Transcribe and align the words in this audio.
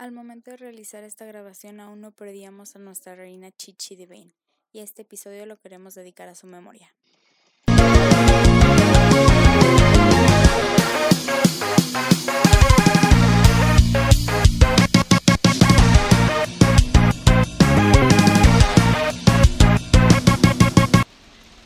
Al 0.00 0.12
momento 0.12 0.50
de 0.50 0.56
realizar 0.56 1.04
esta 1.04 1.26
grabación 1.26 1.78
aún 1.78 2.00
no 2.00 2.10
perdíamos 2.10 2.74
a 2.74 2.78
nuestra 2.78 3.14
reina 3.14 3.50
Chichi 3.50 3.96
Devane, 3.96 4.32
y 4.72 4.80
este 4.80 5.02
episodio 5.02 5.44
lo 5.44 5.58
queremos 5.58 5.94
dedicar 5.94 6.26
a 6.26 6.34
su 6.34 6.46
memoria. 6.46 6.90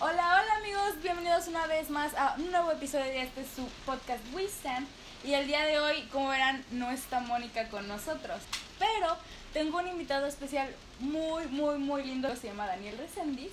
Hola, 0.00 0.40
hola 0.40 0.56
amigos, 0.58 1.00
bienvenidos 1.04 1.46
una 1.46 1.68
vez 1.68 1.88
más 1.88 2.12
a 2.14 2.34
un 2.36 2.50
nuevo 2.50 2.72
episodio 2.72 3.04
de 3.04 3.22
este 3.22 3.44
su 3.44 3.64
podcast 3.86 4.24
Stand. 4.36 5.03
Y 5.24 5.32
el 5.32 5.46
día 5.46 5.64
de 5.64 5.78
hoy, 5.78 6.02
como 6.12 6.28
verán, 6.28 6.62
no 6.70 6.90
está 6.90 7.20
Mónica 7.20 7.68
con 7.70 7.88
nosotros. 7.88 8.42
Pero 8.78 9.16
tengo 9.54 9.78
un 9.78 9.88
invitado 9.88 10.26
especial 10.26 10.68
muy, 11.00 11.46
muy, 11.46 11.78
muy 11.78 12.04
lindo. 12.04 12.34
Se 12.36 12.48
llama 12.48 12.66
Daniel 12.66 12.98
Resendiz. 12.98 13.52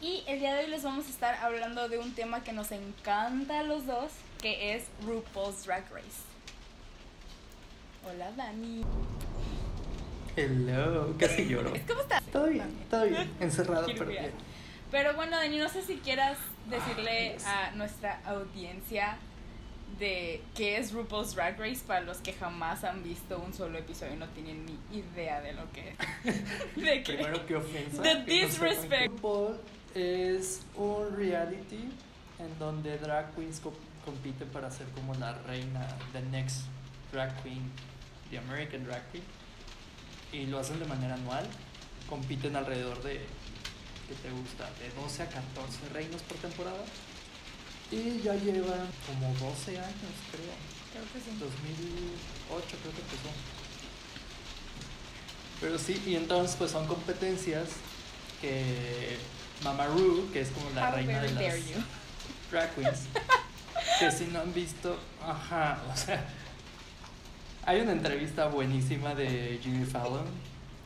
Y 0.00 0.24
el 0.26 0.40
día 0.40 0.54
de 0.54 0.64
hoy 0.64 0.70
les 0.70 0.82
vamos 0.82 1.06
a 1.06 1.10
estar 1.10 1.34
hablando 1.36 1.88
de 1.88 1.98
un 1.98 2.14
tema 2.14 2.42
que 2.42 2.52
nos 2.52 2.72
encanta 2.72 3.60
a 3.60 3.62
los 3.62 3.86
dos, 3.86 4.10
que 4.40 4.74
es 4.74 4.86
RuPaul's 5.06 5.64
Drag 5.64 5.84
Race. 5.92 6.22
Hola 8.04 8.32
Dani. 8.32 8.82
Hello, 10.34 11.14
casi 11.16 11.46
lloro. 11.46 11.74
¿Cómo 11.86 12.00
estás? 12.00 12.24
Todo 12.24 12.46
bien, 12.46 12.86
todo 12.90 13.04
bien. 13.04 13.32
Encerrado, 13.38 13.86
pero 13.86 14.06
bien. 14.06 14.32
Pero 14.90 15.14
bueno, 15.14 15.36
Dani, 15.36 15.58
no 15.58 15.68
sé 15.68 15.82
si 15.82 15.96
quieras 15.96 16.38
decirle 16.68 17.36
a 17.44 17.70
nuestra 17.72 18.20
audiencia 18.24 19.18
de 19.98 20.40
qué 20.54 20.76
es 20.76 20.92
RuPaul's 20.92 21.34
Drag 21.34 21.58
Race 21.58 21.80
para 21.86 22.00
los 22.02 22.18
que 22.18 22.32
jamás 22.32 22.84
han 22.84 23.02
visto 23.02 23.38
un 23.38 23.52
solo 23.52 23.78
episodio 23.78 24.14
y 24.14 24.16
no 24.16 24.28
tienen 24.28 24.64
ni 24.66 24.78
idea 24.98 25.40
de 25.40 25.52
lo 25.54 25.62
que 25.72 25.94
de 26.80 27.02
qué. 27.02 27.14
Primero, 27.14 27.46
qué 27.46 27.56
ofensa. 27.56 28.02
The 28.02 28.22
disrespect. 28.24 29.08
RuPaul 29.12 29.58
es 29.94 30.62
un 30.76 31.16
reality 31.16 31.88
en 32.38 32.58
donde 32.58 32.98
drag 32.98 33.34
queens 33.34 33.58
co- 33.60 33.72
compiten 34.04 34.48
para 34.48 34.70
ser 34.70 34.86
como 34.88 35.14
la 35.14 35.32
reina, 35.42 35.86
the 36.12 36.20
next 36.22 36.62
drag 37.12 37.34
queen, 37.42 37.70
the 38.30 38.38
American 38.38 38.84
drag 38.84 39.02
queen. 39.10 39.24
Y 40.32 40.46
lo 40.46 40.58
hacen 40.58 40.78
de 40.78 40.84
manera 40.84 41.14
anual. 41.14 41.46
Compiten 42.08 42.54
alrededor 42.56 43.02
de, 43.02 43.14
¿qué 44.08 44.14
te 44.22 44.30
gusta? 44.30 44.64
De 44.78 44.88
12 45.02 45.22
a 45.22 45.26
14 45.28 45.88
reinos 45.92 46.22
por 46.22 46.36
temporada. 46.38 46.84
Y 47.90 48.20
ya 48.20 48.34
llevan 48.34 48.86
como 49.06 49.28
12 49.50 49.78
años, 49.78 50.14
creo. 50.30 50.54
Creo 50.92 51.04
que 51.12 51.20
sí. 51.20 51.36
2008 51.38 52.66
creo 52.82 52.92
que 52.94 53.00
empezó. 53.00 53.30
Pero 55.60 55.78
sí, 55.78 56.02
y 56.06 56.16
entonces 56.16 56.56
pues 56.56 56.70
son 56.70 56.86
competencias 56.86 57.68
que 58.40 59.16
Mama 59.64 59.86
Ru, 59.86 60.30
que 60.32 60.42
es 60.42 60.50
como 60.50 60.70
la 60.70 60.88
How 60.88 60.94
reina 60.96 61.20
de 61.20 61.32
las 61.32 61.68
you. 61.68 61.82
drag 62.50 62.74
queens, 62.74 63.06
que 63.98 64.10
si 64.10 64.26
no 64.26 64.40
han 64.40 64.54
visto, 64.54 64.96
ajá, 65.22 65.82
o 65.92 65.96
sea, 65.96 66.24
hay 67.64 67.80
una 67.80 67.92
entrevista 67.92 68.46
buenísima 68.46 69.14
de 69.14 69.58
Jimmy 69.62 69.84
Fallon 69.84 70.26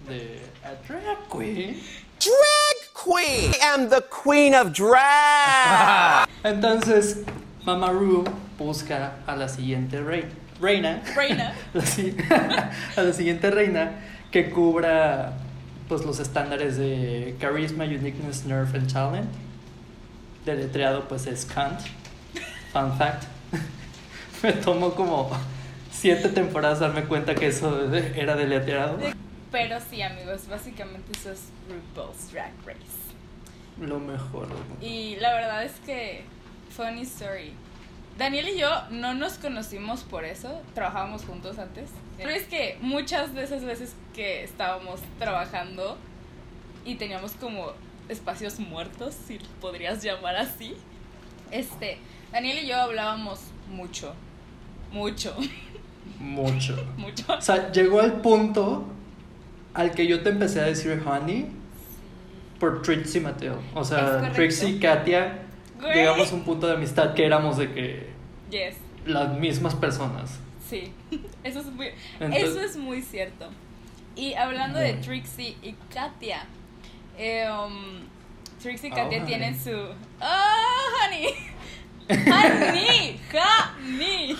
de 0.08 0.42
a 0.64 0.74
drag 0.88 1.28
queen. 1.30 1.80
Drag 2.22 2.94
queen. 2.94 3.52
I 3.60 3.74
am 3.74 3.88
the 3.88 4.00
queen 4.02 4.54
of 4.54 4.72
drag. 4.72 6.28
Entonces, 6.44 7.24
Mama 7.64 7.92
Ru 7.92 8.24
busca 8.58 9.14
a 9.26 9.36
la 9.36 9.48
siguiente 9.48 10.00
rei- 10.02 10.26
reina. 10.60 11.02
Reina. 11.16 11.52
la 11.74 11.84
si- 11.84 12.14
a 12.96 13.02
la 13.02 13.12
siguiente 13.12 13.50
reina 13.50 13.92
que 14.30 14.50
cubra 14.50 15.32
pues 15.88 16.04
los 16.04 16.20
estándares 16.20 16.76
de 16.78 17.34
charisma, 17.40 17.84
uniqueness, 17.84 18.44
nerve 18.44 18.78
and 18.78 18.92
talent. 18.92 19.28
Deletreado 20.44 21.06
pues 21.08 21.26
es 21.26 21.44
Kant. 21.44 21.80
Fun 22.72 22.96
fact. 22.96 23.24
Me 24.42 24.52
tomó 24.52 24.94
como 24.94 25.30
siete 25.90 26.28
temporadas 26.28 26.80
darme 26.80 27.04
cuenta 27.04 27.34
que 27.34 27.46
eso 27.48 27.92
era 27.94 28.34
deletreado. 28.34 28.98
Pero 29.52 29.78
sí, 29.80 30.00
amigos, 30.02 30.48
básicamente 30.48 31.12
eso 31.16 31.30
es 31.30 31.42
RuPaul's 31.68 32.32
Drag 32.32 32.52
Race. 32.66 33.02
Lo 33.78 34.00
mejor. 34.00 34.48
Y 34.80 35.16
la 35.16 35.34
verdad 35.34 35.64
es 35.64 35.72
que, 35.84 36.24
funny 36.70 37.02
story. 37.02 37.52
Daniel 38.18 38.48
y 38.48 38.58
yo 38.58 38.70
no 38.90 39.14
nos 39.14 39.34
conocimos 39.34 40.02
por 40.02 40.24
eso, 40.24 40.60
trabajábamos 40.74 41.24
juntos 41.24 41.58
antes. 41.58 41.90
Pero 42.16 42.30
es 42.30 42.44
que 42.44 42.78
muchas 42.80 43.34
de 43.34 43.44
esas 43.44 43.64
veces 43.64 43.94
que 44.14 44.42
estábamos 44.42 45.00
trabajando 45.18 45.96
y 46.84 46.96
teníamos 46.96 47.32
como 47.32 47.72
espacios 48.08 48.58
muertos, 48.58 49.14
si 49.26 49.38
podrías 49.60 50.02
llamar 50.02 50.36
así, 50.36 50.74
este, 51.50 51.98
Daniel 52.32 52.58
y 52.64 52.66
yo 52.66 52.76
hablábamos 52.76 53.40
mucho, 53.70 54.14
mucho, 54.92 55.34
Mucho. 56.18 56.76
mucho. 56.96 57.24
O 57.28 57.40
sea, 57.40 57.70
llegó 57.72 58.00
al 58.00 58.20
punto 58.20 58.84
al 59.74 59.92
que 59.92 60.06
yo 60.06 60.22
te 60.22 60.30
empecé 60.30 60.60
a 60.60 60.64
decir 60.64 61.02
honey 61.06 61.46
por 62.60 62.82
Trixie 62.82 63.20
Mateo. 63.20 63.60
O 63.74 63.84
sea. 63.84 64.30
Trixie 64.32 64.70
y 64.70 64.78
Katia 64.78 65.38
Güey. 65.80 65.94
llegamos 65.94 66.30
a 66.30 66.34
un 66.34 66.42
punto 66.44 66.66
de 66.66 66.74
amistad 66.74 67.14
que 67.14 67.24
éramos 67.26 67.56
de 67.56 67.72
que 67.72 68.10
Yes, 68.50 68.76
las 69.06 69.36
mismas 69.38 69.74
personas. 69.74 70.38
sí, 70.68 70.92
eso 71.44 71.60
es 71.60 71.66
muy, 71.66 71.88
Entonces- 72.20 72.50
eso 72.50 72.60
es 72.60 72.76
muy 72.76 73.02
cierto. 73.02 73.48
Y 74.14 74.34
hablando 74.34 74.78
de. 74.78 74.92
Trixie 74.94 75.56
y 75.62 75.72
Katia, 75.92 76.44
eh, 77.18 77.48
um, 77.50 78.00
Trixie 78.62 78.90
y 78.90 78.92
Oh, 78.92 78.96
Katia 78.96 79.18
honey. 79.18 79.26
tienen 79.26 79.58
su... 79.58 79.70
¡Oh, 79.70 81.06
honey! 81.06 81.28
¡Honey! 82.10 83.18
¡Honey! 83.32 84.36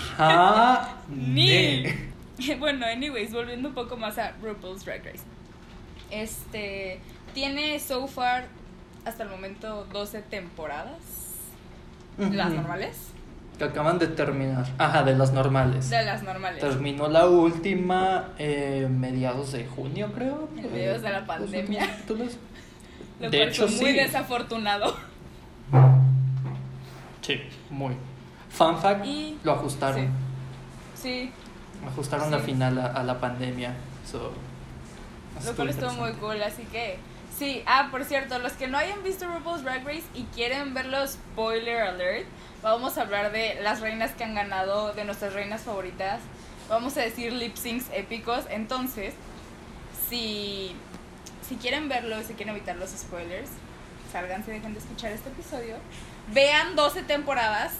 Ne. 1.08 2.08
Bueno, 2.58 2.86
anyways, 2.86 3.32
volviendo 3.32 3.68
un 3.68 3.74
poco 3.74 3.96
más 3.96 4.18
a 4.18 4.32
RuPaul's 4.42 4.84
Drag 4.84 5.04
Race. 5.04 5.24
Este 6.10 7.00
tiene 7.34 7.78
so 7.80 8.06
far 8.06 8.46
hasta 9.04 9.22
el 9.24 9.30
momento 9.30 9.86
12 9.92 10.22
temporadas. 10.22 10.98
Las 12.18 12.52
normales. 12.52 13.08
Que 13.58 13.64
acaban 13.64 13.98
de 13.98 14.06
terminar. 14.08 14.66
Ajá, 14.78 15.02
de 15.02 15.14
las 15.16 15.32
normales. 15.32 15.88
De 15.90 16.04
las 16.04 16.22
normales. 16.22 16.60
Terminó 16.60 17.08
la 17.08 17.26
última 17.26 18.30
eh, 18.38 18.86
mediados 18.90 19.52
de 19.52 19.66
junio, 19.66 20.10
creo. 20.14 20.48
En 20.56 20.72
mediados 20.72 21.02
de 21.02 21.10
la 21.10 21.18
Eh, 21.20 21.24
pandemia. 21.26 21.88
Lo 23.20 23.30
de 23.30 23.38
cual 23.38 23.48
hecho, 23.48 23.68
fue 23.68 23.76
muy 23.82 23.90
sí. 23.92 23.96
desafortunado. 23.96 24.96
Sí, 27.20 27.40
muy. 27.70 27.94
Fun 28.50 28.76
fact, 28.78 29.06
Y- 29.06 29.38
lo 29.44 29.52
ajustaron. 29.52 30.08
Sí, 30.94 31.30
Ajustaron 31.86 32.30
la 32.30 32.38
final 32.38 32.78
a, 32.78 32.86
a 32.86 33.02
la 33.02 33.20
pandemia. 33.20 33.74
So, 34.10 34.32
lo 35.44 35.54
cual 35.54 35.68
estuvo 35.70 35.92
muy 35.92 36.12
cool, 36.14 36.42
así 36.42 36.62
que 36.64 36.98
sí. 37.36 37.62
Ah, 37.66 37.88
por 37.90 38.04
cierto, 38.04 38.38
los 38.38 38.52
que 38.52 38.68
no 38.68 38.78
hayan 38.78 39.02
visto 39.02 39.26
RuPaul's 39.26 39.62
Drag 39.62 39.84
Race 39.84 40.04
y 40.14 40.24
quieren 40.34 40.74
verlo, 40.74 41.06
spoiler 41.06 41.82
alert, 41.82 42.26
vamos 42.62 42.98
a 42.98 43.02
hablar 43.02 43.32
de 43.32 43.58
las 43.62 43.80
reinas 43.80 44.12
que 44.12 44.24
han 44.24 44.34
ganado, 44.34 44.92
de 44.92 45.04
nuestras 45.04 45.32
reinas 45.32 45.62
favoritas. 45.62 46.20
Vamos 46.68 46.96
a 46.96 47.00
decir 47.00 47.32
lip 47.32 47.56
syncs 47.56 47.86
épicos. 47.92 48.44
Entonces, 48.50 49.14
si, 50.08 50.74
si 51.46 51.56
quieren 51.56 51.88
verlo 51.88 52.20
y 52.20 52.24
si 52.24 52.34
quieren 52.34 52.54
evitar 52.54 52.76
los 52.76 52.90
spoilers, 52.90 53.50
sálganse, 54.12 54.52
dejen 54.52 54.74
de 54.74 54.78
escuchar 54.78 55.10
este 55.12 55.28
episodio. 55.30 55.76
Vean 56.32 56.76
12 56.76 57.02
temporadas 57.02 57.74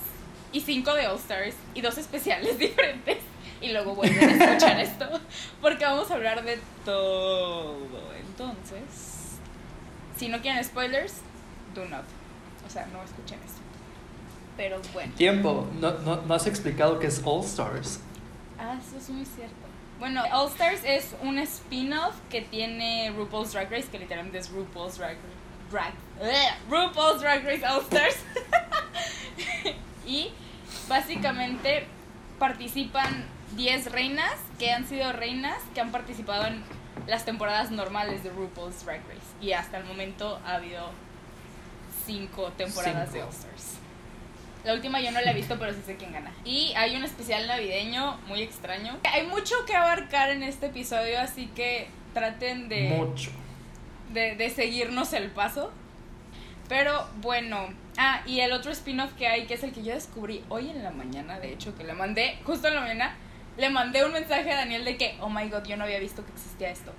y 0.53 0.61
5 0.61 0.95
de 0.95 1.07
All 1.07 1.17
Stars 1.17 1.55
y 1.75 1.81
dos 1.81 1.97
especiales 1.99 2.59
diferentes. 2.59 3.19
Y 3.63 3.73
luego 3.73 3.95
vuelven 3.95 4.41
a 4.41 4.45
escuchar 4.45 4.81
esto. 4.81 5.09
Porque 5.61 5.85
vamos 5.85 6.11
a 6.11 6.15
hablar 6.15 6.45
de 6.45 6.59
todo. 6.85 7.77
Entonces, 8.19 9.39
si 10.17 10.29
no 10.29 10.41
quieren 10.41 10.63
spoilers, 10.65 11.15
do 11.75 11.85
not. 11.87 12.05
O 12.67 12.71
sea, 12.71 12.87
no 12.87 13.03
escuchen 13.03 13.39
esto. 13.45 13.61
Pero 14.57 14.81
bueno. 14.93 15.13
Tiempo, 15.15 15.67
no, 15.81 15.93
no, 15.99 16.23
no 16.23 16.35
has 16.35 16.47
explicado 16.47 16.99
qué 16.99 17.07
es 17.07 17.23
All 17.25 17.45
Stars. 17.45 18.01
Ah, 18.59 18.79
eso 18.81 18.97
es 18.99 19.09
muy 19.11 19.25
cierto. 19.25 19.55
Bueno, 19.99 20.23
All 20.33 20.49
Stars 20.49 20.81
es 20.85 21.15
un 21.23 21.39
spin-off 21.39 22.15
que 22.29 22.43
tiene 22.43 23.13
RuPaul's 23.17 23.53
Drag 23.53 23.71
Race, 23.71 23.89
que 23.89 23.99
literalmente 23.99 24.39
es 24.39 24.51
RuPaul's 24.51 24.99
Drag 24.99 25.17
Drag 25.71 25.93
¡Ugh! 26.21 26.71
RuPaul's 26.71 27.21
Drag 27.21 27.45
Race 27.45 27.65
All 27.65 27.83
Stars. 27.83 28.17
y 30.07 30.33
básicamente 30.89 31.87
participan 32.39 33.25
10 33.57 33.93
reinas 33.93 34.33
que 34.59 34.71
han 34.71 34.87
sido 34.87 35.13
reinas 35.13 35.59
que 35.75 35.81
han 35.81 35.93
participado 35.93 36.47
en 36.47 36.63
las 37.07 37.25
temporadas 37.25 37.71
normales 37.71 38.23
de 38.23 38.31
RuPaul's 38.31 38.85
Drag 38.85 39.01
Race. 39.09 39.21
Y 39.41 39.53
hasta 39.53 39.79
el 39.79 39.85
momento 39.85 40.41
ha 40.47 40.55
habido 40.55 40.91
5 42.07 42.53
temporadas 42.57 43.13
de. 43.13 43.23
All 43.23 43.29
Stars. 43.31 43.79
La 44.65 44.75
última 44.75 45.01
yo 45.01 45.11
no 45.11 45.21
la 45.21 45.33
he 45.33 45.35
visto, 45.35 45.59
pero 45.59 45.73
sí 45.73 45.81
sé 45.85 45.97
quién 45.97 46.13
gana. 46.13 46.31
Y 46.45 46.73
hay 46.77 46.95
un 46.95 47.03
especial 47.05 47.49
navideño 47.49 48.19
muy 48.29 48.43
extraño. 48.43 48.97
Hay 49.13 49.27
mucho 49.27 49.57
que 49.67 49.75
abarcar 49.75 50.31
en 50.31 50.45
este 50.45 50.67
episodio, 50.67 51.19
así 51.21 51.49
que 51.49 51.89
traten 52.15 52.69
de, 52.69 52.91
Mucho. 52.91 53.31
de, 54.13 54.37
de 54.37 54.51
seguirnos 54.51 55.13
el 55.15 55.31
paso. 55.33 55.73
Pero 56.69 57.09
bueno, 57.17 57.69
ah, 57.99 58.23
y 58.25 58.41
el 58.41 58.53
otro 58.53 58.71
spin-off 58.71 59.13
que 59.15 59.27
hay, 59.27 59.47
que 59.47 59.55
es 59.55 59.65
el 59.65 59.73
que 59.73 59.83
yo 59.83 59.95
descubrí 59.95 60.45
hoy 60.49 60.71
en 60.71 60.85
la 60.85 60.93
mañana, 60.93 61.41
de 61.41 61.53
hecho, 61.53 61.77
que 61.77 61.83
le 61.83 61.93
mandé, 61.93 62.39
justo 62.45 62.69
en 62.69 62.77
la 62.77 62.81
mañana, 62.83 63.17
le 63.57 63.71
mandé 63.71 64.05
un 64.05 64.13
mensaje 64.13 64.51
a 64.51 64.57
Daniel 64.57 64.85
de 64.85 64.97
que, 64.97 65.17
oh 65.21 65.29
my 65.29 65.49
god, 65.49 65.65
yo 65.65 65.77
no 65.77 65.85
había 65.85 65.99
visto 65.99 66.25
que 66.25 66.33
existía 66.33 66.71
esto. 66.71 66.93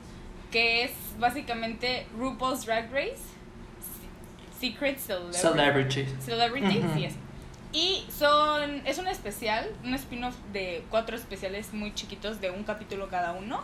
Que 0.51 0.83
es 0.83 0.91
básicamente 1.19 2.05
RuPaul's 2.17 2.65
Drag 2.65 2.91
Race, 2.91 3.23
Secret 4.59 4.99
Celebrity. 4.99 5.37
Celebrity. 5.37 6.05
Celebrity, 6.19 6.83
sí 6.93 7.05
es. 7.05 7.13
Y 7.73 8.05
son, 8.11 8.85
es 8.85 8.99
un 8.99 9.07
especial, 9.07 9.67
un 9.83 9.95
spin-off 9.95 10.35
de 10.53 10.83
cuatro 10.91 11.15
especiales 11.15 11.73
muy 11.73 11.93
chiquitos 11.95 12.39
de 12.39 12.51
un 12.51 12.63
capítulo 12.63 13.09
cada 13.09 13.33
uno. 13.33 13.61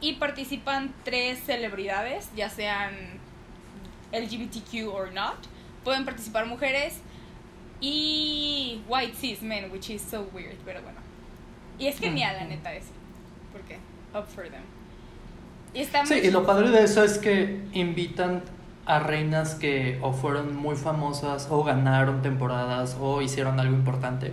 Y 0.00 0.14
participan 0.14 0.94
tres 1.04 1.38
celebridades, 1.44 2.30
ya 2.34 2.48
sean 2.48 2.94
LGBTQ 4.12 4.88
or 4.88 5.12
not. 5.12 5.36
Pueden 5.84 6.04
participar 6.04 6.46
mujeres 6.46 7.00
y 7.80 8.82
white 8.88 9.14
cis 9.14 9.42
men, 9.42 9.70
which 9.70 9.90
is 9.90 10.00
so 10.02 10.28
weird, 10.32 10.56
pero 10.64 10.80
bueno. 10.82 11.05
Y 11.78 11.86
es 11.88 11.98
genial, 11.98 12.36
la 12.38 12.44
neta, 12.46 12.72
eso. 12.74 12.90
Porque, 13.52 13.78
up 14.14 14.26
for 14.26 14.44
them. 14.44 14.62
Y 15.74 15.80
está 15.80 16.04
Sí, 16.06 16.14
muy 16.14 16.26
y 16.26 16.30
lo 16.30 16.46
padre 16.46 16.70
de 16.70 16.84
eso 16.84 17.04
es 17.04 17.18
que 17.18 17.60
invitan 17.72 18.42
a 18.86 18.98
reinas 19.00 19.54
que 19.56 19.98
o 20.00 20.12
fueron 20.12 20.54
muy 20.56 20.76
famosas 20.76 21.48
o 21.50 21.64
ganaron 21.64 22.22
temporadas 22.22 22.96
o 23.00 23.20
hicieron 23.20 23.58
algo 23.60 23.74
importante. 23.74 24.32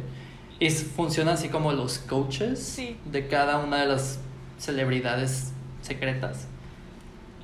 Y 0.60 0.70
funciona 0.70 1.34
así 1.34 1.50
como 1.50 1.74
los 1.74 1.98
coaches 2.00 2.60
Sí. 2.60 2.96
de 3.06 3.28
cada 3.28 3.58
una 3.58 3.78
de 3.78 3.88
las 3.88 4.20
celebridades 4.58 5.52
secretas. 5.82 6.48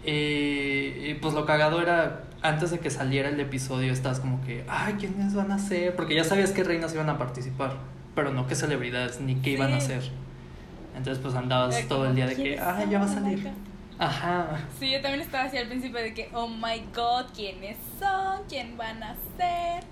Y, 0.05 0.11
y, 0.11 1.17
pues 1.21 1.33
lo 1.33 1.45
cagado 1.45 1.81
era, 1.81 2.23
antes 2.41 2.71
de 2.71 2.79
que 2.79 2.89
saliera 2.89 3.27
el 3.29 3.39
episodio, 3.39 3.91
estás 3.91 4.19
como 4.21 4.41
que, 4.45 4.63
ay, 4.69 4.93
¿quiénes 4.93 5.33
van 5.33 5.51
a 5.51 5.59
ser? 5.59 5.95
Porque 5.95 6.15
ya 6.15 6.23
sabías 6.23 6.51
qué 6.51 6.63
reinas 6.63 6.93
iban 6.93 7.09
a 7.09 7.17
participar, 7.17 7.73
pero 8.19 8.31
no 8.31 8.47
qué 8.47 8.55
celebridades 8.55 9.21
ni 9.21 9.35
qué 9.35 9.51
iban 9.51 9.73
a 9.73 9.79
Sí. 9.79 9.87
ser. 9.87 10.03
Entonces 10.95 11.19
pues 11.23 11.33
andabas 11.35 11.87
todo 11.87 12.05
el 12.05 12.15
día 12.15 12.27
de 12.27 12.35
que, 12.35 12.41
¿quiénes 12.43 12.59
ay, 12.61 12.81
son? 12.83 12.91
ya 12.91 12.99
va 12.99 13.05
a 13.05 13.07
salir. 13.07 13.51
Ajá. 13.97 14.59
Sí, 14.77 14.91
yo 14.91 15.01
también 15.01 15.21
estaba 15.21 15.45
así 15.45 15.57
al 15.57 15.67
principio 15.67 16.01
de 16.01 16.13
que, 16.13 16.29
oh 16.33 16.47
my 16.47 16.83
god, 16.93 17.27
¿quiénes 17.33 17.77
son? 17.97 18.41
¿Quién 18.49 18.75
van 18.75 19.01
a 19.03 19.15
ser? 19.37 19.83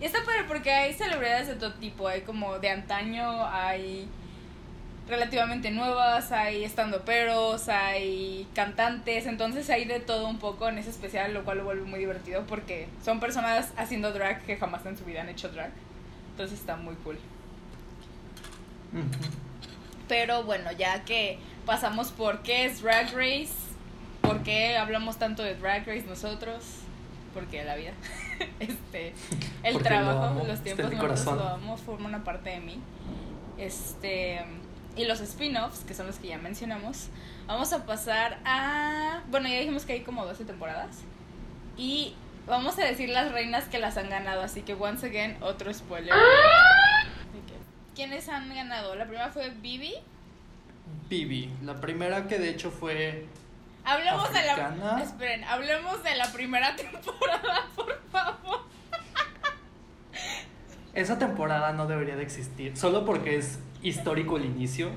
Y 0.00 0.04
está 0.04 0.18
padre 0.24 0.44
porque 0.46 0.72
hay 0.72 0.92
celebridades 0.92 1.48
de 1.48 1.54
todo 1.56 1.72
tipo, 1.74 2.06
hay 2.06 2.20
como 2.20 2.58
de 2.60 2.70
antaño, 2.70 3.44
hay 3.46 4.08
relativamente 5.08 5.70
nuevas, 5.72 6.30
hay 6.30 6.62
estandoperos, 6.64 7.68
hay 7.68 8.46
cantantes, 8.54 9.26
entonces 9.26 9.68
hay 9.70 9.84
de 9.84 9.98
todo 9.98 10.28
un 10.28 10.38
poco 10.38 10.68
en 10.68 10.78
ese 10.78 10.90
especial, 10.90 11.34
lo 11.34 11.42
cual 11.44 11.58
lo 11.58 11.64
vuelve 11.64 11.84
muy 11.84 11.98
divertido 11.98 12.44
porque 12.46 12.86
son 13.04 13.18
personas 13.18 13.72
haciendo 13.76 14.12
drag 14.12 14.42
que 14.44 14.56
jamás 14.56 14.86
en 14.86 14.96
su 14.96 15.04
vida 15.04 15.22
han 15.22 15.28
hecho 15.28 15.48
drag. 15.48 15.72
Entonces 16.30 16.58
está 16.60 16.76
muy 16.76 16.94
cool. 17.04 17.18
Pero 20.08 20.44
bueno, 20.44 20.70
ya 20.72 21.04
que 21.04 21.38
pasamos 21.64 22.10
por 22.10 22.42
qué 22.42 22.64
es 22.66 22.82
Drag 22.82 23.12
Race, 23.14 23.52
por 24.20 24.42
qué 24.42 24.76
hablamos 24.76 25.18
tanto 25.18 25.42
de 25.42 25.54
Drag 25.54 25.86
Race 25.86 26.04
nosotros, 26.06 26.64
porque 27.34 27.64
la 27.64 27.76
vida, 27.76 27.92
este, 28.60 29.14
el 29.62 29.74
Porque 29.74 29.88
trabajo, 29.88 30.34
los 30.46 30.48
está 30.48 30.64
tiempos 30.64 31.00
corazón. 31.00 31.38
lo 31.38 31.48
amo, 31.48 31.76
forma 31.76 32.06
una 32.06 32.24
parte 32.24 32.50
de 32.50 32.60
mí. 32.60 32.80
Este, 33.58 34.44
y 34.96 35.04
los 35.04 35.20
spin-offs, 35.20 35.84
que 35.84 35.94
son 35.94 36.06
los 36.06 36.16
que 36.16 36.28
ya 36.28 36.38
mencionamos, 36.38 37.08
vamos 37.46 37.72
a 37.72 37.86
pasar 37.86 38.38
a, 38.44 39.22
bueno, 39.30 39.48
ya 39.48 39.58
dijimos 39.58 39.84
que 39.84 39.94
hay 39.94 40.00
como 40.00 40.26
12 40.26 40.44
temporadas. 40.44 40.98
Y 41.76 42.14
vamos 42.46 42.78
a 42.78 42.84
decir 42.84 43.08
las 43.08 43.32
reinas 43.32 43.64
que 43.64 43.78
las 43.78 43.96
han 43.96 44.10
ganado, 44.10 44.42
así 44.42 44.62
que 44.62 44.74
once 44.74 45.06
again, 45.06 45.36
otro 45.40 45.72
spoiler. 45.72 46.12
¿Quiénes 47.94 48.28
han 48.28 48.48
ganado? 48.54 48.94
La 48.94 49.04
primera 49.04 49.30
fue 49.30 49.50
Bibi. 49.50 49.94
Bibi, 51.08 51.50
la 51.62 51.80
primera 51.80 52.26
que 52.26 52.38
de 52.38 52.50
hecho 52.50 52.70
fue 52.70 53.26
Hablemos 53.84 54.32
de 54.32 54.42
la. 54.42 54.52
¿Africana? 54.52 55.02
Esperen, 55.02 55.44
hablemos 55.44 56.02
de 56.02 56.14
la 56.16 56.32
primera 56.32 56.76
temporada, 56.76 57.66
por 57.74 58.00
favor. 58.10 58.60
esa 60.94 61.18
temporada 61.18 61.72
no 61.72 61.86
debería 61.86 62.16
de 62.16 62.22
existir, 62.22 62.76
solo 62.76 63.04
porque 63.04 63.36
es 63.36 63.58
histórico 63.82 64.36
el 64.36 64.44
inicio, 64.44 64.90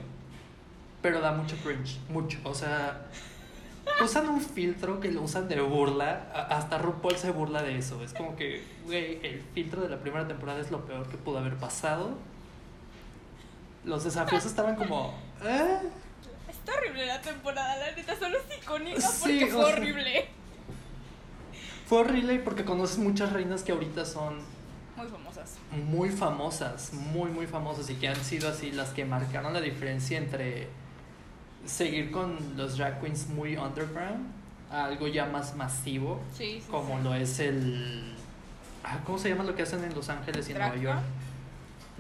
pero 1.02 1.22
da 1.22 1.32
mucho 1.32 1.56
cringe, 1.64 2.00
mucho, 2.10 2.38
o 2.44 2.54
sea, 2.54 3.06
usan 4.04 4.28
un 4.30 4.42
filtro 4.42 5.00
que 5.00 5.12
lo 5.12 5.22
usan 5.22 5.48
de 5.48 5.60
burla, 5.62 6.28
hasta 6.50 6.78
RuPaul 6.78 7.18
se 7.18 7.32
burla 7.32 7.64
de 7.64 7.78
eso, 7.78 8.04
es 8.04 8.14
como 8.14 8.36
que, 8.36 8.62
güey, 8.86 9.20
el 9.24 9.42
filtro 9.54 9.82
de 9.82 9.90
la 9.90 9.98
primera 9.98 10.28
temporada 10.28 10.60
es 10.60 10.70
lo 10.70 10.86
peor 10.86 11.08
que 11.08 11.18
pudo 11.18 11.40
haber 11.40 11.56
pasado. 11.56 12.18
Los 13.86 14.04
desafíos 14.04 14.46
estaban 14.46 14.76
como, 14.76 15.14
¿eh? 15.44 15.80
Está 16.50 16.74
horrible 16.74 17.06
la 17.06 17.22
temporada, 17.22 17.78
la 17.78 17.96
neta, 17.96 18.16
solo 18.18 18.38
es 18.38 18.58
icónica 18.64 19.00
Sí, 19.02 19.18
porque 19.22 19.48
fue 19.48 19.62
o 19.64 19.68
sea. 19.68 19.76
horrible. 19.76 20.26
Fue 21.88 22.00
horrible 22.00 22.40
porque 22.40 22.66
conoces 22.66 22.98
muchas 22.98 23.32
reinas 23.32 23.62
que 23.64 23.72
ahorita 23.72 24.04
son 24.06 24.40
Muy 24.96 25.08
famosas. 25.08 25.54
muy 25.72 26.10
famosas, 26.10 26.94
muy 26.94 27.30
muy 27.30 27.46
famosas 27.48 27.90
y 27.92 27.96
que 27.96 28.08
han 28.08 28.16
sido 28.24 28.50
así 28.50 28.72
las 28.72 28.90
que 28.90 29.06
marcaron 29.06 29.54
la 29.54 29.62
diferencia 29.62 30.18
entre 30.18 30.68
seguir 31.66 32.10
con 32.12 32.58
los 32.58 32.78
drag 32.78 33.00
queens 33.02 33.28
muy 33.28 33.56
underground 33.58 34.32
a 34.72 34.86
algo 34.86 35.08
ya 35.08 35.26
más 35.28 35.56
masivo 35.56 36.20
Sí, 36.36 36.60
sí. 36.60 36.66
como 36.72 36.98
lo 37.00 37.14
es 37.14 37.40
el 37.40 38.16
ah, 38.84 39.00
¿cómo 39.06 39.20
se 39.20 39.30
llama 39.30 39.44
lo 39.44 39.54
que 39.56 39.62
hacen 39.64 39.84
en 39.84 39.94
Los 39.94 40.10
Ángeles 40.10 40.48
y 40.50 40.54
en 40.54 40.58
Nueva 40.58 40.76
York? 40.78 41.00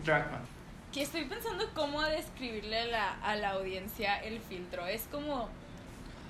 Dragman. 0.03 0.54
Que 0.95 1.01
estoy 1.01 1.25
pensando 1.25 1.65
cómo 1.73 2.01
describirle 2.03 2.79
a 2.79 2.85
la, 2.85 3.11
a 3.15 3.35
la 3.35 3.49
audiencia 3.49 4.15
el 4.23 4.39
filtro. 4.39 4.87
Es 4.87 5.09
como 5.11 5.49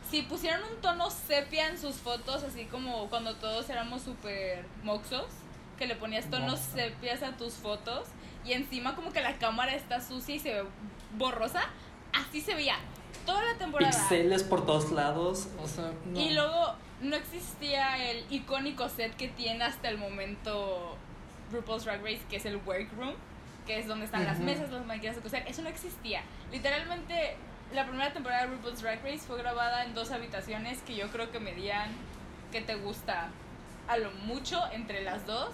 si 0.09 0.23
pusieran 0.23 0.63
un 0.63 0.81
tono 0.81 1.11
sepia 1.11 1.67
en 1.67 1.77
sus 1.77 1.97
fotos, 1.97 2.41
así 2.41 2.65
como 2.65 3.07
cuando 3.11 3.35
todos 3.35 3.69
éramos 3.69 4.01
súper 4.01 4.65
moxos, 4.83 5.27
que 5.77 5.85
le 5.85 5.95
ponías 5.95 6.31
tonos 6.31 6.59
Moxa. 6.59 6.71
sepias 6.73 7.21
a 7.21 7.37
tus 7.37 7.53
fotos 7.53 8.07
y 8.43 8.53
encima 8.53 8.95
como 8.95 9.11
que 9.13 9.21
la 9.21 9.37
cámara 9.37 9.75
está 9.75 10.01
sucia 10.01 10.33
y 10.33 10.39
se 10.39 10.53
ve 10.55 10.63
borrosa. 11.15 11.61
Así 12.11 12.41
se 12.41 12.55
veía 12.55 12.77
toda 13.27 13.43
la 13.43 13.59
temporada. 13.59 13.91
Pixeles 13.91 14.43
por 14.43 14.65
todos 14.65 14.91
lados, 14.91 15.47
o 15.61 15.67
sea, 15.67 15.91
no. 16.07 16.19
Y 16.19 16.31
luego 16.31 16.73
no 17.01 17.15
existía 17.15 18.09
el 18.09 18.25
icónico 18.31 18.89
set 18.89 19.15
que 19.15 19.27
tiene 19.27 19.63
hasta 19.63 19.89
el 19.89 19.99
momento 19.99 20.97
RuPaul's 21.51 21.85
Drag 21.85 22.01
Race, 22.01 22.21
que 22.27 22.37
es 22.37 22.45
el 22.45 22.55
workroom, 22.55 23.13
que 23.65 23.79
es 23.79 23.87
donde 23.87 24.05
están 24.05 24.25
las 24.25 24.39
mesas, 24.39 24.69
las 24.71 24.85
máquinas 24.85 25.15
de 25.15 25.21
coser. 25.21 25.43
Eso 25.47 25.61
no 25.61 25.69
existía. 25.69 26.21
Literalmente, 26.51 27.35
la 27.73 27.85
primera 27.85 28.13
temporada 28.13 28.41
de 28.45 28.47
RuPaul's 28.55 28.81
Drag 28.81 29.01
Race 29.03 29.19
fue 29.19 29.37
grabada 29.37 29.83
en 29.85 29.93
dos 29.93 30.11
habitaciones 30.11 30.81
que 30.83 30.95
yo 30.95 31.09
creo 31.09 31.31
que 31.31 31.39
medían, 31.39 31.89
que 32.51 32.61
te 32.61 32.75
gusta? 32.75 33.29
A 33.87 33.97
lo 33.97 34.11
mucho, 34.11 34.61
entre 34.71 35.03
las 35.03 35.25
dos, 35.25 35.49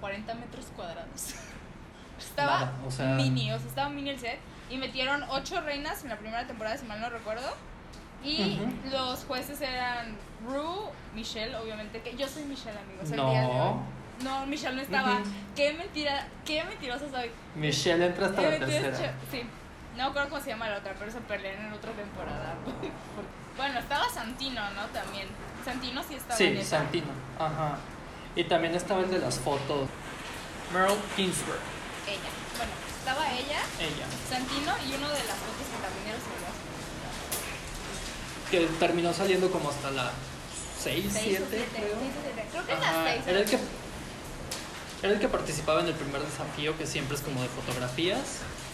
40 0.00 0.34
metros 0.34 0.66
cuadrados. 0.76 1.34
Estaba 2.18 2.60
Nada, 2.60 2.72
o 2.86 2.90
sea- 2.90 3.14
mini, 3.14 3.52
o 3.52 3.58
sea, 3.58 3.68
estaba 3.68 3.88
mini 3.88 4.10
el 4.10 4.18
set. 4.18 4.38
Y 4.68 4.76
metieron 4.76 5.24
ocho 5.30 5.60
reinas 5.62 6.02
en 6.04 6.10
la 6.10 6.16
primera 6.16 6.46
temporada, 6.46 6.76
si 6.76 6.84
mal 6.86 7.00
no 7.00 7.08
recuerdo. 7.10 7.48
Y 8.22 8.58
los 8.92 9.24
jueces 9.24 9.60
eran 9.62 10.16
Rue, 10.46 10.90
Michelle, 11.14 11.56
obviamente, 11.56 12.02
que 12.02 12.14
yo 12.16 12.28
soy 12.28 12.44
Michelle, 12.44 12.78
amigos. 12.78 13.10
el 13.10 13.16
No. 13.16 13.30
día 13.30 13.40
de 13.40 13.46
hoy. 13.46 13.72
No, 14.22 14.46
Michelle 14.46 14.76
no 14.76 14.82
estaba. 14.82 15.18
Qué 15.56 15.72
mentira, 15.74 16.26
qué 16.44 16.64
mentirosa 16.64 17.10
soy. 17.10 17.30
Michelle 17.54 18.06
entra 18.06 18.26
hasta 18.26 18.40
Qué 18.42 18.58
la 18.58 18.66
tercera. 18.66 19.14
Sí. 19.30 19.42
No 19.96 20.04
me 20.04 20.10
acuerdo 20.10 20.28
cómo 20.30 20.42
se 20.42 20.50
llama 20.50 20.68
la 20.68 20.78
otra, 20.78 20.94
pero 20.98 21.10
se 21.10 21.20
pelearon 21.20 21.66
en 21.66 21.72
otra 21.72 21.90
temporada. 21.92 22.54
bueno, 23.56 23.78
estaba 23.78 24.08
Santino, 24.08 24.60
¿no? 24.70 24.86
También. 24.86 25.26
Santino 25.64 26.02
sí 26.02 26.14
estaba 26.14 26.38
en 26.40 26.54
Sí, 26.54 26.60
esa. 26.60 26.78
Santino. 26.78 27.08
Ajá. 27.38 27.78
Y 28.36 28.44
también 28.44 28.74
estaba 28.74 29.00
el 29.00 29.10
de 29.10 29.18
las 29.18 29.38
fotos. 29.38 29.88
Merle 30.72 30.96
Ginsburg, 31.16 31.58
Ella. 32.06 32.30
Bueno, 32.56 32.72
estaba 32.96 33.26
ella, 33.32 33.58
ella. 33.80 34.06
Santino 34.28 34.72
y 34.86 34.94
uno 34.94 35.08
de 35.08 35.18
las 35.26 35.36
fotos 35.36 35.66
que 35.66 35.82
también 35.82 36.06
era 36.08 36.18
su 36.18 36.30
que 38.50 38.66
terminó 38.78 39.12
saliendo 39.12 39.50
como 39.50 39.70
hasta 39.70 39.90
la 39.92 40.10
6, 40.78 41.06
Seis 41.12 41.24
7, 41.38 41.42
o 41.42 41.46
siete, 41.50 41.68
creo. 41.72 41.98
seis 42.00 42.12
o 42.18 42.22
siete. 42.24 42.48
Creo 42.50 42.66
que 42.66 42.72
Ajá, 42.72 42.92
las 42.92 43.04
seis. 43.14 43.26
Era 43.26 43.38
el 43.40 43.44
que 43.50 43.58
era 45.02 45.12
el 45.14 45.20
que 45.20 45.28
participaba 45.28 45.80
en 45.80 45.86
el 45.88 45.94
primer 45.94 46.20
desafío 46.22 46.76
que 46.76 46.86
siempre 46.86 47.16
es 47.16 47.22
como 47.22 47.40
de 47.42 47.48
fotografías 47.48 48.20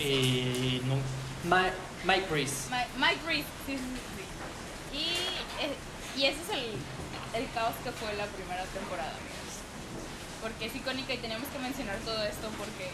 y 0.00 0.80
no, 0.87 0.97
Ma- 1.49 1.71
Mike 2.04 2.26
Reese. 2.30 2.68
Mike, 2.71 2.88
Mike 2.99 3.21
Reese, 3.26 3.49
sí, 3.66 3.76
sí, 3.76 3.78
sí. 3.78 4.99
Y, 4.99 5.64
eh, 5.64 5.75
y 6.16 6.25
ese 6.26 6.40
es 6.42 6.50
el, 6.50 7.42
el 7.42 7.50
caos 7.52 7.75
que 7.85 7.90
fue 7.92 8.14
la 8.16 8.26
primera 8.26 8.64
temporada, 8.64 9.11
amigos. 9.11 9.54
porque 10.42 10.66
es 10.66 10.75
icónica 10.76 11.14
y 11.14 11.18
tenemos 11.18 11.47
que 11.49 11.59
mencionar 11.59 11.97
todo 12.04 12.23
esto 12.25 12.49
porque. 12.59 12.90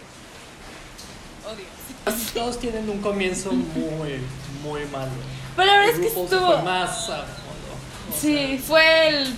Casi 2.05 2.25
todos 2.35 2.61
tienen 2.61 2.89
un 2.89 3.01
comienzo 3.01 3.53
muy, 3.53 4.21
muy 4.63 4.85
malo. 4.93 5.11
Pero 5.57 5.67
la 5.67 5.79
verdad 5.79 5.95
es 5.95 6.01
que 6.01 6.07
estuvo 6.07 6.47
fue 6.47 6.63
más 6.63 7.09
a 7.11 7.17
fondo. 7.25 8.17
Sí, 8.21 8.63
fue 8.65 9.09
el 9.09 9.37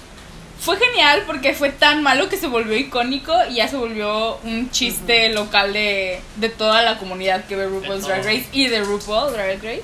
fue 0.61 0.79
genial 0.79 1.25
porque 1.27 1.55
fue 1.55 1.71
tan 1.71 2.03
malo 2.03 2.29
que 2.29 2.37
se 2.37 2.47
volvió 2.47 2.77
icónico 2.77 3.35
y 3.51 3.57
ya 3.57 3.69
se 3.69 3.77
volvió 3.77 4.37
un 4.39 4.71
chiste 4.71 5.29
local 5.31 5.73
de, 5.73 6.21
de 6.37 6.49
toda 6.49 6.83
la 6.83 6.99
comunidad 6.99 7.45
que 7.45 7.57
ve 7.57 7.67
RuPaul's 7.67 8.07
Drag. 8.07 8.25
Race 8.25 8.47
y 8.53 8.69
de 8.69 8.81
RuPaul 8.81 9.33
Drag 9.33 9.57
Race. 9.63 9.83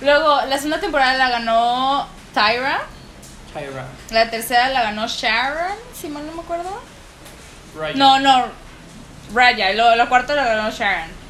Luego, 0.00 0.40
la 0.48 0.56
segunda 0.56 0.80
temporada 0.80 1.14
la 1.14 1.30
ganó 1.30 2.08
Tyra. 2.34 2.82
Tyra. 3.52 3.86
La 4.10 4.30
tercera 4.30 4.68
la 4.70 4.82
ganó 4.82 5.06
Sharon, 5.06 5.76
si 5.94 6.08
mal 6.08 6.26
no 6.26 6.32
me 6.32 6.40
acuerdo. 6.42 6.82
Ryan. 7.76 7.98
No, 7.98 8.18
no, 8.18 8.46
Raya. 9.32 9.70
Y 9.70 9.76
luego 9.76 9.94
la 9.94 10.08
cuarta 10.08 10.34
la 10.34 10.44
ganó 10.44 10.70
Sharon. 10.70 11.21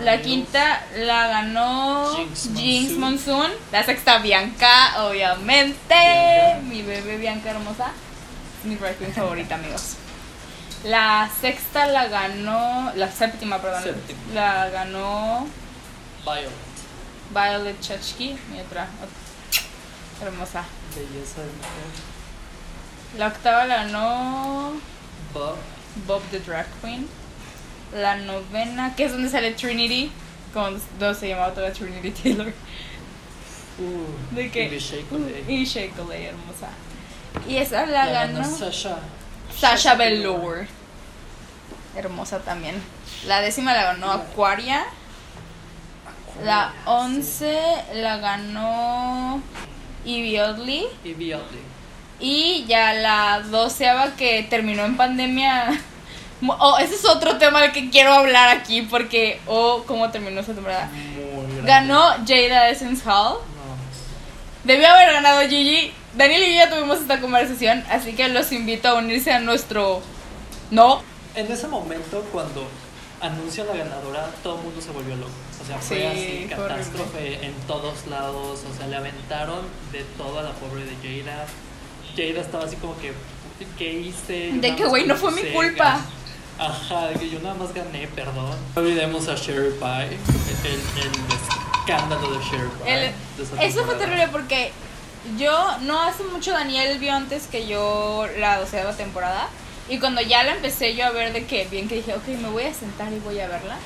La 0.00 0.20
quinta 0.20 0.82
la 0.96 1.26
ganó 1.28 2.14
Jinx 2.16 2.50
Jinx 2.54 2.92
Monsoon. 2.92 3.00
Monsoon. 3.00 3.52
La 3.72 3.82
sexta 3.84 4.18
Bianca, 4.18 5.04
obviamente. 5.06 5.94
Bianca. 5.94 6.60
Mi 6.62 6.82
bebé 6.82 7.16
Bianca 7.18 7.50
hermosa. 7.50 7.90
Mi 8.64 8.76
drag 8.76 8.96
queen 8.96 9.12
favorita, 9.12 9.54
amigos. 9.56 9.96
La 10.84 11.28
sexta 11.40 11.86
la 11.86 12.06
ganó. 12.08 12.92
La 12.94 13.10
séptima, 13.10 13.58
perdón. 13.60 13.82
Séptima. 13.82 14.20
La 14.34 14.68
ganó 14.70 15.46
Violet. 16.24 16.50
Violet 17.30 17.80
Chachki. 17.80 18.36
Mi 18.50 18.60
otra. 18.60 18.84
ot- 18.84 20.22
Hermosa. 20.24 20.64
Belleza 20.94 21.40
de 21.40 21.46
mujer. 21.46 23.18
La 23.18 23.26
octava 23.28 23.64
la 23.66 23.76
ganó 23.84 24.72
Bob. 25.34 25.56
Bob 26.06 26.22
the 26.30 26.38
Drag 26.40 26.66
Queen. 26.80 27.08
La 27.94 28.16
novena, 28.16 28.94
que 28.96 29.04
es 29.04 29.12
donde 29.12 29.28
sale 29.28 29.52
Trinity. 29.52 30.10
Con, 30.54 30.80
no 31.00 31.14
se 31.14 31.28
llamaba 31.28 31.52
todavía 31.52 31.74
Trinity 31.74 32.10
Taylor. 32.10 32.52
Uh, 33.78 34.34
¿De 34.34 34.50
Coulee. 34.50 35.44
Y 35.48 35.64
Shea 35.64 35.90
Coulee, 35.90 36.26
hermosa. 36.26 36.68
Y 37.48 37.56
esa 37.56 37.86
la, 37.86 38.06
La 38.06 38.12
ganó 38.12 38.40
ganó 38.40 38.56
Sasha. 38.56 38.98
Sasha 39.58 39.94
Velour. 39.94 40.66
Hermosa 41.96 42.38
también. 42.40 42.74
La 43.26 43.40
décima 43.40 43.72
la 43.72 43.84
ganó 43.84 44.10
Aquaria. 44.12 44.84
La 46.44 46.72
once 46.86 47.60
la 47.94 48.16
ganó 48.18 49.42
Oddly. 50.04 50.86
Y 51.04 51.32
Oddly. 51.32 51.72
Y 52.20 52.64
ya 52.66 52.94
la 52.94 53.40
doceava 53.40 54.16
que 54.16 54.46
terminó 54.48 54.84
en 54.84 54.96
pandemia. 54.96 55.80
Oh, 56.48 56.78
ese 56.78 56.94
es 56.96 57.04
otro 57.04 57.38
tema 57.38 57.60
del 57.62 57.72
que 57.72 57.88
quiero 57.90 58.12
hablar 58.12 58.48
aquí 58.56 58.82
porque, 58.82 59.40
oh, 59.46 59.84
cómo 59.86 60.10
terminó 60.10 60.40
esa 60.40 60.54
temporada. 60.54 60.88
Ganó 61.64 62.00
Jada 62.26 62.68
Essence 62.68 63.02
Hall. 63.08 63.34
No. 63.38 63.42
Debió 64.64 64.88
haber 64.88 65.12
ganado 65.12 65.40
Gigi. 65.48 65.92
Daniel 66.14 66.42
y 66.42 66.46
yo 66.48 66.54
ya 66.64 66.70
tuvimos 66.70 66.98
esta 67.00 67.20
conversación, 67.20 67.84
así 67.88 68.12
que 68.12 68.28
los 68.28 68.52
invito 68.52 68.88
a 68.88 68.94
unirse 68.94 69.32
a 69.32 69.40
nuestro. 69.40 70.02
No. 70.70 71.02
En 71.34 71.50
ese 71.50 71.68
momento, 71.68 72.22
cuando 72.32 72.68
anuncian 73.20 73.66
la 73.68 73.74
ganadora, 73.76 74.28
todo 74.42 74.56
el 74.56 74.62
mundo 74.64 74.80
se 74.82 74.90
volvió 74.90 75.16
loco. 75.16 75.30
O 75.62 75.64
sea, 75.66 75.78
fue 75.78 75.96
Sí, 75.96 76.04
así, 76.04 76.26
horrible. 76.28 76.56
catástrofe 76.56 77.46
en 77.46 77.54
todos 77.68 78.06
lados. 78.08 78.60
O 78.70 78.76
sea, 78.76 78.88
le 78.88 78.96
aventaron 78.96 79.60
de 79.92 80.02
todo 80.18 80.40
a 80.40 80.42
la 80.42 80.50
pobre 80.52 80.84
de 80.84 80.96
Jada. 80.96 81.46
Jada 82.16 82.40
estaba 82.40 82.64
así 82.64 82.76
como 82.76 82.94
que, 82.98 83.12
¿qué 83.78 83.92
hice? 83.92 84.50
Yo 84.54 84.60
De 84.60 84.76
que, 84.76 84.84
güey, 84.84 85.06
no 85.06 85.14
fue 85.16 85.30
mi 85.32 85.42
culpa. 85.52 86.00
Ajá, 86.58 87.08
de 87.08 87.14
que 87.14 87.28
yo 87.30 87.40
nada 87.40 87.54
más 87.54 87.72
gané, 87.74 88.06
perdón. 88.08 88.56
No 88.76 88.82
olvidemos 88.82 89.28
a 89.28 89.34
Sherry 89.34 89.72
Pie, 89.78 90.18
el, 90.64 90.80
el 91.02 91.12
escándalo 91.80 92.30
de 92.32 92.44
Sherry 92.44 92.68
Pie. 92.84 92.94
El- 92.94 93.12
de 93.36 93.42
esa 93.42 93.62
eso 93.62 93.84
fue 93.84 93.94
terrible 93.96 94.28
porque 94.28 94.72
yo, 95.38 95.78
no 95.80 96.00
hace 96.02 96.24
mucho, 96.24 96.52
Daniel 96.52 96.98
vio 96.98 97.12
antes 97.14 97.46
que 97.46 97.66
yo 97.66 98.26
la 98.38 98.58
doceava 98.60 98.92
temporada. 98.92 99.48
Y 99.88 99.98
cuando 99.98 100.20
ya 100.20 100.44
la 100.44 100.52
empecé 100.52 100.94
yo 100.94 101.06
a 101.06 101.10
ver 101.10 101.32
de 101.32 101.44
que 101.46 101.64
bien 101.66 101.88
que 101.88 101.96
dije, 101.96 102.14
ok, 102.14 102.28
me 102.40 102.48
voy 102.48 102.64
a 102.64 102.72
sentar 102.74 103.12
y 103.12 103.18
voy 103.18 103.40
a 103.40 103.48
verla. 103.48 103.76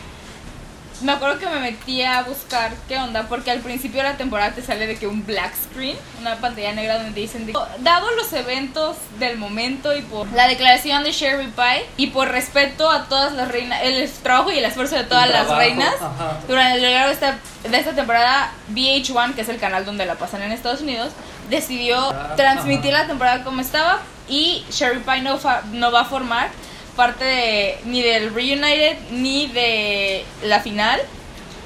Me 1.02 1.12
acuerdo 1.12 1.38
que 1.38 1.46
me 1.46 1.60
metí 1.60 2.02
a 2.02 2.22
buscar 2.22 2.72
qué 2.88 2.96
onda, 2.98 3.24
porque 3.28 3.50
al 3.50 3.58
principio 3.60 4.02
de 4.02 4.08
la 4.08 4.16
temporada 4.16 4.52
te 4.52 4.62
sale 4.62 4.86
de 4.86 4.96
que 4.96 5.06
un 5.06 5.26
black 5.26 5.52
screen, 5.54 5.96
una 6.20 6.36
pantalla 6.36 6.72
negra 6.72 6.94
donde 6.96 7.12
te 7.12 7.20
dicen, 7.20 7.44
de- 7.44 7.52
dado 7.80 8.10
los 8.12 8.32
eventos 8.32 8.96
del 9.18 9.36
momento 9.36 9.94
y 9.94 10.00
por 10.00 10.26
la 10.32 10.48
declaración 10.48 11.04
de 11.04 11.12
Sherry 11.12 11.48
Pie 11.48 11.84
y 11.98 12.06
por 12.08 12.28
respeto 12.28 12.90
a 12.90 13.04
todas 13.08 13.34
las 13.34 13.48
reinas, 13.48 13.80
el 13.82 14.10
trabajo 14.22 14.50
y 14.50 14.58
el 14.58 14.64
esfuerzo 14.64 14.96
de 14.96 15.04
todas 15.04 15.28
las 15.28 15.48
reinas, 15.48 15.94
ajá. 15.96 16.38
durante 16.48 16.76
el 16.78 16.90
largo 16.90 17.08
de 17.08 17.12
esta, 17.14 17.38
de 17.68 17.76
esta 17.78 17.92
temporada, 17.92 18.52
VH1, 18.72 19.34
que 19.34 19.42
es 19.42 19.48
el 19.50 19.58
canal 19.58 19.84
donde 19.84 20.06
la 20.06 20.14
pasan 20.14 20.42
en 20.42 20.52
Estados 20.52 20.80
Unidos, 20.80 21.12
decidió 21.50 21.98
Ah, 22.10 22.32
transmitir 22.36 22.94
ajá. 22.94 23.02
la 23.02 23.08
temporada 23.08 23.44
como 23.44 23.60
estaba 23.60 24.00
y 24.28 24.64
Sherry 24.70 25.00
Pie 25.00 25.20
no, 25.20 25.36
fa- 25.36 25.62
no 25.72 25.92
va 25.92 26.00
a 26.00 26.04
formar 26.06 26.48
parte 26.96 27.24
de, 27.24 27.78
ni 27.84 28.02
del 28.02 28.34
Reunited 28.34 28.96
ni 29.12 29.46
de 29.48 30.24
la 30.44 30.60
final. 30.60 31.00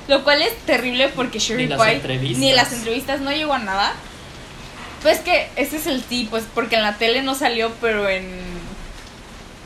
Lo 0.09 0.25
cual 0.25 0.43
es 0.43 0.57
terrible 0.67 1.09
porque 1.09 1.39
Sherry 1.39 1.65
Ni 1.65 1.69
las 1.69 1.81
Pie 1.83 1.93
entrevistas. 1.93 2.39
ni 2.39 2.53
las 2.53 2.73
entrevistas 2.73 3.21
no 3.21 3.31
llegó 3.31 3.53
a 3.55 3.59
nada. 3.61 3.93
Pues 5.03 5.21
que 5.21 5.49
ese 5.57 5.77
es 5.77 5.87
el 5.87 6.03
tipo, 6.03 6.31
pues 6.33 6.45
porque 6.55 6.77
en 6.77 6.83
la 6.83 6.97
tele 6.99 7.23
no 7.23 7.35
salió, 7.35 7.71
pero 7.81 8.09
en, 8.09 8.29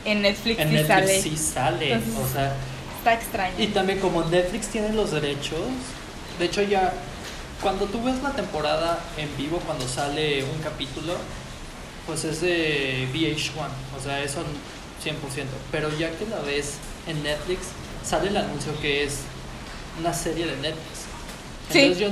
en 0.05 0.21
Netflix 0.21 0.59
En 0.59 0.69
sí 0.69 0.75
Netflix 0.75 0.87
sale. 0.87 1.21
sí 1.21 1.37
sale. 1.37 1.93
Entonces- 1.93 2.23
o 2.23 2.33
sea, 2.33 2.53
Está 2.99 3.13
extraño. 3.13 3.53
Y 3.59 3.67
también 3.67 3.99
como 3.99 4.23
Netflix 4.23 4.67
tiene 4.69 4.89
los 4.93 5.11
derechos, 5.11 5.59
de 6.39 6.45
hecho 6.45 6.61
ya 6.63 6.91
cuando 7.61 7.85
tú 7.85 8.03
ves 8.03 8.15
la 8.23 8.31
temporada 8.31 8.99
en 9.17 9.35
vivo 9.37 9.59
cuando 9.65 9.87
sale 9.87 10.43
un 10.43 10.59
capítulo, 10.63 11.15
pues 12.07 12.23
es 12.23 12.41
de 12.41 13.07
VH1, 13.13 13.67
o 13.99 14.03
sea, 14.03 14.21
eso 14.23 14.43
100%, 15.05 15.13
pero 15.71 15.89
ya 15.97 16.09
que 16.11 16.25
la 16.27 16.39
ves 16.39 16.73
en 17.07 17.21
Netflix, 17.23 17.67
sale 18.03 18.29
el 18.29 18.37
anuncio 18.37 18.71
que 18.81 19.03
es 19.03 19.19
una 19.99 20.13
serie 20.13 20.45
de 20.47 20.55
Netflix. 20.57 21.05
Sí. 21.71 21.79
Entonces 21.79 21.99
yo, 21.99 22.09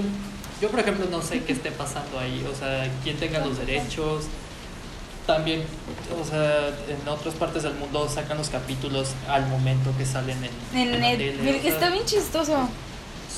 yo 0.61 0.69
por 0.69 0.79
ejemplo 0.79 1.05
no 1.09 1.21
sé 1.21 1.43
qué 1.43 1.53
esté 1.53 1.71
pasando 1.71 2.19
ahí, 2.19 2.45
o 2.51 2.55
sea, 2.55 2.89
quién 3.03 3.17
tenga 3.17 3.39
los 3.39 3.57
derechos. 3.57 4.25
También, 5.25 5.63
o 6.21 6.25
sea, 6.25 6.67
en 6.67 7.07
otras 7.07 7.33
partes 7.35 7.63
del 7.63 7.73
mundo 7.75 8.09
sacan 8.09 8.37
los 8.37 8.49
capítulos 8.49 9.11
al 9.29 9.47
momento 9.47 9.93
que 9.97 10.05
salen 10.05 10.37
en, 10.43 10.77
En 10.77 10.93
en 10.95 10.99
la 11.01 11.07
net- 11.07 11.17
tele, 11.17 11.37
mira, 11.41 11.57
o 11.59 11.61
sea, 11.61 11.71
está 11.71 11.89
bien 11.91 12.05
chistoso. 12.05 12.69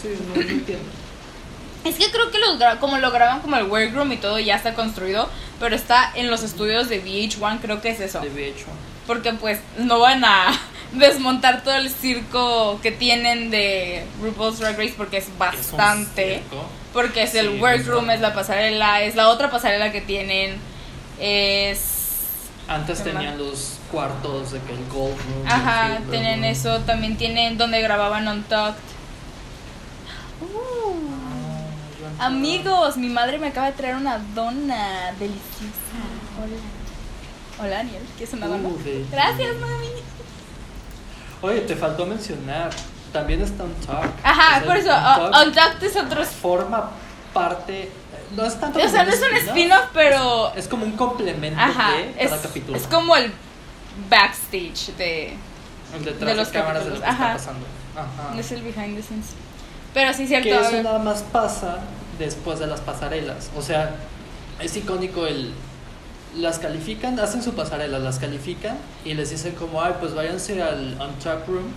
Sí, 0.02 0.10
no, 0.34 0.42
entiendo. 0.42 0.84
Es 1.84 1.96
que 1.98 2.10
creo 2.10 2.32
que 2.32 2.40
los 2.40 2.58
como 2.80 2.98
lo 2.98 3.12
graban 3.12 3.42
como 3.42 3.56
el 3.58 3.66
workroom 3.66 4.12
y 4.14 4.18
todo 4.18 4.40
ya 4.40 4.56
está 4.56 4.74
construido, 4.74 5.30
pero 5.60 5.76
está 5.76 6.12
en 6.16 6.32
los 6.32 6.42
estudios 6.42 6.90
de 6.90 7.04
VH1, 7.04 7.60
creo 7.62 7.80
que 7.82 7.90
es 7.90 8.00
eso. 8.00 8.20
De 8.22 8.32
VH1. 8.32 8.66
Porque 9.08 9.34
pues 9.34 9.60
no 9.78 10.00
van 10.00 10.24
a 10.26 10.48
desmontar 10.94 11.64
todo 11.64 11.76
el 11.76 11.90
circo 11.90 12.80
que 12.82 12.92
tienen 12.92 13.52
de 13.52 14.06
RuPaul's 14.22 14.60
Drag 14.60 14.78
Race 14.78 14.94
porque 14.98 15.18
es 15.18 15.26
Es 15.28 15.38
bastante. 15.38 16.40
circo. 16.40 16.66
Porque 16.94 17.24
es 17.24 17.36
el 17.36 17.62
workroom, 17.62 18.10
es 18.10 18.22
la 18.22 18.34
pasarela, 18.34 19.02
es 19.02 19.16
la 19.16 19.28
otra 19.30 19.52
pasarela 19.52 19.92
que 19.92 20.00
tienen, 20.02 20.56
es... 21.20 21.92
Antes 22.70 23.02
¿Qué 23.02 23.12
tenían 23.12 23.38
los 23.38 23.78
cuartos 23.92 24.52
de 24.54 24.60
que 24.62 24.72
el 24.74 24.86
Gold 24.88 25.18
Room. 25.18 25.46
Ajá, 25.46 26.00
tienen 26.10 26.36
Room. 26.40 26.46
eso, 26.46 26.80
también 26.80 27.18
tienen 27.18 27.58
donde 27.58 27.82
grababan 27.82 28.28
Untucked. 28.28 28.80
Uh. 30.42 30.96
Ah. 32.20 32.28
Amigos, 32.28 32.98
mi 32.98 33.10
madre 33.10 33.38
me 33.40 33.48
acaba 33.48 33.68
de 33.68 33.74
traer 33.74 33.96
una 33.98 34.18
dona 34.34 35.12
deliciosa. 35.20 36.00
Hola. 36.42 36.58
Hola, 37.60 37.78
Daniel. 37.78 38.04
¿Quieres 38.18 38.34
una 38.34 38.48
dona? 38.48 38.68
Uh, 38.68 38.78
de- 38.84 39.06
Gracias, 39.12 39.56
mami. 39.58 39.88
Oye, 41.42 41.62
te 41.62 41.76
faltó 41.76 42.06
mencionar. 42.06 42.72
También 43.14 43.42
está 43.42 43.64
Untucked. 43.64 44.10
Ajá, 44.24 44.58
O 44.58 44.60
sea, 44.60 44.66
por 44.68 44.78
eso, 44.78 44.90
uh, 44.92 45.48
Untucked 45.48 45.84
es 45.84 45.96
otro. 45.96 46.26
forma 46.26 46.92
parte. 47.34 47.92
No 48.36 48.44
es 48.46 48.60
tanto. 48.60 48.80
O 48.80 48.90
sea, 48.90 49.04
no 49.06 49.12
es 49.12 49.22
un 49.22 49.38
spin-off, 49.48 49.86
pero. 49.94 50.54
Es 50.56 50.68
como 50.68 50.86
un 50.86 50.94
complemento 50.94 51.60
Ajá, 51.60 51.92
de 51.92 52.14
es, 52.18 52.30
cada 52.30 52.42
capítulo. 52.42 52.78
es 52.78 52.88
como 52.88 53.16
el 53.16 53.32
backstage 54.10 54.94
de. 54.98 55.38
El 55.96 56.04
detrás 56.04 56.30
de 56.32 56.36
los 56.36 56.48
cámaras 56.50 56.84
de 56.84 56.92
lo 56.92 57.00
que 57.00 57.06
ajá. 57.06 57.36
está 57.36 57.38
pasando. 57.38 57.66
Ajá. 57.96 58.38
Es 58.38 58.52
el 58.52 58.62
behind 58.64 58.98
the 58.98 59.04
scenes. 59.04 59.28
Pero 59.94 60.14
sí, 60.14 60.28
cierto. 60.28 60.50
que 60.50 60.60
eso 60.60 60.84
nada 60.84 61.00
más 61.00 61.22
pasa 61.22 61.78
después 62.20 62.60
de 62.60 62.68
las 62.68 62.82
pasarelas. 62.82 63.50
O 63.56 63.62
sea, 63.62 63.96
es 64.60 64.76
icónico 64.76 65.26
el... 65.26 65.54
Las 66.38 66.60
califican, 66.60 67.20
hacen 67.20 67.42
su 67.42 67.54
pasarela, 67.54 68.00
las 68.00 68.20
califican 68.20 68.78
y 69.06 69.14
les 69.14 69.30
dicen 69.30 69.54
como, 69.56 69.82
ay, 69.82 69.94
pues 70.00 70.14
váyanse 70.14 70.62
al 70.62 70.98
Untuck 71.00 71.48
Room, 71.48 71.72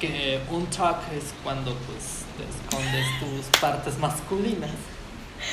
que 0.00 0.40
un 0.50 0.66
tuck 0.66 0.98
es 1.16 1.34
cuando 1.42 1.74
pues 1.74 2.22
te 2.36 2.44
escondes 2.44 3.06
tus 3.20 3.60
partes 3.60 3.98
masculinas. 3.98 4.70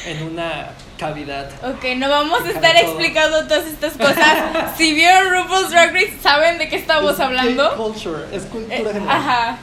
en 0.05 0.23
una 0.23 0.69
cavidad. 0.97 1.49
Ok, 1.63 1.83
no 1.97 2.07
vamos 2.09 2.41
a 2.43 2.49
estar 2.51 2.75
todo. 2.79 2.83
explicando 2.91 3.45
todas 3.47 3.65
estas 3.65 3.93
cosas. 3.93 4.37
si 4.77 4.93
vieron 4.93 5.31
RuPaul's 5.33 5.69
Drag 5.69 5.91
Race, 5.93 6.17
¿saben 6.21 6.59
de 6.59 6.69
qué 6.69 6.77
estamos 6.77 7.13
Es 7.15 7.19
hablando? 7.19 7.75
culture, 7.75 8.23
es 8.31 8.43
cultura 8.43 8.77
Eh, 8.77 8.93
general. 8.93 9.09
ajá. 9.09 9.57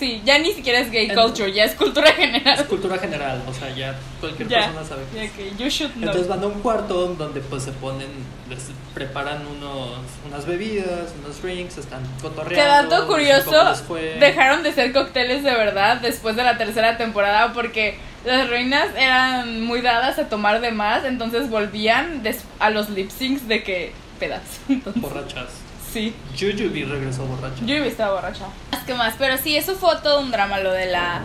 Sí, 0.00 0.20
ya 0.24 0.38
ni 0.38 0.50
siquiera 0.52 0.80
es 0.80 0.90
gay 0.90 1.08
culture, 1.14 1.52
ya 1.52 1.64
es 1.64 1.74
cultura 1.74 2.08
Es 2.08 2.16
general. 2.16 2.66
cultura 2.66 2.98
general, 2.98 3.42
o 3.46 3.52
sea, 3.52 3.68
ya 3.76 3.94
cualquier 4.18 4.48
persona 4.48 4.82
sabe. 4.84 5.02
que 5.12 5.24
es. 5.24 5.30
Ok, 5.52 5.58
you 5.60 5.68
should 5.68 5.92
know. 5.92 6.04
Entonces 6.08 6.26
van 6.26 6.42
a 6.42 6.46
un 6.46 6.60
cuarto 6.62 7.06
donde 7.08 7.40
pues 7.42 7.62
se 7.64 7.72
ponen, 7.72 8.08
les 8.48 8.70
preparan 8.94 9.46
unos, 9.46 9.98
unas 10.26 10.46
bebidas, 10.46 11.14
unos 11.22 11.40
drinks, 11.42 11.76
están 11.78 12.00
cotorreando. 12.22 12.88
dato 12.90 13.06
dicen 13.18 13.42
cómo 13.44 13.60
curioso, 13.62 13.86
dejaron 14.18 14.62
de 14.62 14.72
ser 14.72 14.92
cócteles 14.92 15.44
de 15.44 15.50
verdad 15.54 15.98
después 16.00 16.34
de 16.34 16.42
la 16.44 16.56
tercera 16.56 16.96
temporada 16.96 17.52
porque 17.52 17.98
las 18.24 18.48
reinas 18.48 18.88
eran 18.96 19.60
muy 19.62 19.82
dadas 19.82 20.18
a 20.18 20.28
tomar 20.30 20.60
de 20.62 20.70
más, 20.72 21.04
entonces 21.04 21.48
volvían 21.50 22.22
des- 22.22 22.44
a 22.58 22.70
los 22.70 22.88
lip 22.90 23.10
syncs 23.10 23.46
de 23.48 23.62
que 23.62 23.92
pedas. 24.18 24.40
Entonces, 24.68 25.00
Borrachas. 25.02 25.48
Sí. 25.92 26.14
Jujubee 26.38 26.84
regresó 26.84 27.24
borracha. 27.24 27.62
Yo 27.64 27.74
estaba 27.76 28.14
borracha. 28.14 28.46
Más 28.72 28.84
que 28.84 28.94
más, 28.94 29.14
pero 29.18 29.36
sí, 29.38 29.56
eso 29.56 29.74
fue 29.74 29.94
todo 30.02 30.20
un 30.20 30.30
drama 30.30 30.58
lo 30.60 30.72
de 30.72 30.86
la 30.86 31.20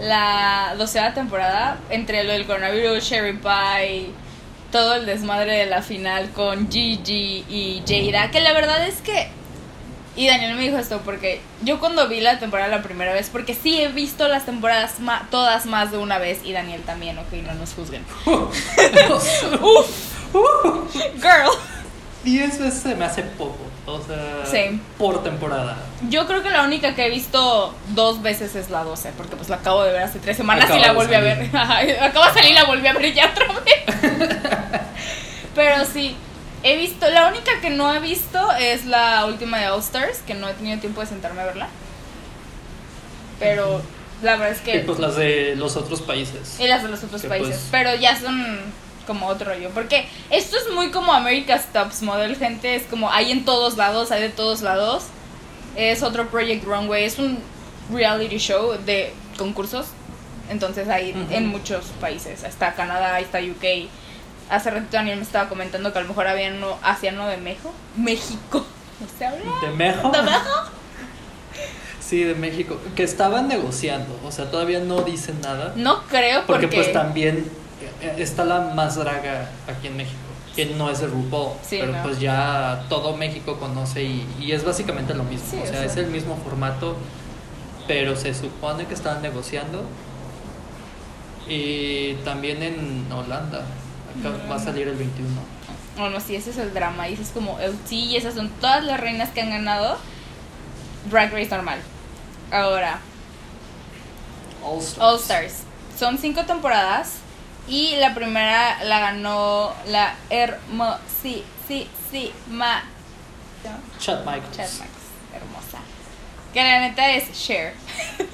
la 0.00 0.74
doceava 0.76 1.14
temporada 1.14 1.78
entre 1.88 2.24
lo 2.24 2.32
del 2.32 2.46
coronavirus, 2.46 3.02
Sherry 3.04 3.34
Pie, 3.38 4.10
todo 4.72 4.96
el 4.96 5.06
desmadre 5.06 5.52
de 5.56 5.66
la 5.66 5.82
final 5.82 6.30
con 6.30 6.68
Gigi 6.70 7.44
y 7.48 7.82
Jada, 7.86 8.30
que 8.32 8.40
la 8.40 8.52
verdad 8.52 8.86
es 8.88 8.96
que 9.02 9.28
y 10.16 10.26
Daniel 10.28 10.54
me 10.56 10.62
dijo 10.62 10.76
esto 10.78 11.00
porque 11.04 11.40
yo 11.62 11.80
cuando 11.80 12.08
vi 12.08 12.20
la 12.20 12.38
temporada 12.38 12.68
la 12.68 12.82
primera 12.82 13.12
vez, 13.12 13.30
porque 13.30 13.54
sí 13.54 13.80
he 13.80 13.88
visto 13.88 14.26
las 14.28 14.44
temporadas 14.46 14.98
ma- 15.00 15.26
todas 15.30 15.66
más 15.66 15.90
de 15.92 15.98
una 15.98 16.18
vez 16.18 16.40
y 16.44 16.52
Daniel 16.52 16.82
también, 16.82 17.16
ok, 17.18 17.32
no 17.44 17.54
nos 17.54 17.72
juzguen. 17.74 18.04
Uf, 19.62 20.94
girl. 21.16 21.50
Diez 22.24 22.58
veces 22.58 22.80
se 22.82 22.94
me 22.94 23.04
hace 23.04 23.22
poco, 23.22 23.58
o 23.86 24.00
sea, 24.02 24.44
Same. 24.46 24.80
por 24.98 25.22
temporada. 25.22 25.76
Yo 26.08 26.26
creo 26.26 26.42
que 26.42 26.50
la 26.50 26.62
única 26.62 26.94
que 26.94 27.06
he 27.06 27.10
visto 27.10 27.74
dos 27.90 28.22
veces 28.22 28.54
es 28.54 28.70
la 28.70 28.82
12, 28.84 29.12
porque 29.16 29.36
pues 29.36 29.48
la 29.48 29.56
acabo 29.56 29.82
de 29.84 29.92
ver 29.92 30.02
hace 30.02 30.18
tres 30.18 30.36
semanas 30.36 30.70
y 30.74 30.78
la 30.80 30.92
volví 30.92 31.14
a 31.14 31.20
ver. 31.20 31.50
Ajá, 31.54 31.80
Acaba 32.04 32.28
de 32.28 32.34
salir 32.34 32.50
y 32.50 32.54
la 32.54 32.64
volví 32.64 32.86
a 32.86 32.92
ver 32.94 33.12
ya 33.12 33.26
otra 33.30 33.46
vez. 33.60 34.20
Pero 35.54 35.84
sí, 35.84 36.16
he 36.62 36.76
visto, 36.76 37.08
la 37.10 37.28
única 37.28 37.60
que 37.60 37.70
no 37.70 37.94
he 37.94 38.00
visto 38.00 38.52
es 38.58 38.86
la 38.86 39.26
última 39.26 39.58
de 39.58 39.68
All 39.68 39.80
Stars, 39.80 40.18
que 40.26 40.34
no 40.34 40.48
he 40.48 40.54
tenido 40.54 40.78
tiempo 40.80 41.00
de 41.00 41.06
sentarme 41.06 41.42
a 41.42 41.44
verla. 41.44 41.68
Pero 43.38 43.82
la 44.22 44.32
verdad 44.36 44.50
es 44.50 44.60
Y 44.62 44.64
que... 44.64 44.78
pues 44.80 44.98
las 44.98 45.16
de 45.16 45.54
los 45.56 45.76
otros 45.76 46.00
países. 46.02 46.58
Y 46.58 46.66
las 46.66 46.82
de 46.82 46.88
los 46.88 47.02
otros 47.04 47.22
países. 47.22 47.48
pues- 47.56 47.68
Pero 47.70 47.94
ya 47.96 48.18
son 48.18 48.60
como 49.06 49.26
otro 49.26 49.52
rollo. 49.52 49.70
Porque 49.70 50.06
esto 50.30 50.56
es 50.56 50.72
muy 50.74 50.90
como 50.90 51.12
America's 51.12 51.66
Tops 51.72 52.02
Model, 52.02 52.36
gente. 52.36 52.74
Es 52.74 52.84
como 52.84 53.10
hay 53.10 53.30
en 53.32 53.44
todos 53.44 53.76
lados, 53.76 54.10
hay 54.10 54.22
de 54.22 54.28
todos 54.30 54.62
lados. 54.62 55.04
Es 55.76 56.02
otro 56.02 56.28
Project 56.28 56.64
Runway. 56.64 57.04
Es 57.04 57.18
un 57.18 57.38
reality 57.90 58.38
show 58.38 58.72
de 58.84 59.12
concursos. 59.38 59.86
Entonces 60.50 60.88
hay 60.88 61.12
Ujú. 61.12 61.32
en 61.32 61.46
muchos 61.46 61.86
países. 62.00 62.44
Está 62.44 62.74
Canadá, 62.74 63.18
está 63.20 63.38
UK. 63.38 63.88
Hace 64.50 64.70
rato 64.70 64.86
Daniel 64.90 65.16
me 65.16 65.22
estaba 65.22 65.48
comentando 65.48 65.92
que 65.92 65.98
a 65.98 66.02
lo 66.02 66.08
mejor 66.08 66.26
había 66.26 66.52
uno, 66.52 66.76
hacía 66.82 67.12
uno 67.12 67.26
de 67.28 67.38
México. 67.38 67.72
México. 67.96 68.64
¿No 69.00 69.06
se 69.18 69.24
habla? 69.24 69.40
¿De 69.62 69.68
México? 69.70 70.10
¿De 70.10 70.22
México? 70.22 70.70
Sí, 72.00 72.22
de 72.22 72.34
México. 72.34 72.78
Que 72.94 73.02
estaban 73.02 73.48
negociando, 73.48 74.20
o 74.24 74.30
sea, 74.30 74.50
todavía 74.50 74.78
no 74.80 75.00
dicen 75.02 75.40
nada. 75.40 75.72
No 75.76 76.02
creo 76.02 76.44
porque... 76.46 76.66
Porque 76.66 76.76
pues 76.76 76.92
también 76.92 77.50
está 78.18 78.44
la 78.44 78.60
más 78.74 78.96
draga 78.96 79.48
aquí 79.68 79.86
en 79.88 79.96
México, 79.96 80.16
que 80.56 80.66
no 80.66 80.90
es 80.90 81.00
de 81.00 81.06
RuPaul, 81.08 81.52
Sí, 81.62 81.78
pero 81.80 81.92
no. 81.92 82.02
pues 82.02 82.20
ya 82.20 82.84
todo 82.88 83.16
México 83.16 83.58
conoce 83.58 84.02
y, 84.02 84.26
y 84.40 84.52
es 84.52 84.64
básicamente 84.64 85.14
lo 85.14 85.24
mismo, 85.24 85.46
Sí, 85.50 85.58
o 85.62 85.66
sea, 85.66 85.84
es 85.84 85.96
el 85.96 86.06
mismo 86.08 86.36
formato, 86.44 86.96
pero 87.88 88.16
se 88.16 88.34
supone 88.34 88.86
que 88.86 88.94
estaban 88.94 89.20
negociando 89.22 89.84
y 91.48 92.14
también 92.24 92.62
en 92.62 93.06
Holanda, 93.12 93.58
acá 94.18 94.30
Mm. 94.46 94.50
va 94.50 94.56
a 94.56 94.58
salir 94.58 94.88
el 94.88 94.96
21. 94.96 95.28
Bueno, 95.98 96.18
sí, 96.20 96.34
ese 96.34 96.50
es 96.50 96.56
el 96.58 96.72
drama. 96.74 97.08
Y 97.08 97.14
es 97.14 97.28
como 97.28 97.58
el 97.60 97.76
T. 97.76 97.94
Y 97.94 98.16
esas 98.16 98.34
son 98.34 98.48
todas 98.60 98.82
las 98.84 98.98
reinas 98.98 99.30
que 99.30 99.42
han 99.42 99.50
ganado 99.50 99.96
Drag 101.10 101.32
Race 101.32 101.50
normal. 101.50 101.78
Ahora, 102.50 102.98
All 104.64 104.78
Stars. 104.80 104.98
All 105.00 105.18
Stars. 105.20 105.54
Son 105.98 106.18
cinco 106.18 106.44
temporadas. 106.46 107.16
Y 107.66 107.96
la 107.96 108.14
primera 108.14 108.84
la 108.84 109.00
ganó 109.00 109.74
la 109.86 110.14
hermosísima 110.28 111.44
Chad 113.98 114.24
Michaels. 114.24 114.56
Chad 114.56 114.70
Max. 114.78 114.90
Hermosa. 115.32 115.78
Que 116.52 116.62
la 116.62 116.80
neta 116.80 117.10
es 117.12 117.32
Cher. 117.32 117.74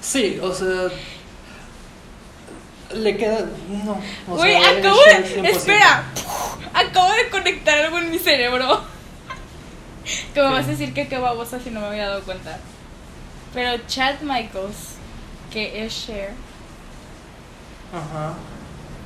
Sí, 0.00 0.38
o 0.42 0.52
sea, 0.52 0.88
le 2.92 3.16
queda 3.16 3.46
no, 3.70 3.98
o 4.28 4.34
Uy, 4.34 4.50
sea, 4.50 4.70
acabo 4.70 5.00
de. 5.02 5.42
100%. 5.42 5.46
Espera. 5.46 6.04
Acabo 6.74 7.10
de 7.14 7.30
conectar 7.30 7.78
algo 7.78 7.98
en 7.98 8.10
mi 8.10 8.18
cerebro. 8.18 8.84
Que 10.34 10.42
me 10.42 10.50
vas 10.50 10.66
a 10.66 10.72
decir 10.72 10.92
que 10.92 11.08
qué 11.08 11.16
babosa 11.16 11.58
si 11.58 11.70
no 11.70 11.80
me 11.80 11.86
había 11.86 12.08
dado 12.08 12.22
cuenta. 12.24 12.58
Pero 13.54 13.82
Chad 13.86 14.20
Michaels, 14.20 14.96
que 15.50 15.86
es 15.86 16.06
Cher, 16.06 16.32
Ajá. 17.92 18.34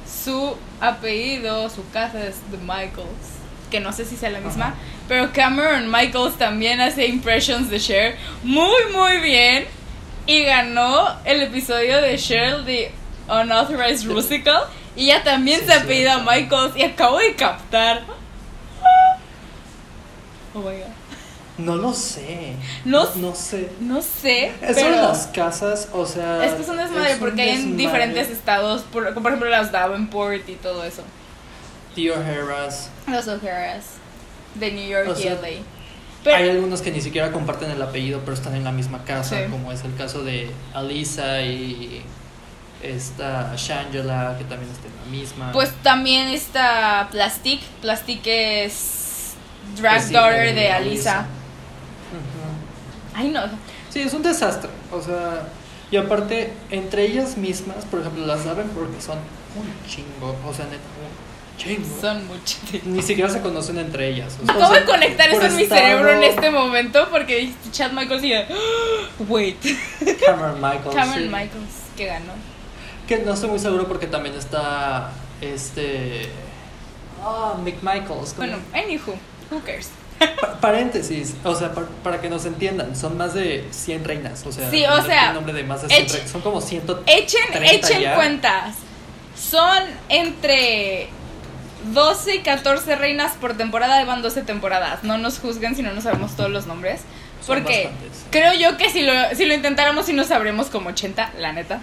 su 0.07 0.57
apellido, 0.81 1.69
su 1.71 1.89
casa 1.91 2.25
es 2.27 2.37
The 2.51 2.57
Michaels. 2.59 3.37
Que 3.71 3.81
no 3.81 3.93
sé 3.93 4.05
si 4.07 4.17
sea 4.17 4.31
la 4.31 4.41
misma. 4.41 4.67
Ajá. 4.69 4.75
Pero 5.09 5.31
Cameron 5.33 5.91
Michaels 5.91 6.39
también 6.39 6.81
hace 6.81 7.07
impressions 7.07 7.69
de 7.71 7.79
Cher 7.81 8.17
muy, 8.43 8.93
muy 8.95 9.19
bien. 9.19 9.67
Y 10.27 10.45
ganó 10.45 11.09
el 11.25 11.43
episodio 11.43 12.01
de 12.01 12.17
Cher 12.19 12.65
de 12.65 12.93
Unauthorized 13.29 14.07
Musical. 14.11 14.63
Y 14.97 15.05
ella 15.11 15.23
también 15.23 15.61
Sí, 15.61 15.67
se 15.67 15.73
apellida 15.75 16.15
cierto. 16.15 16.31
Michaels. 16.31 16.77
Y 16.77 16.83
acabo 16.83 17.19
de 17.19 17.35
captar. 17.35 18.03
Oh 20.55 20.61
my 20.61 20.65
god. 20.79 20.98
No 21.59 21.77
lo 21.77 21.93
sé. 21.93 22.55
No- 22.85 23.07
no 23.17 23.35
sé. 23.35 23.69
No 23.81 24.01
sé. 24.01 24.47
Eso 24.63 24.75
pero 24.75 24.91
de 24.97 25.03
las 25.03 25.27
casas, 25.29 25.89
o 25.93 26.07
sea. 26.07 26.45
es 26.45 26.53
que 26.55 26.63
es 26.63 26.69
un 26.69 26.77
desmadre 26.77 27.09
es 27.09 27.15
un 27.15 27.21
porque 27.21 27.43
hay 27.43 27.49
en 27.51 27.57
desmadre. 27.57 27.77
diferentes 27.83 28.31
estados. 28.31 28.83
Por, 28.83 29.09
ejemplo 29.09 29.49
las 29.49 29.73
Davenport 29.73 30.49
y 30.49 30.55
todo 30.55 30.85
eso. 30.85 31.03
Tío 31.95 32.15
Harris. 32.15 32.89
Los 33.09 33.27
O'Haras 33.27 33.85
de 34.55 34.71
New 34.73 34.89
York 34.89 35.09
O 35.11 35.15
sea, 35.17 35.33
y 35.33 35.35
LA. 35.35 35.63
Pero, 36.25 36.37
Hay 36.37 36.49
algunos 36.51 36.81
que 36.83 36.91
ni 36.91 37.01
siquiera 37.01 37.33
comparten 37.33 37.71
el 37.71 37.81
apellido, 37.83 38.21
pero 38.21 38.35
están 38.35 38.55
en 38.55 38.65
la 38.65 38.73
misma 38.73 39.05
casa, 39.05 39.37
Sí. 39.39 39.51
como 39.51 39.73
es 39.73 39.83
el 39.85 39.95
caso 39.97 40.23
de 40.25 40.51
Alisa 40.75 41.41
y 41.43 42.03
esta 42.83 43.53
Shangela, 43.57 44.35
que 44.39 44.45
también 44.45 44.71
está 44.71 44.87
en 44.89 44.95
la 44.97 45.19
misma. 45.19 45.53
Pues 45.53 45.71
también 45.83 46.29
está 46.29 47.09
Plastic. 47.11 47.61
Plastic 47.83 48.21
es 48.27 49.35
drag 49.77 49.97
Es 49.99 50.11
daughter 50.13 50.55
de 50.55 50.71
Alisa. 50.71 51.27
Ay, 53.15 53.31
no. 53.31 53.43
Sí, 53.91 54.01
es 54.01 54.13
un 54.15 54.23
desastre. 54.23 54.71
O 54.93 55.01
sea, 55.03 55.49
y 55.91 55.97
aparte, 55.97 56.53
entre 56.71 57.05
ellas 57.07 57.37
mismas, 57.37 57.85
por 57.87 58.01
ejemplo, 58.01 58.27
las 58.27 58.43
saben 58.43 58.69
porque 58.69 59.01
son 59.01 59.19
un 59.19 59.89
chingo. 59.89 60.37
O 60.47 60.53
sea, 60.53 60.67
neta, 60.67 60.83
un 61.01 61.57
chingo. 61.59 62.01
Son 62.01 62.27
muchos. 62.27 62.59
Ni 62.85 63.03
siquiera 63.03 63.31
se 63.31 63.41
conocen 63.41 63.79
entre 63.79 64.09
ellas. 64.09 64.37
O 64.43 64.45
sea, 64.45 64.55
Acabo 64.55 64.75
de 64.75 64.85
conectar 64.85 65.29
eso 65.31 65.43
en 65.43 65.57
mi 65.57 65.67
cerebro 65.67 66.11
en 66.11 66.23
este 66.23 66.51
momento 66.51 67.09
porque 67.11 67.53
Chad 67.73 67.93
Michaels 67.93 68.25
y 68.25 68.31
yo, 68.31 68.37
wait, 69.29 69.57
Cameron 70.27 70.61
Michaels. 70.61 70.95
Cameron 70.95 71.23
sí. 71.23 71.29
Michaels 71.29 71.75
que 71.97 72.07
ganó. 72.07 72.33
Que 73.07 73.19
no 73.19 73.33
estoy 73.33 73.49
muy 73.49 73.59
seguro 73.59 73.89
porque 73.89 74.07
también 74.07 74.35
está 74.35 75.11
este. 75.41 76.29
Ah, 77.23 77.57
Mick 77.65 77.83
Michaels. 77.83 78.37
Bueno, 78.37 78.59
anywho, 78.75 79.15
who 79.51 79.61
cares? 79.65 79.91
Pa- 80.19 80.61
paréntesis, 80.61 81.35
o 81.45 81.55
sea, 81.55 81.73
pa- 81.73 81.87
para 82.03 82.21
que 82.21 82.29
nos 82.29 82.45
entiendan, 82.45 82.97
son 82.97 83.17
más 83.17 83.35
de 83.35 83.67
100 83.71 84.05
reinas. 84.05 84.45
O 84.47 84.53
sea, 84.53 84.71
Sí, 84.71 84.85
o 84.85 84.89
no 84.97 85.03
sea, 85.05 85.19
tiene 85.21 85.35
nombre 85.35 85.53
de 85.53 85.63
más 85.65 85.83
de 85.83 85.89
100 85.89 86.07
eche- 86.07 86.13
reinas, 86.15 86.31
son 86.31 86.41
como 86.41 86.61
100. 86.61 86.83
Echen, 87.07 87.41
30 87.53 87.87
echen 87.89 88.01
ya. 88.03 88.15
cuentas. 88.17 88.77
Son 89.37 89.79
entre 90.09 91.09
12 91.93 92.35
y 92.37 92.39
14 92.41 92.97
reinas 92.97 93.33
por 93.41 93.57
temporada, 93.57 94.05
van 94.05 94.21
12 94.23 94.43
temporadas. 94.43 95.05
No 95.05 95.17
nos 95.19 95.39
juzguen 95.39 95.77
si 95.77 95.83
no 95.83 95.93
nos 95.93 96.05
sabemos 96.05 96.35
todos 96.37 96.51
los 96.51 96.67
nombres. 96.67 97.03
Son 97.47 97.55
Porque 97.63 97.85
bastantes. 97.85 98.25
creo 98.33 98.53
yo 98.55 98.77
que 98.77 98.91
si 98.91 99.03
lo, 99.03 99.13
si 99.37 99.47
lo 99.47 99.55
intentáramos 99.55 100.07
sí 100.07 100.13
nos 100.13 100.27
sabremos 100.27 100.67
como 100.67 100.89
80, 100.91 101.31
la 101.39 101.53
neta. 101.53 101.79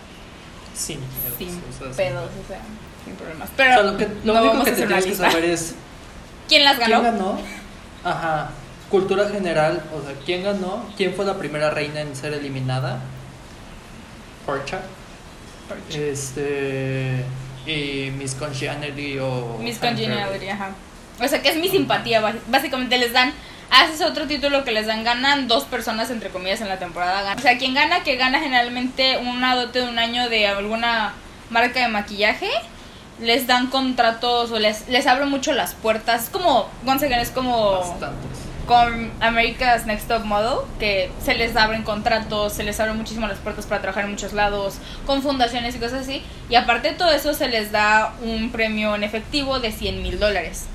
Sin 0.75 0.99
pedos. 0.99 1.37
Sin 1.37 1.47
o 1.49 1.93
sea, 1.93 2.05
pedos, 2.05 2.29
o 2.43 2.47
sea, 2.49 2.59
sin 3.05 3.15
problemas. 3.15 3.47
O 3.47 3.51
Pero 3.55 3.73
sea, 3.73 3.83
lo, 3.83 3.97
que, 3.97 4.07
lo 4.25 4.33
no 4.33 4.41
único 4.41 4.53
que 4.55 4.59
a 4.59 4.63
te 4.65 4.71
hacer 4.73 4.87
una 4.87 4.97
tienes 4.99 5.17
que 5.17 5.23
saber 5.31 5.45
es 5.45 5.75
¿Quién 6.49 6.63
las 6.65 6.77
ganó? 6.77 7.01
quién 7.01 7.13
ganó. 7.15 7.39
Ajá. 8.05 8.51
Cultura 8.89 9.27
general, 9.27 9.83
o 9.93 10.01
sea, 10.05 10.15
quién 10.25 10.43
ganó, 10.43 10.85
quién 10.95 11.13
fue 11.15 11.25
la 11.25 11.37
primera 11.37 11.71
reina 11.71 12.01
en 12.01 12.15
ser 12.15 12.33
eliminada. 12.33 12.99
Porcha. 14.45 14.79
Este. 15.89 17.25
Y 17.65 18.11
Miss 18.11 18.35
Congeniality 18.35 19.17
o. 19.19 19.57
Miss 19.59 19.79
Congeniality, 19.79 20.49
ajá. 20.49 20.69
O 21.19 21.27
sea, 21.27 21.41
que 21.41 21.49
es 21.49 21.57
mi 21.57 21.67
simpatía, 21.69 22.21
básicamente 22.47 22.97
les 22.97 23.13
dan, 23.13 23.33
haces 23.71 24.01
otro 24.01 24.27
título 24.27 24.63
que 24.63 24.71
les 24.71 24.85
dan, 24.85 25.03
ganan 25.03 25.47
dos 25.47 25.63
personas 25.63 26.11
entre 26.11 26.29
comillas 26.29 26.61
en 26.61 26.69
la 26.69 26.77
temporada. 26.77 27.21
Ganan. 27.21 27.39
O 27.39 27.41
sea, 27.41 27.57
quien 27.57 27.73
gana, 27.73 28.03
que 28.03 28.17
gana 28.17 28.39
generalmente 28.39 29.17
una 29.17 29.55
dote 29.55 29.79
de 29.79 29.87
un 29.87 29.97
año 29.97 30.29
de 30.29 30.47
alguna 30.47 31.13
marca 31.49 31.79
de 31.79 31.87
maquillaje, 31.87 32.49
les 33.19 33.47
dan 33.47 33.67
contratos 33.67 34.51
o 34.51 34.59
les, 34.59 34.87
les 34.89 35.07
abren 35.07 35.29
mucho 35.29 35.53
las 35.53 35.73
puertas. 35.73 36.23
Es 36.25 36.29
como, 36.29 36.67
once 36.85 37.05
again, 37.05 37.19
es 37.19 37.29
como 37.31 37.79
Bastantes. 37.79 38.39
con 38.67 39.11
America's 39.21 39.85
Next 39.85 40.07
Top 40.07 40.25
Model, 40.25 40.59
que 40.79 41.11
se 41.23 41.35
les 41.35 41.55
abren 41.55 41.83
contratos, 41.83 42.53
se 42.53 42.63
les 42.63 42.79
abren 42.79 42.97
muchísimo 42.97 43.27
las 43.27 43.37
puertas 43.37 43.65
para 43.65 43.81
trabajar 43.81 44.05
en 44.05 44.11
muchos 44.11 44.33
lados, 44.33 44.75
con 45.05 45.21
fundaciones 45.21 45.75
y 45.75 45.79
cosas 45.79 46.01
así. 46.01 46.23
Y 46.49 46.55
aparte 46.55 46.91
de 46.91 46.95
todo 46.95 47.11
eso, 47.11 47.33
se 47.33 47.47
les 47.47 47.71
da 47.71 48.13
un 48.21 48.51
premio 48.51 48.95
en 48.95 49.03
efectivo 49.03 49.59
de 49.59 49.71
100 49.71 50.01
mil 50.01 50.19
dólares. 50.19 50.65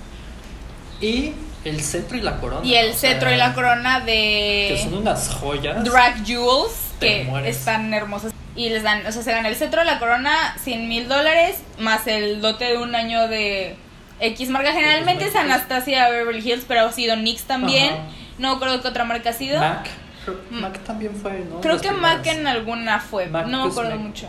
Y 1.00 1.32
el 1.64 1.80
cetro 1.82 2.16
y 2.16 2.20
la 2.22 2.38
corona. 2.38 2.64
Y 2.66 2.74
el 2.74 2.94
sea, 2.94 3.12
cetro 3.12 3.32
y 3.32 3.36
la 3.36 3.54
corona 3.54 4.02
Que 4.04 4.78
son 4.82 4.92
de 4.92 4.98
unas 4.98 5.28
joyas. 5.28 5.84
Drag 5.84 6.24
Jewels, 6.24 6.72
que 6.98 7.24
mueres. 7.24 7.56
están 7.58 7.92
hermosas. 7.92 8.32
Y 8.56 8.68
les 8.70 8.82
dan, 8.82 9.06
o 9.06 9.12
sea, 9.12 9.22
se 9.22 9.32
gana 9.32 9.48
el 9.48 9.56
cetro, 9.56 9.84
la 9.84 9.98
corona, 9.98 10.54
100 10.62 10.88
mil 10.88 11.08
dólares, 11.08 11.58
más 11.78 12.06
el 12.06 12.40
dote 12.40 12.64
de 12.64 12.78
un 12.78 12.94
año 12.94 13.28
de 13.28 13.76
X 14.20 14.48
marca. 14.50 14.72
Generalmente 14.72 15.26
es. 15.26 15.36
Anastasia 15.36 16.08
Beverly 16.10 16.40
Hills, 16.50 16.64
pero 16.66 16.82
ha 16.86 16.92
sido 16.92 17.16
NYX 17.16 17.44
también. 17.44 17.92
Ajá. 17.94 18.02
No 18.38 18.58
creo 18.58 18.80
que 18.82 18.88
otra 18.88 19.04
marca 19.04 19.30
ha 19.30 19.32
sido. 19.34 19.60
Mac. 19.60 19.88
Creo-. 20.24 20.40
Mac 20.50 20.78
también 20.80 21.14
fue, 21.14 21.44
¿no? 21.48 21.60
Creo 21.60 21.74
Las 21.74 21.82
que 21.82 21.90
Mac 21.92 22.26
en 22.26 22.46
alguna 22.46 22.98
fue, 23.00 23.26
Mac 23.28 23.46
no 23.46 23.64
me 23.66 23.70
acuerdo 23.70 23.96
mucho. 23.96 24.28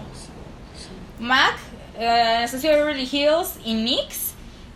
Mac, 1.19 1.55
eh, 1.99 2.36
Anastasia 2.38 2.71
Beverly 2.71 3.07
Hills 3.12 3.55
y 3.65 3.73
NYX. 3.75 4.31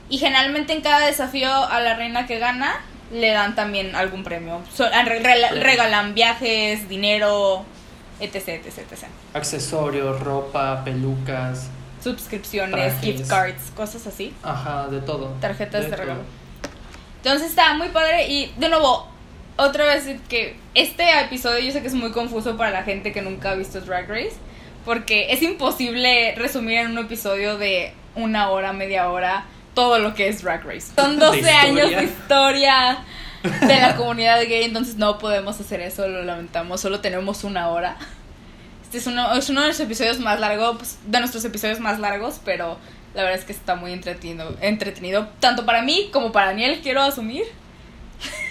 Y 0.09 0.17
generalmente 0.19 0.73
en 0.73 0.81
cada 0.81 1.05
desafío 1.05 1.51
a 1.51 1.79
la 1.81 1.95
reina 1.95 2.27
que 2.27 2.37
gana 2.39 2.75
le 3.11 3.31
dan 3.31 3.55
también 3.55 3.95
algún 3.95 4.23
premio. 4.23 4.61
So- 4.75 4.85
ah, 4.91 5.03
re- 5.03 5.19
re- 5.19 5.59
regalan 5.61 6.13
viajes, 6.13 6.87
dinero, 6.89 7.65
etc, 8.19 8.35
etc, 8.65 8.79
etc. 8.79 9.05
Accesorios, 9.35 10.19
ropa, 10.21 10.83
pelucas. 10.85 11.67
Suscripciones, 12.01 12.71
Trajes. 12.71 13.01
gift 13.01 13.29
cards, 13.29 13.71
cosas 13.75 14.07
así. 14.07 14.33
Ajá, 14.41 14.87
de 14.87 15.01
todo. 15.01 15.35
Tarjetas 15.41 15.83
de 15.83 15.87
todo. 15.89 15.97
regalo. 15.97 16.21
Entonces 17.17 17.49
está 17.49 17.73
muy 17.73 17.89
padre 17.89 18.27
y 18.27 18.53
de 18.57 18.69
nuevo, 18.69 19.07
otra 19.57 19.85
vez 19.85 20.05
que 20.29 20.55
este 20.73 21.19
episodio 21.19 21.59
yo 21.59 21.71
sé 21.71 21.81
que 21.81 21.87
es 21.87 21.93
muy 21.93 22.11
confuso 22.11 22.55
para 22.55 22.71
la 22.71 22.83
gente 22.83 23.11
que 23.11 23.21
nunca 23.21 23.51
ha 23.51 23.55
visto 23.55 23.81
Drag 23.81 24.07
Race, 24.07 24.35
porque 24.85 25.33
es 25.33 25.41
imposible 25.41 26.33
resumir 26.35 26.77
en 26.79 26.91
un 26.91 26.99
episodio 26.99 27.57
de 27.57 27.93
una 28.15 28.51
hora, 28.51 28.71
media 28.71 29.09
hora, 29.09 29.45
todo 29.73 29.99
lo 29.99 30.13
que 30.13 30.27
es 30.29 30.43
Drag 30.43 30.63
Race. 30.63 30.93
Son 30.95 31.19
12 31.19 31.41
De 31.41 31.49
años 31.49 31.89
de 31.89 32.03
historia 32.03 32.99
de 33.43 33.79
la 33.81 33.95
comunidad 33.97 34.39
gay, 34.43 34.63
entonces 34.63 34.95
no 34.95 35.17
podemos 35.17 35.59
hacer 35.59 35.81
eso, 35.81 36.07
lo 36.07 36.23
lamentamos, 36.23 36.79
solo 36.79 37.01
tenemos 37.01 37.43
una 37.43 37.69
hora. 37.69 37.97
Este 38.95 39.09
es 39.09 39.13
uno, 39.13 39.33
es 39.33 39.49
uno 39.49 39.59
de 39.59 39.67
los 39.67 39.79
episodios 39.81 40.19
más 40.19 40.39
largos, 40.39 40.77
pues, 40.77 40.97
de 41.05 41.19
nuestros 41.19 41.43
episodios 41.43 41.81
más 41.81 41.99
largos, 41.99 42.39
pero 42.45 42.77
la 43.13 43.23
verdad 43.23 43.39
es 43.39 43.43
que 43.43 43.51
está 43.51 43.75
muy 43.75 43.91
entretenido, 43.91 44.55
entretenido 44.61 45.27
tanto 45.41 45.65
para 45.65 45.81
mí 45.81 46.09
como 46.13 46.31
para 46.31 46.47
Daniel, 46.47 46.79
quiero 46.81 47.01
asumir, 47.01 47.43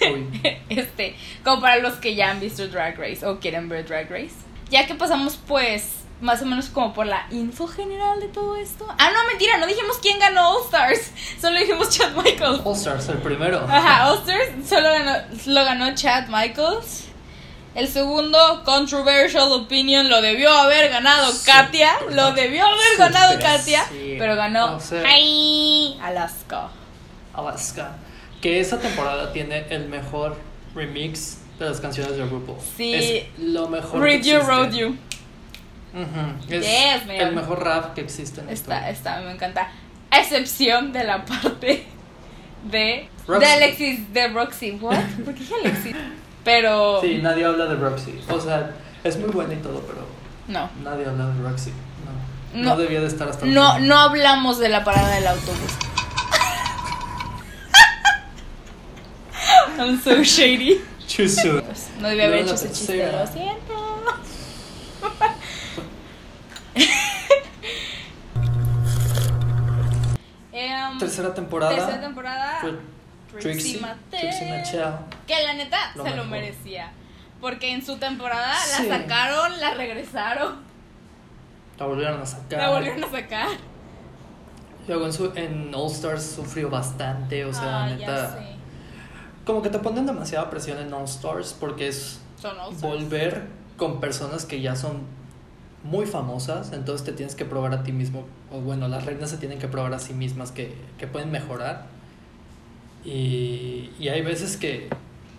este, 0.69 1.15
como 1.43 1.61
para 1.61 1.77
los 1.77 1.95
que 1.95 2.13
ya 2.13 2.29
han 2.29 2.39
visto 2.39 2.67
Drag 2.67 2.95
Race 2.95 3.25
o 3.25 3.39
quieren 3.39 3.69
ver 3.69 3.87
Drag 3.87 4.07
Race. 4.07 4.35
Ya 4.69 4.85
que 4.85 4.93
pasamos 4.93 5.39
pues 5.47 5.93
más 6.21 6.43
o 6.43 6.45
menos 6.45 6.67
como 6.67 6.93
por 6.93 7.07
la 7.07 7.25
info 7.31 7.65
general 7.65 8.19
de 8.19 8.27
todo 8.27 8.55
esto. 8.55 8.85
Ah, 8.99 9.09
no, 9.11 9.27
mentira, 9.27 9.57
no 9.57 9.65
dijimos 9.65 9.97
quién 9.99 10.19
ganó 10.19 10.57
All 10.57 10.65
Stars, 10.65 11.11
solo 11.41 11.57
dijimos 11.57 11.89
Chad 11.89 12.11
Michaels. 12.11 12.61
All 12.63 12.75
Stars, 12.75 13.09
el 13.09 13.17
primero. 13.17 13.65
Ajá, 13.67 14.11
All 14.11 14.19
Stars 14.19 14.69
solo 14.69 14.91
ganó, 14.91 15.23
lo 15.47 15.65
ganó 15.65 15.95
Chad 15.95 16.27
Michaels. 16.27 17.14
El 17.75 17.87
segundo, 17.89 18.61
Controversial 18.63 19.51
Opinion, 19.51 20.09
lo 20.09 20.21
debió 20.21 20.49
haber 20.49 20.89
ganado 20.89 21.31
Katia. 21.45 21.91
Lo 22.11 22.31
debió 22.31 22.65
haber 22.65 22.97
ganado 22.97 23.37
Katia. 23.39 23.83
sí. 23.89 24.15
Pero 24.17 24.35
ganó 24.37 24.75
O 24.77 24.79
sea- 24.79 25.03
Hi, 25.17 25.97
Alaska. 26.01 26.69
Alaska. 27.33 27.97
Que 28.41 28.59
esa 28.61 28.79
temporada 28.79 29.33
tiene 29.33 29.65
el 29.69 29.89
mejor 29.89 30.37
remix 30.73 31.39
de 31.59 31.65
las 31.65 31.81
canciones 31.81 32.15
de 32.17 32.25
RuPaul. 32.25 32.57
Sí. 32.77 32.93
Es 32.95 33.23
lo 33.39 33.67
mejor. 33.67 34.01
Read 34.01 34.21
You. 34.23 34.39
Road 34.39 34.71
You. 34.73 34.97
Es 36.49 36.61
Yes, 36.65 37.05
man. 37.07 37.15
el 37.15 37.35
mejor 37.35 37.63
rap 37.63 37.93
que 37.93 38.01
existe 38.01 38.41
en 38.41 38.49
Está, 38.49 38.89
está, 38.89 39.19
me 39.21 39.31
encanta. 39.31 39.69
A 40.11 40.19
excepción 40.19 40.91
de 40.93 41.03
la 41.05 41.23
parte 41.25 41.85
de. 42.69 43.09
Roxy. 43.27 43.45
De 43.45 43.51
Alexis, 43.53 44.13
de 44.13 44.27
Roxy. 44.29 44.71
¿What? 44.71 44.97
¿Por 45.25 45.33
qué 45.33 45.43
Alexis? 45.63 45.95
Pero. 46.45 47.01
Sí, 47.01 47.19
nadie 47.21 47.43
habla 47.43 47.65
de 47.65 47.75
Roxy. 47.75 48.17
O 48.29 48.39
sea, 48.39 48.71
es 49.03 49.17
muy 49.19 49.29
buena 49.31 49.53
y 49.55 49.57
todo, 49.57 49.81
pero 49.81 50.05
No. 50.47 50.69
nadie 50.83 51.05
habla 51.05 51.25
de 51.27 51.41
Roxy. 51.41 51.71
No. 52.53 52.61
No, 52.63 52.69
No. 52.69 52.77
debía 52.77 53.01
de 53.01 53.07
estar 53.07 53.27
hasta 53.27 53.45
No, 53.45 53.79
no 53.79 53.99
hablamos 53.99 54.59
de 54.59 54.69
la 54.69 54.85
parada 54.85 55.09
del 55.15 55.27
autobús. 55.27 55.73
I'm 59.77 59.99
so 60.01 60.23
shady. 60.23 60.81
Too 61.13 61.27
soon. 61.27 61.61
Pues, 61.63 61.89
no 61.99 62.07
debía 62.07 62.25
haber 62.27 62.39
hecho 62.41 62.53
ese 62.55 62.71
chiste, 62.71 63.11
lo 63.11 63.27
siento. 63.27 63.73
Em, 70.51 70.97
Tercera 70.99 71.33
temporada. 71.33 71.75
tercera 71.75 71.99
temporada. 72.01 72.57
fue 72.61 72.79
Trixie, 73.41 73.79
Trixie 74.09 74.51
Mattel. 74.51 74.93
Que 75.27 75.43
la 75.43 75.53
neta 75.53 75.77
Lo 75.95 76.03
se 76.03 76.15
lo 76.15 76.25
merecía. 76.25 76.91
Porque 77.41 77.71
en 77.73 77.85
su 77.85 77.97
temporada 77.97 78.53
Sí. 78.55 78.87
la 78.87 78.97
sacaron, 78.99 79.59
la 79.59 79.73
regresaron, 79.73 80.55
La 81.77 81.85
volvieron 81.85 82.21
a 82.21 82.25
sacar. 82.25 82.59
la 82.59 82.69
volvieron 82.69 83.03
a 83.03 83.09
sacar. 83.11 83.47
Luego 84.87 85.05
en, 85.05 85.13
su- 85.13 85.31
en 85.35 85.73
All 85.73 85.91
Stars 85.91 86.23
sufrió 86.23 86.69
bastante, 86.69 87.43
o 87.45 87.53
sea, 87.53 87.83
Ah, 87.85 87.89
neta. 87.89 88.39
Como 89.45 89.61
que 89.61 89.69
te 89.69 89.79
ponen 89.79 90.05
demasiada 90.05 90.49
presión 90.49 90.79
en 90.79 90.93
All 90.93 91.03
Stars 91.05 91.55
porque 91.59 91.87
es 91.87 92.19
Son 92.39 92.57
All 92.59 92.73
Stars. 92.73 92.81
volver 92.81 93.47
con 93.77 93.99
personas 93.99 94.45
que 94.45 94.61
ya 94.61 94.75
son 94.75 95.01
muy 95.83 96.05
famosas, 96.07 96.71
entonces 96.71 97.05
te 97.05 97.11
tienes 97.13 97.35
que 97.35 97.45
probar 97.45 97.73
a 97.73 97.83
ti 97.83 97.91
mismo, 97.91 98.25
o 98.51 98.59
bueno, 98.59 98.87
las 98.87 99.05
reinas 99.05 99.29
se 99.29 99.37
tienen 99.37 99.59
que 99.59 99.67
probar 99.67 99.93
a 99.93 99.99
sí 99.99 100.13
mismas 100.13 100.51
que, 100.51 100.75
que 100.97 101.05
pueden 101.07 101.31
mejorar. 101.31 101.85
Y, 103.05 103.91
y 103.99 104.09
hay 104.09 104.21
veces 104.21 104.57
que 104.57 104.89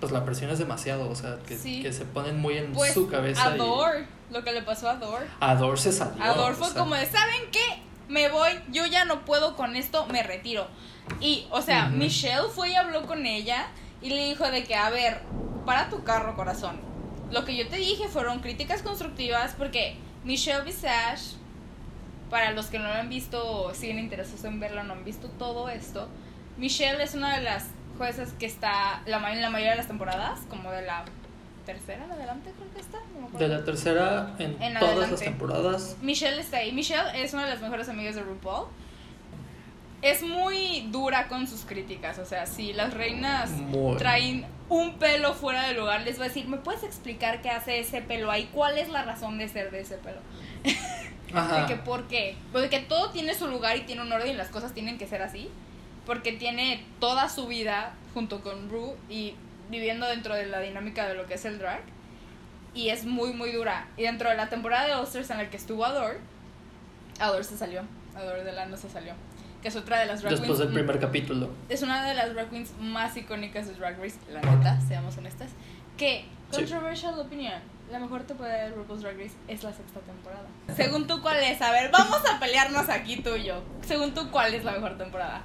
pues 0.01 0.13
la 0.13 0.25
presión 0.25 0.51
es 0.51 0.59
demasiado, 0.59 1.09
o 1.11 1.15
sea, 1.15 1.39
que, 1.47 1.57
Sí. 1.57 1.83
que 1.83 1.93
se 1.93 2.05
ponen 2.05 2.39
muy 2.39 2.57
en 2.59 2.73
Pues 2.73 2.93
su 2.95 3.09
cabeza. 3.09 3.43
y- 3.51 3.55
Ador, 3.55 4.05
lo 4.31 4.45
que 4.45 4.53
le 4.53 4.63
pasó 4.63 4.89
a 4.89 4.93
Ador. 4.93 5.27
Ador 5.41 5.79
se 5.79 5.91
salió. 5.91 6.23
Ador 6.23 6.53
o 6.53 6.55
fue 6.55 6.69
sea, 6.69 6.79
como 6.83 6.95
de, 6.95 7.07
¿saben 7.07 7.41
qué? 7.51 7.83
Me 8.09 8.29
voy, 8.29 8.51
yo 8.71 8.87
ya 8.87 9.05
no 9.05 9.25
puedo 9.25 9.57
con 9.57 9.75
esto, 9.75 10.07
me 10.07 10.23
retiro. 10.23 10.69
Y, 11.21 11.47
o 11.51 11.61
sea. 11.63 11.89
Michelle 11.89 12.49
fue 12.55 12.71
y 12.71 12.75
habló 12.75 13.07
con 13.07 13.25
ella 13.27 13.69
y 14.03 14.11
le 14.11 14.27
dijo 14.29 14.49
de 14.51 14.65
que, 14.65 14.75
a 14.75 14.91
ver, 14.91 15.23
para 15.65 15.89
tu 15.89 16.05
carro, 16.05 16.37
corazón. 16.37 16.79
Lo 17.33 17.45
que 17.45 17.57
yo 17.57 17.67
te 17.67 17.77
dije 17.77 18.07
fueron 18.09 18.41
críticas 18.41 18.83
constructivas 18.83 19.55
porque 19.57 19.97
Michelle 20.25 20.63
Visage, 20.63 21.37
para 22.31 22.53
los 22.53 22.67
que 22.67 22.79
no 22.79 22.85
lo 22.89 22.95
han 22.95 23.09
visto 23.09 23.73
siguen 23.75 23.99
interesados 23.99 24.45
en 24.45 24.61
verlo, 24.61 24.85
no 24.85 24.93
han 24.93 25.05
visto 25.05 25.29
todo 25.39 25.69
esto, 25.69 26.09
Michelle 26.59 27.03
es 27.03 27.15
una 27.15 27.37
de 27.37 27.43
las 27.43 27.67
juezas 27.99 28.33
que 28.39 28.47
está 28.47 29.03
la, 29.07 29.33
en 29.33 29.41
la 29.43 29.51
mayoría 29.51 29.73
de 29.73 29.79
las 29.79 29.89
temporadas, 29.89 30.41
como 30.49 30.71
de 30.71 30.83
la 30.83 31.05
tercera 31.65 32.05
en 32.05 32.13
adelante 32.13 32.53
creo 32.57 32.73
que 32.73 32.81
está. 32.81 32.99
no. 33.21 33.37
De 33.39 33.49
la 33.49 33.65
tercera 33.65 34.35
en, 34.39 34.53
En 34.63 34.75
todas 34.75 34.83
adelante. 34.93 35.11
las 35.11 35.21
temporadas. 35.21 35.97
Michelle 36.01 36.41
está 36.41 36.59
ahí. 36.59 36.73
Michelle 36.73 37.03
es 37.23 37.35
una 37.35 37.45
de 37.45 37.51
las 37.51 37.61
mejores 37.61 37.89
amigas 37.89 38.15
de 38.15 38.23
RuPaul. 38.23 38.69
Es 40.03 40.23
muy 40.23 40.87
dura 40.93 41.27
con 41.27 41.47
sus 41.49 41.65
críticas. 41.65 42.19
O 42.19 42.25
sea, 42.25 42.47
si 42.47 42.73
las 42.73 42.95
reinas 42.95 43.51
Muy. 43.51 43.97
traen 43.97 44.47
un 44.69 44.99
pelo 44.99 45.35
fuera 45.35 45.67
de 45.67 45.75
lugar, 45.75 46.03
les 46.03 46.19
va 46.21 46.25
a 46.25 46.29
decir, 46.29 46.47
¿me 46.49 46.59
puedes 46.59 46.85
explicar 46.85 47.41
qué 47.43 47.51
hace 47.51 47.81
ese 47.81 48.01
pelo 48.03 48.31
ahí? 48.31 48.49
¿Cuál 48.53 48.79
es 48.79 48.89
la 48.89 49.03
razón 49.03 49.39
de 49.39 49.49
ser 49.49 49.71
de 49.73 49.81
ese 49.81 49.97
pelo? 49.97 50.19
Ajá. 51.35 51.63
De 51.63 51.67
que 51.67 51.77
por 51.77 52.07
qué. 52.07 52.37
Porque 52.53 52.79
todo 52.81 53.11
tiene 53.11 53.35
su 53.35 53.49
lugar 53.49 53.77
y 53.77 53.81
tiene 53.81 54.03
un 54.03 54.13
orden 54.13 54.31
y 54.31 54.35
las 54.35 54.49
cosas 54.49 54.73
tienen 54.73 54.99
que 54.99 55.07
ser 55.09 55.23
así. 55.23 55.51
Porque 56.07 56.33
tiene 56.33 56.85
toda 57.01 57.29
su 57.29 57.47
vida 57.47 57.93
junto 58.15 58.41
con 58.41 58.71
Ru 58.71 58.95
y 59.09 59.35
viviendo 59.69 60.07
dentro 60.07 60.35
de 60.35 60.47
la 60.47 60.61
dinámica 60.61 61.07
de 61.09 61.15
lo 61.15 61.27
que 61.27 61.35
es 61.35 61.45
el 61.45 61.59
drag. 61.59 61.81
Y 62.75 62.91
es 62.91 63.05
muy, 63.05 63.33
muy 63.33 63.51
dura. 63.53 63.89
Y 63.97 64.03
dentro 64.03 64.29
de 64.31 64.37
la 64.37 64.49
temporada 64.49 64.87
de 64.87 64.95
All 64.95 65.05
Stars 65.05 65.31
en 65.31 65.39
la 65.39 65.51
que 65.51 65.57
estuvo 65.57 65.85
Ador, 65.85 66.19
Ador 67.19 67.45
se 67.45 67.57
salió. 67.57 67.83
Ador 68.15 68.45
Delano 68.45 68.77
se 68.77 68.89
salió. 68.89 69.15
que 69.63 69.69
es 69.69 69.77
otra 69.77 69.99
de 69.99 70.07
las 70.07 70.21
drag 70.21 70.31
Después 70.33 70.49
queens 70.59 70.59
del 70.61 70.73
primer 70.75 71.01
capítulo. 71.01 71.51
es 71.69 71.83
una 71.83 72.07
de 72.07 72.15
las 72.15 72.33
drag 72.35 72.51
queens 72.51 72.71
más 72.79 73.17
icónicas 73.17 73.67
de 73.67 73.75
Drag 73.75 73.99
Race, 74.01 74.17
la 74.31 74.41
neta, 74.41 74.81
seamos 74.87 75.17
honestas. 75.17 75.51
Que, 75.97 76.25
Sí. 76.51 76.59
controversial 76.61 77.19
opinion, 77.19 77.55
la 77.91 77.99
mejor 77.99 78.23
temporada 78.23 78.65
de 78.65 78.71
RuPaul's 78.71 79.03
Drag 79.03 79.17
Race 79.17 79.33
es 79.49 79.65
la 79.65 79.73
sexta 79.73 79.99
temporada. 80.01 80.47
Según 80.77 81.09
tú, 81.09 81.21
¿cuál 81.21 81.39
es? 81.43 81.61
A 81.63 81.73
ver, 81.73 81.91
vamos 81.91 82.21
a 82.31 82.39
pelearnos 82.39 82.89
aquí 82.91 83.17
tú 83.17 83.35
y 83.35 83.45
yo. 83.45 83.63
Según 83.83 84.15
tú, 84.15 84.31
¿cuál 84.31 84.55
es 84.55 84.63
la 84.63 84.71
mejor 84.73 84.97
temporada? 84.99 85.43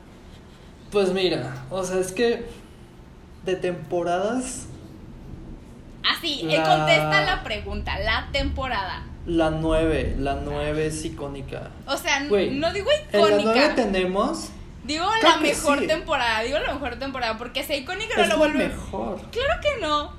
Pues 0.91 1.13
mira, 1.13 1.63
o 1.69 1.83
sea, 1.83 1.99
es 1.99 2.11
que 2.11 2.45
de 3.45 3.55
temporadas, 3.55 4.67
Así, 6.17 6.41
eh, 6.49 6.57
La- 6.57 6.63
contesta 6.63 7.21
la 7.25 7.43
pregunta, 7.43 7.99
la 7.99 8.27
temporada. 8.31 9.03
la 9.27 9.51
9, 9.51 10.15
la 10.19 10.35
9 10.43 10.87
es 10.87 11.05
icónica. 11.05 11.69
O 11.85 11.95
sea, 11.95 12.19
no 12.21 12.35
digo 12.73 12.89
En 13.11 13.21
la 13.21 13.29
9 13.29 13.41
icónica, 13.41 13.75
tenemos. 13.75 14.49
digo 14.83 15.05
Creo 15.19 15.31
la 15.31 15.37
mejor 15.37 15.79
sí. 15.79 15.87
temporada, 15.87 16.41
digo 16.41 16.57
la 16.59 16.73
mejor 16.73 16.95
temporada, 16.97 17.37
porque 17.37 17.63
si 17.63 17.73
icónica 17.75 18.15
no 18.17 18.23
Es 18.23 18.29
lo 18.29 18.37
vuelve. 18.37 18.67
mejor. 18.69 19.21
Claro 19.31 19.61
que 19.61 19.81
no. 19.81 20.13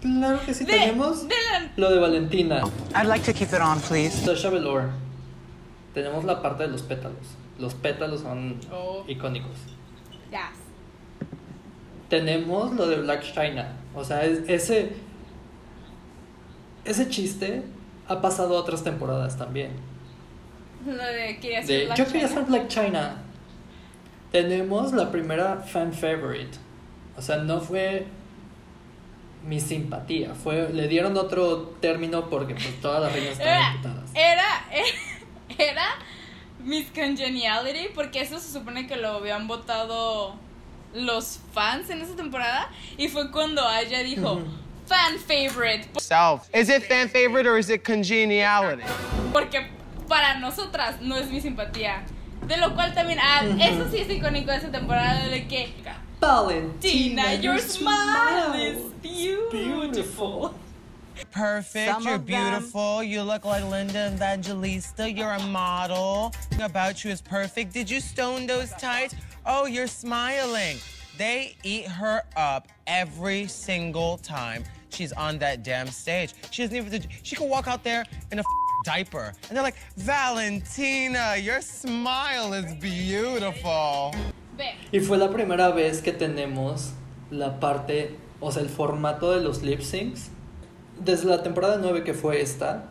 Claro 0.00 0.40
que 0.46 0.54
sí 0.54 0.64
De, 0.64 0.72
tenemos 0.72 1.28
de 1.28 1.34
la- 1.52 1.70
lo 1.76 1.90
de 1.90 1.98
Valentina. 1.98 2.62
I'd 2.94 3.06
like 3.06 3.30
to 3.30 3.38
keep 3.38 3.52
it 3.52 3.60
on, 3.60 3.78
please. 3.80 4.24
Sasha 4.24 4.48
Velour. 4.48 4.88
Tenemos 5.92 6.24
la 6.24 6.40
parte 6.40 6.62
de 6.62 6.70
los 6.70 6.80
pétalos. 6.82 7.18
Los 7.60 7.74
pétalos 7.74 8.20
son 8.22 8.58
Oh. 8.72 9.04
icónicos. 9.06 9.56
Ya. 10.30 10.50
Tenemos 12.08 12.72
lo 12.74 12.86
de 12.88 12.96
Black 12.96 13.22
China. 13.22 13.76
O 13.94 14.02
sea, 14.04 14.24
es- 14.24 14.48
ese. 14.48 14.92
Ese 16.84 17.08
chiste 17.08 17.62
ha 18.08 18.20
pasado 18.20 18.56
a 18.56 18.60
otras 18.60 18.82
temporadas 18.82 19.36
también. 19.36 19.72
Lo 20.86 20.94
de 20.96 21.38
quería 21.40 21.60
De, 21.60 21.66
ser 21.66 21.84
Black 21.86 21.98
yo 21.98 22.06
quería 22.06 22.28
China. 22.28 22.34
ser 22.40 22.44
Black 22.48 22.68
China. 22.68 23.16
Tenemos 24.32 24.92
la 24.92 25.10
primera 25.10 25.56
fan 25.56 25.92
favorite. 25.92 26.56
O 27.16 27.22
sea, 27.22 27.36
no 27.38 27.60
fue 27.60 28.06
mi 29.46 29.60
simpatía. 29.60 30.34
Fue, 30.34 30.70
le 30.72 30.88
dieron 30.88 31.16
otro 31.16 31.58
término 31.80 32.28
porque 32.30 32.54
pues 32.54 32.80
todas 32.80 33.02
las 33.02 33.12
reinas 33.12 33.32
estaban 33.32 33.52
Era, 33.54 33.70
imputadas. 33.74 34.10
era, 34.14 34.44
era 35.70 35.84
Miss 36.64 36.86
Congeniality, 36.94 37.88
porque 37.94 38.20
eso 38.20 38.38
se 38.38 38.52
supone 38.52 38.86
que 38.86 38.96
lo 38.96 39.16
habían 39.16 39.46
votado 39.46 40.34
los 40.94 41.40
fans 41.52 41.90
en 41.90 42.00
esa 42.00 42.16
temporada. 42.16 42.70
Y 42.96 43.08
fue 43.08 43.30
cuando 43.30 43.66
Aya 43.66 44.02
dijo, 44.02 44.40
fan 44.86 45.18
favorite. 45.18 45.88
Self. 46.00 46.48
Is 46.54 46.68
it 46.68 46.84
fan 46.84 47.08
favorite 47.08 47.46
or 47.46 47.58
is 47.58 47.70
it 47.70 47.84
congeniality? 47.84 48.82
Porque 49.32 49.68
para 50.08 50.38
nosotras 50.38 51.00
no 51.00 51.16
es 51.16 51.30
mi 51.30 51.40
simpatía. 51.40 52.02
De 52.46 52.56
lo 52.56 52.74
cual 52.74 52.94
también, 52.94 53.18
ah, 53.20 53.42
eso 53.60 53.88
sí 53.90 53.98
es 53.98 54.10
icónico 54.10 54.50
de 54.50 54.56
esa 54.56 54.70
temporada, 54.70 55.28
de 55.28 55.46
que 55.46 55.72
Valentina, 56.20 57.30
Tina, 57.30 57.34
your 57.34 57.58
smile 57.58 58.54
is 58.54 58.82
beautiful. 59.00 59.50
beautiful. 59.50 60.54
Perfect. 61.30 61.90
Some 61.90 62.04
you're 62.04 62.14
of 62.14 62.26
them- 62.26 62.50
beautiful. 62.50 63.02
You 63.02 63.22
look 63.22 63.44
like 63.44 63.64
Linda 63.64 64.12
Evangelista. 64.14 65.10
You're 65.10 65.32
a 65.32 65.42
model. 65.46 66.32
About 66.60 67.04
you 67.04 67.10
is 67.10 67.20
perfect. 67.20 67.72
Did 67.72 67.88
you 67.90 68.00
stone 68.00 68.46
those 68.46 68.70
tights? 68.72 69.14
Oh, 69.46 69.66
you're 69.66 69.86
smiling. 69.86 70.76
They 71.18 71.56
eat 71.64 71.86
her 71.86 72.22
up 72.36 72.68
every 72.86 73.46
single 73.46 74.18
time 74.18 74.64
she's 74.90 75.12
on 75.12 75.38
that 75.38 75.62
damn 75.62 75.88
stage. 75.88 76.34
She 76.50 76.62
doesn't 76.62 76.76
even. 76.76 77.04
She 77.22 77.36
can 77.36 77.48
walk 77.48 77.68
out 77.68 77.84
there 77.84 78.04
in 78.32 78.38
a 78.38 78.42
diaper, 78.84 79.32
and 79.48 79.56
they're 79.56 79.62
like, 79.62 79.76
Valentina, 79.98 81.36
your 81.36 81.60
smile 81.60 82.54
is 82.54 82.74
beautiful. 82.76 84.14
Ve, 84.56 84.74
Y 84.92 85.00
fue 85.00 85.18
la 85.18 85.28
primera 85.28 85.70
vez 85.74 86.00
que 86.00 86.12
tenemos 86.12 86.92
la 87.30 87.58
parte, 87.60 88.16
o 88.40 88.50
sea, 88.50 88.62
el 88.62 88.68
formato 88.68 89.32
de 89.34 89.40
los 89.40 89.62
lip 89.62 89.80
syncs. 89.82 90.30
Desde 91.00 91.26
la 91.28 91.42
temporada 91.42 91.78
9 91.80 92.04
que 92.04 92.14
fue 92.14 92.40
esta, 92.40 92.84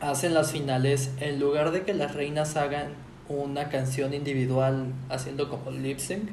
hacen 0.00 0.34
las 0.34 0.52
finales, 0.52 1.10
en 1.20 1.38
lugar 1.40 1.70
de 1.70 1.82
que 1.84 1.94
las 1.94 2.14
reinas 2.14 2.56
hagan 2.56 2.94
una 3.28 3.68
canción 3.68 4.14
individual 4.14 4.92
haciendo 5.10 5.48
como 5.50 5.70
lip 5.70 5.98
sync, 5.98 6.30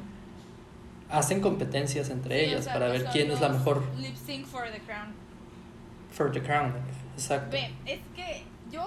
hacen 1.10 1.40
competencias 1.40 2.08
entre 2.10 2.38
sí, 2.40 2.46
o 2.46 2.48
ellas 2.52 2.64
sea, 2.64 2.72
para 2.74 2.88
ver 2.88 3.04
quién 3.12 3.30
es 3.30 3.40
la 3.40 3.50
mejor 3.50 3.82
Lip 3.98 4.16
sync 4.16 4.46
for 4.46 4.64
the 4.70 4.80
crown. 4.80 5.12
for 6.10 6.32
the 6.32 6.42
crown. 6.42 6.72
Exacto. 7.14 7.50
Ve, 7.56 7.70
es 7.84 8.00
que 8.16 8.44
yo 8.70 8.84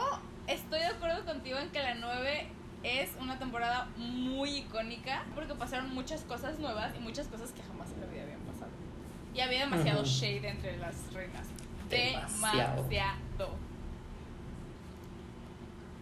estoy 0.47 0.79
de 0.79 0.87
acuerdo 0.87 1.23
contigo 1.25 1.59
en 1.59 1.69
que 1.69 1.79
la 1.79 1.93
9 1.95 2.47
es 2.83 3.09
una 3.21 3.37
temporada 3.37 3.87
muy 3.97 4.57
icónica 4.57 5.25
porque 5.35 5.53
pasaron 5.53 5.93
muchas 5.93 6.21
cosas 6.21 6.57
nuevas 6.59 6.91
y 6.97 7.01
muchas 7.01 7.27
cosas 7.27 7.51
que 7.51 7.61
jamás 7.63 7.89
en 7.93 8.01
la 8.01 8.07
vida 8.07 8.23
habían 8.23 8.39
pasado. 8.41 8.71
Y 9.33 9.41
había 9.41 9.59
demasiado 9.61 10.01
Ujú. 10.01 10.09
shade 10.09 10.47
entre 10.47 10.77
las 10.77 10.95
reinas. 11.13 11.45
Demasiado. 11.89 12.87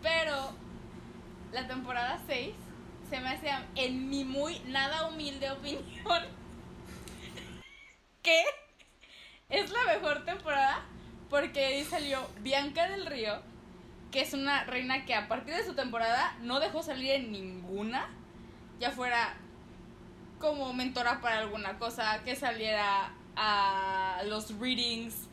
Pero 0.02 0.52
la 1.52 1.68
temporada 1.68 2.20
6 2.28 2.54
se 3.10 3.20
me 3.20 3.30
hace, 3.30 3.50
en 3.76 4.10
mi 4.10 4.24
muy 4.24 4.60
nada 4.68 5.08
humilde 5.08 5.50
opinión, 5.52 6.24
que 8.22 8.44
es 9.50 9.70
la 9.72 9.94
mejor 9.94 10.26
temporada 10.26 10.84
porque 11.30 11.66
ahí 11.66 11.84
salió 11.84 12.20
Bianca 12.42 12.88
del 12.88 13.06
Río, 13.06 13.42
que 14.12 14.22
es 14.22 14.34
una 14.34 14.64
reina 14.64 15.06
que 15.06 15.14
a 15.14 15.28
partir 15.28 15.56
de 15.56 15.66
su 15.66 15.76
temporada 15.76 16.36
no 16.42 16.60
dejó 16.60 16.84
salir 16.84 17.12
en 17.12 17.32
ninguna, 17.32 18.08
ya 18.80 18.92
fuera 18.92 19.36
como 20.40 20.74
mentora 20.74 21.22
para 21.22 21.40
alguna 21.40 21.78
cosa, 21.80 22.22
que 22.24 22.36
saliera 22.36 23.12
a 23.36 24.22
los 24.26 24.58
readings. 24.60 25.28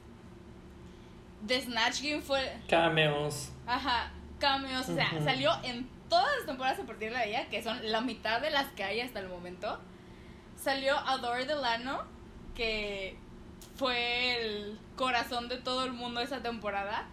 The 1.47 1.61
Snatch 1.61 2.03
Game 2.03 2.21
fue, 2.23 2.41
Cameos. 2.69 3.51
ajá, 3.67 4.11
cameos, 4.39 4.89
o 4.89 4.95
sea, 4.95 5.09
salió 5.25 5.51
en 5.65 5.89
todas 6.09 6.29
las 6.39 6.47
temporadas 6.47 6.79
a 6.81 6.85
partir 6.85 7.13
de 7.13 7.29
ella, 7.29 7.47
que 7.49 7.63
son 7.63 7.79
la 7.91 8.01
mitad 8.01 8.41
de 8.41 8.51
las 8.51 8.67
que 8.73 8.85
hay 8.85 9.01
hasta 9.01 9.19
el 9.21 9.29
momento. 9.29 9.81
Salió 10.57 10.97
Adore 10.99 11.45
Delano, 11.47 12.03
que 12.55 13.17
fue 13.77 14.37
el 14.41 14.79
corazón 14.97 15.49
de 15.49 15.57
todo 15.59 15.85
el 15.85 15.93
mundo 15.93 16.21
esa 16.21 16.41
temporada, 16.43 17.07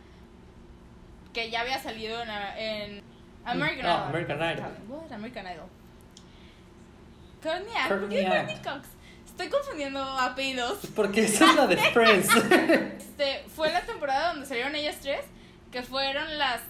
que 1.33 1.49
ya 1.49 1.61
había 1.61 1.79
salido 1.79 2.21
en, 2.21 2.29
en 2.29 3.03
American 3.45 3.85
Ah, 3.87 3.93
Idol. 3.95 4.07
American 4.09 4.37
Idol. 4.57 4.77
What? 4.89 5.11
American 5.13 5.45
Idol. 5.47 5.67
Courtney 7.41 7.73
Act. 7.75 7.87
¿Por 7.89 7.99
Courtney 7.99 8.17
qué 8.23 8.29
Courtney 8.29 8.55
Act. 8.55 8.67
Cox? 8.67 8.87
Estoy 9.39 9.57
confundiendo 9.57 10.03
apellidos. 10.03 10.79
Porque 10.93 11.23
esa 11.23 11.49
es 11.49 11.55
la 11.55 11.65
de 11.67 11.77
Friends. 11.77 12.27
Este, 12.99 13.45
fue 13.55 13.71
la 13.71 13.81
temporada 13.85 14.31
donde 14.33 14.45
salieron 14.45 14.75
ellas 14.75 14.97
tres, 15.01 15.21
que 15.71 15.81
fueron 15.81 16.37
las... 16.37 16.61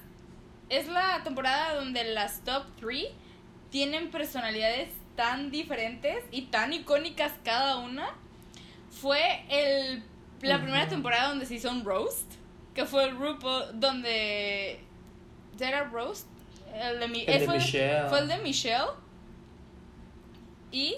Es 0.69 0.87
la 0.87 1.23
temporada 1.23 1.73
donde 1.73 2.03
las 2.03 2.43
top 2.43 2.65
3 2.79 3.05
tienen 3.71 4.11
personalidades 4.11 4.89
tan 5.15 5.49
diferentes 5.49 6.23
y 6.31 6.43
tan 6.43 6.71
icónicas 6.71 7.31
cada 7.43 7.77
una. 7.77 8.07
Fue 8.91 9.43
el, 9.49 10.03
la 10.41 10.61
primera 10.61 10.87
temporada 10.87 11.29
donde 11.29 11.47
se 11.47 11.55
hizo 11.55 11.71
un 11.71 11.83
roast, 11.83 12.31
que 12.75 12.85
fue 12.85 13.05
el 13.05 13.15
grupo 13.17 13.49
donde... 13.73 14.79
¿Era 15.59 15.85
roast? 15.85 16.27
El 16.75 16.99
de, 16.99 17.07
mi- 17.07 17.25
El 17.25 17.39
de 17.39 17.45
fue, 17.45 17.57
Michelle. 17.57 18.09
Fue 18.09 18.19
el 18.19 18.27
de 18.27 18.37
Michelle. 18.37 18.89
Y 20.71 20.97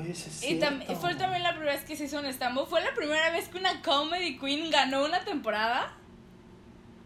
Oye, 0.00 0.12
eso 0.12 0.28
es 0.30 0.42
y 0.42 0.58
tam- 0.58 0.84
fue 0.96 1.14
también 1.14 1.42
la 1.42 1.50
primera 1.52 1.72
vez 1.72 1.84
que 1.84 1.94
se 1.96 2.04
hizo 2.04 2.18
un 2.18 2.26
stand 2.26 2.58
Fue 2.66 2.80
la 2.82 2.94
primera 2.94 3.30
vez 3.30 3.48
que 3.48 3.58
una 3.58 3.82
comedy 3.82 4.38
queen 4.38 4.70
ganó 4.70 5.04
una 5.04 5.20
temporada. 5.24 5.92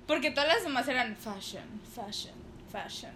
Porque 0.06 0.30
todas 0.30 0.48
las 0.48 0.62
demás 0.64 0.86
eran 0.88 1.16
fashion, 1.16 1.64
fashion, 1.94 2.34
fashion. 2.70 3.12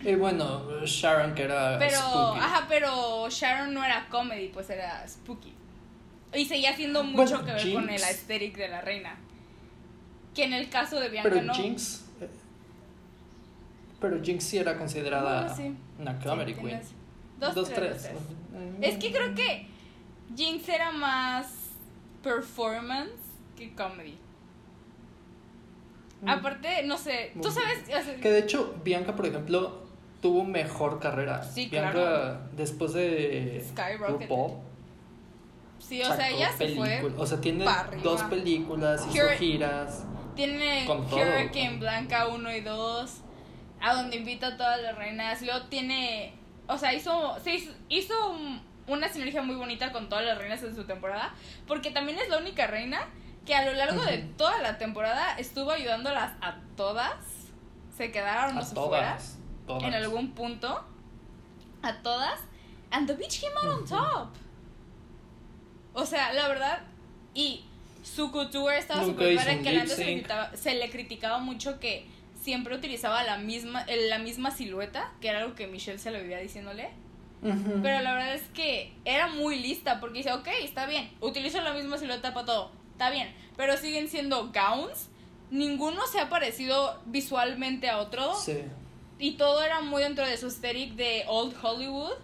Y 0.00 0.14
bueno, 0.14 0.84
Sharon 0.84 1.34
que 1.34 1.42
era 1.42 1.76
Pero, 1.78 1.98
Spooky. 1.98 2.38
ajá, 2.38 2.66
pero 2.68 3.28
Sharon 3.28 3.74
no 3.74 3.84
era 3.84 4.06
comedy, 4.08 4.48
pues 4.48 4.70
era 4.70 5.06
spooky. 5.08 5.52
Y 6.34 6.44
seguía 6.44 6.70
haciendo 6.70 7.02
mucho 7.02 7.38
Bueno, 7.40 7.44
que 7.46 7.52
ver 7.52 7.72
con 7.74 7.90
el 7.90 8.02
aesthetic 8.02 8.56
de 8.56 8.68
la 8.68 8.80
reina. 8.80 9.16
Que 10.36 10.44
en 10.44 10.52
el 10.52 10.68
caso 10.70 11.00
de 11.00 11.08
Bianca 11.08 11.30
Pero 11.30 11.42
no. 11.42 11.52
Jinx. 11.54 12.04
eh, 12.20 12.28
Pero 14.00 14.22
Jinx 14.22 14.44
sí 14.44 14.58
era 14.58 14.78
considerada 14.78 15.46
Bueno, 15.52 15.56
sí. 15.56 15.76
una 16.00 16.18
comedy 16.20 16.52
Sí, 16.54 16.60
queen. 16.60 16.68
tienes- 16.80 16.97
Dos, 17.38 17.54
Dos, 17.54 17.68
tres. 17.72 18.10
Es 18.80 18.96
que 18.98 19.12
creo 19.12 19.34
que 19.34 19.66
Jinx 20.36 20.68
era 20.68 20.90
más 20.90 21.70
performance 22.22 23.12
que 23.56 23.74
comedy. 23.74 24.18
Mm. 26.20 26.28
Aparte, 26.28 26.82
no 26.84 26.98
sé, 26.98 27.32
tú 27.40 27.50
sabes, 27.50 27.82
o 27.84 28.02
sea, 28.04 28.16
Que 28.16 28.30
de 28.30 28.40
hecho, 28.40 28.74
Bianca, 28.84 29.14
por 29.14 29.26
ejemplo, 29.26 29.82
tuvo 30.20 30.44
mejor 30.44 30.98
carrera. 30.98 31.42
Sí, 31.44 31.66
Bianca, 31.66 31.92
claro. 31.92 32.40
después 32.56 32.92
de 32.92 33.64
Skyrocket. 33.70 34.28
RuPaul, 34.28 34.58
sí, 35.78 36.02
o 36.02 36.12
sea, 36.16 36.28
ella 36.28 36.50
se 36.56 36.74
fue. 36.74 37.02
O 37.16 37.24
sea, 37.24 37.40
tiene 37.40 37.64
dos 38.02 38.22
películas, 38.24 39.06
hizo 39.08 39.24
Hur- 39.24 39.36
giras. 39.36 40.04
Tiene 40.34 40.84
con 40.86 41.06
todo, 41.08 41.18
Hurricane 41.20 41.78
Blanca 41.78 42.28
1 42.28 42.56
y 42.56 42.60
2. 42.62 43.20
a 43.80 43.94
donde 43.94 44.16
invita 44.16 44.48
a 44.48 44.56
todas 44.56 44.82
las 44.82 44.96
reinas. 44.98 45.40
Luego 45.42 45.66
tiene, 45.66 46.32
o 46.68 46.78
sea, 46.78 46.92
hizo, 46.94 47.36
se 47.42 47.54
hizo, 47.54 47.72
hizo 47.88 48.30
un- 48.30 48.60
una 48.86 49.08
sinergia 49.08 49.42
muy 49.42 49.56
bonita 49.56 49.90
con 49.92 50.08
todas 50.08 50.24
las 50.24 50.38
reinas 50.38 50.62
en 50.62 50.74
su 50.74 50.84
temporada, 50.84 51.34
porque 51.66 51.90
también 51.90 52.18
es 52.18 52.28
la 52.28 52.38
única 52.38 52.66
reina 52.66 53.00
que 53.44 53.54
a 53.54 53.64
lo 53.64 53.72
largo 53.72 54.02
de 54.04 54.18
toda 54.18 54.60
la 54.62 54.78
temporada 54.78 55.36
estuvo 55.38 55.70
ayudándolas 55.70 56.32
a 56.40 56.56
todas. 56.76 57.14
Se 57.96 58.12
quedaron 58.12 58.56
A 58.58 58.62
fuera 58.62 58.74
todas. 58.74 59.38
todas. 59.66 59.82
en 59.84 59.94
algún 59.94 60.30
punto 60.32 60.84
a 61.82 61.94
todas 62.02 62.40
and 62.90 63.06
the 63.08 63.14
bitch 63.14 63.40
came 63.40 63.54
out 63.56 63.80
on 63.80 63.86
top 63.86 64.28
o 65.94 66.06
sea 66.06 66.32
la 66.32 66.48
verdad 66.48 66.80
y 67.34 67.64
su 68.04 68.30
couture 68.30 68.78
estaba 68.78 69.04
súper 69.04 69.36
que 69.62 69.78
antes 69.78 69.96
se 70.60 70.74
le 70.74 70.90
criticaba 70.90 71.38
mucho 71.38 71.78
que 71.80 72.06
siempre 72.48 72.74
utilizaba 72.74 73.22
la 73.24 73.36
misma 73.36 73.82
el- 73.82 74.08
la 74.08 74.18
misma 74.18 74.50
silueta 74.50 75.12
que 75.20 75.28
era 75.28 75.40
algo 75.40 75.54
que 75.54 75.66
Michelle 75.66 75.98
se 75.98 76.10
le 76.10 76.22
vivía 76.22 76.38
diciéndole 76.38 76.88
pero 77.82 78.00
la 78.00 78.14
verdad 78.14 78.34
es 78.34 78.48
que 78.54 78.92
era 79.04 79.26
muy 79.28 79.60
lista 79.60 80.00
porque 80.00 80.18
dice, 80.18 80.32
ok, 80.32 80.48
está 80.62 80.86
bien, 80.86 81.08
utilizo 81.20 81.60
la 81.60 81.72
misma 81.74 81.96
silueta 81.98 82.32
para 82.34 82.46
todo, 82.46 82.72
está 82.92 83.10
bien, 83.10 83.28
pero 83.56 83.76
siguen 83.76 84.08
siendo 84.08 84.50
gowns, 84.52 85.08
ninguno 85.50 86.04
se 86.08 86.18
ha 86.20 86.28
parecido 86.30 87.00
visualmente 87.06 87.88
a 87.90 87.98
otro 87.98 88.34
Sí. 88.34 88.58
y 89.20 89.32
todo 89.36 89.62
era 89.62 89.80
muy 89.82 90.02
dentro 90.02 90.26
de 90.26 90.36
su 90.36 90.46
aesthetic 90.46 90.94
de 90.94 91.24
Old 91.28 91.54
Hollywood. 91.62 92.14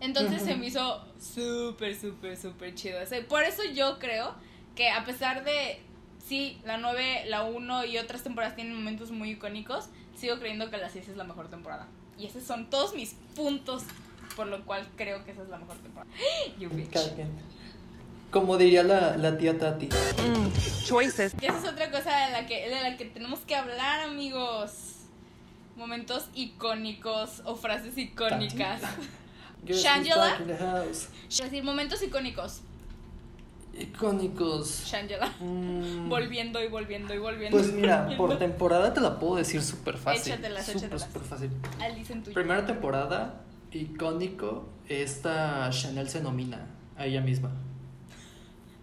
Entonces 0.00 0.42
se 0.42 0.56
me 0.56 0.66
hizo 0.66 1.04
súper, 1.20 1.94
súper, 1.94 2.36
súper 2.36 2.74
chido. 2.74 2.98
Por 3.28 3.44
eso 3.44 3.62
yo 3.74 3.98
creo 3.98 4.34
que 4.74 4.88
a 4.88 5.04
pesar 5.04 5.44
de, 5.44 5.80
sí, 6.26 6.60
la 6.64 6.78
9, 6.78 7.24
la 7.26 7.44
1 7.44 7.84
y 7.86 7.98
otras 7.98 8.22
temporadas 8.22 8.56
tienen 8.56 8.74
momentos 8.74 9.10
muy 9.10 9.30
icónicos, 9.30 9.88
sigo 10.16 10.38
creyendo 10.38 10.70
que 10.70 10.76
la 10.76 10.88
6 10.88 11.08
es 11.08 11.16
la 11.16 11.24
mejor 11.24 11.48
temporada. 11.48 11.86
Y 12.18 12.26
esos 12.26 12.44
son 12.44 12.68
todos 12.68 12.94
mis 12.94 13.14
puntos 13.34 13.84
por 14.36 14.46
lo 14.46 14.64
cual 14.64 14.86
creo 14.96 15.24
que 15.24 15.32
esa 15.32 15.42
es 15.42 15.48
la 15.48 15.58
mejor 15.58 15.76
temporada. 15.78 16.10
You 16.58 16.70
bitch. 16.70 16.96
Como 18.30 18.56
diría 18.56 18.82
la, 18.82 19.16
la 19.16 19.36
tía 19.36 19.58
Tati. 19.58 19.88
Choices. 20.84 21.34
Y 21.40 21.46
esa 21.46 21.58
es 21.58 21.64
otra 21.64 21.90
cosa 21.90 22.26
de 22.26 22.32
la 22.32 22.46
que, 22.46 22.68
de 22.68 22.80
la 22.80 22.96
que 22.96 23.06
tenemos 23.06 23.40
que 23.40 23.56
hablar, 23.56 24.00
amigos. 24.00 24.96
Momentos 25.76 26.28
icónicos 26.34 27.42
o 27.44 27.56
frases 27.56 27.98
icónicas. 27.98 28.82
Shangela. 29.66 30.38
Es 31.28 31.38
decir, 31.38 31.64
momentos 31.64 32.02
icónicos. 32.02 32.60
Icónicos. 33.78 34.84
Shangela. 34.86 35.32
Mm, 35.40 36.08
Volviendo 36.08 36.62
y 36.62 36.68
volviendo 36.68 37.14
y 37.14 37.18
volviendo. 37.18 37.56
Pues 37.56 37.72
mira, 37.72 38.08
por 38.16 38.38
temporada 38.38 38.92
te 38.92 39.00
la 39.00 39.18
puedo 39.18 39.36
decir 39.36 39.62
súper 39.62 39.96
fácil. 39.96 40.32
Échatelas, 40.32 40.64
Súper, 40.66 40.78
échatelas. 40.78 41.06
súper 41.06 41.22
fácil. 41.22 41.50
Primera 42.34 42.66
temporada, 42.66 43.42
icónico, 43.72 44.68
esta 44.88 45.68
Chanel 45.70 46.08
se 46.08 46.20
nomina 46.22 46.66
a 46.96 47.06
ella 47.06 47.20
misma. 47.20 47.50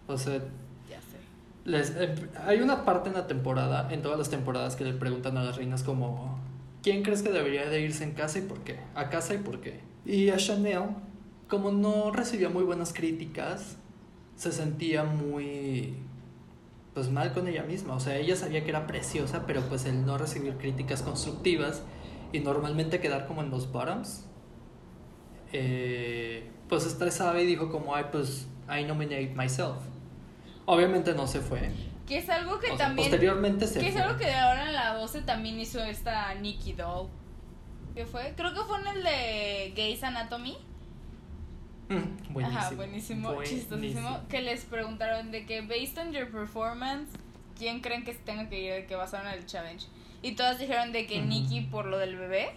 O 0.06 0.16
sea, 0.16 0.38
Ya 0.88 1.00
sé. 1.00 1.18
les, 1.64 1.90
eh, 1.90 2.14
hay 2.46 2.60
una 2.60 2.84
parte 2.84 3.08
en 3.10 3.14
la 3.14 3.26
temporada, 3.26 3.88
en 3.92 4.02
todas 4.02 4.18
las 4.18 4.30
temporadas, 4.30 4.74
que 4.74 4.84
le 4.84 4.94
preguntan 4.94 5.36
a 5.36 5.44
las 5.44 5.56
reinas 5.56 5.82
como, 5.82 6.38
¿quién 6.82 7.02
crees 7.02 7.22
que 7.22 7.30
debería 7.30 7.68
de 7.68 7.80
irse 7.82 8.04
en 8.04 8.12
casa 8.12 8.38
y 8.38 8.42
por 8.42 8.60
qué? 8.60 8.80
A 8.94 9.10
casa 9.10 9.34
y 9.34 9.38
por 9.38 9.60
qué. 9.60 9.80
Y 10.06 10.30
a 10.30 10.38
Chanel, 10.38 10.84
como 11.48 11.70
no 11.70 12.10
recibía 12.10 12.48
muy 12.48 12.62
buenas 12.64 12.94
críticas, 12.94 13.76
se 14.38 14.52
sentía 14.52 15.02
muy 15.04 15.96
pues 16.94 17.10
mal 17.10 17.32
con 17.32 17.46
ella 17.48 17.62
misma. 17.64 17.94
O 17.94 18.00
sea, 18.00 18.16
ella 18.16 18.34
sabía 18.36 18.62
que 18.64 18.70
era 18.70 18.86
preciosa, 18.86 19.44
pero 19.46 19.60
pues 19.62 19.84
el 19.84 20.06
no 20.06 20.16
recibir 20.16 20.56
críticas 20.56 21.02
constructivas 21.02 21.82
y 22.32 22.40
normalmente 22.40 23.00
quedar 23.00 23.26
como 23.26 23.42
en 23.42 23.50
los 23.50 23.70
bottoms, 23.70 24.24
eh, 25.52 26.50
pues 26.68 26.86
estresaba 26.86 27.40
y 27.40 27.46
dijo 27.46 27.70
como, 27.70 27.94
ay, 27.94 28.06
pues 28.10 28.46
I 28.68 28.84
nominate 28.84 29.34
myself. 29.36 29.76
Obviamente 30.66 31.14
no 31.14 31.26
se 31.26 31.40
fue. 31.40 31.70
Que 32.06 32.18
es 32.18 32.28
algo 32.28 32.58
que 32.58 32.66
O 32.70 32.76
sea, 32.76 32.86
también. 32.86 33.08
posteriormente 33.08 33.66
se 33.66 33.80
Que 33.80 33.88
es 33.88 33.92
fue. 33.94 34.02
algo 34.02 34.18
que 34.18 34.26
de 34.26 34.34
ahora 34.34 34.66
en 34.68 34.74
la 34.74 34.94
12 34.94 35.22
también 35.22 35.58
hizo 35.60 35.82
esta 35.82 36.34
Nikki 36.34 36.72
Doll. 36.74 37.08
¿Qué 37.94 38.06
fue? 38.06 38.34
Creo 38.36 38.54
que 38.54 38.60
fue 38.60 38.80
en 38.80 38.86
el 38.88 39.02
de 39.02 39.72
Gays 39.76 40.02
Anatomy. 40.04 40.56
Mm, 41.88 42.32
buenísimo. 42.32 42.58
Ajá, 42.58 42.74
buenísimo, 42.74 43.42
chistosísimo. 43.44 44.20
Que 44.28 44.42
les 44.42 44.64
preguntaron 44.64 45.30
de 45.30 45.46
que, 45.46 45.62
based 45.62 45.98
on 45.98 46.12
your 46.12 46.30
performance, 46.30 47.08
¿quién 47.56 47.80
creen 47.80 48.04
que 48.04 48.12
se 48.12 48.20
tenga 48.20 48.48
que 48.48 48.60
ir 48.62 48.72
de 48.72 48.86
que 48.86 48.94
basaron 48.94 49.28
en 49.28 49.34
el 49.38 49.46
challenge? 49.46 49.86
Y 50.22 50.32
todas 50.32 50.58
dijeron 50.58 50.92
de 50.92 51.06
que. 51.06 51.20
Nikki 51.20 51.62
por 51.62 51.86
lo 51.86 51.98
del 51.98 52.16
bebé. 52.16 52.50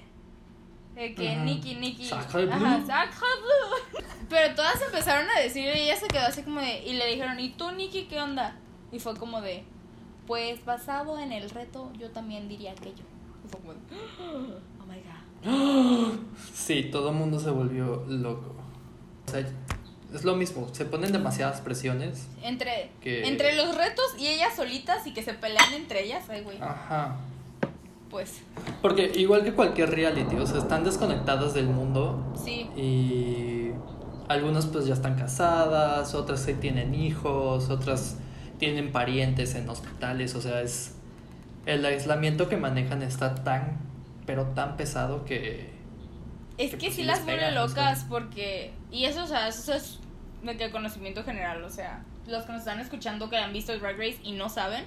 De 0.95 1.13
que 1.15 1.35
Ujú. 1.35 1.45
Nikki, 1.45 1.75
Nikki. 1.75 2.05
Sacre 2.05 2.45
bleu. 2.45 2.55
Ajá, 2.55 2.85
sacre 2.85 3.27
bleu. 3.41 4.03
Pero 4.29 4.55
todas 4.55 4.81
empezaron 4.81 5.29
a 5.29 5.39
decir 5.39 5.65
y 5.65 5.79
ella 5.79 5.95
se 5.95 6.07
quedó 6.07 6.25
así 6.25 6.43
como 6.43 6.59
de. 6.59 6.83
Y 6.83 6.93
le 6.93 7.07
dijeron, 7.07 7.39
¿y 7.39 7.49
tú, 7.51 7.71
Nikki, 7.71 8.05
qué 8.05 8.19
onda? 8.19 8.57
Y 8.91 8.99
fue 8.99 9.15
como 9.15 9.41
de. 9.41 9.63
Pues 10.27 10.63
basado 10.65 11.17
en 11.19 11.31
el 11.31 11.49
reto, 11.49 11.91
yo 11.97 12.11
también 12.11 12.47
diría 12.49 12.71
aquello. 12.71 13.03
Y 13.45 13.47
fue 13.47 13.59
como 13.61 13.73
de. 13.73 13.79
Oh 14.81 14.85
my 14.85 14.97
god. 14.99 16.19
Sí, 16.53 16.89
todo 16.91 17.09
el 17.09 17.15
mundo 17.15 17.39
se 17.39 17.49
volvió 17.51 18.03
loco. 18.07 18.55
O 19.27 19.31
sea, 19.31 19.45
es 20.13 20.23
lo 20.25 20.35
mismo, 20.35 20.67
se 20.73 20.85
ponen 20.85 21.11
demasiadas 21.11 21.61
presiones. 21.61 22.27
Entre, 22.43 22.89
Que- 23.01 23.27
entre 23.27 23.55
los 23.55 23.75
retos 23.77 24.05
y 24.19 24.27
ellas 24.27 24.55
solitas 24.55 25.07
y 25.07 25.13
que 25.13 25.23
se 25.23 25.33
pelean 25.33 25.73
entre 25.73 26.03
ellas, 26.03 26.25
ay, 26.29 26.41
güey. 26.41 26.57
Ajá. 26.61 27.15
Pues 28.09 28.41
Porque 28.81 29.09
igual 29.15 29.43
que 29.45 29.53
cualquier 29.53 29.89
reality, 29.89 30.35
o 30.35 30.45
sea, 30.45 30.57
están 30.57 30.83
desconectadas 30.83 31.53
del 31.53 31.67
mundo 31.67 32.33
sí. 32.43 32.69
y 32.75 33.71
algunas 34.27 34.65
pues 34.65 34.85
ya 34.85 34.93
están 34.93 35.15
casadas, 35.15 36.13
otras 36.13 36.41
sí 36.41 36.53
tienen 36.55 36.93
hijos, 36.93 37.69
otras 37.69 38.17
tienen 38.59 38.91
parientes 38.91 39.55
en 39.55 39.69
hospitales, 39.69 40.35
o 40.35 40.41
sea, 40.41 40.61
es 40.61 40.95
el 41.65 41.85
aislamiento 41.85 42.49
que 42.49 42.57
manejan 42.57 43.01
está 43.01 43.33
tan 43.35 43.77
pero 44.25 44.47
tan 44.47 44.75
pesado 44.77 45.23
que 45.23 45.69
Es 46.61 46.71
que, 46.71 46.77
que 46.77 46.85
pues, 46.87 46.95
sí 46.95 47.03
las 47.03 47.23
vuelve 47.23 47.51
locas 47.51 48.05
porque... 48.09 48.73
Y 48.91 49.05
eso, 49.05 49.23
o 49.23 49.27
sea, 49.27 49.47
eso 49.47 49.73
es 49.73 49.99
de 50.43 50.57
que 50.57 50.71
conocimiento 50.71 51.23
general, 51.23 51.63
o 51.63 51.69
sea, 51.69 52.03
los 52.27 52.45
que 52.45 52.51
nos 52.51 52.61
están 52.61 52.79
escuchando 52.79 53.29
que 53.29 53.37
han 53.37 53.53
visto 53.53 53.77
Drag 53.77 53.97
Race 53.97 54.19
y 54.23 54.33
no 54.33 54.49
saben, 54.49 54.85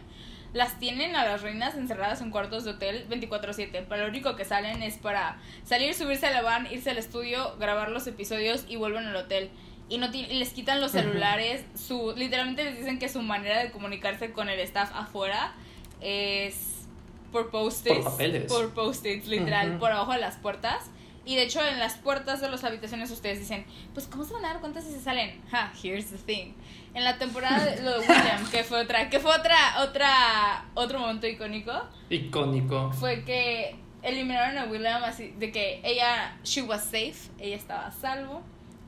las 0.52 0.78
tienen 0.78 1.16
a 1.16 1.24
las 1.24 1.42
reinas 1.42 1.74
encerradas 1.74 2.20
en 2.20 2.30
cuartos 2.30 2.64
de 2.64 2.72
hotel 2.72 3.06
24/7, 3.08 3.87
pero 3.88 4.04
lo 4.04 4.08
único 4.08 4.37
que 4.37 4.44
salen 4.44 4.82
es 4.82 4.98
para 4.98 5.38
salir, 5.64 5.94
subirse 5.94 6.26
a 6.26 6.30
la 6.30 6.42
van, 6.42 6.72
irse 6.72 6.90
al 6.90 6.98
estudio, 6.98 7.56
grabar 7.58 7.90
los 7.90 8.06
episodios 8.06 8.64
y 8.68 8.76
vuelven 8.76 9.06
al 9.06 9.16
hotel. 9.16 9.50
Y, 9.88 9.98
no 9.98 10.08
y 10.14 10.26
les 10.26 10.50
quitan 10.50 10.80
los 10.80 10.92
celulares, 10.92 11.64
su 11.74 12.14
literalmente 12.16 12.64
les 12.64 12.78
dicen 12.78 12.98
que 12.98 13.08
su 13.08 13.20
manera 13.20 13.62
de 13.62 13.70
comunicarse 13.70 14.32
con 14.32 14.48
el 14.48 14.58
staff 14.60 14.90
afuera 14.94 15.52
es 16.00 16.87
por 17.32 17.50
post-its. 17.50 18.06
Por. 18.06 18.46
Por 18.46 18.74
post-its, 18.74 19.26
literal, 19.26 19.70
Ujú. 19.70 19.80
por 19.80 19.90
abajo 19.90 20.12
de 20.12 20.20
las 20.20 20.37
puertas. 20.37 20.90
Y 21.26 21.37
de 21.37 21.42
hecho, 21.44 21.60
en 21.66 21.78
las 21.78 21.94
puertas 21.94 22.40
de 22.40 22.50
las 22.50 22.64
habitaciones 22.64 23.10
ustedes 23.10 23.38
dicen, 23.38 23.64
pues, 23.94 24.06
¿cómo 24.06 24.24
se 24.24 24.34
van 24.34 24.44
a 24.44 24.48
dar 24.48 24.60
cuenta 24.60 24.80
si 24.82 24.90
se 24.92 25.00
salen? 25.00 25.40
Ha, 25.52 25.72
here's 25.82 26.06
the 26.10 26.18
thing. 26.18 26.52
En 26.92 27.02
la 27.04 27.16
temporada 27.18 27.64
de 27.64 27.82
lo 27.82 27.92
de 27.92 28.06
William, 28.06 28.50
que 28.50 28.62
fue 28.62 28.80
otra, 28.82 29.08
que 29.08 29.18
fue 29.20 29.34
otra, 29.34 29.56
otra, 29.82 30.64
otro 30.74 30.98
momento 31.00 31.26
icónico, 31.26 31.72
icónico. 32.10 32.92
fue 32.92 33.24
que 33.24 33.76
eliminaron 34.02 34.58
a 34.58 34.64
William 34.66 35.02
así, 35.02 35.32
de 35.38 35.50
que 35.50 35.80
ella, 35.82 36.37
she 36.44 36.60
was 36.62 36.82
safe, 36.84 37.14
ella 37.38 37.56
estaba 37.56 37.87
a 37.87 37.90
salvo, 37.90 38.42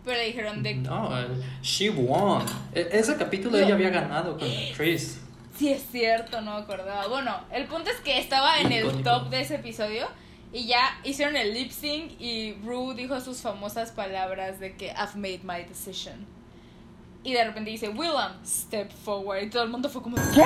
pero 0.04 0.18
le 0.18 0.26
dijeron 0.26 0.62
de 0.62 0.74
No, 0.74 1.18
el- 1.18 1.42
she 1.62 1.88
won. 1.90 2.44
E- 2.74 2.88
ese 2.92 3.16
capítulo 3.16 3.56
No. 3.58 3.64
ella 3.64 3.74
había 3.74 3.90
ganado 3.90 4.38
con 4.38 4.48
Chris. 4.76 5.20
sí 5.58 5.72
es 5.72 5.82
cierto, 5.90 6.42
no 6.42 6.54
me 6.56 6.60
acordaba. 6.62 7.08
Bueno, 7.08 7.34
el 7.50 7.64
punto 7.64 7.90
es 7.90 7.96
que 8.02 8.18
estaba 8.18 8.60
en 8.60 8.70
el 8.70 8.84
Icónico. 8.84 9.10
top 9.10 9.30
de 9.30 9.40
ese 9.40 9.54
episodio. 9.56 10.06
Y 10.52 10.66
ya 10.66 10.98
hicieron 11.04 11.36
el 11.36 11.52
lip 11.54 11.70
sync 11.70 12.20
y 12.20 12.54
Rue 12.64 12.94
dijo 12.94 13.20
sus 13.20 13.40
famosas 13.40 13.90
palabras 13.90 14.60
de 14.60 14.76
que 14.76 14.86
I've 14.86 15.16
made 15.16 15.40
my 15.42 15.64
decision. 15.68 16.26
Y 17.24 17.32
de 17.32 17.44
repente 17.44 17.70
dice, 17.70 17.88
William, 17.88 18.32
step 18.44 18.90
forward. 18.90 19.42
Y 19.42 19.50
todo 19.50 19.64
el 19.64 19.68
mundo 19.68 19.88
fue 19.88 20.02
como, 20.02 20.16
¿qué? 20.32 20.44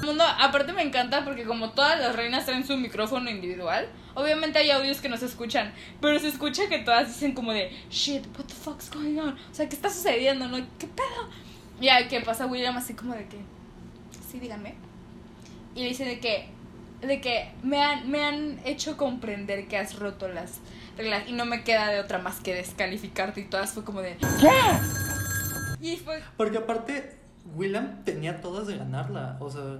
El 0.00 0.06
mundo, 0.06 0.24
aparte 0.24 0.72
me 0.72 0.82
encanta 0.82 1.24
porque 1.24 1.44
como 1.44 1.72
todas 1.72 2.00
las 2.00 2.16
reinas 2.16 2.46
traen 2.46 2.66
su 2.66 2.76
micrófono 2.78 3.28
individual, 3.28 3.86
obviamente 4.14 4.58
hay 4.58 4.70
audios 4.70 5.02
que 5.02 5.10
no 5.10 5.18
se 5.18 5.26
escuchan, 5.26 5.74
pero 6.00 6.18
se 6.18 6.28
escucha 6.28 6.68
que 6.70 6.78
todas 6.78 7.08
dicen 7.08 7.34
como 7.34 7.52
de, 7.52 7.70
shit, 7.90 8.24
what 8.38 8.46
the 8.46 8.54
fuck's 8.54 8.90
going 8.90 9.18
on? 9.18 9.34
O 9.34 9.54
sea, 9.54 9.68
¿qué 9.68 9.76
está 9.76 9.90
sucediendo? 9.90 10.48
¿No? 10.48 10.56
¿Qué 10.78 10.86
pedo? 10.86 11.28
Ya, 11.80 12.08
¿qué 12.08 12.22
pasa 12.22 12.46
William 12.46 12.76
así 12.78 12.94
como 12.94 13.14
de 13.14 13.26
que, 13.26 13.36
sí, 14.30 14.40
díganme. 14.40 14.74
Y 15.74 15.82
le 15.82 15.88
dice 15.90 16.06
de 16.06 16.18
que, 16.18 16.48
de 17.00 17.20
que 17.20 17.50
me 17.62 17.82
han, 17.82 18.10
me 18.10 18.24
han 18.24 18.60
hecho 18.64 18.96
comprender 18.96 19.68
que 19.68 19.76
has 19.78 19.98
roto 19.98 20.28
las 20.28 20.60
reglas 20.96 21.28
y 21.28 21.32
no 21.32 21.44
me 21.46 21.64
queda 21.64 21.88
de 21.90 22.00
otra 22.00 22.18
más 22.18 22.40
que 22.40 22.54
descalificarte 22.54 23.40
y 23.40 23.44
todas 23.44 23.72
fue 23.72 23.84
como 23.84 24.00
de, 24.02 24.16
¿qué? 24.40 24.50
Y 25.80 25.96
fue, 25.96 26.22
Porque 26.36 26.58
aparte, 26.58 27.16
William 27.54 28.04
tenía 28.04 28.40
todas 28.42 28.66
de 28.66 28.76
ganarla. 28.76 29.36
O 29.40 29.50
sea, 29.50 29.78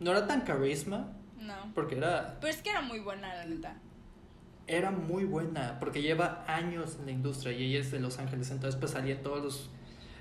no 0.00 0.10
era 0.10 0.26
tan 0.26 0.42
carisma, 0.42 1.12
No. 1.40 1.54
Porque 1.74 1.96
era, 1.96 2.36
Pero 2.40 2.52
es 2.52 2.60
que 2.62 2.68
era 2.70 2.82
muy 2.82 2.98
buena, 2.98 3.34
la 3.34 3.46
neta. 3.46 3.76
era 4.66 4.90
muy 4.90 5.24
buena, 5.24 5.78
porque 5.80 6.02
lleva 6.02 6.44
años 6.46 6.96
en 7.00 7.06
la 7.06 7.12
industria 7.12 7.52
y 7.52 7.62
ella 7.64 7.80
es 7.80 7.90
de 7.90 8.00
Los 8.00 8.18
Ángeles, 8.18 8.50
entonces 8.50 8.78
pues 8.78 8.92
salía 8.92 9.22
todos 9.22 9.42
los... 9.42 9.70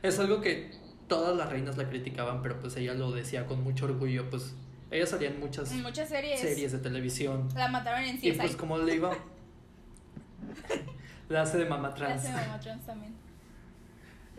Es 0.04 0.18
algo 0.20 0.40
que 0.40 0.72
todas 1.10 1.36
las 1.36 1.50
reinas 1.50 1.76
la 1.78 1.90
criticaban, 1.90 2.42
pero 2.42 2.58
pues 2.62 2.78
ella 2.78 2.94
lo 2.94 3.12
decía 3.12 3.46
con 3.46 3.62
mucho 3.62 3.84
orgullo, 3.86 4.30
pues 4.30 4.56
ella 4.92 5.06
salía 5.06 5.30
en 5.30 5.40
muchas 5.40 5.72
En 5.72 5.82
muchas 5.84 6.10
series. 6.10 6.40
series 6.40 6.72
de 6.72 6.80
televisión. 6.80 7.50
La 7.56 7.68
mataron 7.68 8.04
en 8.04 8.18
CSI. 8.18 8.30
Y 8.30 8.32
pues 8.34 8.56
como 8.56 8.78
le 8.78 8.96
iba... 8.96 9.12
la 11.30 11.42
hace 11.42 11.58
de 11.58 11.66
mamá 11.66 11.90
La 11.90 11.96
trans. 11.96 12.24
hace 12.24 12.32
Mamá 12.32 12.60
Trans 12.60 12.86
también. 12.86 13.16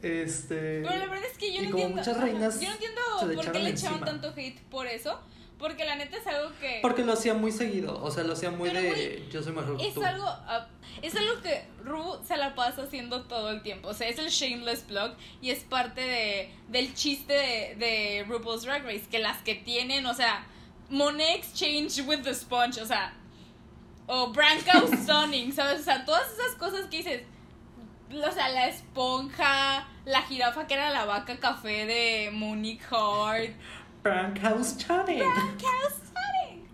Este... 0.03 0.83
Pero 0.83 0.97
la 0.97 1.07
verdad 1.07 1.25
es 1.31 1.39
que 1.39 1.53
yo 1.53 1.63
no 1.63 1.69
entiendo. 1.71 1.97
muchas 1.97 2.21
reinas 2.21 2.61
yo 2.61 2.69
no 2.69 2.75
entiendo 2.75 3.01
por 3.43 3.53
qué 3.53 3.59
le 3.59 3.71
echaban 3.71 4.01
tanto 4.01 4.33
hate 4.37 4.61
por 4.71 4.87
eso. 4.87 5.21
Porque 5.59 5.85
la 5.85 5.97
neta 5.97 6.17
es 6.17 6.27
algo 6.27 6.53
que. 6.61 6.79
Porque 6.83 7.05
lo 7.05 7.15
hacía 7.15 7.35
muy 7.35 7.51
seguido, 7.51 8.01
o 8.03 8.11
sea, 8.11 8.23
lo 8.23 8.35
hacía 8.35 8.51
muy 8.51 8.71
Pero, 8.71 8.81
de 8.81 9.27
yo 9.31 9.43
soy 9.43 9.53
mejor 9.53 9.77
que 9.77 9.89
Es 9.89 9.95
tú. 9.95 10.05
algo, 10.05 10.25
ah, 10.27 10.69
es 11.03 11.17
algo 11.17 11.41
que 11.43 11.65
Ru 11.85 12.19
se 12.27 12.37
la 12.37 12.55
pasa 12.55 12.83
haciendo 12.83 13.25
todo 13.25 13.51
el 13.51 13.63
tiempo. 13.63 13.89
O 13.89 13.95
sea, 13.95 14.09
es 14.09 14.19
el 14.19 14.29
Shameless 14.29 14.87
Blog 14.87 15.15
y 15.43 15.51
es 15.51 15.65
parte 15.65 16.01
de, 16.01 16.53
del 16.69 16.95
chiste 16.95 17.33
de, 17.33 17.75
de 17.77 18.25
RuPaul's 18.29 18.63
Drag 18.63 18.85
Race. 18.85 19.07
Que 19.11 19.19
las 19.19 19.43
que 19.43 19.57
tienen, 19.57 20.07
o 20.07 20.15
sea, 20.15 20.47
Monet 20.91 21.39
Exchange 21.39 22.07
with 22.07 22.23
the 22.23 22.35
Sponge, 22.35 22.81
o 22.81 22.87
sea, 22.87 23.13
o 24.07 24.29
Branco 24.29 24.87
Stunning, 24.97 25.53
¿sabes? 25.53 25.81
O 25.81 25.85
sea, 25.85 26.05
todas 26.05 26.31
esas 26.33 26.55
cosas 26.57 26.87
que 26.87 26.99
dices. 26.99 27.23
O 28.11 28.33
sea, 28.33 28.49
la 28.49 28.69
esponja, 28.69 29.87
la 30.07 30.23
jirafa 30.23 30.67
que 30.67 30.75
era 30.75 30.89
la 30.91 31.05
vaca 31.05 31.37
café 31.39 31.85
de 31.85 32.31
Monique 32.33 32.85
Hart. 32.91 33.51
Prank 34.03 34.39
House 34.41 34.77
Channing. 34.77 35.19
Branco 35.19 35.67
Stunning. 35.91 36.69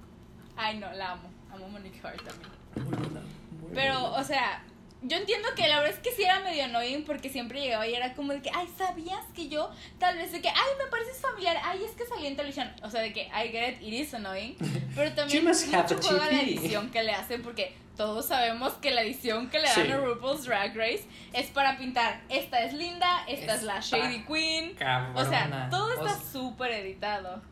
Ay, 0.57 0.79
no, 0.79 0.93
la 0.93 1.13
amo. 1.13 1.31
Amo 1.53 1.69
Monique 1.69 2.01
Hart 2.03 2.23
también. 2.23 2.51
Muy 2.77 2.85
buena, 2.97 3.21
muy 3.61 3.71
Pero, 3.75 4.01
buena. 4.01 4.17
o 4.19 4.25
sea, 4.25 4.63
yo 5.03 5.17
entiendo 5.17 5.49
que 5.55 5.69
la 5.69 5.81
verdad 5.81 5.95
es 5.95 6.01
que 6.01 6.13
sí 6.13 6.25
era 6.25 6.41
medio 6.41 6.65
annoying 6.65 7.05
porque 7.05 7.29
siempre 7.29 7.61
llegaba 7.61 7.87
y 7.87 7.95
era 7.95 8.15
como 8.15 8.33
de 8.33 8.43
que, 8.43 8.51
ay, 8.55 8.69
¿sabías 8.77 9.25
que 9.35 9.49
yo? 9.49 9.71
Tal 9.99 10.17
vez 10.17 10.33
de 10.33 10.41
que, 10.41 10.49
ay, 10.49 10.71
me 10.83 10.91
pareces 10.91 11.19
familiar, 11.21 11.59
ay, 11.63 11.85
es 11.85 11.93
que 11.93 12.07
salí 12.07 12.27
en 12.27 12.37
televisión. 12.37 12.73
O 12.83 12.91
sea, 12.91 13.03
de 13.03 13.13
que, 13.13 13.23
I 13.29 13.49
get 13.51 13.75
it, 13.75 13.83
it 13.83 13.95
is 13.95 14.15
annoying. 14.15 14.57
Pero 14.95 15.13
también 15.15 15.45
mucho 15.45 15.77
a 15.77 15.87
juego 15.87 16.23
a 16.23 16.31
la 16.31 16.41
edición 16.43 16.91
que 16.91 17.03
le 17.03 17.13
hacen 17.13 17.43
porque 17.43 17.75
todos 17.97 18.27
sabemos 18.27 18.73
que 18.75 18.91
la 18.91 19.03
edición 19.03 19.49
que 19.51 19.59
le 19.61 19.69
dan 19.69 19.87
Sí. 19.87 19.91
a 19.93 19.97
RuPaul's 19.99 20.45
Drag 20.45 20.77
Race 20.77 21.05
es 21.33 21.47
para 21.51 21.77
pintar, 21.79 22.23
esta 22.29 22.61
es 22.63 22.73
linda, 22.75 23.25
esta 23.29 23.55
es 23.55 23.63
la 23.63 23.81
Shady 23.81 24.25
Queen. 24.25 24.75
Cabrona. 24.75 25.21
O 25.21 25.25
sea, 25.25 25.69
todo 25.71 25.87
O 25.87 25.93
está 25.93 26.15
sea, 26.19 26.31
súper 26.33 26.73
editado. 26.73 27.43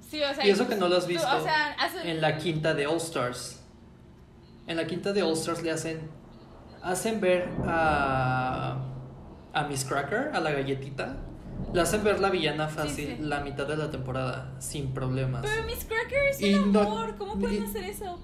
Sí, 0.00 0.22
o 0.22 0.32
sea, 0.34 0.46
Y 0.46 0.50
eso 0.50 0.68
que 0.68 0.76
no 0.76 0.88
lo 0.88 0.96
has 0.96 1.04
tú- 1.04 1.08
visto 1.10 1.26
o 1.26 1.40
sea, 1.42 1.72
hace- 1.80 2.08
en 2.10 2.20
la 2.20 2.36
quinta 2.38 2.74
de 2.74 2.86
All 2.86 2.96
Stars. 2.98 3.62
En 4.66 4.76
la 4.76 4.86
quinta 4.86 5.12
de 5.12 5.22
All 5.22 5.32
Stars 5.32 5.62
le 5.62 5.70
hacen 5.72 6.10
hacen 6.82 7.20
ver 7.20 7.48
a 7.66 8.76
a 9.52 9.62
Miss 9.64 9.84
Cracker, 9.84 10.30
a 10.34 10.40
la 10.40 10.52
galletita. 10.52 11.16
Le 11.72 11.80
hacen 11.80 12.04
ver 12.04 12.20
la 12.20 12.28
villana 12.30 12.68
fácil 12.68 13.16
sí. 13.16 13.22
la 13.22 13.40
mitad 13.40 13.66
de 13.66 13.76
la 13.76 13.90
temporada 13.90 14.52
sin 14.60 14.92
problemas. 14.92 15.42
Pero 15.42 15.64
Miss 15.64 15.84
Cracker 15.86 16.28
es 16.30 16.40
Y 16.42 16.54
un 16.54 16.72
no- 16.72 16.80
amor, 16.82 17.16
¿cómo 17.16 17.38
pueden 17.38 17.64
y- 17.64 17.66
hacer 17.66 17.84
eso? 17.84 18.20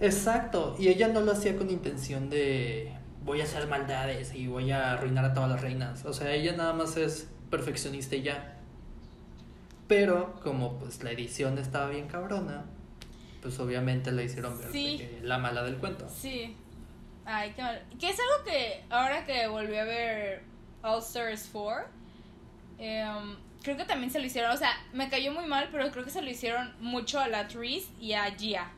Exacto, 0.00 0.74
y 0.78 0.88
ella 0.88 1.08
no 1.08 1.20
lo 1.20 1.32
hacía 1.32 1.56
con 1.56 1.70
intención 1.70 2.28
de 2.30 2.92
voy 3.24 3.40
a 3.40 3.44
hacer 3.44 3.68
maldades 3.68 4.34
y 4.34 4.48
voy 4.48 4.72
a 4.72 4.92
arruinar 4.92 5.24
a 5.24 5.32
todas 5.34 5.48
las 5.50 5.60
reinas. 5.60 6.04
O 6.04 6.12
sea, 6.12 6.32
ella 6.32 6.52
nada 6.56 6.72
más 6.72 6.96
es 6.96 7.28
perfeccionista 7.50 8.16
y 8.16 8.22
ya. 8.22 8.56
Pero 9.88 10.34
como 10.42 10.78
pues 10.78 11.02
la 11.02 11.10
edición 11.12 11.58
estaba 11.58 11.88
bien 11.88 12.08
cabrona, 12.08 12.64
pues 13.42 13.58
obviamente 13.60 14.10
la 14.12 14.22
hicieron 14.22 14.58
ver 14.58 14.70
Sí. 14.72 15.08
la 15.22 15.38
mala 15.38 15.62
del 15.62 15.76
cuento. 15.76 16.08
Sí. 16.08 16.56
Ay, 17.24 17.52
qué 17.54 17.62
mal. 17.62 17.82
Que 18.00 18.08
es 18.10 18.18
algo 18.18 18.44
que 18.44 18.82
ahora 18.90 19.24
que 19.24 19.46
volví 19.46 19.76
a 19.76 19.84
ver 19.84 20.42
All 20.82 20.98
Stars 21.00 21.48
4, 21.52 21.84
em, 22.78 23.36
creo 23.62 23.76
que 23.76 23.84
también 23.84 24.10
se 24.10 24.18
lo 24.18 24.26
hicieron. 24.26 24.50
O 24.50 24.56
sea, 24.56 24.70
me 24.92 25.08
cayó 25.08 25.32
muy 25.32 25.46
mal, 25.46 25.68
pero 25.70 25.88
creo 25.92 26.04
que 26.04 26.10
se 26.10 26.22
lo 26.22 26.30
hicieron 26.30 26.72
mucho 26.80 27.20
a 27.20 27.28
la 27.28 27.46
Tris 27.46 27.88
y 28.00 28.14
a 28.14 28.24
Gia. 28.36 28.72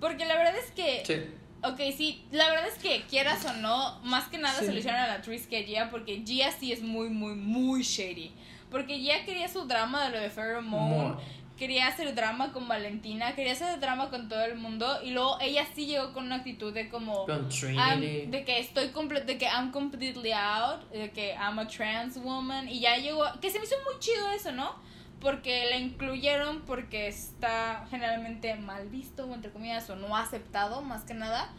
Porque 0.00 0.24
la 0.24 0.36
verdad 0.36 0.56
es 0.56 0.70
que. 0.72 1.02
Sí. 1.06 1.36
Ok, 1.62 1.78
sí, 1.94 2.24
la 2.30 2.48
verdad 2.48 2.68
es 2.68 2.78
que 2.82 3.02
quieras 3.02 3.44
o 3.44 3.52
no, 3.54 4.00
más 4.02 4.28
que 4.28 4.38
nada 4.38 4.58
Sí. 4.58 4.64
se 4.64 4.72
lo 4.72 4.78
hicieron 4.78 4.98
a 4.98 5.06
la 5.08 5.20
Tris 5.20 5.46
que 5.46 5.62
Gia, 5.64 5.90
porque 5.90 6.22
Gia 6.24 6.50
sí 6.52 6.72
es 6.72 6.80
muy, 6.82 7.10
muy, 7.10 7.34
muy 7.34 7.82
shady. 7.82 8.32
Porque 8.70 8.98
Gia 8.98 9.26
quería 9.26 9.46
su 9.46 9.66
drama 9.66 10.04
de 10.04 10.10
lo 10.10 10.20
de 10.20 10.30
Pheromone, 10.30 11.16
quería 11.58 11.88
hacer 11.88 12.14
drama 12.14 12.54
con 12.54 12.66
Valentina, 12.66 13.34
quería 13.34 13.52
hacer 13.52 13.78
drama 13.78 14.08
con 14.08 14.30
todo 14.30 14.42
el 14.42 14.54
mundo, 14.54 15.00
y 15.04 15.10
luego 15.10 15.36
ella 15.42 15.66
sí 15.74 15.84
llegó 15.84 16.14
con 16.14 16.24
una 16.24 16.36
actitud 16.36 16.72
de 16.72 16.88
como... 16.88 17.26
Con 17.26 17.50
Trinity. 17.50 18.26
de 18.30 18.44
que 18.46 18.60
estoy 18.60 18.88
comple 18.88 19.20
de 19.20 19.36
que 19.36 19.44
I'm 19.44 19.70
completely 19.70 20.32
out, 20.32 20.90
de 20.90 21.10
que 21.10 21.34
I'm 21.34 21.58
a 21.58 21.68
trans 21.68 22.16
woman 22.16 22.70
y 22.70 22.80
ya 22.80 22.96
llegó, 22.96 23.24
que 23.42 23.50
se 23.50 23.58
me 23.58 23.66
hizo 23.66 23.74
muy 23.84 24.00
chido 24.00 24.30
eso, 24.30 24.50
¿no? 24.52 24.74
Porque 25.20 25.66
la 25.68 25.76
incluyeron 25.76 26.62
porque 26.62 27.06
está 27.08 27.86
generalmente 27.90 28.54
mal 28.56 28.88
visto 28.88 29.26
o 29.26 29.34
entre 29.34 29.50
comillas 29.50 29.88
o 29.90 29.96
no 29.96 30.16
aceptado 30.16 30.80
más 30.82 31.02
que 31.04 31.14
nada 31.14 31.50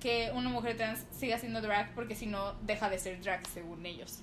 que 0.00 0.30
una 0.34 0.50
mujer 0.50 0.76
trans 0.76 1.04
siga 1.12 1.36
haciendo 1.36 1.60
drag 1.62 1.94
porque 1.94 2.14
si 2.16 2.26
no 2.26 2.54
deja 2.62 2.90
de 2.90 2.98
ser 2.98 3.20
drag 3.22 3.46
según 3.46 3.86
ellos. 3.86 4.18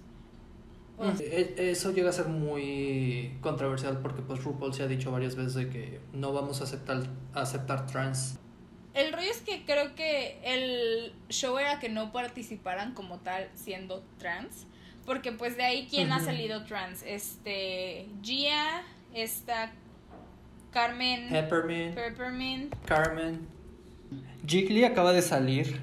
O- 0.97 1.05
E- 1.19 1.55
Eso 1.71 1.91
llega 1.91 2.09
a 2.09 2.13
ser 2.13 2.27
muy 2.27 3.35
controversial 3.41 3.97
porque 3.99 4.21
pues 4.21 4.43
RuPaul 4.43 4.73
se 4.73 4.83
ha 4.83 4.87
dicho 4.87 5.11
varias 5.11 5.35
veces 5.35 5.53
de 5.55 5.69
que 5.69 5.99
no 6.13 6.33
vamos 6.33 6.61
a 6.61 6.65
aceptar, 6.65 7.01
a 7.33 7.41
aceptar 7.41 7.87
trans. 7.87 8.37
El 8.93 9.13
rollo 9.13 9.31
es 9.31 9.39
que 9.41 9.63
creo 9.65 9.95
que 9.95 10.37
el 10.43 11.13
show 11.29 11.57
era 11.57 11.79
que 11.79 11.87
no 11.87 12.11
participaran 12.11 12.93
como 12.93 13.19
tal 13.19 13.49
siendo 13.55 14.03
trans. 14.19 14.67
Porque 15.05 15.31
pues 15.31 15.57
de 15.57 15.63
ahí, 15.63 15.87
¿quién 15.89 16.11
ha 16.11 16.19
salido 16.19 16.63
trans? 16.65 17.03
Este, 17.03 18.07
Gia, 18.21 18.83
esta 19.13 19.71
Carmen 20.71 21.29
Peppermint. 21.29 21.95
Peppermint. 21.95 22.75
Carmen. 22.85 23.47
Jiggly 24.45 24.83
acaba 24.83 25.11
de 25.11 25.21
salir 25.21 25.81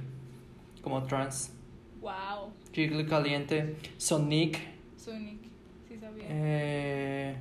como 0.83 1.03
trans. 1.05 1.53
Wow, 2.01 2.53
Jiggly 2.73 3.07
caliente. 3.07 3.77
Sonic. 3.99 4.59
Sonic, 4.97 5.41
sí 5.89 5.99
sabía. 5.99 6.25
Eh, 6.29 7.37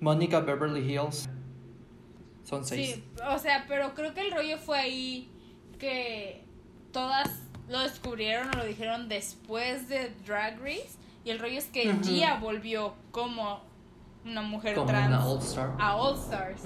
Mónica 0.00 0.40
Beverly 0.40 0.80
Hills. 0.80 1.28
Son 2.44 2.64
seis. 2.64 2.94
Sí, 2.94 3.04
o 3.24 3.38
sea, 3.38 3.64
pero 3.68 3.94
creo 3.94 4.12
que 4.12 4.22
el 4.22 4.32
rollo 4.32 4.58
fue 4.58 4.78
ahí 4.78 5.28
que 5.78 6.42
todas 6.92 7.42
lo 7.68 7.78
descubrieron 7.80 8.48
o 8.48 8.58
lo 8.58 8.66
dijeron 8.66 9.08
después 9.08 9.88
de 9.88 10.10
Drag 10.26 10.58
Race. 10.60 10.98
Y 11.24 11.30
el 11.30 11.38
rollo 11.38 11.58
es 11.58 11.66
que 11.66 11.88
Ujú. 11.90 12.02
Gia 12.04 12.38
volvió 12.38 12.94
como 13.10 13.60
una 14.24 14.42
mujer 14.42 14.74
como 14.74 14.86
trans 14.86 15.08
una 15.08 15.26
All 15.26 15.38
Star. 15.40 15.70
a 15.78 15.96
All 15.96 16.18
Stars. 16.18 16.62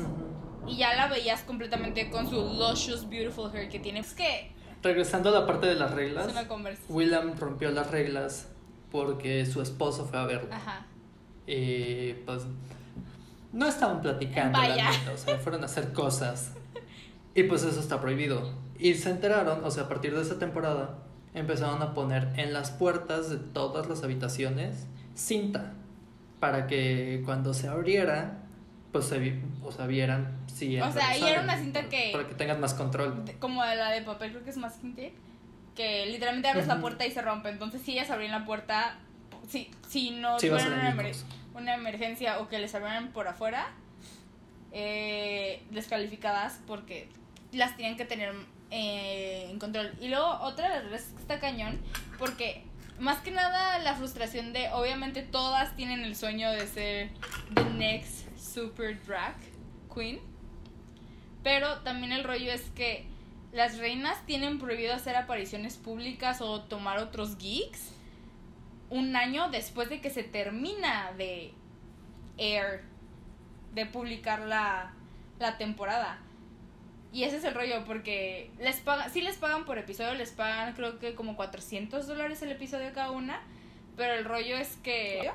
Y 0.66 0.76
ya 0.76 0.94
la 0.94 1.08
veías 1.08 1.42
completamente 1.42 2.10
con 2.10 2.28
su 2.28 2.36
luscious, 2.36 3.08
beautiful 3.08 3.50
hair 3.54 3.68
que 3.68 3.78
tiene. 3.78 4.00
Es 4.00 4.14
que 4.14 4.52
Regresando 4.82 5.30
a 5.30 5.32
la 5.40 5.46
parte 5.46 5.66
de 5.66 5.74
las 5.76 5.90
es 5.90 5.96
reglas. 5.96 6.34
William 6.88 7.34
rompió 7.38 7.70
las 7.70 7.90
reglas 7.90 8.48
porque 8.90 9.44
su 9.46 9.60
esposo 9.62 10.04
fue 10.04 10.18
a 10.18 10.24
verlo. 10.26 10.52
Ajá. 10.54 10.86
Y 11.46 12.12
pues 12.26 12.42
no 13.52 13.66
estaban 13.66 14.00
platicando, 14.00 14.58
la 14.58 14.68
neta, 14.90 15.12
o 15.14 15.16
sea, 15.16 15.38
fueron 15.38 15.62
a 15.62 15.66
hacer 15.66 15.92
cosas. 15.92 16.52
Y 17.34 17.44
pues 17.44 17.62
eso 17.64 17.80
está 17.80 18.00
prohibido. 18.00 18.52
Y 18.78 18.94
se 18.94 19.10
enteraron, 19.10 19.64
o 19.64 19.70
sea, 19.70 19.84
a 19.84 19.88
partir 19.88 20.14
de 20.14 20.22
esa 20.22 20.38
temporada, 20.38 20.98
empezaron 21.34 21.82
a 21.82 21.94
poner 21.94 22.32
en 22.36 22.52
las 22.52 22.70
puertas 22.70 23.28
de 23.30 23.36
todas 23.38 23.88
las 23.88 24.02
habitaciones 24.04 24.86
cinta 25.14 25.72
para 26.40 26.66
que 26.66 27.22
cuando 27.24 27.54
se 27.54 27.68
abriera, 27.68 28.38
pues 28.92 29.06
se 29.06 29.18
vi- 29.18 29.40
o 29.62 29.72
sea, 29.72 29.86
vieran 29.86 30.36
si 30.46 30.80
O 30.80 30.92
sea, 30.92 31.08
ahí 31.08 31.22
era 31.22 31.42
una 31.42 31.58
cinta 31.58 31.88
que- 31.88 32.10
para 32.12 32.28
que 32.28 32.34
tengas 32.34 32.58
más 32.58 32.74
control. 32.74 33.24
Como 33.40 33.64
la 33.64 33.90
de 33.90 34.02
papel, 34.02 34.30
creo 34.30 34.44
que 34.44 34.50
es 34.50 34.56
más 34.56 34.74
tape. 34.80 35.14
Que 35.74 36.06
literalmente 36.06 36.48
abres 36.48 36.68
la 36.68 36.74
Ujú. 36.74 36.82
puerta 36.82 37.04
y 37.04 37.10
se 37.10 37.20
rompe. 37.20 37.48
Entonces, 37.48 37.82
si 37.82 37.92
ellas 37.92 38.08
abrían 38.10 38.30
la 38.30 38.44
puerta, 38.44 38.96
si, 39.48 39.70
si 39.88 40.10
no 40.12 40.38
Sí, 40.38 40.48
tuvieran 40.48 40.72
una, 40.72 40.94
emer- 40.94 41.16
una 41.54 41.74
emergencia 41.74 42.38
o 42.38 42.48
que 42.48 42.60
les 42.60 42.72
abrieran 42.76 43.08
por 43.12 43.26
afuera, 43.26 43.72
eh, 44.72 45.62
descalificadas 45.70 46.60
porque 46.66 47.08
las 47.52 47.76
tienen 47.76 47.96
que 47.96 48.04
tener 48.04 48.32
eh, 48.70 49.48
en 49.50 49.58
control. 49.58 49.92
Y 50.00 50.08
luego, 50.08 50.38
otra 50.40 50.82
que 50.88 50.94
está 50.96 51.40
cañón, 51.40 51.80
porque 52.18 52.64
más 52.98 53.18
que 53.18 53.30
nada 53.30 53.78
la 53.78 53.94
frustración 53.94 54.52
de, 54.52 54.70
obviamente, 54.72 55.22
todas 55.22 55.74
tienen 55.76 56.04
el 56.04 56.16
sueño 56.16 56.50
de 56.50 56.66
ser 56.66 57.10
the 57.54 57.64
next 57.76 58.38
super 58.38 58.98
drag 59.04 59.34
queen. 59.94 60.20
Pero 61.42 61.80
también 61.80 62.12
el 62.12 62.24
rollo 62.24 62.52
es 62.52 62.62
que 62.70 63.06
las 63.52 63.78
reinas 63.78 64.24
tienen 64.26 64.58
prohibido 64.58 64.94
hacer 64.94 65.14
apariciones 65.16 65.76
públicas 65.76 66.40
o 66.40 66.62
tomar 66.62 66.98
otros 66.98 67.36
gigs 67.38 67.92
un 68.90 69.16
año 69.16 69.50
después 69.50 69.88
de 69.88 70.00
que 70.00 70.10
se 70.10 70.22
termina 70.22 71.12
de 71.12 71.52
air, 72.38 72.82
de 73.74 73.86
publicar 73.86 74.40
la, 74.40 74.92
la 75.38 75.58
temporada. 75.58 76.18
Y 77.14 77.22
ese 77.22 77.36
es 77.36 77.44
el 77.44 77.54
rollo, 77.54 77.84
porque 77.86 78.50
les 78.58 78.80
pagan, 78.80 79.08
sí 79.10 79.20
les 79.22 79.36
pagan 79.36 79.64
por 79.64 79.78
episodio, 79.78 80.14
les 80.14 80.30
pagan 80.32 80.74
creo 80.74 80.98
que 80.98 81.14
como 81.14 81.36
400 81.36 82.06
dólares 82.08 82.42
el 82.42 82.50
episodio 82.50 82.92
cada 82.92 83.12
una, 83.12 83.40
pero 83.96 84.14
el 84.14 84.24
rollo 84.24 84.56
es 84.56 84.76
que... 84.82 85.30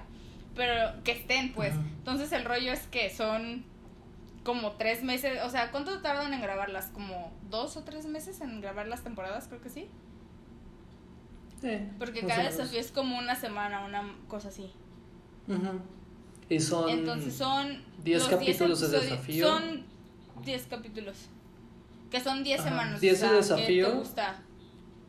Pero 0.55 1.01
que 1.05 1.11
estén, 1.13 1.53
pues. 1.53 1.73
Entonces 1.99 2.34
el 2.34 2.43
rollo 2.43 2.73
es 2.73 2.86
que 2.88 3.09
son 3.09 3.63
como 4.43 4.73
tres 4.73 5.03
meses, 5.03 5.39
o 5.45 5.49
sea, 5.49 5.71
¿cuánto 5.71 6.01
tardan 6.01 6.34
en 6.34 6.41
grabarlas? 6.41 6.88
¿Como 6.88 7.32
dos 7.49 7.77
o 7.77 7.84
tres 7.86 8.05
meses 8.07 8.41
en 8.41 8.59
grabar 8.59 8.88
las 8.88 9.01
temporadas? 9.03 9.47
Creo 9.47 9.61
que 9.61 9.69
sí. 9.69 9.88
Sí, 11.61 11.77
Porque 11.97 12.21
cada 12.25 12.43
desafío 12.43 12.80
es 12.80 12.91
como 12.91 13.17
una 13.17 13.36
semana, 13.36 13.86
una 13.86 14.15
cosa 14.27 14.47
así. 14.49 14.71
Ujú. 15.47 15.80
Y 16.49 16.59
son. 16.59 16.89
Entonces 16.89 17.36
son 17.36 17.84
10 18.03 18.19
los 18.19 18.30
capítulos 18.30 18.80
de 18.82 18.88
episodios- 18.88 19.09
desafío. 19.11 19.47
Son 19.47 19.84
10 20.43 20.67
capítulos. 20.67 21.30
Que 22.12 22.20
son 22.22 22.43
10 22.43 22.60
Ajá, 22.60 22.70
semanas. 22.70 23.01
10 23.01 23.14
o 23.14 23.18
sea, 23.18 23.28
de 23.30 23.34
¿qué 23.34 23.41
desafío. 23.41 23.88
te 23.88 23.93
gusta? 23.95 24.41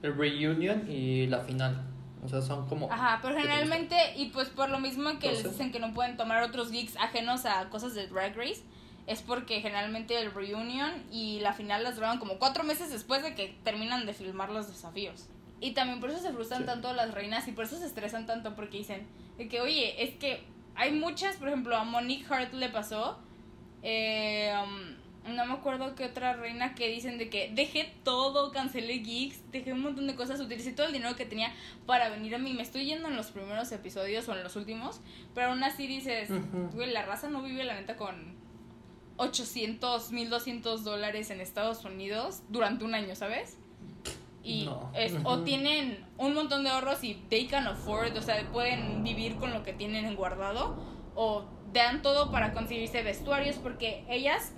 El 0.03 0.17
reunion 0.17 0.91
y 0.91 1.27
la 1.27 1.41
final. 1.41 1.87
O 2.23 2.29
sea, 2.29 2.43
son 2.43 2.67
como. 2.69 2.91
Ajá, 2.93 3.19
pero 3.23 3.35
generalmente, 3.37 3.97
y 4.17 4.27
pues 4.27 4.49
por 4.49 4.69
lo 4.69 4.79
mismo 4.79 5.19
que 5.19 5.29
les 5.33 5.43
dicen 5.45 5.73
que 5.73 5.79
no 5.81 5.95
pueden 5.95 6.17
tomar 6.19 6.43
otros 6.43 6.71
geeks 6.71 6.97
ajenos 6.97 7.47
a 7.47 7.69
cosas 7.71 7.95
de 7.95 8.07
Drag 8.09 8.37
Race, 8.37 8.63
es 9.07 9.23
porque 9.23 9.61
generalmente 9.63 10.21
el 10.21 10.31
reunion 10.33 10.91
y 11.11 11.41
la 11.41 11.55
final 11.55 11.83
las 11.83 11.99
graban 11.99 12.19
como 12.19 12.39
cuatro 12.39 12.63
meses 12.63 12.91
después 12.93 13.23
de 13.23 13.35
que 13.35 13.57
terminan 13.65 14.05
de 14.05 14.13
filmar 14.13 14.51
los 14.51 14.69
desafíos. 14.69 15.27
Y 15.63 15.73
también 15.73 16.01
por 16.01 16.11
eso 16.11 16.21
se 16.21 16.33
frustran 16.33 16.61
Sí. 16.61 16.67
tanto 16.67 16.93
las 16.93 17.13
reinas 17.13 17.49
y 17.49 17.53
por 17.53 17.65
eso 17.65 17.79
se 17.79 17.87
estresan 17.87 18.27
tanto 18.27 18.55
porque 18.55 18.79
dicen 18.79 19.07
de 19.39 19.49
que, 19.49 19.61
oye, 19.63 20.03
es 20.03 20.15
que 20.17 20.45
hay 20.75 20.93
muchas, 20.93 21.37
por 21.37 21.49
ejemplo, 21.49 21.75
a 21.77 21.85
Monique 21.85 22.27
Hart 22.33 22.53
le 22.55 22.69
pasó, 22.69 23.19
eh, 23.83 24.40
no 25.41 25.53
me 25.53 25.59
acuerdo 25.59 25.95
qué 25.95 26.05
otra 26.05 26.35
reina 26.35 26.75
que 26.75 26.89
dicen 26.89 27.19
de 27.19 27.29
que 27.29 27.51
dejé 27.55 27.93
todo, 28.05 28.53
cancelé 28.53 28.99
geeks, 28.99 29.51
dejé 29.51 29.73
un 29.73 29.83
montón 29.83 30.07
de 30.07 30.15
cosas, 30.15 30.41
utilicé 30.41 30.73
todo 30.73 30.87
el 30.87 30.93
dinero 30.93 31.17
que 31.17 31.25
tenía 31.27 31.53
para 31.87 32.09
venir 32.09 32.35
a 32.35 32.39
mí. 32.39 32.53
Me 32.53 32.63
estoy 32.63 32.85
yendo 32.85 33.09
en 33.09 33.17
los 33.17 33.31
primeros 33.33 33.71
episodios 33.73 34.29
o 34.29 34.35
en 34.35 34.43
los 34.43 34.57
últimos, 34.57 35.01
pero 35.35 35.49
aún 35.49 35.63
así 35.65 35.87
dices, 35.87 36.31
güey, 36.75 36.91
la 36.93 37.05
raza 37.05 37.29
no 37.29 37.43
vive 37.43 37.65
la 37.65 37.75
neta 37.75 37.97
con 37.97 38.39
800, 39.17 40.13
1200 40.13 40.85
dólares 40.85 41.31
en 41.31 41.41
Estados 41.41 41.85
Unidos 41.85 42.43
durante 42.49 42.85
un 42.85 42.95
año, 42.95 43.15
¿sabes? 43.15 43.59
Y 44.43 44.65
No. 44.65 44.91
es, 44.95 45.13
o 45.25 45.41
tienen 45.41 46.03
un 46.17 46.35
montón 46.35 46.65
de 46.65 46.71
ahorros 46.71 47.05
y 47.05 47.15
they 47.29 47.47
can 47.47 47.67
afford, 47.67 48.17
o 48.17 48.23
sea, 48.23 48.43
pueden 48.51 49.03
vivir 49.05 49.37
con 49.37 49.53
lo 49.53 49.63
que 49.63 49.75
tienen 49.75 50.07
en 50.07 50.17
guardado, 50.17 50.77
o 51.15 51.45
dan 51.75 52.01
todo 52.01 52.31
para 52.31 52.53
conseguirse 52.53 53.03
vestuarios, 53.03 53.57
porque 53.57 54.05
ellas, 54.09 54.55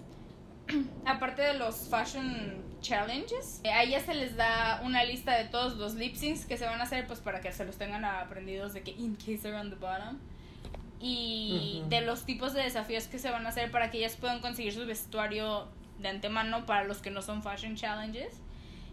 aparte 1.06 1.42
de 1.42 1.54
los 1.54 1.88
fashion 1.88 2.62
challenges, 2.80 3.60
eh, 3.64 3.70
a 3.70 3.82
ellas 3.84 4.02
se 4.04 4.14
les 4.14 4.36
da 4.36 4.80
una 4.84 5.04
lista 5.04 5.36
de 5.36 5.44
todos 5.44 5.76
los 5.76 5.94
lip 5.94 6.14
syncs 6.16 6.44
que 6.44 6.56
se 6.56 6.66
van 6.66 6.80
a 6.80 6.84
hacer, 6.84 7.06
pues 7.06 7.20
para 7.20 7.40
que 7.40 7.52
se 7.52 7.64
los 7.64 7.76
tengan 7.76 8.04
aprendidos 8.04 8.72
de 8.74 8.82
que 8.82 8.90
in 8.92 9.14
case 9.16 9.38
they're 9.38 9.56
on 9.56 9.70
the 9.70 9.76
bottom. 9.76 10.18
Y 11.00 11.82
de 11.88 12.00
los 12.02 12.24
tipos 12.24 12.52
de 12.52 12.62
desafíos 12.62 13.08
que 13.08 13.18
se 13.18 13.30
van 13.30 13.44
a 13.46 13.48
hacer 13.48 13.72
para 13.72 13.90
que 13.90 13.98
ellas 13.98 14.16
puedan 14.16 14.40
conseguir 14.40 14.72
su 14.72 14.86
vestuario 14.86 15.66
de 15.98 16.08
antemano 16.08 16.64
para 16.64 16.84
los 16.84 16.98
que 16.98 17.10
no 17.10 17.22
son 17.22 17.42
fashion 17.42 17.74
challenges. 17.74 18.40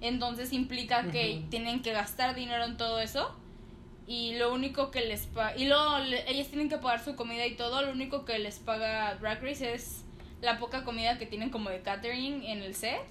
Entonces 0.02 0.54
implica 0.54 1.12
que 1.12 1.44
tienen 1.50 1.82
que 1.82 1.92
gastar 1.92 2.34
dinero 2.34 2.66
en 2.66 2.78
todo 2.78 3.00
eso. 3.00 3.36
Y 4.08 4.38
lo 4.38 4.52
único 4.52 4.90
que 4.90 5.02
les 5.02 5.28
paga. 5.28 5.56
Y 5.56 5.68
luego 5.68 5.98
ellas 6.28 6.48
tienen 6.48 6.68
que 6.68 6.78
pagar 6.78 7.04
su 7.04 7.16
comida 7.16 7.46
y 7.46 7.56
todo. 7.56 7.84
Lo 7.84 7.92
único 7.92 8.26
que 8.26 8.40
les 8.40 8.58
paga 8.58 9.14
Drag 9.16 9.44
Race 9.44 9.72
es 9.72 10.04
la 10.42 10.60
poca 10.60 10.84
comida 10.84 11.18
que 11.18 11.26
tienen 11.26 11.50
como 11.50 11.70
de 11.70 11.82
catering 11.82 12.44
en 12.44 12.62
el 12.64 12.76
set. 12.76 13.06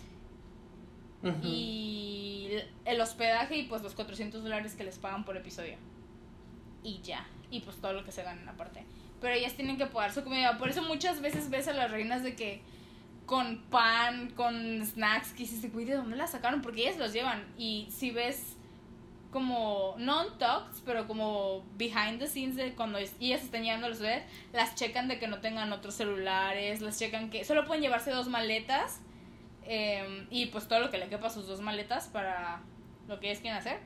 Y 1.43 2.51
el 2.85 3.01
hospedaje 3.01 3.57
y 3.57 3.65
pues 3.65 3.83
los 3.83 3.95
400 3.95 4.43
dólares 4.43 4.75
que 4.75 4.85
les 4.85 4.99
pagan 4.99 5.25
por 5.25 5.37
episodio. 5.37 5.77
Y 6.83 7.01
ya. 7.03 7.27
Y 7.51 7.61
pues 7.61 7.77
todo 7.79 7.93
lo 7.93 8.05
que 8.05 8.13
se 8.13 8.23
ganan 8.23 8.49
aparte. 8.49 8.85
Pero 9.21 9.35
ellas 9.35 9.55
tienen 9.55 9.77
que 9.77 9.87
pagar 9.87 10.13
su 10.13 10.23
comida. 10.23 10.59
Por 10.59 10.69
eso 10.69 10.83
muchas 10.83 11.21
veces 11.21 11.51
ves 11.51 11.67
a 11.67 11.73
las 11.73 11.91
reinas 11.91 12.23
de 12.23 12.37
que 12.37 12.63
con 13.27 13.59
pan, 13.65 14.31
con 14.31 14.85
snacks, 14.87 15.33
que 15.33 15.39
dices, 15.41 15.73
güey, 15.73 15.85
¿de 15.85 15.97
dónde 15.97 16.17
las 16.17 16.31
sacaron? 16.31 16.63
Porque 16.63 16.83
ellas 16.83 16.99
los 16.99 17.13
llevan. 17.13 17.45
Y 17.59 17.89
si 17.91 18.11
ves 18.11 18.57
como, 19.31 19.95
no 19.99 20.21
on 20.21 20.39
talks, 20.39 20.81
pero 20.85 21.07
como 21.07 21.63
behind 21.77 22.19
the 22.19 22.27
scenes 22.27 22.73
cuando 22.75 22.99
ellas 22.99 23.43
están 23.43 23.63
llevando 23.63 23.87
a 23.87 23.91
los 23.91 24.01
bebés, 24.01 24.25
las 24.53 24.75
checan 24.75 25.07
de 25.09 25.19
que 25.19 25.29
no 25.29 25.41
tengan 25.41 25.73
otros 25.73 25.95
celulares, 25.95 26.81
las 26.81 26.99
checan 26.99 27.29
que 27.31 27.45
solo 27.45 27.67
pueden 27.67 27.83
llevarse 27.83 28.11
dos 28.11 28.29
maletas 28.29 29.01
eh, 29.65 30.27
y 30.31 30.47
pues 30.47 30.67
todo 30.67 30.81
lo 30.81 30.91
que 30.91 30.97
le 30.97 31.09
quepa 31.09 31.27
a 31.27 31.31
sus 31.31 31.47
dos 31.47 31.61
maletas 31.61 32.09
para 32.09 32.63
lo 33.07 33.21
que 33.21 33.29
ellas 33.29 33.41
quieren 33.41 33.59
hacer. 33.59 33.81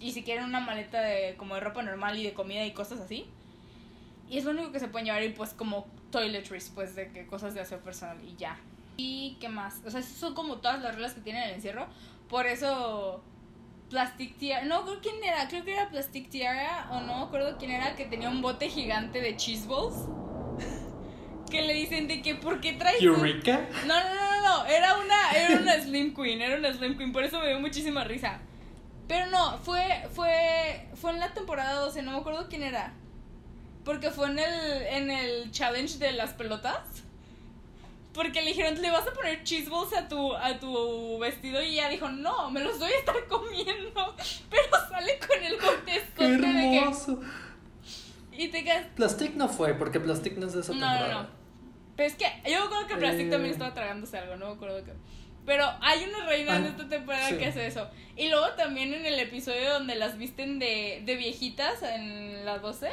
Y 0.00 0.10
si 0.10 0.24
quieren 0.24 0.44
una 0.44 0.58
maleta 0.58 1.00
de 1.00 1.36
como 1.36 1.54
de 1.54 1.60
ropa 1.60 1.82
normal 1.82 2.18
y 2.18 2.24
de 2.24 2.34
comida 2.34 2.64
y 2.64 2.72
cosas 2.72 3.00
así. 3.00 3.26
Y 4.28 4.38
es 4.38 4.44
lo 4.44 4.50
único 4.50 4.72
que 4.72 4.80
se 4.80 4.88
pueden 4.88 5.06
llevar 5.06 5.22
y 5.22 5.28
pues 5.28 5.54
como 5.54 5.86
toiletries, 6.10 6.70
pues 6.74 6.96
de 6.96 7.12
que 7.12 7.26
cosas 7.26 7.54
de 7.54 7.60
aseo 7.60 7.78
personal 7.78 8.18
y 8.24 8.34
ya. 8.36 8.58
¿Y 8.96 9.36
qué 9.40 9.48
más? 9.48 9.82
O 9.86 9.90
sea, 9.90 10.02
son 10.02 10.34
como 10.34 10.56
todas 10.56 10.82
las 10.82 10.94
reglas 10.94 11.14
que 11.14 11.20
tiene 11.20 11.44
el 11.44 11.54
encierro. 11.54 11.86
Por 12.28 12.46
eso 12.46 13.22
Plastic 13.90 14.36
Tiara, 14.38 14.64
no, 14.64 14.84
creo 14.84 15.00
quién 15.00 15.22
era, 15.22 15.46
creo 15.48 15.64
que 15.64 15.72
era 15.72 15.88
Plastic 15.88 16.28
Tiara 16.30 16.88
o 16.90 17.00
no 17.00 17.18
me 17.18 17.22
acuerdo 17.24 17.56
quién 17.58 17.70
era 17.70 17.94
que 17.94 18.06
tenía 18.06 18.28
un 18.28 18.42
bote 18.42 18.68
gigante 18.68 19.20
de 19.20 19.36
cheese 19.36 19.66
balls. 19.66 19.94
Que 21.50 21.62
le 21.62 21.74
dicen 21.74 22.08
de 22.08 22.20
que 22.20 22.34
¿por 22.34 22.60
qué 22.60 22.72
traes 22.72 23.00
Eureka. 23.00 23.60
no, 23.86 23.94
no, 23.94 24.14
no, 24.14 24.30
no, 24.30 24.42
no, 24.42 24.66
era 24.66 24.96
una, 24.96 25.30
era 25.32 25.60
una 25.60 25.74
Slim 25.80 26.14
Queen, 26.14 26.40
era 26.40 26.56
una 26.56 26.72
Slim 26.72 26.96
Queen, 26.96 27.12
por 27.12 27.22
eso 27.22 27.38
me 27.38 27.48
dio 27.48 27.60
muchísima 27.60 28.02
risa. 28.02 28.40
Pero 29.06 29.26
no, 29.26 29.58
fue, 29.58 30.08
fue, 30.14 30.88
fue 30.94 31.12
en 31.12 31.20
la 31.20 31.32
temporada 31.34 31.74
12, 31.74 32.02
no 32.02 32.12
me 32.12 32.18
acuerdo 32.18 32.48
quién 32.48 32.62
era. 32.62 32.94
Porque 33.84 34.10
fue 34.10 34.30
en 34.30 34.38
el, 34.38 34.82
en 34.88 35.10
el 35.10 35.50
challenge 35.52 35.98
de 35.98 36.12
las 36.12 36.32
pelotas. 36.32 37.03
Porque 38.14 38.40
le 38.42 38.48
dijeron, 38.52 38.80
le 38.80 38.90
vas 38.90 39.06
a 39.06 39.12
poner 39.12 39.42
cheese 39.42 39.68
balls 39.68 39.92
a 39.92 40.08
tu, 40.08 40.32
a 40.34 40.58
tu 40.60 41.18
vestido 41.18 41.60
y 41.60 41.72
ella 41.74 41.88
dijo, 41.88 42.08
no, 42.08 42.50
me 42.50 42.60
los 42.60 42.78
voy 42.78 42.90
a 42.92 42.96
estar 42.98 43.16
comiendo. 43.28 44.14
Pero 44.48 44.62
sale 44.88 45.18
con 45.18 45.42
el 45.44 45.58
¡Qué 45.58 45.66
contescote 45.66 46.28
de 46.36 46.40
que... 46.70 46.78
hermoso! 46.78 47.20
Y 48.32 48.48
te 48.48 48.64
quedas, 48.64 48.86
Plastic 48.96 49.34
no 49.34 49.48
fue, 49.48 49.74
porque 49.74 50.00
Plastic 50.00 50.36
no 50.38 50.46
es 50.46 50.54
de 50.54 50.60
esa 50.60 50.72
no, 50.72 50.80
no, 50.80 50.86
temporada. 50.92 51.22
no. 51.22 51.28
Pero 51.96 52.08
es 52.08 52.14
que 52.16 52.24
yo 52.50 52.58
me 52.60 52.66
acuerdo 52.66 52.86
que 52.88 52.96
Plastic 52.96 53.26
Eh. 53.26 53.30
también 53.30 53.52
estaba 53.52 53.74
tragándose 53.74 54.18
algo, 54.18 54.36
no 54.36 54.46
me 54.46 54.52
acuerdo 54.54 54.84
qué. 54.84 54.92
Pero 55.46 55.64
hay 55.82 56.04
una 56.04 56.24
reina 56.26 56.56
en 56.56 56.64
Ah, 56.64 56.68
esta 56.68 56.88
temporada 56.88 57.28
sí. 57.28 57.36
que 57.36 57.46
hace 57.46 57.66
eso. 57.66 57.86
Y 58.16 58.28
luego 58.30 58.46
también 58.56 58.94
en 58.94 59.04
el 59.06 59.18
episodio 59.20 59.74
donde 59.74 59.94
las 59.94 60.16
visten 60.18 60.58
de, 60.58 61.02
de 61.04 61.16
viejitas 61.16 61.82
en 61.82 62.44
la 62.46 62.58
12. 62.58 62.88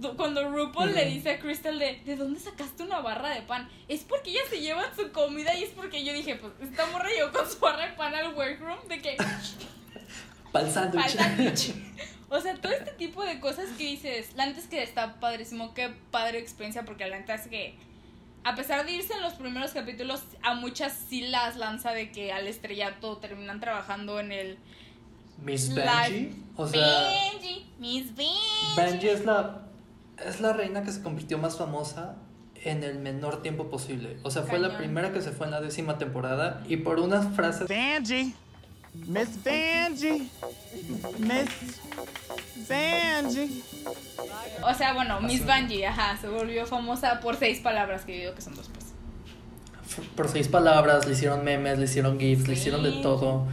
Do- 0.00 0.16
Cuando 0.16 0.48
RuPaul 0.50 0.94
le 0.94 1.04
dice 1.06 1.30
a 1.30 1.38
Crystal 1.38 1.78
de, 1.78 2.00
¿de 2.04 2.16
dónde 2.16 2.40
sacaste 2.40 2.82
una 2.82 3.00
barra 3.00 3.30
de 3.30 3.42
pan? 3.42 3.68
Es 3.88 4.02
porque 4.04 4.30
ellas 4.30 4.44
se 4.50 4.60
llevan 4.60 4.86
su 4.96 5.10
comida 5.12 5.54
y 5.54 5.64
es 5.64 5.70
porque 5.70 6.04
yo 6.04 6.12
dije, 6.12 6.36
pues 6.36 6.52
esta 6.60 6.86
morra 6.86 7.08
llegó 7.08 7.30
con 7.32 7.48
su 7.50 7.58
barra 7.58 7.86
de 7.86 7.92
pan 7.92 8.14
al 8.14 8.34
workroom 8.34 8.86
de 8.88 9.00
que 9.00 9.16
Para 10.52 10.66
el 10.66 10.72
sándwich. 10.72 11.74
O 12.28 12.40
sea, 12.40 12.54
todo 12.56 12.72
este 12.72 12.92
tipo 12.92 13.24
de 13.24 13.40
cosas 13.40 13.68
que 13.76 13.84
dices, 13.84 14.34
la 14.36 14.46
neta 14.46 14.58
es 14.60 14.66
que 14.68 14.82
está 14.82 15.18
padrísimo, 15.20 15.74
qué 15.74 15.90
padre 16.10 16.38
experiencia, 16.38 16.84
porque 16.84 17.06
la 17.08 17.18
neta 17.18 17.34
es 17.34 17.46
que, 17.48 17.76
a 18.44 18.54
pesar 18.54 18.86
de 18.86 18.92
irse 18.92 19.12
en 19.14 19.22
los 19.22 19.34
primeros 19.34 19.72
capítulos, 19.72 20.22
a 20.42 20.54
muchas 20.54 20.92
sí 21.08 21.22
las 21.22 21.56
lanza 21.56 21.92
de 21.92 22.10
que 22.12 22.32
al 22.32 22.46
estrellato 22.46 23.16
terminan 23.18 23.60
trabajando 23.60 24.20
en 24.20 24.32
el 24.32 24.58
Miss. 25.42 25.74
Benji. 25.74 26.30
O 26.56 26.66
sea, 26.68 27.10
Benji, 27.32 27.66
Miss 27.78 28.14
Benji. 28.14 28.76
Benji 28.76 29.08
es 29.08 29.24
la, 29.24 29.62
es 30.24 30.40
la 30.40 30.52
reina 30.52 30.82
que 30.82 30.92
se 30.92 31.02
convirtió 31.02 31.38
más 31.38 31.56
famosa 31.56 32.16
en 32.62 32.84
el 32.84 32.98
menor 32.98 33.42
tiempo 33.42 33.70
posible. 33.70 34.18
O 34.22 34.30
sea, 34.30 34.42
fue 34.42 34.58
la 34.58 34.76
primera 34.76 35.12
que 35.12 35.22
se 35.22 35.30
fue 35.30 35.46
en 35.46 35.52
la 35.52 35.60
décima 35.60 35.98
temporada 35.98 36.62
y 36.68 36.76
por 36.78 37.00
unas 37.00 37.34
frases 37.34 37.68
Vanjie. 37.68 38.34
Miss 38.92 39.28
Vanjie. 39.44 40.28
Miss 41.18 41.80
Vanjie. 42.68 43.62
O 44.62 44.74
sea, 44.74 44.92
bueno, 44.94 45.20
Miss. 45.20 45.44
Benji, 45.44 45.84
ajá, 45.84 46.16
se 46.20 46.28
volvió 46.28 46.66
famosa 46.66 47.20
por 47.20 47.36
seis 47.36 47.60
palabras 47.60 48.04
que 48.04 48.14
yo 48.14 48.20
digo 48.20 48.34
que 48.34 48.42
son 48.42 48.54
dos, 48.54 48.68
pues. 48.68 50.06
por 50.16 50.28
seis 50.28 50.48
palabras, 50.48 51.06
le 51.06 51.12
hicieron 51.12 51.44
memes, 51.44 51.78
le 51.78 51.84
hicieron 51.84 52.18
gifs, 52.18 52.46
le 52.46 52.54
hicieron 52.54 52.82
de 52.82 52.92
todo. 53.02 53.46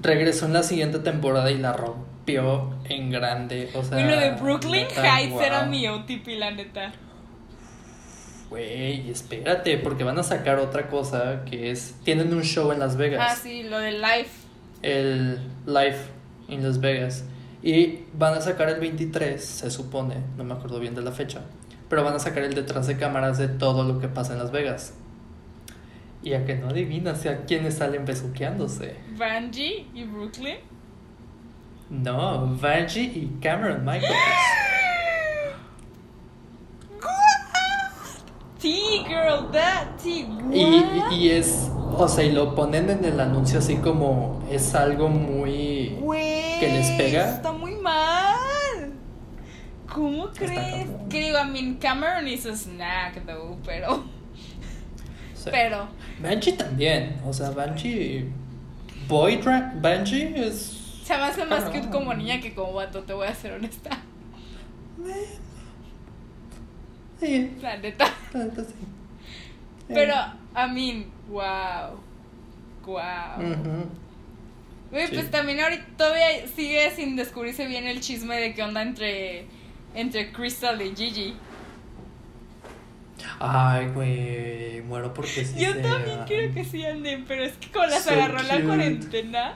Regresó 0.00 0.46
en 0.46 0.52
la 0.52 0.62
siguiente 0.62 0.98
temporada 0.98 1.50
y 1.50 1.58
la 1.58 1.72
rompió 2.24 2.70
en 2.88 3.10
grande. 3.10 3.70
O 3.74 3.82
sea, 3.82 4.00
Y 4.00 4.04
lo 4.04 4.18
de 4.18 4.30
Brooklyn 4.32 4.86
neta, 4.88 5.20
Heights 5.20 5.40
era 5.40 5.64
mi 5.64 5.86
OTP, 5.86 6.26
la 6.38 6.50
neta. 6.50 6.92
Güey, 8.50 9.10
espérate, 9.10 9.78
porque 9.78 10.04
van 10.04 10.18
a 10.18 10.22
sacar 10.22 10.58
otra 10.58 10.88
cosa 10.88 11.44
que 11.44 11.70
es. 11.70 11.96
Tienen 12.04 12.32
un 12.32 12.42
show 12.42 12.72
en 12.72 12.78
Las 12.78 12.96
Vegas. 12.96 13.26
Ah, 13.30 13.36
sí, 13.36 13.64
lo 13.64 13.78
del 13.78 14.00
live. 14.00 14.28
El 14.82 15.40
Live 15.66 15.98
en 16.48 16.62
Las 16.62 16.80
Vegas. 16.80 17.24
Y 17.62 18.00
van 18.12 18.34
a 18.34 18.40
sacar 18.40 18.68
el 18.68 18.78
23, 18.78 19.42
se 19.42 19.70
supone, 19.70 20.16
no 20.36 20.44
me 20.44 20.52
acuerdo 20.52 20.78
bien 20.78 20.94
de 20.94 21.00
la 21.00 21.12
fecha. 21.12 21.40
Pero 21.88 22.04
van 22.04 22.14
a 22.14 22.18
sacar 22.18 22.42
el 22.44 22.54
detrás 22.54 22.86
de 22.86 22.98
cámaras 22.98 23.38
de 23.38 23.48
todo 23.48 23.84
lo 23.84 24.00
que 24.00 24.08
pasa 24.08 24.34
en 24.34 24.38
Las 24.38 24.52
Vegas. 24.52 24.94
Y 26.22 26.34
a 26.34 26.44
que 26.44 26.54
no 26.54 26.68
adivinas 26.68 27.24
a 27.26 27.44
quiénes 27.44 27.74
salen 27.74 28.04
besuqueándose. 28.04 28.96
Vanjie 29.16 29.86
y 29.94 30.04
Brooklyn. 30.04 30.73
No, 31.90 32.56
Vanjie 32.60 33.02
y 33.02 33.38
Cameron 33.40 33.84
Michaels. 33.84 34.14
T, 38.58 39.04
girl, 39.06 39.50
that 39.52 39.98
T. 40.02 40.26
Y, 40.50 41.14
y 41.14 41.30
es, 41.30 41.70
o 41.96 42.08
sea, 42.08 42.24
y 42.24 42.32
lo 42.32 42.54
ponen 42.54 42.88
en 42.88 43.04
el 43.04 43.20
anuncio 43.20 43.58
así 43.58 43.76
como 43.76 44.42
es 44.50 44.74
algo 44.74 45.08
muy... 45.08 45.98
Güey, 46.00 46.58
que 46.60 46.68
les 46.68 46.90
pega. 46.92 47.34
Está 47.34 47.52
muy 47.52 47.74
mal. 47.74 48.94
¿Cómo 49.92 50.28
crees? 50.28 50.88
Que 51.10 51.20
digo, 51.20 51.38
I 51.38 51.50
mean, 51.50 51.74
Cameron 51.74 52.26
is 52.26 52.46
a 52.46 52.56
snack, 52.56 53.26
though, 53.26 53.58
pero. 53.66 54.04
sí. 55.34 55.50
Pero. 55.52 55.86
Banshee 56.22 56.52
también, 56.52 57.20
o 57.26 57.34
sea, 57.34 57.50
Banshee... 57.50 58.32
Boy 59.06 59.40
Banshee 59.82 60.32
es... 60.36 60.83
Se 61.06 61.14
me 61.16 61.22
hace 61.24 61.44
más 61.44 61.64
cute 61.64 61.90
como 61.90 62.14
niña 62.14 62.40
que 62.40 62.54
como 62.54 62.72
vato, 62.72 63.02
te 63.02 63.12
voy 63.12 63.26
a 63.26 63.34
ser 63.34 63.52
honesta. 63.52 63.90
Sí, 67.20 67.56
La 67.60 67.76
neta. 67.76 68.06
la 68.32 68.44
neta 68.44 68.64
sí. 68.64 68.74
Pero, 69.88 70.14
I 70.56 70.70
mean, 70.72 71.06
wow. 71.28 71.98
Wow. 72.86 73.52
Ujú. 73.52 73.86
Güey, 74.90 75.06
Sí. 75.08 75.14
pues 75.14 75.30
también 75.30 75.60
ahorita 75.60 75.84
todavía 75.96 76.46
sigue 76.54 76.90
sin 76.94 77.16
descubrirse 77.16 77.66
bien 77.66 77.86
el 77.86 78.00
chisme 78.00 78.36
de 78.40 78.54
qué 78.54 78.62
onda 78.62 78.82
entre, 78.82 79.46
entre 79.94 80.32
Crystal 80.32 80.80
y 80.80 80.94
Gigi. 80.94 81.34
Ay, 83.40 83.88
güey, 83.88 84.82
muero 84.82 85.12
porque 85.14 85.44
sí 85.44 85.54
Yo 85.60 85.72
sea. 85.72 85.82
también 85.82 86.18
quiero 86.26 86.52
que 86.54 86.64
sí 86.64 86.84
anden, 86.84 87.24
pero 87.26 87.44
es 87.44 87.54
que 87.54 87.70
como 87.72 87.86
las 87.86 88.04
So 88.04 88.10
agarró 88.10 88.38
la 88.42 88.54
cute. 88.54 88.64
cuarentena. 88.66 89.54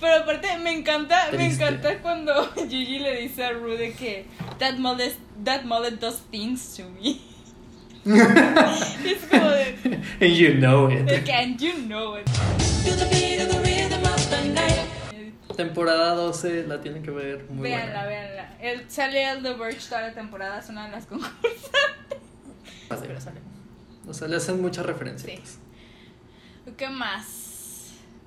Pero 0.00 0.14
aparte 0.22 0.58
me 0.58 0.70
encanta, 0.72 1.28
me 1.32 1.46
encanta 1.52 1.98
cuando 1.98 2.52
Gigi 2.68 2.98
le 2.98 3.20
dice 3.22 3.44
a 3.44 3.52
Ru 3.52 3.76
de 3.76 3.92
que 3.92 4.26
that 4.58 4.74
mullet, 4.78 5.14
that 5.44 5.64
mullet 5.64 5.98
does 6.00 6.20
things 6.30 6.76
to 6.76 6.84
me. 7.00 7.20
es 8.04 9.24
como 9.30 9.48
de, 9.50 9.76
And 10.20 10.34
you 10.36 10.54
know 10.54 10.90
it. 10.90 11.06
de 11.06 11.22
que 11.24 11.32
and 11.32 11.58
you 11.58 11.72
know 11.86 12.16
it. 12.18 12.28
Temporada 15.56 16.14
12 16.14 16.66
la 16.66 16.80
tienen 16.80 17.02
que 17.02 17.10
ver 17.12 17.44
muy 17.48 17.70
buena. 17.70 18.04
véanla. 18.06 18.56
El, 18.60 18.90
sale 18.90 19.22
el 19.30 19.42
The 19.42 19.52
Verge 19.54 19.88
toda 19.88 20.02
la 20.02 20.12
temporada, 20.12 20.58
es 20.58 20.68
una 20.68 20.86
de 20.86 20.92
las 20.92 21.06
concursantes. 21.08 21.70
Así 22.90 23.06
que 23.06 23.20
sale. 23.20 23.40
O 24.08 24.12
sea, 24.12 24.26
le 24.28 24.36
hacen 24.36 24.60
muchas 24.60 24.84
referencias. 24.84 25.40
Sí. 25.48 26.70
¿Qué 26.76 26.88
más? 26.88 27.43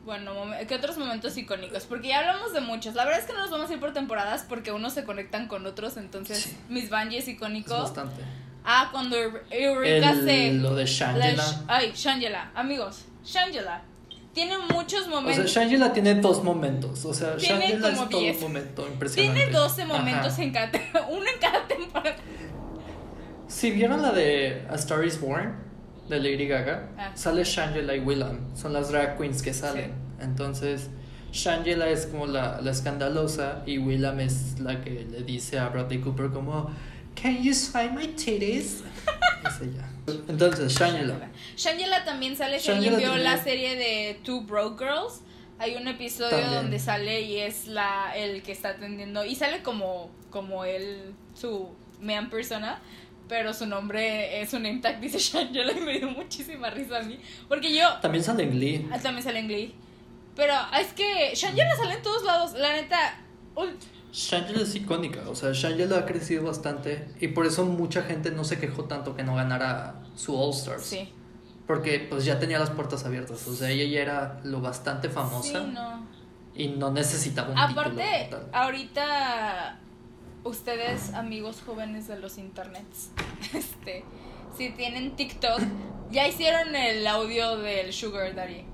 Bueno, 0.07 0.31
¿qué 0.69 0.75
otros 0.75 0.97
momentos 0.97 1.35
icónicos? 1.37 1.83
Porque 1.83 2.07
ya 2.07 2.19
hablamos 2.19 2.53
de 2.53 2.61
muchos. 2.61 2.95
La 2.95 3.03
verdad 3.03 3.19
es 3.19 3.25
que 3.25 3.33
no 3.33 3.39
nos 3.41 3.51
vamos 3.51 3.69
a 3.69 3.73
ir 3.73 3.79
por 3.81 3.91
temporadas 3.91 4.45
porque 4.47 4.71
unos 4.71 4.93
se 4.93 5.03
conectan 5.03 5.49
con 5.49 5.65
otros. 5.65 5.97
Entonces, 5.97 6.37
Sí. 6.43 6.57
Miss 6.69 6.89
Bungie 6.89 7.17
es 7.17 7.25
Es 7.27 7.33
icónico. 7.35 7.73
bastante. 7.77 8.21
Ah, 8.63 8.87
cuando 8.93 9.17
Eur- 9.17 9.41
Eureka 9.51 10.15
se. 10.15 10.53
Lo 10.53 10.75
de 10.75 10.83
la 10.85 10.89
Shangela. 10.89 11.43
Sh- 11.43 11.63
Ay, 11.67 11.91
Shangela. 11.93 12.51
Amigos, 12.55 13.03
Shangela. 13.25 13.81
Tiene 14.33 14.57
muchos 14.71 15.01
O 15.01 15.03
sea, 15.03 15.09
momentos. 15.11 15.51
Shangela 15.51 15.91
tiene 15.91 16.15
dos 16.15 16.41
momentos. 16.41 17.03
O 17.03 17.13
sea, 17.13 17.35
Tiene 17.35 17.67
Shangela 17.67 17.89
es 17.89 18.09
todo 18.09 18.19
10. 18.21 18.37
un 18.37 18.41
momento 18.43 18.87
impresionante. 18.87 19.39
tiene 19.41 19.51
12 19.51 19.85
momentos 19.85 20.33
Ajá. 20.33 20.43
en 20.43 20.51
cada. 20.53 20.71
Uno 21.09 21.25
en 21.29 21.39
cada 21.41 21.67
temporada. 21.67 22.15
Si 23.47 23.71
vieron 23.71 24.01
la 24.01 24.13
de 24.13 24.65
A 24.69 24.75
Star 24.75 25.03
is 25.03 25.19
Born 25.19 25.66
de 26.09 26.19
Lady 26.19 26.47
Gaga, 26.47 26.89
Ah. 26.97 27.11
sale 27.15 27.43
Shangela 27.43 27.95
y 27.95 27.99
Willam. 27.99 28.55
Son 28.55 28.73
las 28.73 28.89
drag 28.91 29.17
queens 29.17 29.41
que 29.41 29.53
salen. 29.53 29.91
Entonces, 30.21 30.89
Shangela 31.31 31.89
es 31.89 32.05
como 32.07 32.25
la, 32.27 32.61
la 32.61 32.71
escandalosa 32.71 33.61
y 33.65 33.77
Willam 33.77 34.19
es 34.19 34.59
la 34.59 34.81
que 34.81 35.05
le 35.09 35.23
dice 35.23 35.59
a 35.59 35.69
Bradley 35.69 35.99
Cooper 35.99 36.29
como 36.29 36.71
Can 37.21 37.41
you 37.43 37.53
sign 37.53 37.95
my 37.95 38.07
titties? 38.09 38.83
es 39.47 39.61
ella. 39.61 39.89
Entonces, 40.27 40.73
Shangela. 40.73 41.29
Shangela 41.55 42.05
también 42.05 42.35
sale. 42.35 42.59
Si 42.59 42.71
alguien 42.71 42.97
vio 42.97 43.15
la 43.17 43.37
serie 43.43 43.75
de 43.75 44.19
Two 44.23 44.41
Broke 44.41 44.83
Girls, 44.85 45.21
hay 45.59 45.75
un 45.75 45.87
episodio 45.87 46.29
También. 46.29 46.53
donde 46.53 46.79
sale 46.79 47.21
y 47.21 47.37
es 47.39 47.67
la 47.67 48.15
el 48.15 48.43
que 48.43 48.51
está 48.51 48.69
atendiendo. 48.69 49.25
Y 49.25 49.35
sale 49.35 49.63
como, 49.63 50.11
como 50.29 50.63
él, 50.63 51.13
su 51.33 51.69
man 52.01 52.29
persona. 52.29 52.79
Pero 53.27 53.53
su 53.53 53.65
nombre, 53.65 54.41
es 54.41 54.49
su 54.51 54.57
name 54.59 54.79
tag 54.79 54.99
dice 55.01 55.19
Shangela 55.19 55.73
y 55.73 55.81
me 55.81 55.99
dio 55.99 56.09
muchísima 56.09 56.69
risa 56.69 56.99
a 56.99 57.03
mí. 57.03 57.19
Porque 57.49 57.75
yo. 57.75 57.87
También 58.01 58.23
sale 58.23 58.43
en 58.43 58.51
Glee. 58.51 58.87
Ah, 58.91 58.99
también 58.99 59.23
sale 59.23 59.39
en 59.39 59.47
Glee. 59.47 59.75
Pero 60.35 60.53
es 60.79 60.93
que 60.93 61.31
Shangela 61.35 61.75
sale 61.75 61.95
en 61.95 62.01
todos 62.01 62.23
lados. 62.23 62.53
La 62.53 62.73
neta. 62.73 63.19
Shangela 64.13 64.61
es 64.61 64.73
icónica, 64.75 65.21
o 65.29 65.35
sea, 65.35 65.51
Shangela 65.51 65.97
ha 65.99 66.05
crecido 66.05 66.43
bastante 66.45 67.07
y 67.19 67.27
por 67.29 67.45
eso 67.45 67.65
mucha 67.65 68.03
gente 68.03 68.31
no 68.31 68.43
se 68.43 68.57
quejó 68.59 68.85
tanto 68.85 69.15
que 69.15 69.23
no 69.23 69.35
ganara 69.35 69.95
su 70.15 70.35
All 70.39 70.51
Stars. 70.53 70.83
Sí. 70.85 71.13
Porque 71.67 71.99
pues 72.09 72.23
ya 72.23 72.39
tenía 72.39 72.57
las 72.59 72.69
puertas 72.69 73.05
abiertas, 73.05 73.45
o 73.47 73.53
sea, 73.53 73.69
ella 73.69 73.83
ya 73.85 73.99
era 74.01 74.39
lo 74.43 74.61
bastante 74.61 75.09
famosa 75.09 75.59
Sí, 75.65 75.71
no. 75.73 76.07
y 76.55 76.69
no 76.69 76.91
necesitaba 76.91 77.51
un 77.51 77.57
Aparte, 77.59 78.03
título 78.29 78.43
ahorita 78.53 79.79
ustedes, 80.43 81.13
amigos 81.13 81.61
jóvenes 81.65 82.07
de 82.07 82.19
los 82.19 82.37
internets, 82.37 83.11
este, 83.53 84.03
si 84.57 84.69
tienen 84.71 85.15
TikTok, 85.15 85.61
ya 86.11 86.27
hicieron 86.27 86.75
el 86.75 87.05
audio 87.07 87.57
del 87.57 87.93
Sugar 87.93 88.33
Daddy. 88.35 88.65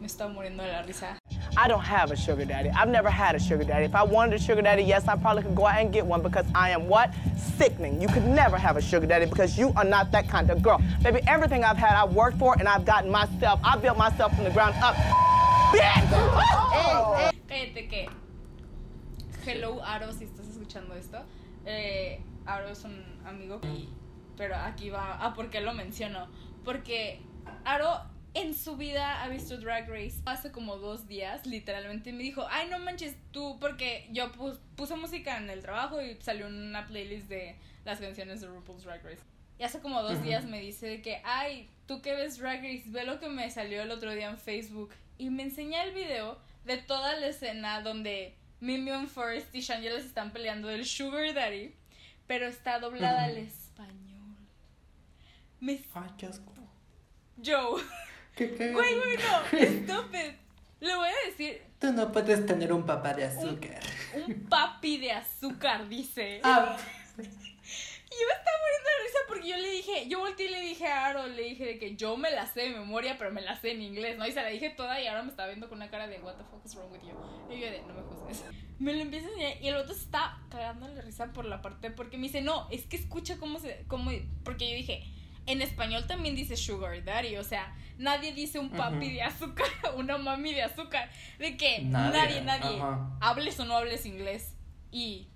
Me 0.00 0.06
estaba 0.06 0.32
muriendo 0.32 0.64
de 0.64 0.72
la 0.72 0.82
risa. 0.82 1.16
I 1.56 1.68
don't 1.68 1.84
have 1.84 2.10
a 2.10 2.16
sugar 2.16 2.44
daddy. 2.44 2.70
I've 2.70 2.88
never 2.88 3.08
had 3.08 3.36
a 3.36 3.38
sugar 3.38 3.62
daddy. 3.62 3.84
If 3.84 3.94
I 3.94 4.02
wanted 4.02 4.34
a 4.34 4.42
sugar 4.42 4.62
daddy, 4.62 4.82
yes, 4.82 5.06
I 5.06 5.14
probably 5.16 5.42
could 5.44 5.54
go 5.54 5.66
out 5.66 5.80
and 5.80 5.92
get 5.92 6.04
one 6.04 6.22
because 6.22 6.46
I 6.56 6.70
am 6.70 6.88
what? 6.88 7.14
Sickening. 7.56 8.00
You 8.00 8.08
could 8.08 8.24
never 8.24 8.56
have 8.56 8.76
a 8.76 8.82
sugar 8.82 9.06
daddy 9.06 9.26
because 9.26 9.56
you 9.56 9.72
are 9.76 9.84
not 9.84 10.10
that 10.10 10.28
kind 10.28 10.50
of 10.50 10.60
girl. 10.60 10.80
Baby, 11.02 11.20
everything 11.28 11.62
I've 11.62 11.76
had, 11.76 11.94
I've 11.94 12.14
worked 12.14 12.38
for 12.38 12.58
and 12.58 12.66
I've 12.66 12.84
gotten 12.84 13.10
myself. 13.10 13.60
I 13.62 13.76
built 13.76 13.96
myself 13.96 14.34
from 14.34 14.44
the 14.44 14.50
ground 14.50 14.74
up. 14.82 14.96
Bitch! 15.72 17.32
Cállate 17.48 17.88
que. 17.88 18.08
Hello, 19.44 19.80
Aro, 19.84 20.12
si 20.12 20.24
estás 20.24 20.41
escuchando 20.72 20.94
esto. 20.94 21.22
Eh, 21.66 22.20
Aro 22.46 22.68
es 22.68 22.82
un 22.84 23.04
amigo. 23.26 23.60
pero 24.36 24.56
aquí 24.56 24.90
va. 24.90 25.18
Ah, 25.24 25.34
¿por 25.34 25.50
qué 25.50 25.60
lo 25.60 25.74
menciono? 25.74 26.28
Porque 26.64 27.20
Aro 27.64 28.00
en 28.34 28.54
su 28.54 28.76
vida 28.76 29.22
ha 29.22 29.28
visto 29.28 29.58
Drag 29.58 29.88
Race. 29.88 30.20
Hace 30.24 30.50
como 30.50 30.76
dos 30.78 31.06
días, 31.06 31.46
literalmente, 31.46 32.12
me 32.12 32.22
dijo: 32.22 32.46
Ay, 32.50 32.68
no 32.70 32.78
manches 32.78 33.16
tú. 33.32 33.58
Porque 33.60 34.08
yo 34.12 34.32
pus- 34.32 34.60
puse 34.76 34.96
música 34.96 35.36
en 35.36 35.50
el 35.50 35.60
trabajo 35.60 36.00
y 36.00 36.16
salió 36.22 36.46
una 36.46 36.86
playlist 36.86 37.28
de 37.28 37.56
las 37.84 38.00
canciones 38.00 38.40
de 38.40 38.46
RuPaul's 38.48 38.84
Drag 38.84 39.04
Race. 39.04 39.22
Y 39.58 39.64
hace 39.64 39.80
como 39.80 40.02
dos 40.02 40.22
días 40.22 40.44
me 40.46 40.58
dice 40.60 40.86
de 40.88 41.02
que, 41.02 41.20
ay, 41.24 41.68
tú 41.86 42.00
que 42.00 42.14
ves 42.14 42.38
Drag 42.38 42.60
Race, 42.62 42.84
ve 42.86 43.04
lo 43.04 43.20
que 43.20 43.28
me 43.28 43.48
salió 43.50 43.82
el 43.82 43.90
otro 43.90 44.12
día 44.12 44.28
en 44.30 44.38
Facebook. 44.38 44.90
Y 45.18 45.28
me 45.30 45.42
enseña 45.44 45.84
el 45.84 45.92
video 45.92 46.38
de 46.64 46.78
toda 46.78 47.14
la 47.16 47.26
escena 47.28 47.80
donde 47.82 48.34
Mimion 48.62 49.08
Forrest 49.08 49.52
y 49.56 49.60
Shangela 49.60 50.00
se 50.00 50.06
están 50.06 50.30
peleando 50.32 50.68
del 50.68 50.86
Sugar 50.86 51.34
Daddy, 51.34 51.74
pero 52.28 52.46
está 52.46 52.78
doblada 52.78 53.24
al 53.24 53.36
español. 53.36 54.36
Me... 55.58 55.82
Ay, 55.92 56.10
qué 56.16 56.26
asco. 56.26 56.52
Joe. 57.44 57.82
¿Qué, 58.36 58.54
qué? 58.54 58.72
Güey, 58.72 58.96
güey, 58.98 59.16
no. 59.16 59.58
Stop 59.58 60.14
it. 60.14 60.36
Le 60.78 60.94
voy 60.94 61.08
a 61.08 61.28
decir, 61.28 61.60
Tú 61.80 61.92
no 61.92 62.12
puedes 62.12 62.46
tener 62.46 62.72
un 62.72 62.86
papá 62.86 63.12
de 63.14 63.24
azúcar. 63.24 63.80
un 64.14 64.44
papi 64.48 64.98
de 64.98 65.10
azúcar, 65.10 65.88
dice. 65.88 66.40
Ah, 66.44 66.76
Y 68.12 68.20
yo 68.20 68.26
me 68.26 68.34
estaba 68.34 68.56
muriendo 68.60 68.88
de 68.90 69.04
risa 69.04 69.18
porque 69.26 69.48
yo 69.48 69.56
le 69.56 69.70
dije, 69.70 70.08
yo 70.08 70.18
volteé 70.20 70.46
y 70.46 70.50
le 70.50 70.60
dije 70.60 70.86
a 70.86 71.06
Aro, 71.06 71.26
le 71.26 71.42
dije 71.42 71.64
de 71.64 71.78
que 71.78 71.96
yo 71.96 72.16
me 72.16 72.30
la 72.30 72.46
sé 72.46 72.62
de 72.62 72.70
memoria, 72.70 73.16
pero 73.18 73.32
me 73.32 73.40
la 73.40 73.58
sé 73.58 73.72
en 73.72 73.82
inglés, 73.82 74.18
¿no? 74.18 74.26
Y 74.26 74.32
se 74.32 74.42
la 74.42 74.48
dije 74.48 74.70
toda 74.70 75.00
y 75.00 75.06
ahora 75.06 75.22
me 75.22 75.30
estaba 75.30 75.48
viendo 75.48 75.68
con 75.68 75.78
una 75.78 75.90
cara 75.90 76.06
de 76.06 76.20
what 76.20 76.34
the 76.34 76.44
fuck 76.44 76.64
is 76.64 76.74
wrong 76.74 76.92
with 76.92 77.00
you. 77.02 77.14
Y 77.54 77.60
yo 77.60 77.70
de, 77.70 77.80
no 77.82 77.94
me 77.94 78.02
juzgues. 78.02 78.44
Me 78.78 78.92
lo 78.94 79.00
empieza 79.00 79.28
a 79.28 79.30
enseñar 79.30 79.62
y 79.62 79.68
el 79.68 79.76
otro 79.76 79.94
se 79.94 80.00
está 80.00 80.40
cagando 80.50 80.88
risa 81.02 81.32
por 81.32 81.44
la 81.44 81.62
parte, 81.62 81.92
porque 81.92 82.16
me 82.16 82.24
dice, 82.24 82.42
no, 82.42 82.66
es 82.72 82.84
que 82.86 82.96
escucha 82.96 83.36
cómo 83.38 83.60
se, 83.60 83.84
cómo, 83.86 84.10
porque 84.42 84.68
yo 84.68 84.74
dije, 84.74 85.04
en 85.46 85.62
español 85.62 86.06
también 86.08 86.34
dice 86.34 86.56
sugar 86.56 87.04
daddy, 87.04 87.36
o 87.36 87.44
sea, 87.44 87.76
nadie 87.98 88.32
dice 88.32 88.58
un 88.58 88.70
papi 88.70 89.12
de 89.12 89.22
azúcar, 89.22 89.68
una 89.96 90.18
mami 90.18 90.52
de 90.52 90.62
azúcar, 90.62 91.10
de 91.38 91.56
que 91.56 91.80
Nadie, 91.82 92.42
nadie, 92.42 92.82
hables 93.20 93.58
o 93.60 93.64
no 93.64 93.76
hables 93.76 94.04
inglés 94.04 94.56
y 94.90 95.28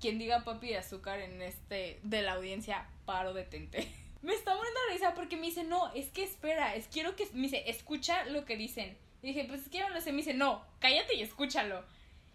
quien 0.00 0.18
diga 0.18 0.44
papi 0.44 0.68
de 0.68 0.78
azúcar 0.78 1.20
en 1.20 1.42
este 1.42 2.00
de 2.02 2.22
la 2.22 2.32
audiencia, 2.32 2.88
paro 3.04 3.34
detente. 3.34 3.88
Me 4.22 4.34
está 4.34 4.54
muriendo 4.54 4.80
de 4.86 4.94
risa 4.94 5.14
porque 5.14 5.36
me 5.36 5.46
dice, 5.46 5.64
no, 5.64 5.90
es 5.94 6.08
que 6.08 6.22
espera, 6.22 6.74
es 6.74 6.88
quiero 6.88 7.16
que, 7.16 7.26
me 7.32 7.42
dice, 7.42 7.70
escucha 7.70 8.26
lo 8.26 8.44
que 8.44 8.54
dicen. 8.54 8.98
Y 9.22 9.28
dije, 9.28 9.46
pues 9.48 9.62
es 9.62 9.68
que 9.70 9.78
yo 9.78 9.88
no 9.88 9.94
lo 9.94 10.00
sé, 10.02 10.12
me 10.12 10.18
dice, 10.18 10.34
no, 10.34 10.62
cállate 10.78 11.14
y 11.14 11.22
escúchalo. 11.22 11.84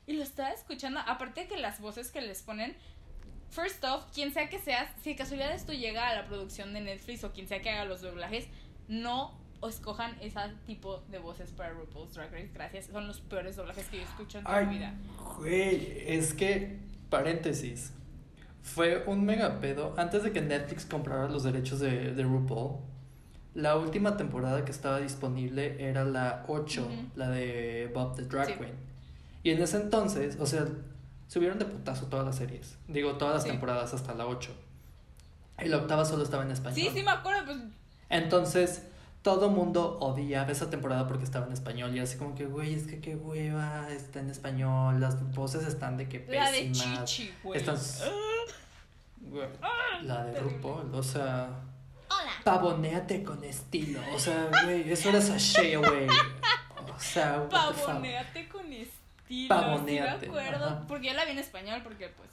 Y 0.07 0.13
lo 0.13 0.24
estaba 0.24 0.49
escuchando, 0.49 0.99
aparte 1.05 1.41
de 1.41 1.47
que 1.47 1.57
las 1.57 1.80
voces 1.80 2.09
que 2.09 2.22
les 2.22 2.41
ponen, 2.41 2.76
first 3.51 3.84
off, 3.84 4.05
quien 4.16 4.34
sea 4.34 4.49
que 4.49 4.57
seas, 4.57 4.89
si 5.03 5.11
de 5.11 5.16
casualidad 5.16 5.53
esto 5.53 5.74
llega 5.74 6.09
a 6.09 6.16
la 6.16 6.26
producción 6.26 6.74
de 6.74 6.82
Netflix 6.82 7.24
o 7.24 7.34
quien 7.34 7.47
sea 7.47 7.61
que 7.61 7.70
haga 7.70 7.86
los 7.86 8.01
doblajes, 8.01 8.47
no 8.88 9.39
escojan 9.68 10.16
ese 10.22 10.39
tipo 10.66 10.99
de 11.09 11.20
voces 11.20 11.51
para 11.51 11.72
RuPaul's 11.72 12.13
Drag 12.13 12.32
Race. 12.32 12.51
Gracias, 12.53 12.86
son 12.88 13.07
los 13.07 13.22
peores 13.22 13.55
doblajes 13.55 13.88
que 13.88 13.97
yo 13.97 14.03
escucho 14.03 14.39
en 14.39 14.43
toda 14.43 14.61
mi 14.61 14.78
vida. 14.78 14.93
güey, 15.38 16.03
es 16.07 16.34
que, 16.34 16.78
paréntesis, 17.18 17.91
fue 18.61 19.03
un 19.07 19.26
mega 19.26 19.59
pedo. 19.59 19.93
Antes 19.97 20.24
de 20.24 20.32
que 20.32 20.41
Netflix 20.41 20.86
comprara 20.86 21.28
los 21.30 21.43
derechos 21.43 21.80
de, 21.80 22.13
de 22.13 22.24
RuPaul, 22.24 22.78
la 23.53 23.78
última 23.78 24.18
temporada 24.18 24.66
que 24.66 24.72
estaba 24.72 24.99
disponible 24.99 25.78
era 25.80 26.03
la 26.03 26.43
8, 26.47 26.82
Ujú. 26.84 26.91
la 27.16 27.30
de 27.30 27.91
Bob 27.93 28.16
the 28.16 28.24
Drag 28.24 28.47
Sí. 28.47 28.53
Queen. 28.53 28.74
Y 29.43 29.51
en 29.51 29.61
ese 29.61 29.78
entonces, 29.78 30.38
o 30.39 30.45
sea, 30.45 30.66
subieron 31.28 31.59
de 31.59 31.66
putazo 31.66 32.07
todas 32.07 32.26
las 32.26 32.36
series. 32.36 32.78
Digo, 32.88 33.13
todas 33.18 33.36
las 33.36 33.43
Sí. 33.43 33.49
temporadas 33.51 33.93
hasta 33.93 34.13
la 34.13 34.26
8. 34.28 34.51
Y 35.63 35.70
la 35.70 35.78
octava 35.78 36.03
solo 36.03 36.24
estaba 36.24 36.43
en 36.43 36.51
español. 36.51 36.76
Sí, 36.76 36.89
sí 36.93 37.03
me 37.03 37.11
acuerdo, 37.11 37.45
pues 37.45 37.57
Entonces, 38.09 38.84
todo 39.26 39.49
mundo 39.49 39.97
odiaba 40.01 40.51
esa 40.51 40.69
temporada 40.69 41.07
porque 41.07 41.23
estaba 41.23 41.47
en 41.47 41.53
español. 41.53 41.95
Y 41.95 41.99
así 41.99 42.15
como 42.15 42.36
que, 42.36 42.45
güey, 42.45 42.76
es 42.76 42.84
que 42.86 43.01
qué 43.01 43.15
hueva, 43.15 43.89
está 43.89 44.19
en 44.19 44.30
español. 44.30 45.01
Las 45.01 45.34
voces 45.34 45.65
están 45.65 45.97
de 45.97 46.07
que 46.07 46.23
la 46.30 46.51
de 46.51 46.65
pésimas. 46.65 47.05
Chichi, 47.05 47.34
güey. 47.43 47.59
Están. 47.59 47.76
Güey, 49.21 49.47
la 50.03 50.26
de. 50.26 50.39
RuPaul, 50.39 50.93
o 50.93 51.01
sea. 51.01 51.49
Hola. 52.07 52.34
Pavonéate 52.43 53.23
con 53.23 53.43
estilo. 53.43 53.99
O 54.13 54.19
sea, 54.19 54.47
güey, 54.63 54.91
eso 54.91 55.09
era 55.09 55.19
sashay, 55.19 55.76
güey. 55.76 56.07
O 56.07 56.99
sea. 56.99 57.49
Pavoneate 57.49 58.47
con 58.47 58.71
estilo. 58.71 59.49
Pavonéate, 59.49 60.28
Sí 60.28 60.32
me 60.32 60.39
acuerdo. 60.39 60.65
ajá. 60.65 60.86
Porque 60.88 61.07
yo 61.07 61.13
la 61.15 61.26
vi 61.26 61.32
en 61.32 61.39
español, 61.39 61.82
porque 61.84 62.09
pues. 62.09 62.30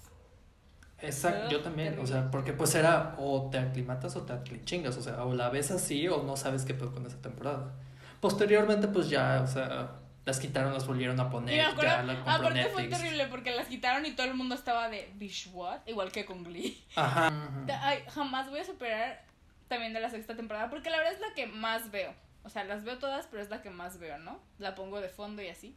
Exacto, 1.02 1.50
yo 1.50 1.60
también, 1.60 1.98
o 1.98 2.06
sea, 2.06 2.30
porque 2.30 2.52
pues 2.52 2.74
era 2.74 3.14
o 3.18 3.48
te 3.50 3.58
aclimatas 3.58 4.16
o 4.16 4.22
te 4.22 4.32
aclichingas, 4.32 4.96
o 4.96 5.02
sea, 5.02 5.24
o 5.24 5.34
la 5.34 5.48
ves 5.50 5.70
así 5.70 6.08
o 6.08 6.22
no 6.22 6.36
sabes 6.36 6.64
qué 6.64 6.74
pedo 6.74 6.92
con 6.92 7.06
esa 7.06 7.20
temporada. 7.20 7.72
Posteriormente, 8.20 8.88
pues 8.88 9.08
ya, 9.10 9.40
o 9.42 9.46
sea, 9.46 9.96
las 10.24 10.38
quitaron, 10.38 10.72
las 10.72 10.86
volvieron 10.86 11.18
a 11.18 11.28
poner, 11.28 11.56
me 11.56 11.62
acuerdo, 11.62 11.82
ya 11.82 12.02
la 12.02 12.14
compró 12.14 12.32
aparte 12.32 12.64
fue 12.66 12.84
terrible 12.84 13.26
porque 13.26 13.50
las 13.50 13.66
quitaron 13.66 14.06
y 14.06 14.12
todo 14.12 14.26
el 14.28 14.34
mundo 14.34 14.54
estaba 14.54 14.88
de 14.88 15.10
Bish 15.16 15.50
what, 15.52 15.80
igual 15.86 16.12
que 16.12 16.24
con 16.24 16.44
Glee. 16.44 16.84
Ajá. 16.94 17.32
Ay, 17.82 18.04
jamás 18.08 18.48
voy 18.48 18.60
a 18.60 18.64
superar 18.64 19.24
también 19.66 19.92
de 19.92 20.00
la 20.00 20.10
sexta 20.10 20.36
temporada 20.36 20.70
porque 20.70 20.90
la 20.90 20.98
verdad 20.98 21.14
es 21.14 21.20
la 21.20 21.34
que 21.34 21.46
más 21.46 21.90
veo. 21.90 22.14
O 22.44 22.48
sea, 22.48 22.64
las 22.64 22.84
veo 22.84 22.98
todas, 22.98 23.26
pero 23.28 23.42
es 23.42 23.50
la 23.50 23.62
que 23.62 23.70
más 23.70 23.98
veo, 23.98 24.18
¿no? 24.18 24.40
La 24.58 24.74
pongo 24.74 25.00
de 25.00 25.08
fondo 25.08 25.42
y 25.42 25.48
así. 25.48 25.76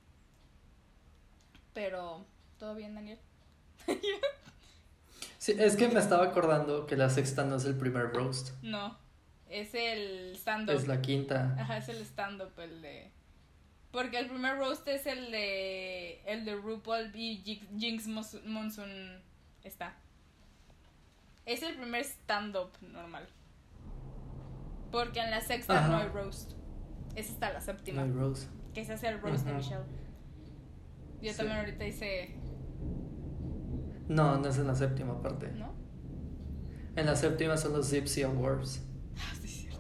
Pero, 1.74 2.26
¿todo 2.58 2.76
bien, 2.76 2.96
Daniel? 2.96 3.20
Sí, 5.46 5.54
es 5.60 5.76
que 5.76 5.88
me 5.90 6.00
estaba 6.00 6.24
acordando 6.26 6.88
que 6.88 6.96
la 6.98 7.08
sexta 7.12 7.44
no 7.44 7.58
es 7.58 7.66
el 7.66 7.76
primer 7.78 8.12
roast, 8.12 8.50
No, 8.64 8.98
es 9.48 9.76
el 9.76 10.36
stand-up. 10.36 10.74
es 10.76 10.88
la 10.88 11.02
quinta. 11.02 11.56
Ajá, 11.60 11.78
es 11.78 11.88
el 11.90 11.98
stand-up, 12.02 12.60
el 12.60 12.82
de... 12.82 13.12
Porque 13.92 14.18
el 14.18 14.28
primer 14.28 14.58
roast 14.58 14.88
es 14.88 15.06
el 15.06 15.30
de... 15.32 16.20
El 16.26 16.46
de 16.46 16.56
RuPaul 16.56 17.12
y 17.16 17.38
Jinx 17.78 18.08
Monsoon 18.08 19.22
está. 19.64 19.94
Es 21.46 21.62
el 21.62 21.76
primer 21.76 22.02
stand-up 22.04 22.72
normal. 22.82 23.28
Porque 24.92 25.20
en 25.20 25.30
la 25.30 25.42
sexta 25.42 25.78
Ajá. 25.78 25.88
no 25.90 25.98
hay 25.98 26.08
roast. 26.08 26.54
Es 27.16 27.30
hasta 27.30 27.50
la 27.54 27.60
No 27.60 27.66
séptima. 27.66 28.02
hay 28.02 28.10
roast. 28.12 28.50
Que 28.74 28.84
se 28.84 28.94
hace 28.94 29.10
el 29.10 29.22
roast 29.22 29.46
de. 29.46 29.54
Michelle. 29.54 29.84
Yo 31.22 31.32
Sí. 31.32 31.38
también 31.38 31.60
ahorita 31.60 31.86
hice... 31.86 32.36
No, 34.08 34.38
no 34.38 34.48
es 34.50 34.58
en 34.58 34.68
la 34.68 34.76
séptima 34.76 35.22
parte. 35.22 35.52
¿No? 35.52 35.74
En 36.96 37.06
la 37.06 37.16
séptima 37.16 37.58
son 37.58 37.74
los 37.74 37.90
Zipsy 37.90 38.24
Awards. 38.24 38.82
Ah, 39.18 39.34
sí, 39.42 39.46
es 39.46 39.52
cierto. 39.52 39.80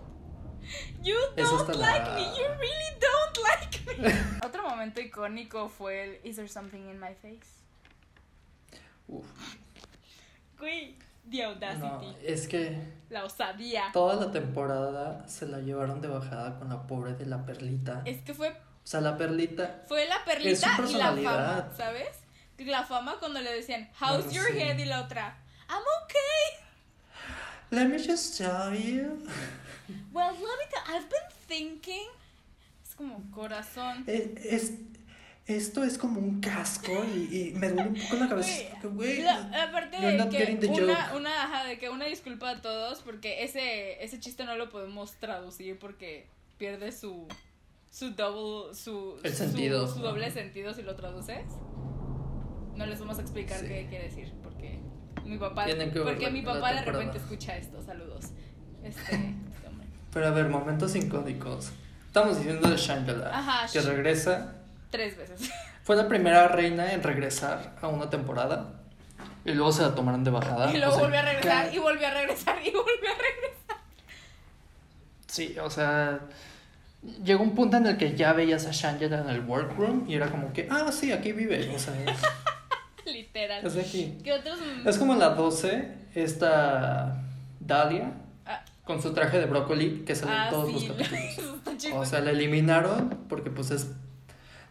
You 1.03 1.15
don't 1.37 1.75
like 1.75 2.05
la- 2.09 2.15
me, 2.15 2.21
you 2.37 2.47
really 2.59 2.99
don't 2.99 3.37
like 3.47 4.01
me. 4.01 4.37
Otro 4.45 4.67
momento 4.69 4.99
icónico 5.01 5.69
fue 5.69 6.03
el 6.03 6.19
Is 6.29 6.35
there 6.37 6.47
something 6.47 6.89
in 6.89 6.99
my 6.99 7.13
face? 7.13 7.53
Uf, 9.07 9.25
Güey, 10.59 10.97
the 11.29 11.43
audacity, 11.43 11.81
no, 12.07 12.15
es 12.23 12.47
que 12.47 12.77
la 13.09 13.23
osadía. 13.25 13.83
toda 13.93 14.15
la 14.15 14.31
temporada 14.31 15.27
se 15.27 15.45
la 15.47 15.59
llevaron 15.59 16.01
de 16.01 16.07
bajada 16.07 16.57
con 16.57 16.69
la 16.69 16.87
pobre 16.87 17.13
de 17.13 17.25
la 17.27 17.45
perlita. 17.45 18.01
Es 18.05 18.21
que 18.21 18.33
fue, 18.33 18.49
O 18.49 18.53
sea, 18.83 19.01
la 19.01 19.17
perlita 19.17 19.83
fue 19.87 20.07
la 20.07 20.15
Es 20.15 20.61
perlita 20.61 20.89
y 20.89 20.97
la 20.97 21.11
fama. 21.31 21.71
¿sabes? 21.77 22.07
La 22.59 22.83
fama 22.83 23.17
cuando 23.19 23.41
le 23.41 23.51
decían, 23.53 23.89
How's 23.99 24.25
Bueno, 24.25 24.31
your 24.31 24.51
sí. 24.53 24.59
head? 24.59 24.77
Y 24.79 24.85
la 24.85 25.01
otra, 25.01 25.37
I'm 25.69 25.83
okay. 26.03 26.65
Let 27.71 27.87
me 27.89 27.97
just 27.97 28.37
tell 28.37 28.73
you. 28.73 29.25
Well, 30.13 30.31
let 30.33 30.39
me 30.39 30.65
tell- 30.71 30.95
I've 30.95 31.09
been 31.09 31.29
thinking. 31.47 32.07
Es 32.87 32.95
como 32.95 33.21
corazón. 33.31 34.03
Eh, 34.07 34.33
Es, 34.43 34.71
esto 35.47 35.83
es 35.83 35.97
como 35.97 36.19
un 36.19 36.39
casco 36.41 36.91
y, 37.13 37.49
y 37.49 37.51
me 37.55 37.69
duele 37.69 37.89
un 37.89 37.95
poco 38.01 38.15
la 38.15 38.29
cabeza. 38.29 38.51
Güey, 38.83 39.27
aparte 39.27 39.97
de 39.99 40.29
que 40.29 40.67
una, 40.69 41.13
una, 41.15 41.43
ajá, 41.43 41.65
de 41.65 41.77
que 41.77 41.89
una 41.89 42.05
disculpa 42.05 42.49
a 42.51 42.61
todos 42.61 43.01
porque 43.01 43.43
ese, 43.43 44.03
ese 44.03 44.19
chiste 44.19 44.43
no 44.45 44.55
lo 44.55 44.69
podemos 44.69 45.11
traducir 45.19 45.77
porque 45.77 46.27
pierde 46.57 46.91
su 46.91 47.27
su 47.91 48.11
double 48.11 48.73
su, 48.75 49.19
El 49.23 49.31
su- 49.31 49.37
sentido. 49.37 49.87
su, 49.87 49.99
doble 49.99 50.31
sentido 50.31 50.73
si 50.73 50.81
lo 50.81 50.95
traduces. 50.95 51.45
No 52.75 52.85
les 52.85 52.99
vamos 52.99 53.17
a 53.17 53.21
explicar 53.21 53.59
Sí. 53.59 53.67
qué 53.67 53.87
quiere 53.89 54.05
decir 54.05 54.33
porque 54.43 54.79
mi 55.23 55.37
papá 55.37 55.65
porque 56.03 56.29
mi 56.29 56.41
papá 56.41 56.73
de 56.73 56.81
repente 56.81 57.17
escucha 57.17 57.55
esto. 57.57 57.81
Saludos. 57.83 58.25
Este, 58.83 59.01
este. 59.15 59.35
Pero 60.13 60.27
a 60.27 60.31
ver, 60.31 60.49
momentos 60.49 60.95
icónicos. 60.95 61.71
Estamos 62.07 62.37
diciendo 62.37 62.69
de 62.69 62.77
Shangela, 62.77 63.67
que 63.71 63.81
regresa. 63.81 64.55
tres 64.89 65.17
veces. 65.17 65.51
Fue 65.83 65.95
la 65.95 66.07
primera 66.07 66.47
reina 66.47 66.91
en 66.93 67.03
regresar 67.03 67.75
a 67.81 67.87
una 67.87 68.09
temporada. 68.09 68.73
Y 69.43 69.51
luego 69.51 69.71
se 69.71 69.83
la 69.83 69.93
tomaron 69.93 70.23
de 70.23 70.31
bajada. 70.31 70.73
y 70.73 70.77
luego 70.77 70.93
o 70.93 70.95
sea, 70.95 71.03
volvió 71.03 71.19
a 71.19 71.23
regresar 71.23 71.73
y 71.73 71.77
volvió 71.77 72.07
a 72.07 72.11
regresar 72.11 72.57
y 72.65 72.71
volvió 72.71 73.09
a 73.11 73.17
regresar. 73.17 73.77
Sí, 75.27 75.55
o 75.61 75.69
sea. 75.69 76.19
Llegó 77.23 77.43
un 77.43 77.53
punto 77.53 77.77
en 77.77 77.85
el 77.85 77.97
que 77.97 78.15
ya 78.15 78.33
veías 78.33 78.65
a 78.65 78.71
Shangela 78.71 79.19
en 79.19 79.29
el 79.29 79.41
workroom 79.41 80.09
y 80.09 80.15
era 80.15 80.31
como 80.31 80.51
que, 80.53 80.67
ah, 80.71 80.91
sí, 80.91 81.11
aquí 81.11 81.33
vive. 81.33 81.71
O 81.75 81.77
sea, 81.77 81.93
Literal. 83.13 83.65
es 83.65 83.73
de 83.73 83.81
aquí. 83.81 84.17
¿Qué 84.23 84.33
otros? 84.33 84.59
Es 84.85 84.97
como 84.97 85.15
la 85.15 85.29
12, 85.29 85.91
esta 86.15 87.23
Dalia, 87.59 88.13
Ah, 88.45 88.63
con 88.83 89.01
su 89.01 89.13
traje 89.13 89.39
de 89.39 89.45
brócoli, 89.47 90.03
que 90.05 90.15
sale 90.15 90.31
ah, 90.31 90.45
en 90.45 90.51
todos 90.51 90.81
sí, 90.81 90.87
los 90.87 90.97
capítulos. 91.09 91.55
O 91.93 92.05
sea, 92.05 92.21
la 92.21 92.31
eliminaron 92.31 93.17
porque 93.27 93.49
pues 93.49 93.71
es... 93.71 93.91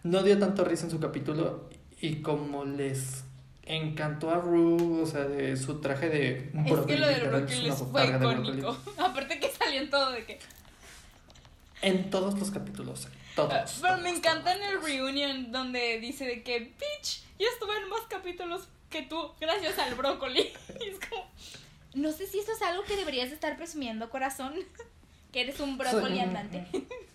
No 0.02 0.22
dio 0.22 0.38
tanto 0.38 0.64
risa 0.64 0.84
en 0.84 0.90
su 0.90 1.00
capítulo 1.00 1.68
y 2.00 2.16
como 2.16 2.64
les 2.64 3.24
encantó 3.64 4.30
a 4.30 4.36
Ru, 4.36 5.00
o 5.02 5.06
sea, 5.06 5.24
de 5.24 5.56
su 5.56 5.80
traje 5.80 6.10
de 6.10 6.50
Es 6.66 6.80
que 6.86 6.98
lo 6.98 7.06
brócoli 7.30 7.70
fue 7.70 8.06
de 8.12 8.18
brócoli. 8.18 8.58
icónico. 8.58 8.76
Aparte 9.02 9.40
que 9.40 9.50
salió 9.50 9.80
en 9.80 9.90
todo 9.90 10.12
de 10.12 10.24
que. 10.26 10.38
En 11.80 12.10
todos 12.10 12.38
los 12.38 12.50
capítulos, 12.50 13.08
todos. 13.34 13.78
Pero 13.80 13.98
me 13.98 14.10
encanta 14.10 14.54
en 14.54 14.62
el 14.62 14.82
reunion 14.82 15.52
donde 15.52 15.98
dice 16.00 16.24
de 16.24 16.42
que, 16.42 16.58
bitch, 16.60 17.22
yo 17.38 17.46
estuve 17.48 17.76
en 17.76 17.88
más 17.88 18.02
capítulos 18.08 18.68
que 18.90 19.02
tú 19.02 19.32
gracias 19.40 19.78
al 19.78 19.94
brócoli. 19.94 20.52
Y 20.80 20.88
es 20.88 21.00
como, 21.08 21.30
no 21.94 22.12
sé 22.12 22.26
si 22.26 22.38
eso 22.38 22.52
es 22.52 22.62
algo 22.62 22.84
que 22.84 22.96
deberías 22.96 23.32
estar 23.32 23.56
presumiendo, 23.56 24.10
corazón. 24.10 24.54
Que 25.32 25.40
eres 25.40 25.58
un 25.58 25.76
brócoli 25.76 26.20
andante. 26.20 26.64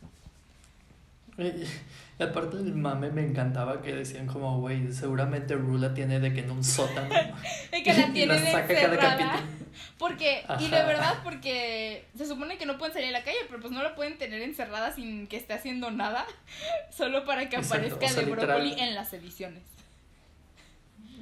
Y, 1.40 2.22
aparte 2.24 2.58
el 2.58 2.76
mame 2.76 3.10
me 3.12 3.22
encantaba 3.26 3.82
que 3.82 3.96
decían 3.96 4.28
como, 4.28 4.60
güey, 4.60 4.92
seguramente 4.92 5.56
Ru 5.56 5.78
la 5.78 5.94
tiene 5.94 6.20
de 6.20 6.34
que 6.34 6.42
en 6.42 6.52
un 6.52 6.64
sótano. 6.64 7.10
De 7.72 7.82
que 7.84 7.94
la 7.94 8.08
Y 8.10 8.12
tiene 8.12 8.34
la 8.36 8.42
de 8.42 8.52
saca 8.52 8.68
cada 8.68 8.82
encerrada. 8.84 9.18
capítulo. 9.18 9.60
Porque, 9.98 10.46
y 10.60 10.64
de 10.66 10.84
verdad, 10.84 11.20
porque 11.24 12.06
se 12.18 12.26
supone 12.26 12.58
que 12.58 12.66
no 12.66 12.78
pueden 12.78 12.94
salir 12.94 13.10
a 13.10 13.20
la 13.20 13.24
calle, 13.24 13.38
pero 13.48 13.60
pues 13.62 13.72
no 13.72 13.82
la 13.84 13.96
pueden 13.96 14.18
tener 14.18 14.42
encerrada 14.42 14.94
sin 14.94 15.28
que 15.28 15.38
esté 15.38 15.54
haciendo 15.54 15.92
nada, 15.92 16.26
solo 16.96 17.26
para 17.26 17.50
que 17.50 17.58
Exacto, 17.58 17.88
aparezca 17.88 18.06
o 18.06 18.10
sea, 18.10 18.24
de 18.26 18.32
brócoli 18.32 18.74
en 18.80 18.96
las 18.96 19.14
ediciones. 19.14 19.64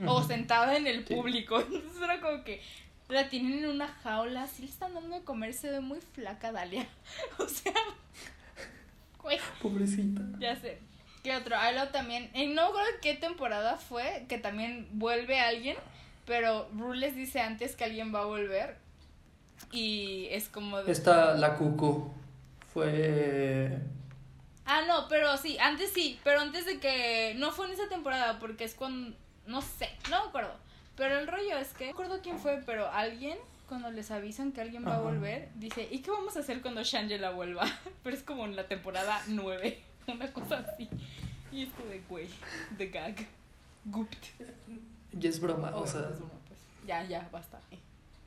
O 0.06 0.22
sentada 0.24 0.78
en 0.78 0.86
el 0.88 1.06
Sí. 1.08 1.16
público. 1.16 1.60
Entonces 1.60 2.02
era 2.02 2.20
como 2.22 2.44
que 2.44 2.62
la 3.10 3.30
tienen 3.30 3.60
en 3.64 3.70
una 3.70 3.88
jaula, 3.88 4.48
si 4.48 4.64
le 4.64 4.70
están 4.70 4.94
dando 4.94 5.16
de 5.16 5.24
comer, 5.24 5.54
se 5.54 5.72
ve 5.72 5.80
muy 5.80 6.00
flaca 6.14 6.52
Dalia. 6.52 6.88
O 7.40 7.48
sea, 7.48 7.74
güey, 9.28 9.40
Pobrecita. 9.62 10.22
ya 10.40 10.56
sé. 10.56 10.80
¿Qué 11.22 11.36
otro? 11.36 11.58
Ah, 11.60 11.74
luego 11.74 11.90
también, 11.90 12.30
eh, 12.34 12.48
no 12.48 12.62
me 12.64 12.68
acuerdo 12.70 12.90
qué 13.02 13.14
temporada 13.14 13.76
fue, 13.76 14.26
que 14.30 14.38
también 14.38 14.88
vuelve 14.94 15.40
alguien, 15.42 15.76
pero 16.26 16.70
Ru 16.74 16.94
les 16.94 17.14
dice 17.14 17.42
antes 17.42 17.76
que 17.76 17.84
alguien 17.84 18.16
va 18.16 18.22
a 18.22 18.26
volver. 18.26 18.78
Y 19.74 20.28
es 20.32 20.48
como 20.48 20.82
de... 20.82 20.92
Esta, 20.92 21.34
la 21.34 21.56
Cucu, 21.56 22.14
fue... 22.74 23.78
Ah, 24.66 24.84
no, 24.88 25.08
pero 25.10 25.36
sí, 25.36 25.58
antes 25.60 25.92
sí, 25.92 26.20
pero 26.24 26.40
antes 26.40 26.66
de 26.66 26.80
que... 26.80 27.34
No 27.38 27.52
fue 27.52 27.66
en 27.68 27.74
esa 27.74 27.90
temporada, 27.90 28.40
porque 28.40 28.64
es 28.64 28.76
cuando... 28.76 29.14
No 29.46 29.62
sé, 29.62 29.90
no 30.10 30.22
me 30.24 30.30
acuerdo. 30.30 30.54
Pero 30.96 31.20
el 31.20 31.28
rollo 31.28 31.58
es 31.58 31.70
que... 31.74 31.88
No 31.88 31.92
me 31.92 31.94
acuerdo 31.94 32.22
quién 32.22 32.40
fue, 32.40 32.62
pero 32.66 32.90
alguien 32.90 33.38
cuando 33.68 33.92
les 33.92 34.12
avisan 34.12 34.52
que 34.52 34.62
alguien 34.62 34.86
va 34.86 34.96
a 34.96 35.02
volver, 35.02 35.50
dice, 35.56 35.88
¿y 35.92 36.00
qué 36.00 36.10
vamos 36.10 36.36
a 36.38 36.40
hacer 36.40 36.62
cuando 36.62 36.84
Shangela 36.84 37.32
vuelva? 37.32 37.66
Pero 38.04 38.16
es 38.16 38.24
como 38.24 38.46
en 38.46 38.56
la 38.56 38.68
temporada 38.68 39.22
9, 39.28 39.80
una 40.08 40.32
cosa 40.32 40.60
así. 40.60 40.90
Y 41.52 41.64
es 41.64 41.70
como 41.74 41.90
de, 41.90 42.02
güey, 42.10 42.28
the 42.78 42.88
gag. 42.88 43.28
Gooped. 43.86 44.18
Y 45.20 45.28
es 45.28 45.40
broma, 45.40 45.72
Oh, 45.74 45.82
o 45.82 45.88
sea, 45.88 46.02
es 46.12 46.18
broma, 46.18 46.34
pues. 46.48 46.60
Ya, 46.86 47.04
ya, 47.06 47.28
basta. 47.32 47.60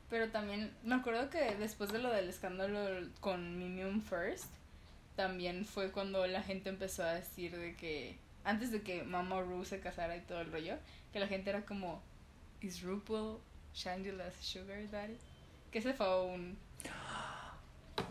Pero 0.09 0.29
también 0.29 0.71
me 0.83 0.95
acuerdo 0.95 1.29
que 1.29 1.55
después 1.55 1.91
de 1.91 1.99
lo 1.99 2.11
del 2.11 2.27
escándalo 2.27 3.07
con 3.19 3.57
Mimium 3.57 4.01
First, 4.01 4.47
también 5.15 5.65
fue 5.65 5.91
cuando 5.91 6.25
la 6.27 6.41
gente 6.43 6.69
empezó 6.69 7.03
a 7.03 7.13
decir 7.13 7.55
de 7.57 7.75
que, 7.75 8.17
antes 8.43 8.71
de 8.71 8.81
que 8.81 9.03
Mama 9.03 9.41
Ru 9.41 9.63
se 9.65 9.79
casara 9.79 10.17
y 10.17 10.21
todo 10.21 10.41
el 10.41 10.51
rollo, 10.51 10.77
que 11.13 11.19
la 11.19 11.27
gente 11.27 11.49
era 11.49 11.65
como, 11.65 12.01
¿Is 12.59 12.81
RuPaul 12.81 13.39
Shangela's 13.73 14.35
Sugar 14.41 14.89
Daddy? 14.89 15.17
Que 15.71 15.79
ese 15.79 15.93
fue 15.93 16.25
un 16.25 16.57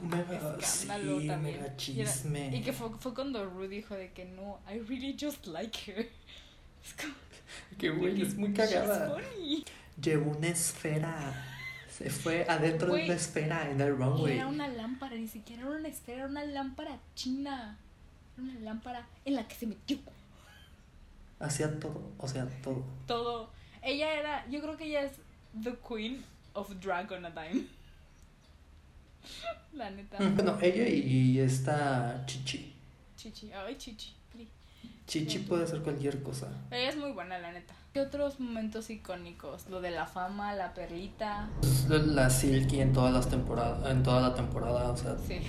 mega, 0.02 0.56
escándalo 0.58 1.20
sí, 1.20 1.26
también. 1.26 1.56
Y, 1.56 1.58
era- 1.58 1.76
chisme. 1.76 2.56
y 2.56 2.62
que 2.62 2.72
fue, 2.72 2.90
fue 2.98 3.14
cuando 3.14 3.44
Ru 3.48 3.68
dijo 3.68 3.94
de 3.94 4.12
que 4.12 4.24
no, 4.24 4.58
I 4.68 4.78
really 4.80 5.16
just 5.20 5.46
like 5.46 5.78
her. 5.90 6.08
Es 6.82 6.94
como, 6.94 7.12
Que 7.78 7.90
güey, 7.90 8.22
es 8.22 8.36
muy 8.36 8.54
cagada. 8.54 9.14
Llevó 10.00 10.30
una 10.30 10.48
esfera. 10.48 11.46
Se 11.90 12.08
fue 12.08 12.46
adentro 12.48 12.94
de 12.94 13.04
una 13.04 13.12
esfera 13.14 13.70
en 13.70 13.78
el 13.82 13.94
runway. 13.98 14.36
Era 14.36 14.46
una 14.46 14.66
lámpara, 14.68 15.14
ni 15.16 15.28
siquiera 15.28 15.66
era 15.66 15.76
una 15.76 15.88
esfera, 15.88 16.18
era 16.20 16.26
una 16.28 16.44
lámpara 16.46 16.98
china. 17.14 17.76
Era 18.34 18.42
una 18.44 18.60
lámpara 18.60 19.06
en 19.26 19.34
la 19.34 19.46
que 19.46 19.54
se 19.54 19.66
metió 19.66 19.98
Hacía 21.38 21.78
todo, 21.78 22.12
o 22.16 22.28
sea, 22.28 22.46
todo. 22.62 22.82
todo. 23.06 23.50
Ella 23.82 24.12
era, 24.14 24.48
yo 24.48 24.60
creo 24.62 24.76
que 24.78 24.84
ella 24.84 25.02
es 25.02 25.12
the 25.62 25.74
queen 25.86 26.22
of 26.54 26.68
drag 26.80 27.10
on 27.12 27.24
a 27.24 27.30
dime. 27.30 27.66
La 29.74 29.90
neta. 29.90 30.16
Bueno, 30.18 30.58
ella 30.60 30.88
y 30.88 31.38
esta 31.38 32.24
Chichi. 32.26 32.72
Chichi, 33.16 33.52
ay, 33.52 33.76
chichi. 33.76 34.14
Chichi 35.06 35.40
puede 35.40 35.64
hacer 35.64 35.80
cualquier 35.82 36.22
cosa. 36.22 36.46
Ella 36.70 36.88
es 36.90 36.96
muy 36.96 37.10
buena, 37.10 37.36
la 37.38 37.50
neta. 37.50 37.74
¿Qué 37.92 38.00
otros 38.00 38.38
momentos 38.38 38.88
icónicos? 38.90 39.68
Lo 39.68 39.80
de 39.80 39.90
la 39.90 40.06
fama, 40.06 40.54
la 40.54 40.72
perlita. 40.72 41.48
La 41.88 42.30
Silky 42.30 42.80
en 42.80 42.92
todas 42.92 43.12
las 43.12 43.28
temporadas, 43.28 43.90
en 43.90 44.04
toda 44.04 44.20
la 44.20 44.34
temporada, 44.34 44.88
o 44.92 44.96
sea, 44.96 45.16
Sí. 45.18 45.40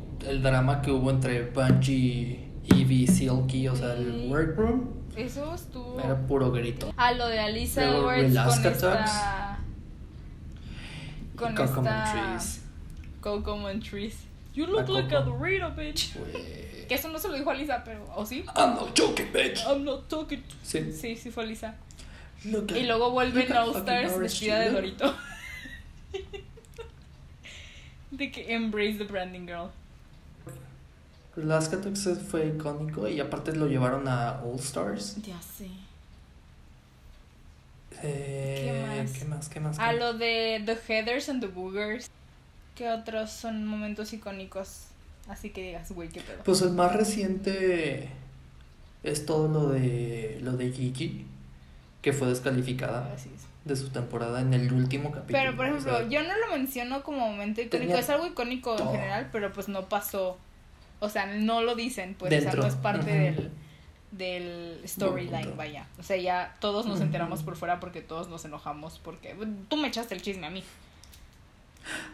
el 0.28 0.42
drama 0.42 0.80
que 0.80 0.92
hubo 0.92 1.10
entre 1.10 1.50
Bungie, 1.50 2.48
Evie, 2.72 3.08
Silky, 3.08 3.66
o 3.66 3.74
sea, 3.74 3.94
el 3.94 4.28
workroom 4.30 4.88
Eso 5.16 5.54
estuvo. 5.54 5.98
era 5.98 6.16
puro 6.28 6.52
grito. 6.52 6.94
Ah, 6.96 7.10
lo 7.12 7.26
de 7.26 7.40
Alisa 7.40 7.82
Edwards 7.82 8.32
con 8.60 8.72
esta. 8.72 9.39
Con 11.40 11.58
esta. 11.58 11.80
Montrese. 11.80 12.60
Coco 13.20 13.56
Montrese. 13.56 14.18
You 14.54 14.66
La 14.66 14.72
look 14.72 14.88
like 14.88 15.14
a. 15.14 15.20
Dorito, 15.22 15.70
bitch. 15.70 16.14
Güey. 16.14 16.86
Que 16.86 16.94
eso 16.94 17.08
no 17.08 17.18
se 17.18 17.28
lo 17.28 17.34
dijo 17.34 17.50
a 17.50 17.54
Lisa, 17.54 17.82
pero. 17.84 18.04
¿O 18.14 18.26
sí? 18.26 18.44
I'm 18.56 18.74
not 18.74 18.98
joking, 18.98 19.32
bitch. 19.32 19.64
I'm 19.66 19.84
not 19.84 20.08
talking. 20.08 20.42
Sí. 20.62 20.92
Sí, 20.92 21.16
sí 21.16 21.30
fue 21.30 21.46
Lisa. 21.46 21.74
Look 22.44 22.72
Y 22.72 22.84
luego 22.84 23.10
vuelve 23.10 23.46
fucking 23.46 23.76
Stars 23.76 24.18
vestida 24.18 24.58
de. 24.60 24.70
Dorito. 24.70 25.14
de 28.10 28.30
que 28.32 28.54
embrace 28.54 28.98
the 28.98 29.04
branding 29.04 29.46
girl. 29.46 29.70
Alaska 31.36 31.80
Texas 31.80 32.18
fue 32.28 32.48
icónico 32.48 33.08
y 33.08 33.20
aparte 33.20 33.54
lo 33.54 33.66
llevaron 33.66 34.08
a 34.08 34.40
All 34.42 34.58
Stars. 34.58 35.16
Ya 35.22 35.40
sé. 35.40 35.68
Eh, 38.02 38.64
¿Qué 38.64 39.02
más? 39.02 39.12
¿Qué 39.12 39.24
más? 39.24 39.48
¿Qué 39.48 39.60
más? 39.60 39.78
A 39.78 39.90
¿Qué- 39.90 39.96
lo 39.98 40.14
de 40.14 40.62
The 40.66 40.76
Heathers 40.76 41.28
and 41.28 41.40
the 41.40 41.48
Boogers. 41.48 42.10
¿Qué 42.74 42.88
otros 42.88 43.30
son 43.30 43.66
momentos 43.66 44.12
icónicos? 44.12 44.86
Así 45.28 45.50
que 45.50 45.62
digas, 45.62 45.90
güey, 45.92 46.08
qué 46.08 46.20
pedo. 46.20 46.42
Pues 46.44 46.62
el 46.62 46.70
más 46.72 46.94
reciente 46.96 48.08
es 49.02 49.26
todo 49.26 49.48
lo 49.48 49.68
de 49.70 50.38
lo 50.42 50.52
de 50.56 50.70
Kiki, 50.70 51.26
que 52.02 52.12
fue 52.12 52.28
descalificada 52.28 53.14
es. 53.14 53.26
de 53.64 53.76
su 53.76 53.90
temporada 53.90 54.40
en 54.40 54.54
el 54.54 54.72
último 54.72 55.10
capítulo. 55.12 55.38
Pero, 55.38 55.56
por 55.56 55.66
o 55.66 55.68
ejemplo, 55.68 55.98
sea, 55.98 56.08
yo 56.08 56.22
no 56.22 56.34
lo 56.38 56.56
menciono 56.56 57.02
como 57.02 57.18
momento 57.30 57.60
icónico. 57.60 57.94
Es 57.94 58.08
algo 58.10 58.26
icónico 58.26 58.78
en 58.78 58.90
general, 58.90 59.28
pero 59.30 59.52
pues 59.52 59.68
no 59.68 59.88
pasó. 59.88 60.38
O 61.00 61.08
sea, 61.08 61.26
no 61.26 61.62
lo 61.62 61.74
dicen, 61.76 62.14
pues, 62.18 62.30
o 62.32 62.34
Dentro. 62.34 62.52
sea, 62.52 62.60
no 62.62 62.66
es 62.66 62.74
parte 62.74 63.10
del, 63.10 63.50
del 64.10 64.80
storyline, 64.86 65.56
vaya. 65.56 65.86
O 65.98 66.02
sea, 66.02 66.16
ya 66.16 66.56
todos 66.60 66.86
nos 66.86 67.00
enteramos 67.00 67.42
por 67.42 67.56
fuera 67.56 67.80
porque 67.80 68.00
todos 68.00 68.28
nos 68.28 68.44
enojamos 68.44 68.98
porque 68.98 69.36
tú 69.68 69.76
me 69.76 69.88
echaste 69.88 70.14
el 70.14 70.22
chisme 70.22 70.46
a 70.46 70.50
mí. 70.50 70.64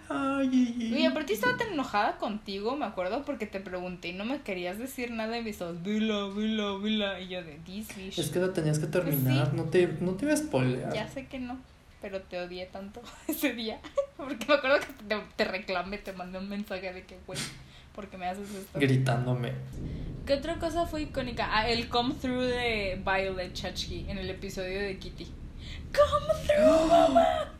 Ay, 0.08 0.48
ay, 0.52 0.76
ay. 0.78 1.02
Y 1.02 1.06
aparte 1.06 1.32
estaba 1.32 1.56
tan 1.56 1.72
enojada 1.72 2.18
contigo, 2.18 2.76
me 2.76 2.84
acuerdo, 2.84 3.24
porque 3.24 3.46
te 3.46 3.60
pregunté 3.60 4.08
y 4.08 4.12
no 4.12 4.24
me 4.24 4.40
querías 4.42 4.78
decir 4.78 5.10
nada 5.10 5.36
y 5.38 5.42
me 5.42 5.50
estabas, 5.50 5.82
vila, 5.82 6.28
vila, 6.28 6.76
vila. 6.76 7.20
Y 7.20 7.28
yo 7.28 7.42
de 7.42 7.58
this 7.64 7.94
bitch. 7.96 8.18
Es 8.18 8.30
que 8.30 8.38
lo 8.38 8.50
tenías 8.50 8.78
que 8.78 8.86
terminar, 8.86 9.52
no 9.54 9.64
te 9.64 9.88
no 10.00 10.12
te 10.12 10.26
iba 10.26 10.34
a 10.34 10.36
spoilear. 10.36 10.94
Ya 10.94 11.08
sé 11.08 11.26
que 11.26 11.40
no, 11.40 11.58
pero 12.00 12.22
te 12.22 12.40
odié 12.40 12.66
tanto 12.66 13.02
ese 13.28 13.52
día. 13.54 13.80
Porque 14.16 14.46
me 14.46 14.54
acuerdo 14.54 14.78
que 14.80 15.04
te, 15.08 15.20
te 15.36 15.44
reclamé, 15.44 15.98
te 15.98 16.12
mandé 16.12 16.38
un 16.38 16.48
mensaje 16.48 16.92
de 16.92 17.04
que, 17.04 17.18
güey, 17.26 17.38
¿por 17.96 18.08
qué 18.08 18.16
me 18.18 18.28
haces 18.28 18.48
esto? 18.50 18.78
Gritándome. 18.78 19.52
¿Qué 20.26 20.34
otra 20.34 20.56
cosa 20.56 20.86
fue 20.86 21.02
icónica? 21.02 21.48
Ah, 21.50 21.68
el 21.68 21.88
come 21.88 22.14
through 22.14 22.42
de 22.42 23.00
Violet 23.04 23.52
Chachki 23.54 24.06
en 24.08 24.18
el 24.18 24.28
episodio 24.30 24.80
de 24.80 24.98
Kitty. 24.98 25.24
¡Come 25.92 26.26
through, 26.46 26.86
mamá! 26.90 27.52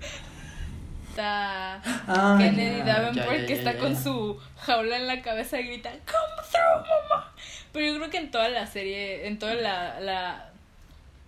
Está 1.09 1.80
Ah, 2.07 2.37
Kennedy 2.39 2.82
Davenport 2.82 3.47
que 3.47 3.55
está 3.55 3.78
con 3.78 3.97
su 3.97 4.39
jaula 4.59 4.97
en 4.97 5.07
la 5.07 5.22
cabeza 5.22 5.59
y 5.59 5.66
grita 5.66 5.91
¡Come 5.91 6.49
through, 6.51 6.87
mamá! 6.87 7.32
Pero 7.72 7.87
yo 7.87 7.97
creo 7.97 8.11
que 8.11 8.18
en 8.18 8.30
toda 8.30 8.49
la 8.51 8.66
serie, 8.66 9.26
en 9.26 9.39
toda 9.39 9.55
la, 9.55 10.01
la 10.01 10.53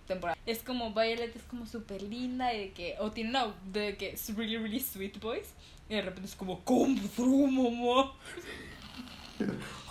temporada, 0.07 0.37
es 0.45 0.61
como 0.61 0.93
Violet 0.93 1.35
es 1.35 1.43
como 1.43 1.65
súper 1.65 2.01
linda 2.03 2.53
y 2.53 2.59
de 2.59 2.71
que, 2.73 2.95
o 2.99 3.11
tiene 3.11 3.31
una 3.31 3.47
de 3.71 3.97
que 3.97 4.11
es 4.11 4.35
really, 4.35 4.57
really 4.57 4.79
sweet 4.79 5.19
voice 5.19 5.49
y 5.89 5.95
de 5.95 6.01
repente 6.01 6.27
es 6.29 6.35
como 6.35 6.59
¡Come 6.63 6.99
through, 7.15 7.49
mamá! 7.49 8.13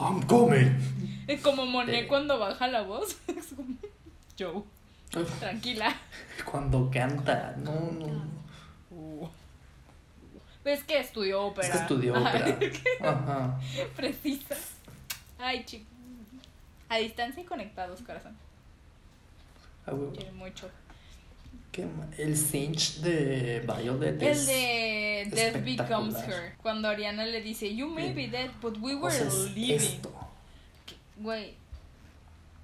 I'm 0.01 0.23
coming. 0.27 1.25
Es 1.27 1.41
como 1.41 1.67
Monet 1.67 2.05
Eh. 2.05 2.07
cuando 2.09 2.39
baja 2.39 2.69
la 2.69 2.83
voz. 2.83 3.17
Es 3.29 3.47
como, 3.55 3.75
Joe, 4.39 4.63
tranquila. 5.41 5.95
Cuando 6.45 6.91
canta, 6.91 7.55
no, 7.59 7.73
no. 7.93 8.25
Uh. 8.91 9.29
Es 10.65 10.85
que 10.85 10.99
estudió 11.01 11.43
ópera. 11.43 11.67
Es 11.67 11.73
que 11.75 11.79
estudió 11.81 12.15
ópera. 12.15 12.59
Ajá. 13.01 13.59
Precisa. 13.97 14.55
Ay, 15.39 15.65
chico. 15.65 15.87
A 16.89 16.97
distancia 16.99 17.43
y 17.43 17.47
conectados, 17.47 18.01
corazón. 18.03 18.37
Huevo. 19.87 20.13
Quiero 20.15 20.33
mucho. 20.35 20.71
¿Qué 21.79 21.87
ma- 21.87 22.09
El 22.19 22.37
cinch 22.37 22.97
de 23.03 23.61
Violet 23.61 24.21
El 24.21 24.29
es- 24.29 24.47
de 24.49 25.29
Death 25.31 25.65
Becomes. 25.65 26.17
Her. 26.17 26.57
Cuando 26.61 26.89
Ariana 26.89 27.25
le 27.25 27.41
dice, 27.41 27.73
You 27.73 27.89
may 27.89 28.13
be 28.13 28.27
dead, 28.27 28.51
but 28.61 28.77
we 28.81 28.95
o 28.95 28.99
were 28.99 29.15
sea, 29.15 29.29
living. 29.55 30.01
Güey. 31.19 31.55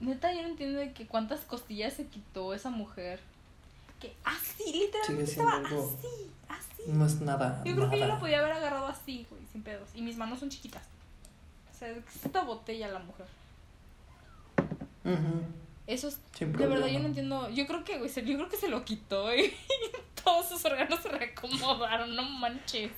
Neta, 0.01 0.33
yo 0.35 0.43
no 0.43 0.49
entiendo 0.49 0.81
de 0.81 0.93
que 0.93 1.07
cuántas 1.07 1.43
costillas 1.43 1.93
se 1.95 2.07
quitó 2.07 2.55
esa 2.55 2.71
mujer. 2.71 3.21
Que 4.01 4.13
así, 4.25 4.73
literalmente 4.73 5.31
estaba 5.31 5.59
algo- 5.59 5.97
así, 5.97 6.31
así. 6.49 6.83
No 6.89 7.07
es 7.07 7.21
nada. 7.21 7.63
Yo 7.65 7.77
creo 7.77 7.89
que 7.91 8.01
yo 8.01 8.07
la 8.09 8.19
podía 8.19 8.41
haber 8.41 8.51
agarrado 8.53 8.87
así, 8.89 9.27
güey, 9.31 9.43
sin 9.53 9.63
pedos. 9.63 9.89
Y 9.95 10.03
mis 10.03 10.17
manos 10.17 10.41
son 10.41 10.49
chiquitas. 10.51 10.83
O 11.73 11.79
sea, 11.79 11.89
es 11.89 11.99
esta 12.25 12.43
botella 12.43 12.89
la 12.89 12.99
mujer. 12.99 13.27
Ujú. 15.05 15.43
Eso 15.87 16.09
es. 16.09 16.19
Sin 16.37 16.53
de 16.53 16.59
verdad, 16.67 16.75
yo 16.77 16.81
problema. 16.83 16.99
no 17.01 17.07
entiendo. 17.07 17.51
Yo 17.51 17.67
creo 17.67 17.85
que, 17.85 17.99
güey, 17.99 18.09
se- 18.11 18.25
yo 18.25 18.37
creo 18.37 18.49
que 18.49 18.57
se 18.57 18.69
lo 18.69 18.85
quitó 18.85 19.35
y 19.35 19.53
todos 20.25 20.49
sus 20.49 20.65
órganos 20.65 21.01
se 21.01 21.09
reacomodaron, 21.11 22.15
no 22.17 22.23
manches. 22.23 22.91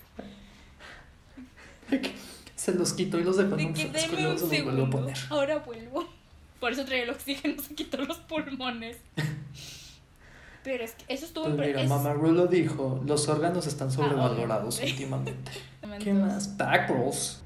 Se 2.56 2.74
los 2.74 2.94
quitó 2.94 3.18
y 3.20 3.24
los 3.24 3.36
dejó 3.36 3.50
en 3.52 3.56
De 3.58 3.64
un 3.66 3.74
que 3.74 3.84
un 3.86 3.94
a 4.34 4.38
segundo. 4.38 4.90
poner. 4.90 5.16
Ahora 5.30 5.58
vuelvo. 5.58 6.08
Por 6.58 6.72
eso 6.72 6.84
traía 6.84 7.02
el 7.04 7.10
oxígeno, 7.10 7.62
se 7.68 7.74
quitó 7.74 7.98
los 7.98 8.16
pulmones. 8.18 8.96
Pero 10.64 10.82
es 10.82 10.92
que 10.94 11.04
eso 11.12 11.26
estuvo 11.26 11.44
Pues 11.44 11.54
en 11.58 11.66
mira, 11.66 11.82
es- 11.82 11.88
Mamá 11.88 12.14
Rulo 12.14 12.46
dijo, 12.46 13.02
los 13.06 13.28
órganos 13.28 13.66
están 13.66 13.92
sobrevalorados 13.92 14.78
obviamente. 14.80 14.92
últimamente. 15.42 15.52
¿Qué 16.02 16.12
más? 16.14 16.56
Back 16.56 16.88
rolls. 16.90 17.42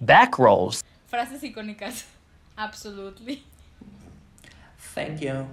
Back 0.00 0.36
rolls. 0.38 0.82
Frases 1.06 1.42
icónicas. 1.44 2.06
Absolutely. 2.56 3.44
Thank 4.96 5.20
you. 5.20 5.44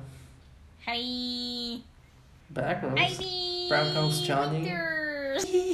Hi. 0.88 1.84
Back 2.50 2.82
rolls. 2.84 2.96
Ivy. 2.96 3.68
Brown 3.68 3.94
House 3.94 4.24
Johnny. 4.28 4.72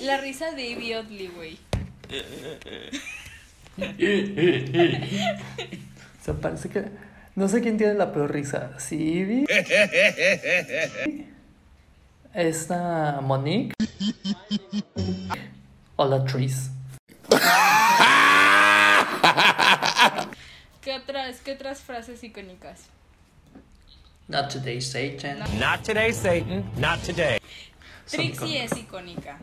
La 0.01 0.17
risa 0.17 0.51
de 0.57 0.71
Ivy 0.71 0.95
Oddly, 0.95 1.27
güey. 1.27 1.59
O 6.19 6.25
sea, 6.25 6.33
parece 6.33 6.67
que... 6.69 6.83
No 7.35 7.47
sé 7.47 7.61
quién 7.61 7.77
tiene 7.77 7.93
la 7.93 8.11
peor 8.11 8.33
risa. 8.33 8.71
¿Sí? 8.79 9.45
Esta 12.33 13.21
Monique. 13.21 13.73
Hola 15.95 16.25
Tris. 16.25 16.71
¿Qué 20.81 20.93
otras, 20.95 21.39
¿Qué 21.41 21.53
otras 21.53 21.79
frases 21.81 22.23
icónicas? 22.23 22.89
Not 24.29 24.51
today, 24.51 24.79
Satan. 24.79 25.39
Not 25.59 25.83
today, 25.83 26.11
Satan. 26.11 26.63
Not 26.77 27.01
today. 27.01 27.39
Trixie 28.07 28.59
es 28.59 28.71
icónica. 28.73 29.37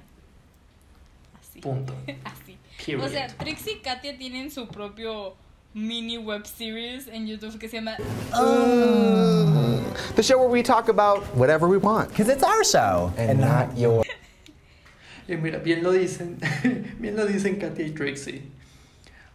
Así. 1.41 1.61
Punto. 1.61 1.93
Así. 2.25 2.57
Period. 2.79 3.05
O 3.05 3.09
sea, 3.09 3.27
Trixie 3.27 3.73
y 3.73 3.83
Katia 3.83 4.17
tienen 4.17 4.49
su 4.53 4.69
propio 4.69 5.35
mini 5.75 6.19
web 6.19 6.47
series 6.47 7.09
en 7.09 7.27
YouTube 7.27 7.59
que 7.59 7.69
se 7.69 7.79
llama 7.79 7.97
The 10.15 10.23
show 10.23 10.39
where 10.39 10.49
we 10.49 10.63
talk 10.63 10.89
about 10.89 11.25
whatever 11.35 11.67
we 11.67 11.79
want. 11.79 12.11
Because 12.11 12.29
it's 12.29 12.45
our 12.45 12.63
show 12.65 13.13
and, 13.19 13.41
not 13.41 13.77
yours. 13.77 14.07
Y 15.29 15.35
mira, 15.35 15.59
bien 15.59 15.83
lo 15.83 15.91
dicen, 15.91 16.39
bien 17.01 17.17
lo 17.17 17.27
dicen 17.27 17.59
Katia 17.59 17.85
y 17.85 17.91
Trixie. 17.91 18.43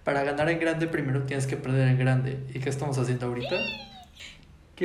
Para 0.05 0.23
ganar 0.23 0.49
en 0.49 0.57
grande 0.57 0.87
primero 0.87 1.23
tienes 1.23 1.45
que 1.45 1.57
perder 1.57 1.89
en 1.89 1.99
grande. 1.99 2.39
¿Y 2.53 2.59
qué 2.59 2.69
estamos 2.69 2.97
haciendo 2.97 3.25
ahorita? 3.25 3.57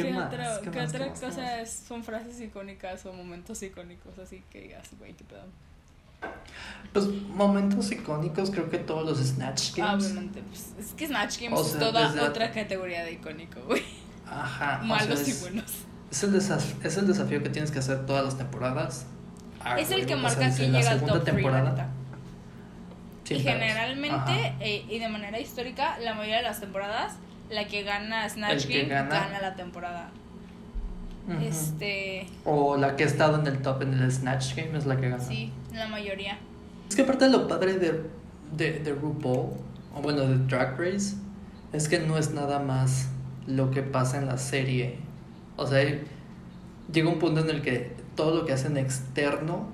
¿Qué, 0.02 0.08
¿Qué, 0.08 0.12
más? 0.14 0.26
otra, 0.32 0.60
¿Qué 0.62 0.70
qué 0.70 0.78
más? 0.80 0.88
otra 0.90 1.04
¿Qué 1.04 1.10
más? 1.10 1.20
¿Qué 1.20 1.26
cosa 1.26 1.42
más? 1.42 1.52
es- 1.60 1.84
son 1.88 2.04
frases 2.04 2.40
icónicas 2.40 3.06
o 3.06 3.12
momentos 3.12 3.62
icónicos? 3.62 4.18
Así 4.18 4.42
que 4.50 4.60
digas, 4.62 4.88
güey, 4.98 5.12
qué 5.14 5.24
pedo. 5.24 5.44
Pues 6.92 7.06
momentos 7.08 7.90
icónicos, 7.92 8.50
creo 8.50 8.70
que 8.70 8.78
todos 8.78 9.04
los 9.06 9.18
Snatch 9.26 9.70
Ah, 9.72 9.74
Games. 9.92 10.04
obviamente, 10.06 10.42
pues, 10.48 10.72
es 10.78 10.94
que 10.94 11.06
Snatch 11.06 11.38
Games 11.40 11.58
O 11.58 11.62
es 11.62 11.78
toda 11.78 12.22
otra 12.28 12.50
categoría 12.52 13.04
de 13.04 13.12
icónico, 13.12 13.60
güey. 13.66 13.82
Ajá. 14.26 14.80
o 14.82 14.86
Malos 14.86 15.28
y 15.28 15.32
buenos. 15.40 15.72
Es 16.10 16.22
el, 16.22 16.32
desaf- 16.34 16.84
es 16.84 16.96
el 16.96 17.06
desafío 17.06 17.42
que 17.42 17.48
tienes 17.50 17.70
que 17.70 17.78
hacer 17.80 18.06
todas 18.06 18.24
las 18.24 18.38
temporadas. 18.38 19.06
Ah, 19.60 19.78
es 19.78 19.90
el 19.90 20.06
que 20.06 20.16
marca 20.16 20.50
quién 20.54 20.72
llega 20.72 20.90
al 20.92 21.00
top 21.00 21.08
3, 21.08 21.18
la 21.18 21.24
temporada. 21.24 21.90
Y 23.28 23.40
generalmente, 23.40 24.54
eh, 24.60 24.86
y 24.88 24.98
de 25.00 25.08
manera 25.08 25.38
histórica, 25.40 25.98
la 25.98 26.14
mayoría 26.14 26.36
de 26.36 26.42
las 26.44 26.60
temporadas, 26.60 27.14
la 27.50 27.66
que 27.66 27.82
gana 27.82 28.28
Snatch 28.28 28.66
Game 28.66 28.86
gana. 28.86 29.08
gana. 29.08 29.40
la 29.40 29.54
temporada. 29.54 30.10
Este. 31.42 32.26
O 32.44 32.76
la 32.76 32.94
que 32.94 33.02
ha 33.02 33.06
estado 33.06 33.40
en 33.40 33.46
el 33.48 33.60
top 33.60 33.82
en 33.82 33.94
el 33.94 34.12
Snatch 34.12 34.54
Game 34.54 34.78
es 34.78 34.86
la 34.86 34.96
que 34.96 35.08
gana. 35.08 35.22
Sí, 35.22 35.52
la 35.72 35.88
mayoría. 35.88 36.38
Es 36.88 36.94
que 36.94 37.02
aparte 37.02 37.28
lo 37.28 37.48
padre 37.48 37.78
de, 37.78 38.02
de, 38.56 38.78
de 38.78 38.92
RuPaul, 38.92 39.50
o 39.94 40.02
bueno, 40.02 40.20
de 40.20 40.38
Drag 40.46 40.78
Race, 40.78 41.16
es 41.72 41.88
que 41.88 41.98
no 41.98 42.16
es 42.16 42.32
nada 42.32 42.60
más 42.60 43.08
lo 43.46 43.70
que 43.72 43.82
pasa 43.82 44.18
en 44.18 44.26
la 44.26 44.38
serie. 44.38 44.98
O 45.56 45.66
sea, 45.66 45.84
llega 46.92 47.08
un 47.08 47.18
punto 47.18 47.40
en 47.40 47.50
el 47.50 47.62
que 47.62 47.96
todo 48.14 48.34
lo 48.34 48.44
que 48.46 48.52
hacen 48.52 48.76
externo 48.76 49.68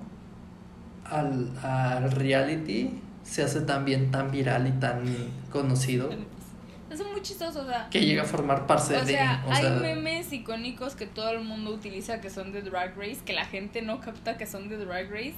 al, 1.05 1.51
al 1.62 2.11
reality 2.11 3.03
se 3.23 3.43
hace 3.43 3.61
también 3.61 4.11
tan 4.11 4.31
viral 4.31 4.66
y 4.66 4.73
tan 4.73 5.05
conocido 5.51 6.11
Es 6.93 7.07
muy 7.07 7.22
chistoso, 7.22 7.62
o 7.62 7.66
sea. 7.66 7.88
que 7.90 8.05
llega 8.05 8.22
a 8.22 8.26
formar 8.26 8.66
parte 8.66 8.97
O 8.97 9.01
de... 9.01 9.12
sea, 9.12 9.45
o 9.47 9.51
hay 9.51 9.62
sea, 9.62 9.70
memes 9.70 10.32
icónicos 10.32 10.95
que 10.95 11.07
todo 11.07 11.30
el 11.30 11.40
mundo 11.40 11.70
utiliza 11.70 12.20
que 12.20 12.28
son 12.28 12.53
de 12.53 12.62
Drag 12.62 12.97
Race, 12.97 13.18
que 13.24 13.32
la 13.32 13.47
gente 13.47 13.80
no 13.82 14.01
capta 14.01 14.36
que 14.36 14.47
son 14.47 14.68
de 14.68 14.76
Drag 14.76 15.11
Race. 15.11 15.34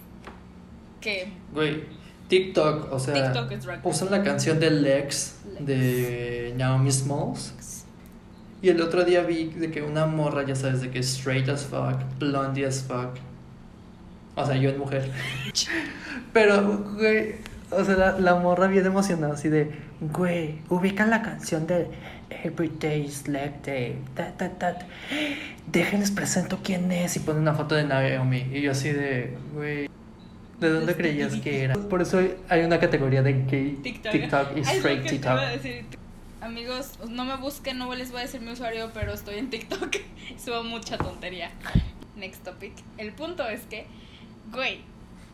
Que 1.00 1.28
Güey, 1.52 1.84
TikTok, 2.28 2.92
o 2.92 2.98
sea, 2.98 3.14
TikTok 3.14 3.52
es 3.52 3.64
Drag 3.64 3.76
Race. 3.76 3.88
usan 3.88 4.10
la 4.10 4.22
canción 4.22 4.58
de 4.58 4.70
Lex, 4.70 5.36
Lex. 5.52 5.66
de 5.66 6.54
Naomi 6.56 6.90
Smalls. 6.90 7.84
Y 8.62 8.70
el 8.70 8.80
otro 8.80 9.04
día 9.04 9.22
vi 9.22 9.44
de 9.44 9.70
que 9.70 9.82
una 9.82 10.06
morra, 10.06 10.44
ya 10.44 10.56
sabes, 10.56 10.80
de 10.80 10.90
que 10.90 10.98
straight 11.00 11.48
as 11.50 11.66
fuck, 11.66 12.00
blondie 12.18 12.64
as 12.64 12.82
fuck. 12.82 13.10
O 14.36 14.44
sea, 14.46 14.56
yo 14.56 14.70
en 14.70 14.78
mujer. 14.78 15.10
Pero, 16.32 16.78
güey, 16.94 17.34
o 17.70 17.84
sea, 17.84 17.96
la, 17.96 18.18
la 18.18 18.34
morra 18.36 18.66
bien 18.66 18.86
emocionada, 18.86 19.34
así 19.34 19.48
de, 19.50 19.70
güey, 20.00 20.58
ubican 20.68 21.10
la 21.10 21.22
canción 21.22 21.66
de 21.66 21.88
Every 22.30 22.70
Day 22.78 23.02
is 23.02 23.28
Leg 23.28 23.62
Day. 23.62 23.96
Déjenles 25.66 26.10
presento 26.10 26.60
quién 26.62 26.90
es. 26.92 27.16
Y 27.16 27.20
pone 27.20 27.40
una 27.40 27.54
foto 27.54 27.74
de 27.74 27.84
Naomi. 27.84 28.46
Y 28.52 28.62
yo 28.62 28.72
así 28.72 28.90
de, 28.90 29.36
güey. 29.52 29.88
¿De 30.60 30.70
dónde 30.70 30.94
creías 30.94 31.34
que 31.36 31.64
era? 31.64 31.74
Por 31.74 32.02
eso 32.02 32.20
hay 32.48 32.62
una 32.62 32.78
categoría 32.78 33.22
de 33.22 33.32
gay 33.44 33.78
TikTok. 33.82 34.12
TikTok, 34.12 34.56
y 34.56 34.60
straight 34.60 35.06
TikTok. 35.06 35.40
Amigos, 36.40 36.98
no 37.08 37.24
me 37.24 37.36
busquen, 37.36 37.78
no 37.78 37.92
les 37.94 38.10
voy 38.10 38.20
a 38.20 38.22
decir 38.22 38.40
mi 38.40 38.52
usuario, 38.52 38.90
pero 38.92 39.12
estoy 39.12 39.38
en 39.38 39.50
TikTok. 39.50 39.96
Subo 40.44 40.62
mucha 40.62 40.98
tontería. 40.98 41.50
Next 42.16 42.44
topic. 42.44 42.72
El 42.98 43.12
punto 43.12 43.48
es 43.48 43.62
que, 43.62 43.86
güey, 44.52 44.80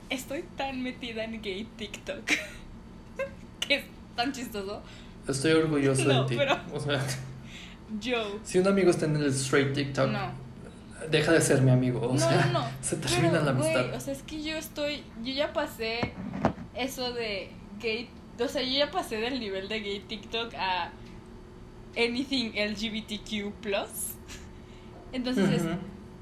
estoy 0.08 0.44
tan 0.56 0.82
metida 0.82 1.24
en 1.24 1.42
gay 1.42 1.68
TikTok 1.76 2.24
que 3.60 3.84
tan 4.20 4.32
chistoso. 4.32 4.82
Estoy 5.28 5.52
orgulloso 5.52 6.04
No, 6.04 6.22
de 6.24 6.28
ti. 6.28 6.36
pero- 6.36 6.58
O 6.72 6.80
sea, 6.80 7.00
Yo. 8.00 8.38
si 8.42 8.58
un 8.58 8.66
amigo 8.68 8.90
está 8.90 9.06
en 9.06 9.16
el 9.16 9.26
straight 9.26 9.72
TikTok, 9.74 10.10
No. 10.10 10.32
deja 11.10 11.32
de 11.32 11.40
ser 11.40 11.62
mi 11.62 11.70
amigo. 11.70 12.00
O 12.00 12.12
no, 12.12 12.18
sea, 12.18 12.46
no, 12.52 12.60
no. 12.60 12.66
se 12.80 12.96
termina 12.96 13.32
Pero, 13.32 13.44
la 13.44 13.50
amistad. 13.52 13.94
o 13.94 14.00
sea, 14.00 14.12
es 14.12 14.22
que 14.22 14.42
yo 14.42 14.56
estoy. 14.56 15.02
Yo 15.22 15.32
ya 15.32 15.52
pasé 15.52 16.12
eso 16.74 17.12
de 17.12 17.50
gay. 17.80 18.08
O 18.38 18.48
sea, 18.48 18.62
yo 18.62 18.70
ya 18.78 18.90
pasé 18.90 19.16
del 19.16 19.38
nivel 19.40 19.68
de 19.68 19.80
gay 19.80 20.00
TikTok 20.00 20.54
a 20.54 20.90
anything 21.96 22.52
LGBTQ. 22.54 23.52
Entonces 25.12 25.50
es 25.50 25.62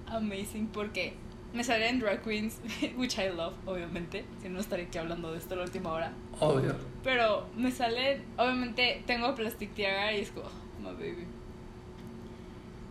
amazing 0.07 0.68
porque 0.68 1.14
me 1.53 1.64
salía 1.64 1.88
en 1.88 1.99
Drag 2.01 2.22
Queens, 2.22 2.61
which 2.96 3.18
I 3.18 3.30
love, 3.30 3.55
obviamente. 3.66 4.24
Si 4.42 4.49
no, 4.49 4.61
estaré 4.61 4.84
aquí 4.84 4.99
hablando 4.99 5.32
de 5.32 5.38
esto 5.38 5.55
a 5.55 5.59
la 5.59 5.64
última 5.64 5.92
hora. 5.92 6.12
Obvio. 6.40 6.74
Pero 7.03 7.46
me 7.57 7.70
sale, 7.70 8.20
obviamente 8.36 9.03
tengo 9.07 9.34
Plastic 9.34 9.74
Tiara 9.74 10.12
y 10.12 10.20
es 10.20 10.30
como, 10.30 10.46
oh, 10.46 10.80
my 10.80 10.92
baby. 10.92 11.26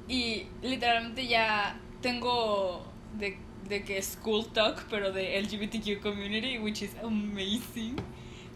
Y 0.07 0.47
literalmente 0.61 1.27
ya 1.27 1.79
tengo 2.01 2.85
de, 3.17 3.37
de 3.67 3.83
que 3.83 4.01
School 4.01 4.47
Talk, 4.47 4.85
pero 4.89 5.11
de 5.11 5.39
LGBTQ 5.41 6.01
community, 6.01 6.57
which 6.57 6.81
is 6.81 6.95
amazing. 7.03 7.95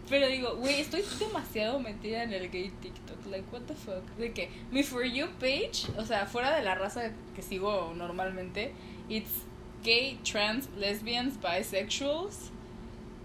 Pero 0.08 0.26
digo, 0.26 0.56
güey, 0.56 0.80
estoy 0.80 1.04
demasiado 1.18 1.78
metida 1.78 2.24
en 2.24 2.32
el 2.32 2.50
gay 2.50 2.72
TikTok. 2.80 3.26
Like, 3.30 3.44
what 3.52 3.62
the 3.62 3.74
fuck? 3.74 4.04
De 4.18 4.32
que 4.32 4.50
mi 4.70 4.82
For 4.82 5.04
You 5.04 5.28
page, 5.38 5.86
o 5.96 6.04
sea, 6.04 6.26
fuera 6.26 6.56
de 6.56 6.62
la 6.62 6.74
raza 6.74 7.12
que 7.34 7.42
sigo 7.42 7.92
normalmente, 7.96 8.72
it's 9.08 9.46
gay, 9.82 10.18
trans, 10.24 10.68
lesbians, 10.78 11.36
bisexuals 11.36 12.50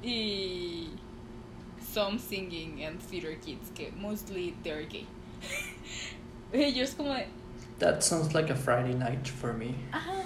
y 0.03 0.88
some 1.80 2.18
singing 2.20 2.84
and 2.84 3.01
theater 3.01 3.36
kids, 3.43 3.72
que 3.76 3.91
mostly 3.99 4.55
they're 4.64 4.84
gay. 4.84 5.05
Y 6.53 6.60
yo 6.76 6.84
es 6.84 6.93
como 6.93 7.14
de, 7.14 7.26
That 7.80 8.03
sounds 8.03 8.34
like 8.34 8.49
a 8.49 8.55
Friday 8.55 8.93
night 8.93 9.28
for 9.28 9.53
me. 9.53 9.76
Ajá. 9.91 10.24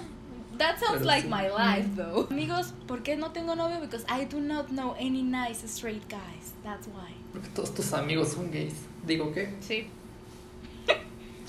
That 0.58 0.78
sounds 0.78 0.98
Pero 0.98 1.06
like 1.06 1.24
sí. 1.24 1.28
my 1.28 1.48
life, 1.50 1.86
though. 1.96 2.26
Amigos, 2.30 2.72
¿por 2.86 2.98
qué 2.98 3.18
no 3.18 3.30
tengo 3.30 3.54
novio? 3.54 3.80
Because 3.80 4.04
I 4.08 4.24
do 4.24 4.40
not 4.40 4.70
know 4.70 4.94
any 4.98 5.22
nice 5.22 5.62
straight 5.70 6.08
guys. 6.08 6.52
That's 6.62 6.86
why. 6.88 7.12
Porque 7.32 7.48
todos 7.54 7.70
tus 7.74 7.92
amigos 7.92 8.34
son 8.34 8.50
gays. 8.50 8.74
Digo 9.06 9.32
que. 9.34 9.48
Sí. 9.60 9.88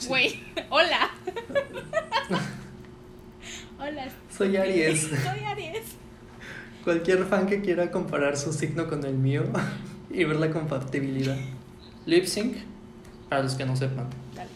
Güey, 0.08 0.40
hola. 0.72 1.12
Hola. 3.84 4.06
Soy 4.36 4.58
Aries. 4.58 5.02
Soy 5.24 5.44
Aries. 5.46 5.96
Cualquier 6.84 7.26
fan 7.26 7.48
que 7.48 7.62
quiera 7.62 7.92
comparar 7.92 8.38
su 8.38 8.52
signo 8.54 8.88
con 8.88 9.06
el 9.06 9.16
mío 9.16 9.44
y 10.10 10.24
ver 10.24 10.38
la 10.38 10.52
compatibilidad. 10.52 11.38
Lip 12.06 12.26
sync, 12.26 12.58
para 13.30 13.44
los 13.44 13.56
que 13.56 13.66
no 13.66 13.76
sepan. 13.76 14.08
Dale. 14.36 14.50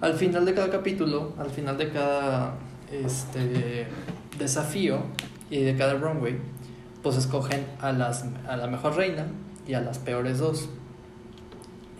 Al 0.00 0.14
final 0.14 0.44
de 0.44 0.54
cada 0.54 0.70
capítulo, 0.70 1.34
al 1.38 1.50
final 1.50 1.78
de 1.78 1.90
cada 1.90 2.54
este, 2.92 3.86
desafío 4.38 5.02
y 5.50 5.62
de 5.62 5.76
cada 5.76 5.94
runway, 5.94 6.38
pues 7.02 7.16
escogen 7.16 7.66
a, 7.80 7.92
las, 7.92 8.24
a 8.46 8.56
la 8.56 8.66
mejor 8.66 8.96
reina 8.96 9.26
y 9.66 9.74
a 9.74 9.80
las 9.80 9.98
peores 9.98 10.38
dos. 10.38 10.68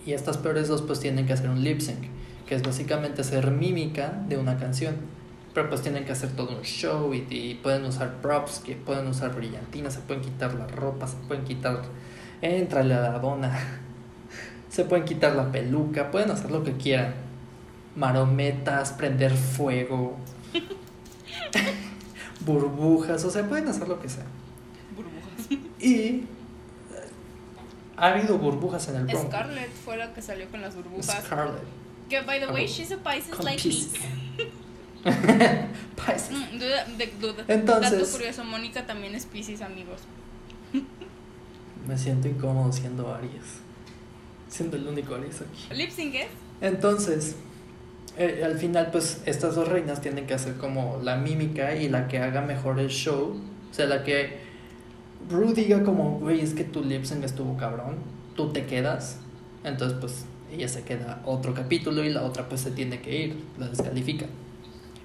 Y 0.04 0.12
estas 0.12 0.36
peores 0.36 0.68
dos 0.68 0.82
pues 0.82 1.00
tienen 1.00 1.26
que 1.26 1.32
hacer 1.32 1.48
un 1.48 1.62
lip 1.62 1.80
sync, 1.80 2.04
que 2.46 2.54
es 2.54 2.62
básicamente 2.62 3.22
hacer 3.22 3.50
mímica 3.50 4.22
de 4.28 4.36
una 4.36 4.58
canción. 4.58 5.17
Pero 5.58 5.70
pues 5.70 5.82
tienen 5.82 6.04
que 6.04 6.12
hacer 6.12 6.30
todo 6.36 6.56
un 6.56 6.62
show 6.62 7.12
y, 7.12 7.26
y 7.30 7.54
pueden 7.56 7.84
usar 7.84 8.20
props, 8.22 8.60
que 8.60 8.76
pueden 8.76 9.08
usar 9.08 9.34
brillantinas, 9.34 9.94
se 9.94 9.98
pueden 9.98 10.22
quitar 10.22 10.54
la 10.54 10.68
ropa, 10.68 11.08
se 11.08 11.16
pueden 11.26 11.42
quitar... 11.44 11.82
Entrale 12.40 12.94
a 12.94 13.00
la 13.00 13.18
dona. 13.18 13.58
Se 14.70 14.84
pueden 14.84 15.04
quitar 15.04 15.34
la 15.34 15.50
peluca, 15.50 16.12
pueden 16.12 16.30
hacer 16.30 16.52
lo 16.52 16.62
que 16.62 16.76
quieran. 16.76 17.12
Marometas, 17.96 18.92
prender 18.92 19.34
fuego, 19.34 20.16
burbujas, 22.46 23.24
o 23.24 23.30
sea, 23.30 23.48
pueden 23.48 23.66
hacer 23.66 23.88
lo 23.88 23.98
que 23.98 24.08
sea. 24.08 24.26
Burbujas. 24.94 25.82
Y 25.82 26.24
ha 27.96 28.06
habido 28.12 28.38
burbujas 28.38 28.86
en 28.90 28.96
el 28.96 29.06
prom. 29.06 29.26
Scarlett 29.26 29.72
fue 29.72 29.96
la 29.96 30.14
que 30.14 30.22
salió 30.22 30.48
con 30.50 30.60
las 30.60 30.76
burbujas. 30.76 31.24
Scarlett. 31.24 31.64
Que, 32.08 32.20
by 32.20 32.38
the 32.38 32.46
way, 32.52 32.64
Oh. 32.64 32.68
she's 32.68 32.92
a 32.92 32.98
Pisces 32.98 33.42
like 33.42 33.66
me. 33.66 34.44
Pisces. 35.96 36.30
Mm, 36.30 36.58
duda, 36.58 36.84
de, 36.96 37.06
duda. 37.20 37.44
Entonces- 37.48 37.90
Dato 37.92 38.12
curioso, 38.12 38.44
Mónica 38.44 38.86
también 38.86 39.14
es 39.14 39.26
Pisces, 39.26 39.62
amigos. 39.62 40.00
Me 41.86 41.96
siento 41.96 42.28
incómodo 42.28 42.72
siendo 42.72 43.14
Aries. 43.14 43.60
Siendo 44.48 44.76
el 44.76 44.86
único 44.86 45.14
Aries 45.14 45.40
aquí. 45.40 45.74
Lip 45.74 45.90
sync 45.90 46.14
es. 46.14 46.26
Entonces, 46.60 47.36
eh, 48.16 48.42
al 48.44 48.58
final, 48.58 48.90
pues 48.90 49.22
estas 49.26 49.54
dos 49.54 49.68
reinas 49.68 50.00
tienen 50.00 50.26
que 50.26 50.34
hacer 50.34 50.56
como 50.56 51.00
la 51.02 51.16
mímica 51.16 51.74
y 51.76 51.88
la 51.88 52.08
que 52.08 52.18
haga 52.18 52.42
mejor 52.42 52.78
el 52.80 52.88
show. 52.88 53.40
O 53.70 53.74
sea, 53.74 53.86
la 53.86 54.02
que 54.04 54.40
Ru 55.30 55.52
diga 55.54 55.82
como, 55.84 56.18
güey, 56.18 56.40
es 56.40 56.54
que 56.54 56.64
tu 56.64 56.82
lip 56.82 57.04
sync 57.04 57.24
estuvo 57.24 57.56
cabrón, 57.56 57.96
tú 58.36 58.52
te 58.52 58.66
quedas. 58.66 59.18
Entonces, 59.64 59.96
pues 60.00 60.24
ella 60.52 60.68
se 60.68 60.82
queda 60.82 61.22
otro 61.24 61.54
capítulo 61.54 62.04
y 62.04 62.10
la 62.10 62.22
otra 62.22 62.48
pues 62.48 62.60
se 62.62 62.70
tiene 62.70 63.00
que 63.00 63.24
ir, 63.24 63.44
la 63.58 63.68
descalifica. 63.68 64.26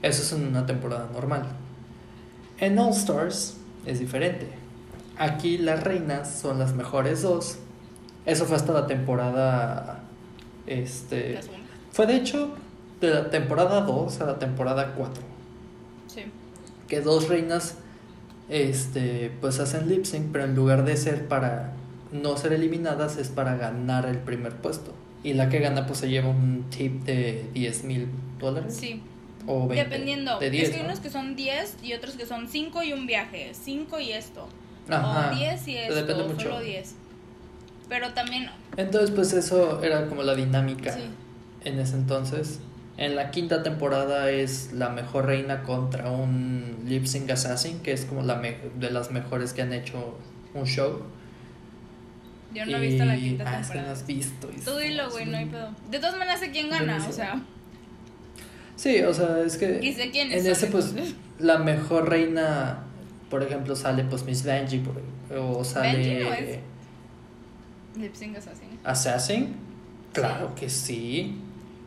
Eso 0.04 0.22
es 0.22 0.32
en 0.34 0.48
una 0.48 0.68
temporada 0.68 1.10
normal. 1.12 1.48
En 2.60 2.78
All 2.78 2.92
Stars 2.92 3.58
es 3.88 4.00
diferente. 4.00 4.48
Aquí 5.18 5.58
las 5.58 5.84
reinas 5.84 6.40
son 6.40 6.60
las 6.60 6.76
mejores 6.76 7.24
dos. 7.24 7.58
Eso 8.26 8.46
fue 8.46 8.56
hasta 8.56 8.72
la 8.74 8.86
temporada 8.86 10.04
este 10.68 11.40
fue 11.92 12.08
de 12.08 12.16
hecho 12.16 12.56
de 13.02 13.10
la 13.10 13.30
temporada 13.30 13.82
2 13.82 14.22
a 14.22 14.26
la 14.26 14.40
temporada 14.40 14.94
4. 14.96 15.24
Sí. 16.08 16.24
Que 16.88 17.02
dos 17.02 17.28
reinas 17.28 17.76
este 18.50 19.32
pues 19.42 19.60
hacen 19.60 19.90
lip 19.90 20.06
sync, 20.06 20.32
pero 20.32 20.46
en 20.46 20.56
lugar 20.56 20.86
de 20.86 20.96
ser 20.96 21.28
para 21.28 21.74
no 22.12 22.38
ser 22.38 22.54
eliminadas 22.54 23.18
es 23.18 23.30
para 23.30 23.56
ganar 23.56 24.06
el 24.06 24.18
primer 24.20 24.56
puesto. 24.56 24.94
Y 25.24 25.34
la 25.34 25.50
que 25.50 25.60
gana 25.60 25.86
pues 25.86 26.00
se 26.00 26.10
lleva 26.10 26.30
un 26.30 26.66
tip 26.70 27.04
de 27.04 27.50
10 27.54 27.84
mil 27.84 28.08
dólares. 28.40 28.76
Sí. 28.76 29.02
O 29.48 29.68
20. 29.68 29.84
Dependiendo. 29.90 30.40
De 30.40 30.50
10, 30.50 30.64
es 30.64 30.70
que 30.70 30.76
hay 30.78 30.82
¿no? 30.84 30.90
unos 30.90 31.00
que 31.00 31.10
son 31.10 31.36
10 31.36 31.78
y 31.84 31.94
otros 31.94 32.16
que 32.16 32.26
son 32.26 32.48
5 32.48 32.84
y 32.84 32.94
un 32.94 33.06
viaje. 33.08 33.52
5 33.54 34.00
y 34.00 34.12
esto. 34.14 34.48
Ajá. 34.90 35.32
O 35.32 35.36
10 35.36 35.68
y 35.68 35.78
esto. 35.78 35.96
Depende 35.96 36.24
mucho. 36.24 36.44
Solo 36.50 36.60
10. 36.62 36.96
Pero 37.90 38.14
también. 38.14 38.50
Entonces 38.78 39.12
pues 39.12 39.34
eso 39.34 39.84
era 39.84 40.08
como 40.08 40.24
la 40.24 40.36
dinámica 40.36 40.94
Sí. 40.94 41.02
en 41.66 41.80
ese 41.80 41.96
entonces. 41.96 42.60
En 42.98 43.16
la 43.16 43.32
quinta 43.32 43.64
temporada 43.64 44.30
es 44.30 44.72
la 44.74 44.90
mejor 44.90 45.26
reina 45.26 45.64
contra 45.64 46.12
un 46.12 46.84
lip 46.86 47.06
sync 47.06 47.30
assassin, 47.32 47.80
que 47.80 47.92
es 47.92 48.06
como 48.06 48.22
la 48.22 48.36
me- 48.36 48.58
de 48.80 48.92
las 48.92 49.10
mejores 49.12 49.52
que 49.54 49.64
han 49.64 49.74
hecho 49.74 50.18
un 50.54 50.66
show. 50.66 51.02
Yo 52.54 52.66
no 52.68 52.78
he 52.78 52.82
visto 52.82 53.04
la 53.04 53.18
Y- 53.18 53.22
quinta 53.22 53.46
ah, 53.48 53.60
es 53.60 53.68
que 53.70 53.80
no 53.80 53.84
temporada. 53.86 53.92
has 53.94 54.06
visto. 54.06 54.50
y 54.56 54.62
Tú 54.62 54.76
dilo, 54.78 55.10
güey, 55.10 55.26
no 55.26 55.38
hay 55.38 55.46
pedo. 55.48 55.72
De 55.90 55.98
todas 55.98 56.14
maneras 56.18 56.40
sé 56.40 56.52
quién 56.52 56.70
gana, 56.70 57.04
o 57.08 57.12
sea. 57.12 57.42
Sí, 58.84 59.02
o 59.02 59.14
sea, 59.14 59.40
es 59.46 59.56
que 59.58 59.80
Y 59.82 59.94
sé 59.94 60.12
quiénes 60.12 60.36
en 60.40 60.44
son, 60.44 60.52
ese 60.52 60.68
pues 60.68 60.94
la 61.40 61.58
mejor 61.60 62.10
reina, 62.10 62.80
por 63.30 63.42
ejemplo, 63.42 63.78
sale 63.78 64.04
pues 64.04 64.26
Miss 64.26 64.44
Benji 64.44 64.80
por- 64.80 65.02
o 65.38 65.64
sale 65.64 65.98
Benji 65.98 66.24
no 66.26 66.34
es. 66.34 66.60
Lip 67.98 68.14
sync 68.14 68.38
assassin. 68.38 68.68
Assassin. 68.84 69.56
Claro 70.12 70.54
que 70.56 70.70
sí. 70.70 71.40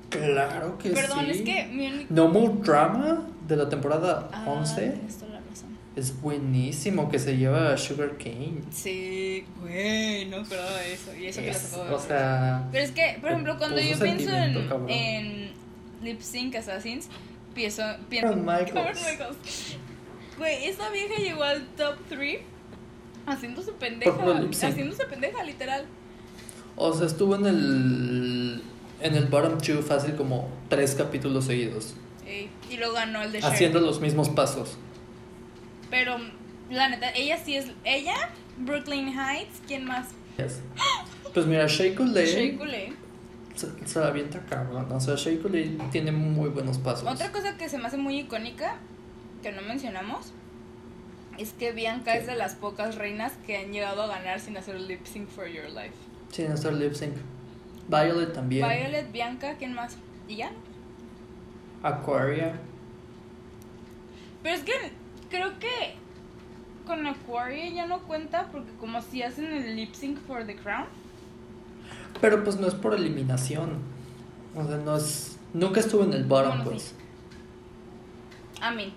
Claro 0.08 0.78
que 0.78 0.88
Perdón, 0.90 1.26
sí. 1.26 1.30
es 1.32 1.42
que 1.42 1.66
mi 1.70 1.86
único. 1.88 2.14
No 2.14 2.28
More 2.28 2.54
Drama 2.62 3.26
de 3.46 3.56
la 3.56 3.68
temporada 3.68 4.30
Ah, 4.32 4.44
11 4.46 4.80
tienes 4.92 5.16
toda 5.18 5.32
la 5.32 5.40
razón. 5.40 5.76
es 5.96 6.18
buenísimo 6.22 7.10
que 7.10 7.18
se 7.18 7.36
lleva 7.36 7.72
a 7.74 7.76
Sugar 7.76 8.16
Cane. 8.16 8.62
Sí, 8.70 9.44
güey, 9.60 10.26
no 10.26 10.38
eso. 10.38 11.14
Y 11.14 11.26
eso 11.26 11.40
que 11.40 11.46
lo 11.48 11.52
Es- 11.52 11.58
sacó 11.58 11.94
o 11.94 11.98
sea, 11.98 12.66
Pero 12.72 12.84
es 12.84 12.90
que, 12.92 13.18
por 13.20 13.30
ejemplo, 13.30 13.58
cuando 13.58 13.76
puso 13.76 13.88
yo 13.90 13.98
pienso 13.98 14.30
en, 14.34 14.68
cabrón. 14.68 14.88
en 14.88 15.50
Lip 16.02 16.20
Sync 16.20 16.54
Assassins, 16.56 17.08
pienso. 17.54 17.82
pienso 18.08 18.36
Michaels. 18.36 19.00
Michaels. 19.10 19.76
Güey, 20.38 20.66
esa 20.66 20.90
vieja 20.90 21.16
llegó 21.16 21.42
al 21.42 21.66
top 21.76 21.96
3 22.08 22.40
haciéndose 23.26 23.72
pendeja. 23.72 24.12
Haciéndose 24.12 25.04
pendeja, 25.06 25.42
literal. 25.42 25.86
o 26.76 26.92
sea, 26.92 27.06
estuvo 27.06 27.34
en 27.36 27.46
el 27.46 28.62
en 29.00 29.14
el 29.14 29.26
bottom 29.26 29.58
two 29.58 29.82
fácil 29.82 30.14
como 30.14 30.48
tres 30.68 30.94
capítulos 30.94 31.44
seguidos, 31.44 31.94
y 32.70 32.76
luego 32.76 32.94
ganó 32.94 33.22
el 33.22 33.32
de 33.32 33.40
Cher. 33.40 33.52
haciendo 33.52 33.80
los 33.80 34.00
mismos 34.00 34.28
pasos. 34.30 34.76
Pero, 35.90 36.16
la 36.70 36.88
neta, 36.88 37.10
ella 37.14 37.38
sí 37.38 37.56
es. 37.56 37.66
Ella, 37.84 38.30
Brooklyn 38.58 39.08
Heights, 39.08 39.60
¿quién 39.66 39.84
más? 39.84 40.08
Yes. 40.36 40.60
Pues 41.32 41.46
mira, 41.46 41.66
Shea 41.66 41.94
Coulee. 41.94 42.92
Se, 43.56 43.86
se 43.86 44.00
la 44.00 44.08
avienta 44.08 44.40
cabrón. 44.46 44.90
O 44.92 45.00
sea, 45.00 45.16
tiene 45.90 46.12
muy 46.12 46.48
buenos 46.50 46.78
pasos. 46.78 47.08
Otra 47.08 47.32
cosa 47.32 47.56
que 47.56 47.68
se 47.68 47.78
me 47.78 47.86
hace 47.86 47.96
muy 47.96 48.20
icónica, 48.20 48.76
que 49.42 49.52
no 49.52 49.62
mencionamos, 49.62 50.32
es 51.38 51.52
que 51.52 51.72
Bianca 51.72 52.12
¿Qué? 52.12 52.18
es 52.18 52.26
de 52.26 52.36
las 52.36 52.54
pocas 52.54 52.96
reinas 52.96 53.32
que 53.46 53.56
han 53.56 53.72
llegado 53.72 54.02
a 54.02 54.06
ganar 54.06 54.40
sin 54.40 54.56
hacer 54.56 54.80
lip 54.80 55.04
sync 55.04 55.28
for 55.28 55.46
your 55.46 55.68
life. 55.70 55.94
Sin 56.30 56.50
hacer 56.50 56.72
lip 56.74 56.94
sync. 56.94 57.14
Violet 57.88 58.32
también. 58.32 58.66
Violet, 58.66 59.10
Bianca, 59.12 59.54
¿quién 59.58 59.74
más? 59.74 59.96
¿Y 60.28 60.36
ya? 60.36 60.50
Aquaria. 61.82 62.58
Pero 64.42 64.54
es 64.54 64.62
que 64.62 64.72
creo 65.30 65.58
que 65.58 65.94
con 66.86 67.06
Aquaria 67.06 67.68
ya 67.70 67.86
no 67.86 68.00
cuenta 68.02 68.48
porque 68.50 68.72
como 68.78 69.02
si 69.02 69.22
hacen 69.22 69.52
el 69.52 69.76
lip 69.76 69.92
sync 69.94 70.18
for 70.20 70.46
the 70.46 70.56
crown. 70.56 70.86
Pero 72.20 72.42
pues 72.44 72.58
no 72.58 72.66
es 72.66 72.74
por 72.74 72.94
eliminación. 72.94 73.70
O 74.54 74.66
sea, 74.66 74.76
no 74.78 74.96
es. 74.96 75.36
Nunca 75.52 75.80
estuvo 75.80 76.04
en 76.04 76.12
el 76.12 76.24
bottom, 76.24 76.64
pues. 76.64 76.94
A 78.60 78.70
mí. 78.70 78.92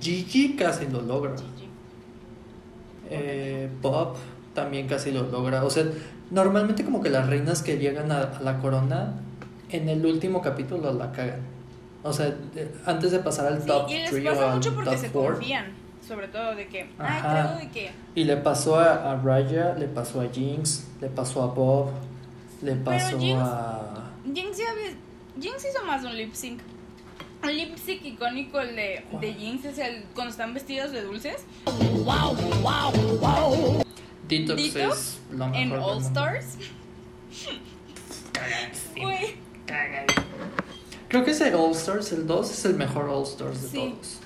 Gigi 0.00 0.54
casi 0.56 0.86
lo 0.88 1.00
logra. 1.02 1.32
Gigi. 1.36 1.68
Eh, 3.10 3.70
Bob 3.80 4.16
también 4.54 4.86
casi 4.86 5.12
lo 5.12 5.22
logra. 5.28 5.64
O 5.64 5.70
sea, 5.70 5.84
normalmente 6.30 6.84
como 6.84 7.00
que 7.02 7.10
las 7.10 7.26
reinas 7.28 7.62
que 7.62 7.78
llegan 7.78 8.12
a, 8.12 8.22
a 8.22 8.40
la 8.42 8.58
corona 8.58 9.14
en 9.70 9.88
el 9.88 10.04
último 10.04 10.42
capítulo 10.42 10.92
la 10.92 11.12
cagan. 11.12 11.40
O 12.02 12.12
sea, 12.12 12.34
antes 12.86 13.10
de 13.12 13.18
pasar 13.20 13.46
al 13.46 13.60
Sí, 13.62 13.66
top 13.66 13.88
y 13.90 13.94
les 13.98 14.10
3 14.10 14.36
o 14.38 14.46
al 14.48 14.54
mucho 14.54 14.74
porque 14.74 14.90
top 14.90 14.98
se 14.98 15.10
4. 15.10 15.34
confían. 15.34 15.66
Sobre 16.08 16.28
todo 16.28 16.54
de 16.54 16.66
que, 16.68 16.88
Ajá. 16.98 17.14
ay, 17.16 17.46
creo 17.46 17.58
de 17.60 17.70
que. 17.70 17.90
Y 18.14 18.24
le 18.24 18.36
pasó 18.38 18.78
a, 18.80 19.12
a 19.12 19.16
Raya, 19.16 19.74
le 19.74 19.86
pasó 19.88 20.22
a 20.22 20.28
Jinx, 20.28 20.86
le 21.02 21.08
pasó 21.08 21.42
a 21.42 21.46
Bob, 21.48 21.90
le 22.62 22.74
pasó 22.76 23.18
Jinx- 23.18 23.38
a... 23.42 24.10
Jinx, 24.34 24.56
ya 24.58 24.70
había- 24.70 24.96
Jinx 25.40 25.66
hizo 25.66 25.84
más 25.84 26.02
un 26.04 26.16
lip 26.16 26.32
sync. 26.34 26.60
Un 27.42 27.56
lip 27.56 27.76
sync 27.76 28.04
icónico 28.04 28.58
el 28.60 28.74
de, 28.74 29.04
de 29.20 29.34
Jinx 29.34 29.64
es 29.66 29.78
el 29.78 30.04
cuando 30.14 30.30
están 30.32 30.54
vestidos 30.54 30.90
de 30.90 31.02
dulces 31.02 31.44
Detox, 34.26 34.56
Detox 34.74 34.74
es 34.74 35.20
lo 35.30 35.46
mejor 35.46 35.56
en 35.56 35.72
All. 35.72 36.02
Stars. 36.02 36.56
Creo 41.08 41.24
que 41.24 41.30
ese 41.30 41.54
All 41.54 41.72
Stars, 41.72 42.12
el 42.12 42.26
2, 42.26 42.50
es 42.50 42.64
el 42.66 42.74
mejor 42.74 43.08
All 43.08 43.22
Stars 43.24 43.62
de 43.62 43.68
Sí. 43.68 43.76
todos. 43.94 44.18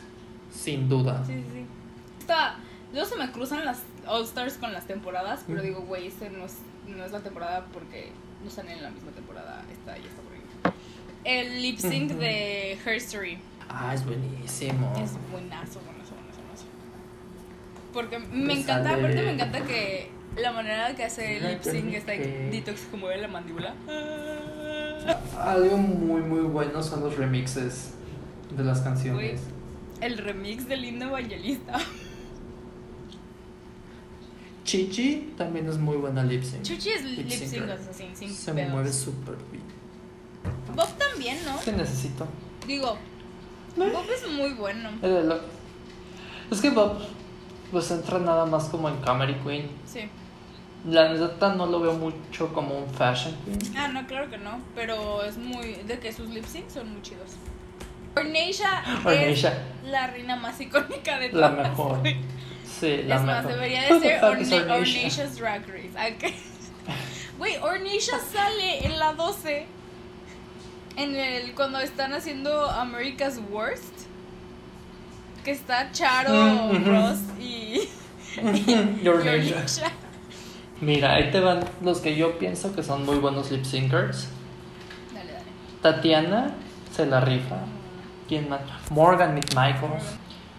Sin 0.63 0.89
duda. 0.89 1.23
sí, 1.27 1.33
sí, 1.35 1.45
sí. 1.53 1.67
Está, 2.21 2.57
luego 2.93 3.09
se 3.09 3.17
me 3.17 3.31
cruzan 3.33 3.65
las 3.65 3.83
All 4.07 4.23
Stars 4.25 4.55
con 4.55 4.73
las 4.73 4.87
temporadas, 4.87 5.43
pero 5.47 5.59
Ujú. 5.61 5.69
digo, 5.69 5.81
güey, 5.83 6.07
este 6.07 6.31
no 6.31 6.45
es, 6.45 6.55
no 6.87 7.05
es 7.05 7.11
la 7.13 7.21
temporada 7.21 7.67
porque 7.73 8.13
no 8.43 8.49
están 8.49 8.69
en 8.69 8.83
la 8.83 8.91
misma 8.91 9.11
temporada. 9.13 9.65
Esta 9.73 9.97
ya 9.99 10.05
está 10.09 10.23
por 10.23 10.33
ahí. 10.33 10.43
El 11.25 11.63
lip 11.63 11.79
sync 11.79 12.11
Ujú. 12.13 12.21
de 12.21 12.73
Herstory 12.85 13.39
Ah, 13.69 13.95
es 13.95 14.05
buenísimo. 14.05 14.93
es 15.03 15.13
buenazo, 15.31 15.81
buenazo, 15.81 16.15
buenazo, 16.15 16.41
buenazo. 16.41 16.65
Porque 17.93 18.19
me 18.19 18.55
Te 18.55 18.61
encanta, 18.61 18.95
aparte 18.95 19.23
me 19.23 19.33
encanta 19.33 19.65
que 19.65 20.11
la 20.37 20.53
manera 20.53 20.95
que 20.95 21.05
hace 21.05 21.39
el 21.39 21.49
lip 21.49 21.63
sync 21.63 21.93
está 21.95 22.13
detox 22.13 22.83
como 22.91 23.09
de 23.09 23.19
la 23.19 23.29
mandíbula. 23.29 23.75
Algo 25.41 25.77
muy 25.79 26.21
muy 26.23 26.43
bueno 26.43 26.83
son 26.83 27.01
los 27.03 27.17
remixes 27.17 27.95
de 28.57 28.63
las 28.65 28.81
canciones. 28.83 29.41
El 30.03 30.19
remix 30.19 30.67
de 30.69 30.77
Lindo 30.77 31.07
Evangelista. 31.07 31.79
Chichi 34.65 35.35
también 35.37 35.69
es 35.69 35.79
muy 35.79 35.97
buena 35.97 36.23
lip 36.23 36.43
sync. 36.43 36.63
Chuchi 36.63 36.91
es 36.91 37.05
lip 37.05 37.29
sync 37.31 37.69
así, 37.69 38.09
sin 38.15 38.31
Se 38.33 38.53
pedos. 38.53 38.71
mueve 38.73 38.93
súper 38.93 39.37
bien. 39.51 39.63
Bob 40.75 40.89
también, 40.99 41.39
¿no? 41.45 41.59
¿Qué 41.65 41.73
necesito? 41.73 42.27
Digo, 42.67 42.97
Bob 43.77 44.05
es 44.15 44.29
muy 44.31 44.53
bueno. 44.55 44.91
Eh, 45.03 45.29
Es 46.51 46.61
que 46.61 46.71
Bob 46.71 46.99
pues 47.71 47.91
entra 47.91 48.19
nada 48.19 48.45
más 48.47 48.65
como 48.67 48.89
en 48.89 48.97
Comedy 48.97 49.35
Queen. 49.45 49.69
Sí. 49.87 50.01
La 50.89 51.13
neta 51.13 51.55
no 51.55 51.67
lo 51.67 51.81
veo 51.81 51.95
mucho 51.95 52.53
como 52.53 52.77
un 52.79 52.89
Fashion 52.91 53.35
Queen. 53.45 53.59
Ah, 53.77 53.89
no, 53.89 54.07
claro 54.07 54.29
que 54.31 54.39
no. 54.39 54.59
Pero 54.75 55.23
es 55.25 55.37
muy. 55.39 55.75
De 55.87 55.99
que 55.99 56.13
sus 56.13 56.29
lip 56.31 56.45
syncs 56.45 56.75
son 56.75 56.93
muy 56.93 57.03
chidos. 57.03 57.31
Ornacia 58.17 58.83
Ornacia. 59.05 59.49
es 59.85 59.91
la 59.91 60.07
reina 60.09 60.37
más 60.37 60.61
icónica 60.61 61.19
de 61.19 61.33
La 61.33 61.51
todas. 61.51 61.69
mejor. 61.71 61.99
güey. 62.01 62.17
Sí, 62.81 63.03
la 63.07 63.17
es 63.17 63.23
más, 63.23 63.37
mejor. 63.45 63.53
debería 63.53 63.83
Who 63.91 64.01
de 64.01 64.09
ser? 64.09 64.25
Ornacia's 64.71 65.37
Drag 65.39 65.63
Race. 65.69 65.91
¿A 65.99 66.17
qué? 66.19 66.35
Güey, 67.39 67.57
Ornacia 67.57 68.19
sale 68.33 68.87
en 68.87 68.99
la 68.99 69.15
12. 69.15 69.67
En 70.97 71.17
el, 71.17 71.55
cuando 71.55 71.81
están 71.81 72.13
haciendo 72.13 72.71
America's 72.71 73.41
Worst, 73.51 73.83
que 75.45 75.51
está 75.53 75.91
Charo, 75.93 76.33
Mm. 76.35 76.85
Ross 76.85 77.19
y, 77.41 77.89
y. 78.39 79.09
Alicia. 79.09 79.91
Mira, 80.81 81.15
ahí 81.15 81.31
te 81.31 81.41
van 81.41 81.65
los 81.81 82.01
que 82.01 82.15
yo 82.17 82.39
pienso 82.39 82.75
que 82.75 82.83
son 82.83 83.05
muy 83.07 83.17
buenos 83.17 83.51
lip 83.51 83.65
syncers. 83.65 84.29
Dale, 85.15 85.33
dale. 85.33 85.45
Tatiana 85.81 86.55
se 86.95 87.07
la 87.07 87.21
rifa. 87.21 87.57
¿Quién 88.33 88.49
más? 88.49 88.63
Morgan 88.91 89.35
McMichaels. 89.35 90.05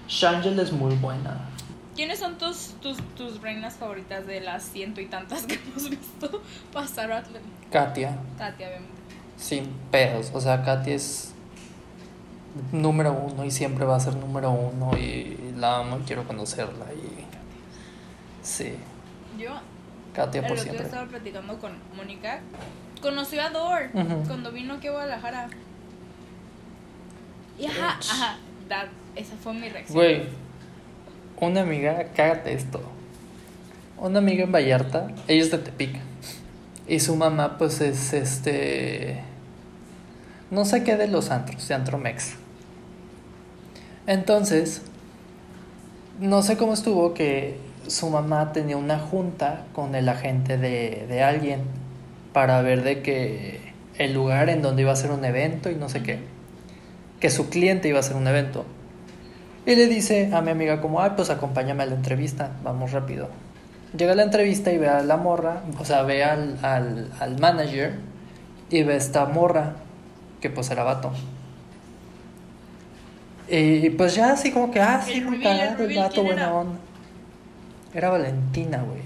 Shangel 0.08 0.60
es 0.60 0.72
muy 0.72 0.94
buena. 0.98 1.50
¿Quiénes 1.96 2.20
son 2.20 2.38
tus, 2.38 2.76
tus, 2.84 3.00
tus 3.16 3.42
reinas 3.42 3.74
favoritas 3.78 4.28
de 4.28 4.42
las 4.42 4.62
ciento 4.62 5.02
y 5.02 5.08
tantas 5.08 5.48
que 5.48 5.56
hemos 5.68 5.90
visto 5.90 6.44
pasar 6.72 7.12
a? 7.12 7.24
Katia, 7.72 8.16
Katia, 8.38 8.68
obviamente. 8.68 8.94
sin 9.38 9.66
pedos. 9.90 10.30
O 10.36 10.40
sea, 10.40 10.62
Katia 10.62 10.94
es 10.94 11.34
número 12.72 13.12
uno 13.12 13.44
y 13.44 13.50
siempre 13.50 13.86
va 13.86 13.96
a 13.96 14.00
ser 14.00 14.18
número 14.18 14.52
uno. 14.52 14.96
Y 14.96 15.56
la 15.58 15.80
amo 15.80 15.98
y 15.98 16.04
quiero 16.04 16.28
conocerla. 16.28 16.86
Y 16.94 17.26
sí, 18.46 18.76
Yo, 19.40 19.50
Katia 20.14 20.46
por 20.48 20.60
siempre. 20.60 20.86
estaba 20.86 21.08
platicando 21.08 21.58
con 21.58 21.72
Mónica. 21.98 22.40
Conoció 23.02 23.42
a 23.42 23.50
Dor 23.50 23.90
cuando 24.28 24.52
vino 24.52 24.76
aquí 24.76 24.90
a 24.90 24.92
Guadalajara. 24.92 25.50
Y 27.60 27.66
ajá, 27.68 27.98
ajá, 28.00 28.38
that- 28.70 28.88
esa 29.16 29.36
fue 29.36 29.54
mi 29.54 29.70
reacción. 29.70 29.96
Güey, 29.98 30.24
una 31.40 31.62
amiga, 31.62 32.08
cágate 32.16 32.54
esto. 32.54 32.82
Una 33.98 34.20
amiga 34.20 34.44
en 34.44 34.52
Vallarta, 34.52 35.08
ella 35.28 35.42
es 35.44 35.52
de 35.52 35.58
Tepic. 35.60 35.96
Y 36.88 37.00
su 37.00 37.16
mamá, 37.16 37.58
pues 37.58 37.80
es 37.82 38.14
este. 38.14 39.22
No 40.52 40.66
sé 40.66 40.84
qué 40.84 40.98
de 40.98 41.08
los 41.08 41.32
antros, 41.32 41.68
de 41.68 41.74
Antromex. 41.76 42.34
Entonces, 44.08 44.82
no 46.20 46.42
sé 46.44 46.58
cómo 46.58 46.74
estuvo 46.74 47.14
que 47.14 47.58
su 47.88 48.10
mamá 48.10 48.52
tenía 48.52 48.78
una 48.78 49.00
junta 49.00 49.66
con 49.74 49.96
el 49.96 50.10
agente 50.10 50.58
de, 50.58 51.06
de 51.08 51.24
alguien 51.24 51.62
para 52.34 52.62
ver 52.62 52.84
de 52.84 53.02
que 53.02 53.60
el 53.98 54.14
lugar 54.14 54.50
en 54.50 54.62
donde 54.62 54.82
iba 54.82 54.92
a 54.92 54.96
ser 54.96 55.12
un 55.12 55.24
evento 55.26 55.70
y 55.70 55.76
no 55.76 55.88
sé 55.90 56.04
qué. 56.04 56.20
Que 57.24 57.30
su 57.30 57.50
cliente 57.50 57.88
iba 57.88 58.00
a 58.00 58.02
hacer 58.02 58.18
un 58.18 58.28
evento. 58.28 58.66
Y 59.66 59.76
le 59.76 59.88
dice 59.88 60.30
a 60.34 60.42
mi 60.42 60.52
amiga 60.52 60.82
como, 60.82 61.00
ay, 61.02 61.14
pues 61.16 61.30
acompáñame 61.30 61.84
a 61.84 61.86
la 61.86 61.96
entrevista, 61.96 62.52
vamos 62.66 62.92
rápido. 62.92 63.30
Llega 63.98 64.12
a 64.12 64.16
la 64.16 64.24
entrevista 64.24 64.74
y 64.74 64.78
ve 64.78 64.90
a 64.90 65.02
la 65.04 65.16
morra, 65.16 65.64
o 65.80 65.86
sea, 65.86 66.04
ve 66.04 66.22
al, 66.26 66.60
al, 66.62 67.14
al 67.22 67.40
manager 67.40 67.96
y 68.70 68.84
ve 68.84 68.96
a 68.96 68.98
esta 68.98 69.26
morra, 69.26 69.78
que 70.42 70.50
pues 70.50 70.70
era 70.70 70.84
vato. 70.84 71.14
Y 73.48 73.90
pues 73.92 74.16
ya 74.16 74.34
así 74.34 74.52
como 74.52 74.70
que, 74.70 74.82
ah, 74.82 75.02
sí, 75.02 75.14
El 75.14 75.46
el 75.46 75.82
el 75.82 75.94
vato, 75.96 76.24
¿quién 76.24 76.26
buena 76.26 76.44
era? 76.44 76.54
onda. 76.54 76.80
Era 77.94 78.10
Valentina, 78.10 78.84
güey. 78.84 79.02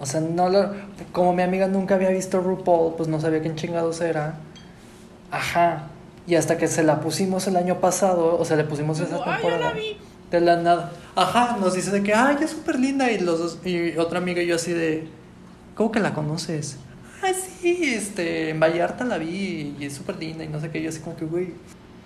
O 0.00 0.06
sea, 0.06 0.20
no 0.20 0.48
lo, 0.48 0.74
como 1.12 1.32
mi 1.34 1.42
amiga 1.42 1.68
nunca 1.68 1.94
había 1.94 2.10
visto 2.10 2.40
RuPaul, 2.40 2.94
pues 2.96 3.08
no 3.08 3.20
sabía 3.20 3.40
quién 3.42 3.54
chingados 3.56 4.00
era. 4.00 4.48
Ajá. 5.30 5.91
Y 6.26 6.36
hasta 6.36 6.56
que 6.56 6.68
se 6.68 6.82
la 6.84 7.00
pusimos 7.00 7.46
el 7.48 7.56
año 7.56 7.80
pasado, 7.80 8.38
o 8.38 8.44
sea, 8.44 8.56
le 8.56 8.64
pusimos 8.64 9.00
esa 9.00 9.16
"Ay, 9.24 9.32
temporada. 9.42 9.70
la 9.70 9.72
vi". 9.72 9.96
De 10.30 10.40
la 10.40 10.56
nada. 10.56 10.92
Ajá, 11.14 11.56
nos 11.60 11.74
dice 11.74 11.90
de 11.90 12.02
que, 12.02 12.14
ay, 12.14 12.36
es 12.42 12.50
súper 12.50 12.78
linda. 12.78 13.10
Y 13.10 13.18
los 13.18 13.38
dos- 13.38 13.58
y 13.66 13.96
otra 13.98 14.18
amiga 14.18 14.40
y 14.42 14.46
yo 14.46 14.54
así 14.56 14.72
de, 14.72 15.08
¿cómo 15.74 15.90
que 15.92 16.00
la 16.00 16.14
conoces? 16.14 16.76
Ah, 17.22 17.32
sí, 17.34 17.94
este, 17.94 18.50
en 18.50 18.58
Vallarta 18.60 19.04
la 19.04 19.18
vi 19.18 19.76
y 19.78 19.84
es 19.84 19.94
súper 19.94 20.16
linda 20.16 20.42
y 20.44 20.48
no 20.48 20.60
sé 20.60 20.70
qué. 20.70 20.80
Yo 20.82 20.88
así 20.88 21.00
como 21.00 21.16
que, 21.16 21.24
güey. 21.26 21.52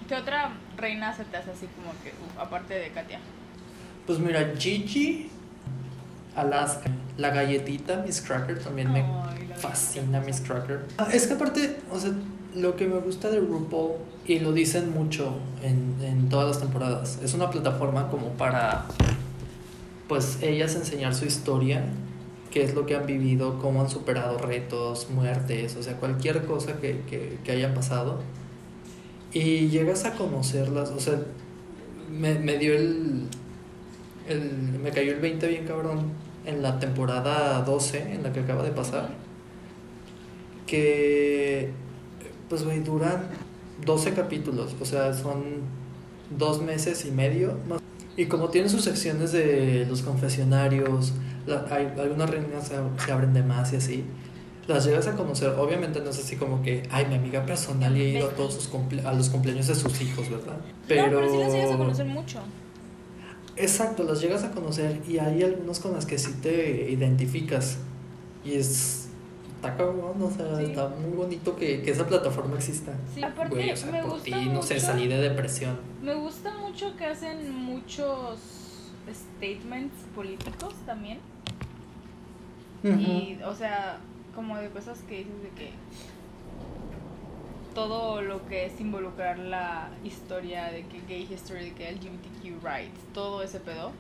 ¿Qué 0.09 0.15
otra 0.15 0.51
reina 0.77 1.15
se 1.17 1.25
te 1.25 1.37
hace 1.37 1.51
así 1.51 1.67
como 1.77 1.91
que, 2.03 2.11
uf, 2.11 2.39
aparte 2.41 2.75
de 2.75 2.91
Katia? 2.91 3.19
Pues 4.07 4.19
mira, 4.19 4.53
Gigi, 4.59 5.31
Alaska, 6.37 6.91
la 7.17 7.31
galletita, 7.31 8.03
Miss 8.07 8.21
Cracker, 8.21 8.59
también 8.63 8.93
me 8.93 9.01
Ay, 9.03 9.51
fascina 9.57 10.21
Miss 10.21 10.41
Cracker. 10.41 10.85
Ah, 10.99 11.09
Es 11.13 11.27
que 11.27 11.35
aparte, 11.35 11.79
o 11.91 11.99
sea, 11.99 12.11
lo 12.57 12.77
que 12.77 12.87
me 12.87 12.99
gusta 12.99 13.31
de 13.31 13.41
RuPaul, 13.41 13.93
y 14.27 14.41
lo 14.41 14.53
dicen 14.53 14.93
mucho 14.93 15.35
en, 15.63 15.97
en 16.05 16.29
todas 16.29 16.49
las 16.49 16.61
temporadas, 16.61 17.21
es 17.23 17.35
una 17.35 17.51
plataforma 17.51 18.09
como 18.11 18.31
para, 18.31 18.87
pues, 20.09 20.39
ellas 20.43 20.75
enseñar 20.75 21.15
su 21.15 21.27
historia, 21.27 21.85
qué 22.51 22.65
es 22.65 22.75
lo 22.75 22.87
que 22.87 22.97
han 22.97 23.07
vivido, 23.07 23.59
cómo 23.59 23.83
han 23.83 23.91
superado 23.91 24.39
retos, 24.39 25.09
muertes, 25.11 25.77
o 25.77 25.83
sea, 25.83 25.97
cualquier 25.97 26.45
cosa 26.47 26.79
que, 26.81 27.03
que, 27.09 27.39
que 27.45 27.53
haya 27.53 27.75
pasado. 27.75 28.21
Y 29.33 29.69
llegas 29.69 30.05
a 30.07 30.15
conocerlas, 30.15 30.91
o 30.91 30.99
sea, 30.99 31.19
me, 32.11 32.39
me 32.39 32.59
dio 32.59 32.75
el, 32.75 33.25
el. 34.29 34.79
Me 34.83 34.91
cayó 34.91 35.13
el 35.13 35.21
20 35.21 35.47
bien 35.49 35.65
cabrón 35.67 36.13
en 36.45 36.63
la 36.63 36.79
temporada 36.79 37.63
12, 37.63 38.15
en 38.15 38.23
la 38.23 38.33
que 38.33 38.41
acaba 38.41 38.63
de 38.63 38.71
pasar. 38.71 39.11
Que. 40.67 41.71
Pues, 42.49 42.65
güey, 42.65 42.81
duran 42.81 43.29
12 43.85 44.13
capítulos, 44.13 44.75
o 44.81 44.85
sea, 44.85 45.13
son 45.15 45.43
dos 46.37 46.63
meses 46.63 47.05
y 47.05 47.11
medio. 47.11 47.57
más. 47.69 47.81
Y 48.17 48.27
como 48.27 48.49
tienen 48.49 48.71
sus 48.71 48.83
secciones 48.85 49.33
de 49.33 49.85
los 49.89 50.03
confesionarios, 50.03 51.13
la- 51.47 51.67
hay, 51.71 51.93
algunas 51.99 52.31
reinas 52.31 52.69
se, 52.69 52.75
se 53.05 53.13
abren 53.13 53.35
de 53.35 53.43
más 53.43 53.73
y 53.73 53.77
así. 53.77 54.05
Las 54.67 54.85
llegas 54.85 55.07
a 55.07 55.13
conocer, 55.15 55.51
obviamente 55.51 56.01
no 56.01 56.11
es 56.11 56.19
así 56.19 56.37
como 56.37 56.61
que, 56.63 56.83
ay, 56.91 57.07
mi 57.07 57.15
amiga 57.15 57.45
personal 57.47 57.97
y 57.97 58.01
he 58.01 58.09
ido 58.19 58.27
a 58.29 58.31
todos 58.31 58.55
sus 58.55 58.69
cumple- 58.73 59.05
a 59.05 59.13
los 59.13 59.29
cumpleaños 59.29 59.67
de 59.69 59.75
sus 59.77 60.01
hijos, 60.01 60.29
¿verdad? 60.31 60.57
No, 60.57 61.05
pero 61.19 61.31
sí 61.31 61.39
las 61.39 61.53
llegas 61.53 61.73
a 61.73 61.77
conocer 61.79 62.07
mucho. 62.07 62.39
Exacto, 63.57 64.03
las 64.05 64.21
llegas 64.21 64.45
a 64.45 64.51
conocer 64.51 65.01
y 65.09 65.19
hay 65.19 65.43
algunos 65.43 65.79
con 65.81 65.93
las 65.95 66.05
que 66.05 66.19
sí 66.19 66.33
te 66.43 66.91
identificas. 66.91 67.79
Y 68.45 68.55
es. 68.55 69.06
Está 69.67 69.77
cabrón, 69.77 70.23
o 70.23 70.31
sea, 70.31 70.57
Sí. 70.57 70.65
está 70.65 70.89
muy 70.89 71.11
bonito 71.17 71.57
que, 71.57 71.83
que 71.83 71.91
esa 71.91 72.07
plataforma 72.07 72.57
exista. 72.57 72.93
Sí, 73.15 73.23
aparte 73.23 73.55
Güey, 73.55 73.71
o 73.73 73.77
sea, 73.77 73.93
me 73.93 74.01
por 74.03 74.11
gusta 74.13 74.25
ti, 74.39 74.47
no 74.47 74.63
sé, 74.63 74.81
salí 74.81 75.07
de 75.09 75.19
depresión. 75.19 75.79
Me 76.03 76.15
gusta 76.15 76.55
mucho 76.59 76.97
que 76.97 77.07
hacen 77.07 77.53
muchos 77.55 78.39
statements 79.13 79.95
políticos 80.15 80.75
también. 80.85 81.19
Y, 82.85 83.39
o 83.45 83.55
sea, 83.55 83.99
como 84.35 84.57
de 84.59 84.69
cosas 84.71 84.99
que 85.09 85.19
dices 85.19 85.43
de 85.43 85.49
que 85.51 85.71
todo 87.75 88.23
lo 88.23 88.47
que 88.47 88.67
es 88.67 88.81
involucrar 88.81 89.39
la 89.39 89.91
historia 90.05 90.67
de 90.67 90.87
que 90.87 91.01
gay 91.09 91.29
history, 91.31 91.65
de 91.67 91.73
que 91.73 91.91
LGBTQ 91.93 92.65
rights, 92.65 93.01
todo 93.13 93.43
ese 93.43 93.61
pedo. 93.61 93.91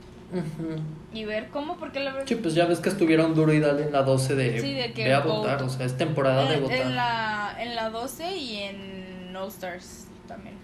Y 1.12 1.24
ver 1.24 1.48
cómo, 1.48 1.77
porque 1.77 2.01
la 2.01 2.12
verdad. 2.12 2.27
Sí, 2.28 2.35
pues 2.35 2.55
ya 2.55 2.66
ves 2.66 2.81
que 2.81 2.89
estuvieron 2.89 3.35
duro 3.35 3.53
y 3.53 3.61
dale 3.61 3.85
en 3.85 3.93
la 3.93 4.03
12 4.03 4.35
de, 4.35 4.61
Sí, 4.61 4.74
de 4.74 4.93
que 4.93 5.05
ve 5.05 5.15
a 5.15 5.20
vote. 5.20 5.28
votar, 5.39 5.62
o 5.62 5.69
sea, 5.69 5.86
es 5.86 5.97
temporada 5.97 6.51
de 6.51 6.59
votar. 6.61 6.77
en 6.78 6.94
la, 6.97 7.57
en 7.59 7.77
la 7.77 7.90
12 7.90 8.36
y 8.36 8.57
en 8.62 9.36
All 9.36 9.48
Stars 9.48 10.07
también. 10.27 10.55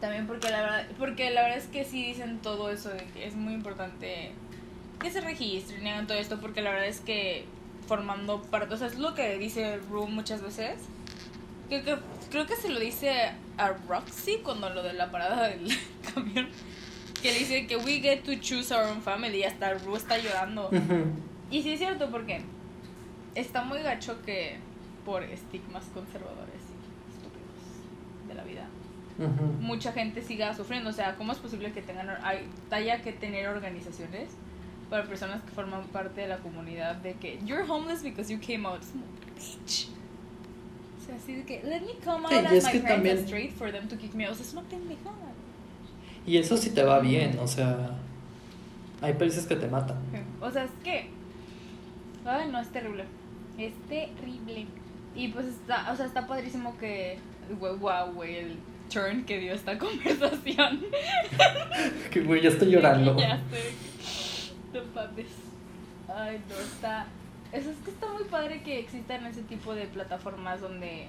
También 0.00 0.26
porque 0.26 0.50
la 0.50 0.60
verdad, 0.62 0.86
porque 0.98 1.30
la 1.30 1.42
verdad 1.42 1.58
es 1.58 1.66
que 1.66 1.84
sí 1.84 2.04
dicen 2.04 2.38
todo 2.38 2.70
eso 2.70 2.90
de 2.90 3.04
que 3.14 3.26
es 3.26 3.34
muy 3.34 3.52
importante 3.54 4.32
que 5.00 5.10
se 5.10 5.20
registren 5.20 5.84
y 5.86 5.90
hagan 5.90 6.06
todo 6.06 6.18
esto 6.18 6.38
porque 6.40 6.62
la 6.62 6.70
verdad 6.70 6.86
es 6.86 7.00
que 7.00 7.44
formando 7.86 8.42
parte, 8.42 8.74
o 8.74 8.76
sea, 8.76 8.86
es 8.86 8.98
lo 8.98 9.14
que 9.14 9.38
dice 9.38 9.78
Ru 9.90 10.06
muchas 10.06 10.42
veces. 10.42 10.76
Creo 11.68 11.82
que, 11.84 11.96
creo 12.30 12.46
que 12.46 12.56
se 12.56 12.68
lo 12.68 12.78
dice 12.80 13.32
a 13.56 13.68
Roxy 13.88 14.38
cuando 14.42 14.70
lo 14.70 14.82
de 14.82 14.92
la 14.92 15.10
parada 15.10 15.48
del 15.48 15.68
camión. 16.14 16.48
Que 17.22 17.32
le 17.32 17.38
dice 17.40 17.66
que 17.66 17.76
we 17.76 18.00
get 18.00 18.22
to 18.24 18.34
choose 18.40 18.72
our 18.72 18.84
own 18.84 19.02
family 19.02 19.38
y 19.38 19.44
hasta 19.44 19.74
Ru 19.74 19.96
está 19.96 20.18
llorando. 20.18 20.70
Y 21.50 21.62
sí 21.62 21.72
es 21.72 21.78
cierto 21.78 22.10
porque 22.10 22.42
está 23.34 23.62
muy 23.64 23.80
gacho 23.82 24.20
que 24.24 24.56
por 25.04 25.22
estigmas 25.22 25.84
conservadores 25.94 26.60
y 26.60 27.10
estúpidos 27.12 28.28
de 28.28 28.34
la 28.34 28.44
vida 28.44 28.66
Ujú. 29.18 29.44
mucha 29.60 29.92
gente 29.92 30.22
siga 30.22 30.54
sufriendo. 30.54 30.90
O 30.90 30.92
sea, 30.92 31.16
¿cómo 31.16 31.32
es 31.32 31.38
posible 31.38 31.72
que 31.72 31.82
tengan 31.82 32.08
hay, 32.22 32.46
haya 32.70 33.00
que 33.02 33.12
tener 33.12 33.48
organizaciones 33.48 34.28
para 34.90 35.04
personas 35.04 35.42
que 35.42 35.50
forman 35.50 35.84
parte 35.88 36.20
de 36.20 36.28
la 36.28 36.38
comunidad 36.38 36.96
de 36.96 37.14
que 37.14 37.38
you're 37.44 37.64
homeless 37.68 38.02
because 38.02 38.32
you 38.32 38.38
came 38.38 38.66
out? 38.68 38.82
Bitch. 39.34 39.88
O 41.00 41.06
sea, 41.06 41.16
así 41.16 41.34
de 41.34 41.44
que 41.44 41.62
let 41.64 41.80
me 41.80 41.94
come 42.04 42.26
out 42.26 42.30
Sí, 42.30 42.36
as 42.58 42.64
my 42.74 42.80
parents 42.80 42.88
también- 42.88 43.18
straight 43.24 43.52
for 43.56 43.72
them 43.72 43.88
to 43.88 43.96
kick 43.96 44.14
me 44.14 44.24
out. 44.26 44.32
O 44.32 44.36
sea, 44.36 44.44
es 44.46 44.52
una 44.52 44.62
pendejada. 44.62 45.32
Y 46.28 46.36
eso 46.36 46.56
sí 46.58 46.70
te 46.70 46.82
va 46.82 46.98
bien, 47.00 47.38
o 47.40 47.46
sea, 47.48 47.90
hay 49.00 49.14
países 49.14 49.46
que 49.46 49.56
te 49.56 49.66
matan. 49.66 49.96
O 50.40 50.50
sea, 50.50 50.64
es 50.64 50.70
que. 50.84 51.08
Ay, 52.26 52.48
no, 52.50 52.60
es 52.60 52.68
terrible. 52.68 53.04
Es 53.56 53.72
terrible. 53.88 54.66
Y 55.14 55.28
pues 55.28 55.46
está, 55.46 55.90
o 55.90 55.96
sea, 55.96 56.04
está 56.06 56.26
padrísimo 56.26 56.76
que. 56.76 57.18
Wow, 57.58 58.12
güey, 58.14 58.36
el 58.36 58.58
turn 58.92 59.24
que 59.24 59.38
dio 59.38 59.54
esta 59.54 59.78
conversación. 59.84 60.84
Que 62.10 62.20
güey, 62.20 62.42
ya 62.42 62.50
estoy 62.50 62.70
llorando. 62.70 63.16
Ya 63.18 63.36
sé. 63.50 63.72
No. 64.74 64.82
Ay, 66.14 66.40
no, 66.48 66.58
está 66.60 67.06
Eso 67.52 67.70
es 67.70 67.76
que 67.84 67.90
está 67.90 68.06
muy 68.12 68.24
padre 68.24 68.62
que 68.62 68.78
existan 68.80 69.24
ese 69.26 69.42
tipo 69.42 69.74
de 69.74 69.86
plataformas 69.86 70.60
donde 70.60 71.06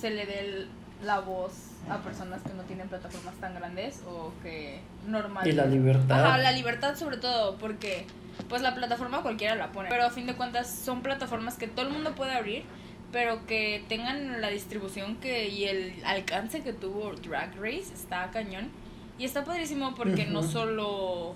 se 0.00 0.10
le 0.10 0.26
dé 0.26 0.40
el- 0.40 0.68
la 1.02 1.20
voz 1.20 1.52
a 1.88 1.98
personas 1.98 2.42
que 2.42 2.52
no 2.54 2.62
tienen 2.64 2.88
plataformas 2.88 3.34
tan 3.36 3.54
grandes 3.54 4.02
o 4.08 4.32
que 4.42 4.80
normal 5.06 5.46
Y 5.46 5.52
la 5.52 5.66
libertad. 5.66 6.24
Ajá, 6.24 6.38
la 6.38 6.52
libertad 6.52 6.96
sobre 6.96 7.18
todo, 7.18 7.56
porque 7.58 8.06
pues 8.48 8.62
la 8.62 8.74
plataforma 8.74 9.22
cualquiera 9.22 9.54
la 9.54 9.72
pone. 9.72 9.88
Pero 9.88 10.04
a 10.06 10.10
fin 10.10 10.26
de 10.26 10.34
cuentas 10.34 10.68
son 10.68 11.02
plataformas 11.02 11.56
que 11.56 11.68
todo 11.68 11.86
el 11.86 11.92
mundo 11.92 12.14
puede 12.14 12.32
abrir, 12.32 12.64
pero 13.12 13.46
que 13.46 13.84
tengan 13.88 14.40
la 14.40 14.48
distribución 14.48 15.16
que 15.16 15.48
y 15.48 15.64
el 15.64 16.04
alcance 16.04 16.62
que 16.62 16.72
tuvo 16.72 17.12
Drag 17.14 17.54
Race 17.56 17.92
está 17.94 18.30
cañón. 18.30 18.70
Y 19.18 19.24
está 19.24 19.44
padrísimo 19.44 19.94
porque 19.94 20.26
no 20.26 20.42
solo 20.42 21.34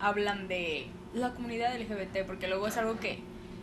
hablan 0.00 0.48
de 0.48 0.86
la 1.14 1.30
comunidad 1.30 1.74
LGBT, 1.78 2.26
porque 2.26 2.46
luego 2.46 2.66
es 2.66 2.76
algo 2.76 2.98
que 2.98 3.20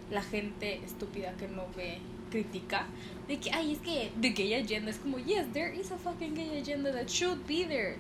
la 0.10 0.24
gente 0.24 0.82
estúpida 0.84 1.34
que 1.34 1.48
no 1.48 1.66
ve 1.76 2.00
critica 2.32 2.86
de 3.28 3.38
que 3.40 3.52
ay 3.52 3.74
es 3.74 3.80
que 3.80 4.12
the 4.22 4.30
gay 4.30 4.54
agenda 4.54 4.90
es 4.92 4.98
como 4.98 5.18
yes 5.20 5.46
there 5.54 5.76
is 5.76 5.92
a 5.92 5.98
fucking 5.98 6.34
gay 6.36 6.60
agenda 6.62 6.92
that 6.94 7.08
should 7.08 7.46
be 7.48 7.66
there 7.66 7.96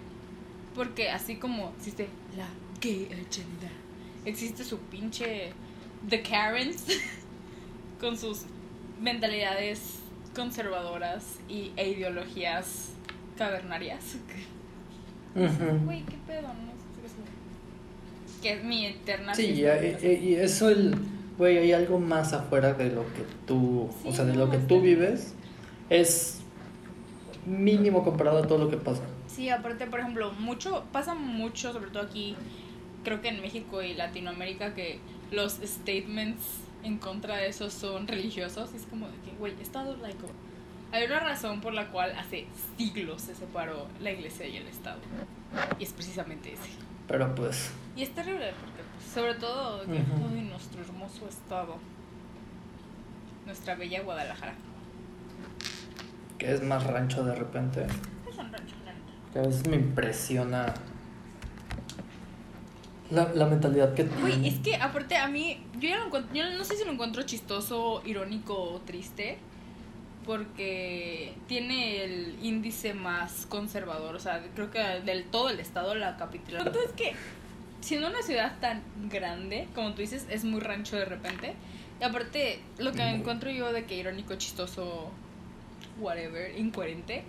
porque 0.76 1.10
así 1.10 1.36
como 1.36 1.74
existe 1.78 2.08
la 2.38 2.48
gay 2.80 3.06
agenda, 3.12 3.70
existe 4.26 4.64
su 4.64 4.78
pinche 4.78 5.52
The 6.08 6.22
Karens 6.22 6.86
con 8.00 8.16
sus 8.18 8.44
mentalidades 9.02 10.00
conservadoras 10.36 11.40
y, 11.50 11.72
e 11.76 11.90
ideologías 11.90 12.92
cavernarias. 13.38 14.18
Güey, 15.36 16.04
qué 16.06 16.16
pedo, 16.26 16.42
no 16.48 16.72
sé 16.72 16.86
qué 17.02 17.06
es. 17.08 18.42
Que 18.42 18.52
es 18.54 18.64
mi 18.64 18.86
eterna. 18.88 19.34
Sí, 19.36 19.44
y- 19.64 20.08
y 20.08 20.36
eso, 20.36 20.70
el, 20.70 20.96
güey, 21.38 21.58
hay 21.58 21.74
algo 21.74 22.00
más 22.00 22.34
afuera 22.34 22.74
de 22.74 22.90
lo 22.90 23.02
que 23.14 23.24
tú, 23.46 23.90
Sí, 24.02 24.10
o 24.10 24.14
sea, 24.14 24.26
de 24.26 24.36
lo 24.36 24.50
que 24.50 24.58
tú 24.58 24.82
vives, 24.82 25.36
es 25.90 26.42
mínimo 27.46 28.04
comparado 28.04 28.40
a 28.40 28.48
todo 28.48 28.58
lo 28.58 28.70
que 28.70 28.78
pasa. 28.78 29.04
Sí, 29.28 29.50
aparte, 29.50 29.88
por 29.88 30.00
ejemplo, 30.00 30.32
mucho, 30.34 30.86
pasa 30.92 31.14
mucho, 31.14 31.74
sobre 31.74 31.92
todo 31.92 32.04
aquí, 32.04 32.36
creo 33.04 33.22
que 33.22 33.30
en 33.30 33.42
México 33.42 33.82
y 33.82 33.94
Latinoamérica, 33.94 34.74
que 34.74 35.00
los 35.32 35.54
statements 35.64 36.62
en 36.84 36.98
contra 36.98 37.38
de 37.38 37.50
eso 37.50 37.70
son 37.70 38.08
religiosos. 38.08 38.72
Y 38.74 38.78
es 38.78 38.84
como 38.84 39.08
de 39.08 39.18
que, 39.20 39.32
güey, 39.38 39.54
Estado 39.62 39.96
laico. 39.98 40.28
Hay 40.92 41.06
una 41.06 41.20
razón 41.20 41.62
por 41.62 41.74
la 41.74 41.90
cual 41.92 42.14
hace 42.18 42.48
siglos 42.78 43.22
se 43.22 43.36
separó 43.36 43.88
la 44.02 44.12
iglesia 44.12 44.48
y 44.48 44.58
el 44.58 44.68
Estado. 44.68 45.00
Y 45.80 45.84
es 45.84 45.94
precisamente 45.94 46.54
ese. 46.54 46.70
Pero 47.08 47.34
pues, 47.36 47.72
Y 47.96 48.04
es 48.04 48.10
terrible 48.14 48.52
sobre 49.18 49.34
todo, 49.36 49.82
que, 49.82 50.00
nuestro 50.44 50.82
hermoso 50.82 51.28
Estado. 51.28 51.78
Nuestra 53.46 53.76
bella 53.76 54.02
Guadalajara. 54.04 54.54
que 56.38 56.54
es 56.54 56.62
más 56.62 56.86
rancho 56.86 57.24
de 57.24 57.34
repente, 57.34 57.88
Es 58.30 58.38
un 58.38 58.52
rancho, 58.52 58.76
la 58.86 58.94
que 59.34 59.40
a 59.40 59.42
veces 59.42 59.68
me 59.68 59.78
impresiona 59.78 60.74
la, 63.10 63.34
la 63.34 63.46
mentalidad 63.46 63.94
que 63.94 64.04
Güey, 64.04 64.34
tienen. 64.34 64.46
es 64.46 64.60
que 64.60 64.76
aparte 64.76 65.16
a 65.16 65.28
mí, 65.28 65.64
yo 65.80 65.90
ya 65.90 65.98
lo 65.98 66.06
encuentro, 66.08 66.36
yo 66.36 66.50
no 66.52 66.64
sé 66.64 66.76
si 66.76 66.86
lo 66.86 66.92
encuentro 66.92 67.24
chistoso, 67.24 68.02
irónico 68.06 68.54
o 68.62 68.82
triste, 68.82 69.38
porque 70.26 71.34
tiene 71.48 72.04
el 72.04 72.38
índice 72.44 72.94
más 72.94 73.46
conservador, 73.46 74.16
o 74.16 74.20
sea, 74.20 74.44
creo 74.54 74.70
que 74.70 74.80
del 75.06 75.24
todo 75.24 75.50
el 75.50 75.60
estado 75.62 75.96
la 75.96 76.18
capital. 76.18 76.56
El 76.56 76.64
punto 76.66 76.80
es 76.86 76.92
que 76.92 77.14
siendo 77.82 78.08
una 78.08 78.22
ciudad 78.22 78.60
tan 78.60 78.82
grande, 79.10 79.68
como 79.76 79.94
tú 79.94 80.02
dices, 80.02 80.26
es 80.30 80.44
muy 80.44 80.60
rancho 80.60 80.96
de 80.96 81.06
repente. 81.06 81.56
Y 82.00 82.04
aparte, 82.04 82.60
lo 82.78 82.92
que 82.92 83.02
encuentro 83.04 83.50
yo 83.50 83.72
de 83.74 83.86
que 83.86 83.96
irónico, 83.96 84.36
chistoso, 84.36 85.12
whatever, 86.00 86.58
incoherente, 86.58 87.24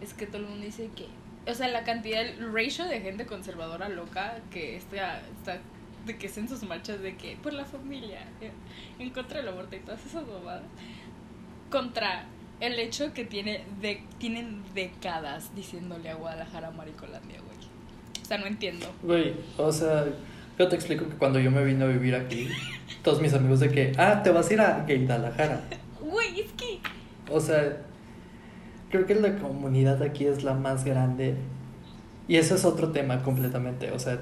es 0.00 0.14
que 0.14 0.26
todo 0.26 0.38
el 0.38 0.48
mundo 0.48 0.64
dice 0.64 0.90
que, 0.94 1.08
o 1.50 1.54
sea, 1.54 1.68
la 1.68 1.84
cantidad, 1.84 2.22
el 2.22 2.52
ratio 2.52 2.84
de 2.84 3.00
gente 3.00 3.26
conservadora 3.26 3.88
loca 3.88 4.40
que 4.50 4.76
está, 4.76 5.20
está 5.38 5.60
de 6.06 6.18
que 6.18 6.26
es 6.26 6.38
en 6.38 6.48
sus 6.48 6.62
marchas 6.64 7.00
de 7.00 7.16
que 7.16 7.36
por 7.36 7.52
la 7.52 7.64
familia, 7.64 8.20
en 8.98 9.10
contra 9.10 9.38
del 9.38 9.48
aborto 9.48 9.76
y 9.76 9.80
todas 9.80 10.04
esas 10.04 10.26
bobadas, 10.26 10.64
contra 11.70 12.26
el 12.60 12.78
hecho 12.78 13.12
que 13.12 13.24
tiene 13.24 13.64
de, 13.80 14.04
tienen 14.18 14.62
décadas 14.74 15.54
diciéndole 15.54 16.10
a 16.10 16.14
Guadalajara 16.14 16.70
Maricolandia, 16.70 17.40
güey. 17.40 17.51
Sea, 18.32 18.40
no 18.40 18.46
entiendo. 18.46 18.86
Güey, 19.02 19.34
o 19.58 19.70
sea, 19.70 20.06
yo 20.58 20.66
te 20.66 20.74
explico 20.74 21.06
que 21.06 21.16
cuando 21.16 21.38
yo 21.38 21.50
me 21.50 21.62
vine 21.66 21.84
a 21.84 21.86
vivir 21.86 22.14
aquí, 22.14 22.48
todos 23.02 23.20
mis 23.20 23.34
amigos 23.34 23.60
de 23.60 23.68
que, 23.68 23.92
ah, 23.98 24.22
te 24.22 24.30
vas 24.30 24.48
a 24.48 24.54
ir 24.54 24.60
a 24.62 24.86
Guadalajara. 24.88 25.60
Güey, 26.00 26.40
es 26.40 26.50
que 26.52 26.80
O 27.30 27.38
sea, 27.40 27.76
creo 28.90 29.04
que 29.04 29.16
la 29.16 29.36
comunidad 29.36 30.02
aquí 30.02 30.24
es 30.24 30.44
la 30.44 30.54
más 30.54 30.86
grande. 30.86 31.34
Y 32.26 32.36
eso 32.36 32.54
es 32.54 32.64
otro 32.64 32.90
tema 32.90 33.22
completamente. 33.22 33.90
O 33.90 33.98
sea, 33.98 34.18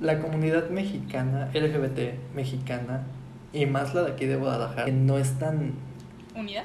la 0.00 0.18
comunidad 0.18 0.70
mexicana, 0.70 1.48
LGBT 1.54 2.34
mexicana, 2.34 3.06
y 3.52 3.66
más 3.66 3.94
la 3.94 4.02
de 4.02 4.12
aquí 4.14 4.26
de 4.26 4.34
Guadalajara, 4.34 4.90
no 4.90 5.16
es 5.16 5.38
tan, 5.38 5.74
unidad. 6.34 6.64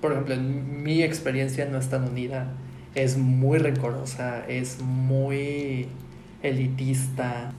por 0.00 0.12
ejemplo, 0.12 0.34
en 0.34 0.80
mi 0.84 1.02
experiencia 1.02 1.64
no 1.64 1.76
es 1.76 1.88
tan 1.88 2.04
unida. 2.04 2.46
Es 2.98 3.16
muy 3.16 3.58
rencorosa, 3.58 4.44
es 4.48 4.80
muy 4.82 5.86
elitista. 6.42 7.52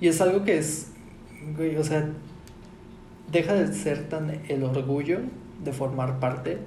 Y 0.00 0.08
es 0.08 0.20
algo 0.20 0.44
que 0.44 0.58
es, 0.58 0.92
güey, 1.56 1.76
o 1.76 1.84
sea, 1.84 2.08
deja 3.30 3.54
de 3.54 3.72
ser 3.72 4.08
tan 4.08 4.30
el 4.48 4.62
orgullo 4.64 5.20
de 5.64 5.72
formar 5.72 6.18
parte 6.20 6.58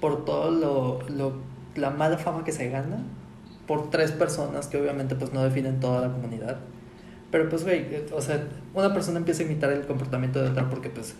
por 0.00 0.24
todo 0.24 0.50
lo, 0.50 1.00
lo 1.08 1.34
la 1.76 1.90
mala 1.90 2.18
fama 2.18 2.44
que 2.44 2.52
se 2.52 2.68
gana 2.68 2.98
por 3.66 3.90
tres 3.90 4.12
personas 4.12 4.66
que 4.66 4.76
obviamente 4.78 5.14
pues 5.14 5.32
no 5.32 5.42
definen 5.44 5.80
toda 5.80 6.06
la 6.08 6.12
comunidad. 6.12 6.58
Pero 7.30 7.48
pues 7.48 7.64
güey, 7.64 7.86
o 8.14 8.20
sea, 8.20 8.46
una 8.74 8.92
persona 8.92 9.18
empieza 9.18 9.42
a 9.42 9.46
imitar 9.46 9.72
el 9.72 9.86
comportamiento 9.86 10.42
de 10.42 10.50
otra 10.50 10.68
porque 10.70 10.90
pues 10.90 11.14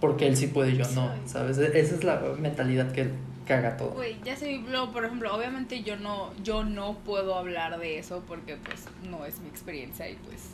porque 0.00 0.28
él 0.28 0.36
sí 0.36 0.46
puede 0.48 0.72
y 0.72 0.76
yo 0.78 0.84
no, 0.94 1.10
¿sabes? 1.26 1.58
E- 1.58 1.78
Esa 1.80 1.96
es 1.96 2.04
la 2.04 2.22
mentalidad 2.40 2.92
que 2.92 3.10
caga 3.48 3.76
todo. 3.76 3.90
Güey, 3.90 4.16
ya 4.24 4.36
sé, 4.36 4.60
lo- 4.68 4.92
por 4.92 5.04
ejemplo, 5.04 5.34
obviamente 5.34 5.82
yo 5.82 5.96
no, 5.96 6.32
yo 6.44 6.62
no 6.64 6.94
puedo 6.98 7.34
hablar 7.34 7.78
de 7.78 7.98
eso 7.98 8.22
porque 8.28 8.56
pues 8.56 8.84
no 9.10 9.24
es 9.24 9.40
mi 9.40 9.48
experiencia 9.48 10.08
y 10.08 10.14
pues 10.14 10.50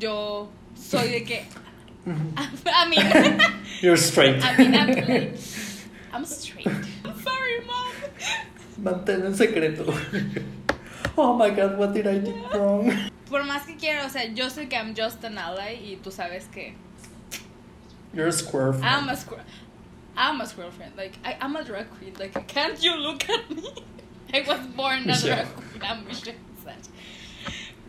yo 0.00 0.48
soy 0.74 1.08
de 1.10 1.24
que 1.24 1.44
a 2.74 2.86
mí 2.86 2.96
You're 3.82 3.96
straight. 3.96 4.42
I 4.42 4.56
mean, 4.58 4.74
I'm, 4.74 4.88
like, 4.88 5.38
I'm 6.12 6.24
straight. 6.24 6.66
I'm 6.66 7.14
sorry, 7.22 7.60
mom. 7.66 7.92
Mantén 8.82 9.24
en 9.26 9.34
secreto. 9.36 9.84
oh 11.16 11.36
my 11.36 11.50
god, 11.50 11.78
what 11.78 11.92
did 11.92 12.06
I 12.06 12.18
do 12.18 12.32
wrong? 12.52 12.90
Por 13.30 13.44
más 13.44 13.62
que 13.66 13.76
quiera, 13.76 14.04
o 14.06 14.08
sea, 14.10 14.24
yo 14.32 14.48
sé 14.50 14.68
que 14.68 14.76
I'm 14.76 14.94
just 14.96 15.24
an 15.24 15.38
ally 15.38 15.74
y 15.74 15.96
tú 16.02 16.10
sabes 16.10 16.46
que 16.52 16.74
You're 18.12 18.28
a 18.28 18.32
square. 18.32 18.74
I'm 18.82 19.08
a 19.08 19.16
squirrel. 19.16 19.44
I'm 20.16 20.40
a 20.40 20.46
squirrel 20.46 20.70
friend. 20.70 20.92
Like 20.96 21.18
I, 21.24 21.36
I'm 21.40 21.56
a 21.56 21.64
drag 21.64 21.90
queen. 21.90 22.14
Like 22.18 22.46
can't 22.54 22.82
you 22.82 22.96
look 22.96 23.28
at 23.28 23.50
me? 23.50 23.68
I 24.32 24.44
was 24.46 24.66
born 24.68 25.08
a 25.10 25.16
drag 25.16 25.46
queen. 25.46 25.82
I'm 25.82 26.06
Michelle 26.06 26.34
Visage. 26.56 26.88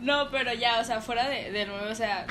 No, 0.00 0.28
pero 0.30 0.52
ya, 0.52 0.80
o 0.80 0.84
sea, 0.84 1.00
fuera 1.00 1.28
de, 1.28 1.50
de 1.50 1.66
nuevo, 1.66 1.90
o 1.90 1.94
sea, 1.94 2.26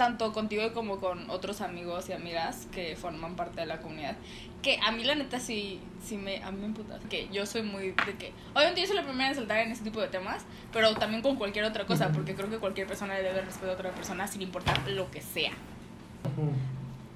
tanto 0.00 0.32
contigo 0.32 0.72
como 0.72 0.98
con 0.98 1.28
otros 1.28 1.60
amigos 1.60 2.08
y 2.08 2.12
amigas 2.12 2.66
que 2.72 2.96
forman 2.96 3.36
parte 3.36 3.60
de 3.60 3.66
la 3.66 3.80
comunidad, 3.80 4.16
que 4.62 4.78
a 4.82 4.92
mí 4.92 5.04
la 5.04 5.14
neta 5.14 5.38
sí, 5.38 5.78
sí 6.02 6.16
me, 6.16 6.42
a 6.42 6.50
mí 6.50 6.58
me 6.58 6.66
emputa, 6.66 6.98
que 7.10 7.28
yo 7.28 7.44
soy 7.44 7.60
muy 7.60 7.88
de 8.06 8.14
que, 8.18 8.32
obviamente 8.54 8.80
yo 8.80 8.86
soy 8.86 8.96
la 8.96 9.02
primera 9.02 9.28
en 9.28 9.34
saltar 9.34 9.58
en 9.58 9.72
ese 9.72 9.84
tipo 9.84 10.00
de 10.00 10.08
temas, 10.08 10.46
pero 10.72 10.94
también 10.94 11.20
con 11.20 11.36
cualquier 11.36 11.66
otra 11.66 11.84
cosa, 11.84 12.12
porque 12.12 12.34
creo 12.34 12.48
que 12.48 12.58
cualquier 12.58 12.86
persona 12.86 13.14
le 13.14 13.22
debe 13.24 13.42
respeto 13.42 13.72
a 13.72 13.74
otra 13.74 13.90
persona 13.90 14.26
sin 14.26 14.40
importar 14.40 14.88
lo 14.88 15.10
que 15.10 15.20
sea. 15.20 15.52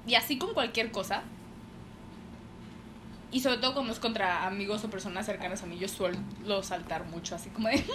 Y 0.05 0.13
así 0.13 0.37
con 0.37 0.53
cualquier 0.53 0.91
cosa. 0.91 1.23
Y 3.31 3.39
sobre 3.41 3.57
todo 3.57 3.73
cuando 3.73 3.91
es 3.91 3.99
contra 3.99 4.45
amigos 4.45 4.83
o 4.83 4.89
personas 4.89 5.25
cercanas 5.25 5.63
a 5.63 5.65
mí, 5.65 5.77
yo 5.77 5.87
suelo 5.87 6.63
saltar 6.63 7.05
mucho, 7.05 7.35
así 7.35 7.49
como 7.49 7.67
de... 7.67 7.83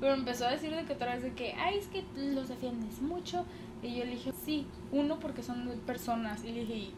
Pero 0.00 0.14
empezó 0.14 0.46
a 0.46 0.50
decir 0.50 0.74
de 0.74 0.84
que 0.84 0.92
otra 0.92 1.14
vez 1.14 1.22
de 1.22 1.32
que, 1.32 1.54
ay, 1.54 1.78
es 1.78 1.86
que 1.86 2.04
los 2.16 2.48
defiendes 2.48 3.00
mucho. 3.00 3.44
Y 3.82 3.96
yo 3.96 4.04
le 4.04 4.12
dije, 4.12 4.32
sí, 4.44 4.66
uno, 4.92 5.18
porque 5.20 5.42
son 5.42 5.68
personas. 5.86 6.44
Y 6.44 6.52
le 6.52 6.60
dije, 6.64 6.90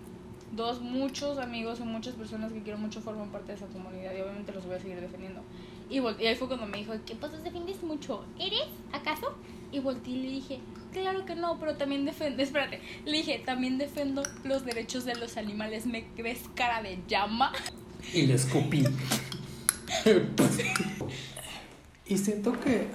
dos, 0.53 0.81
muchos 0.81 1.39
amigos 1.39 1.81
y 1.81 1.85
muchas 1.85 2.15
personas 2.15 2.53
que 2.53 2.62
quiero 2.62 2.78
mucho 2.78 3.01
forman 3.01 3.31
parte 3.31 3.49
de 3.49 3.55
esa 3.55 3.66
comunidad. 3.66 4.12
Y 4.16 4.20
obviamente 4.20 4.53
los 4.53 4.66
voy 4.66 4.77
a 4.77 4.81
seguir 4.81 5.01
defendiendo. 5.01 5.43
Y, 5.90 6.01
y 6.01 6.27
ahí 6.27 6.35
fue 6.35 6.48
cuando 6.48 6.66
me 6.66 6.78
dijo, 6.78 6.93
¿qué 7.06 7.15
pues 7.15 7.32
defiendes 7.43 7.82
mucho? 7.82 8.24
¿Eres, 8.39 8.66
acaso? 8.93 9.35
Y 9.73 9.81
volteé 9.81 10.12
y 10.12 10.23
le 10.23 10.28
dije, 10.28 10.60
claro 10.93 11.24
que 11.24 11.35
no, 11.35 11.59
pero 11.59 11.77
también 11.77 12.05
defiendo, 12.05 12.43
espérate, 12.43 12.81
le 13.05 13.12
dije, 13.12 13.43
también 13.44 13.78
defiendo 13.78 14.23
los 14.44 14.65
derechos 14.65 15.05
de 15.05 15.15
los 15.15 15.36
animales. 15.36 15.86
¿Me 15.86 16.06
ves 16.16 16.40
cara 16.55 16.82
de 16.82 16.98
llama? 17.06 17.52
Y 18.12 18.23
le 18.23 18.35
escupí. 18.35 18.85
y 22.06 22.19
siento 22.19 22.59
que 22.60 22.86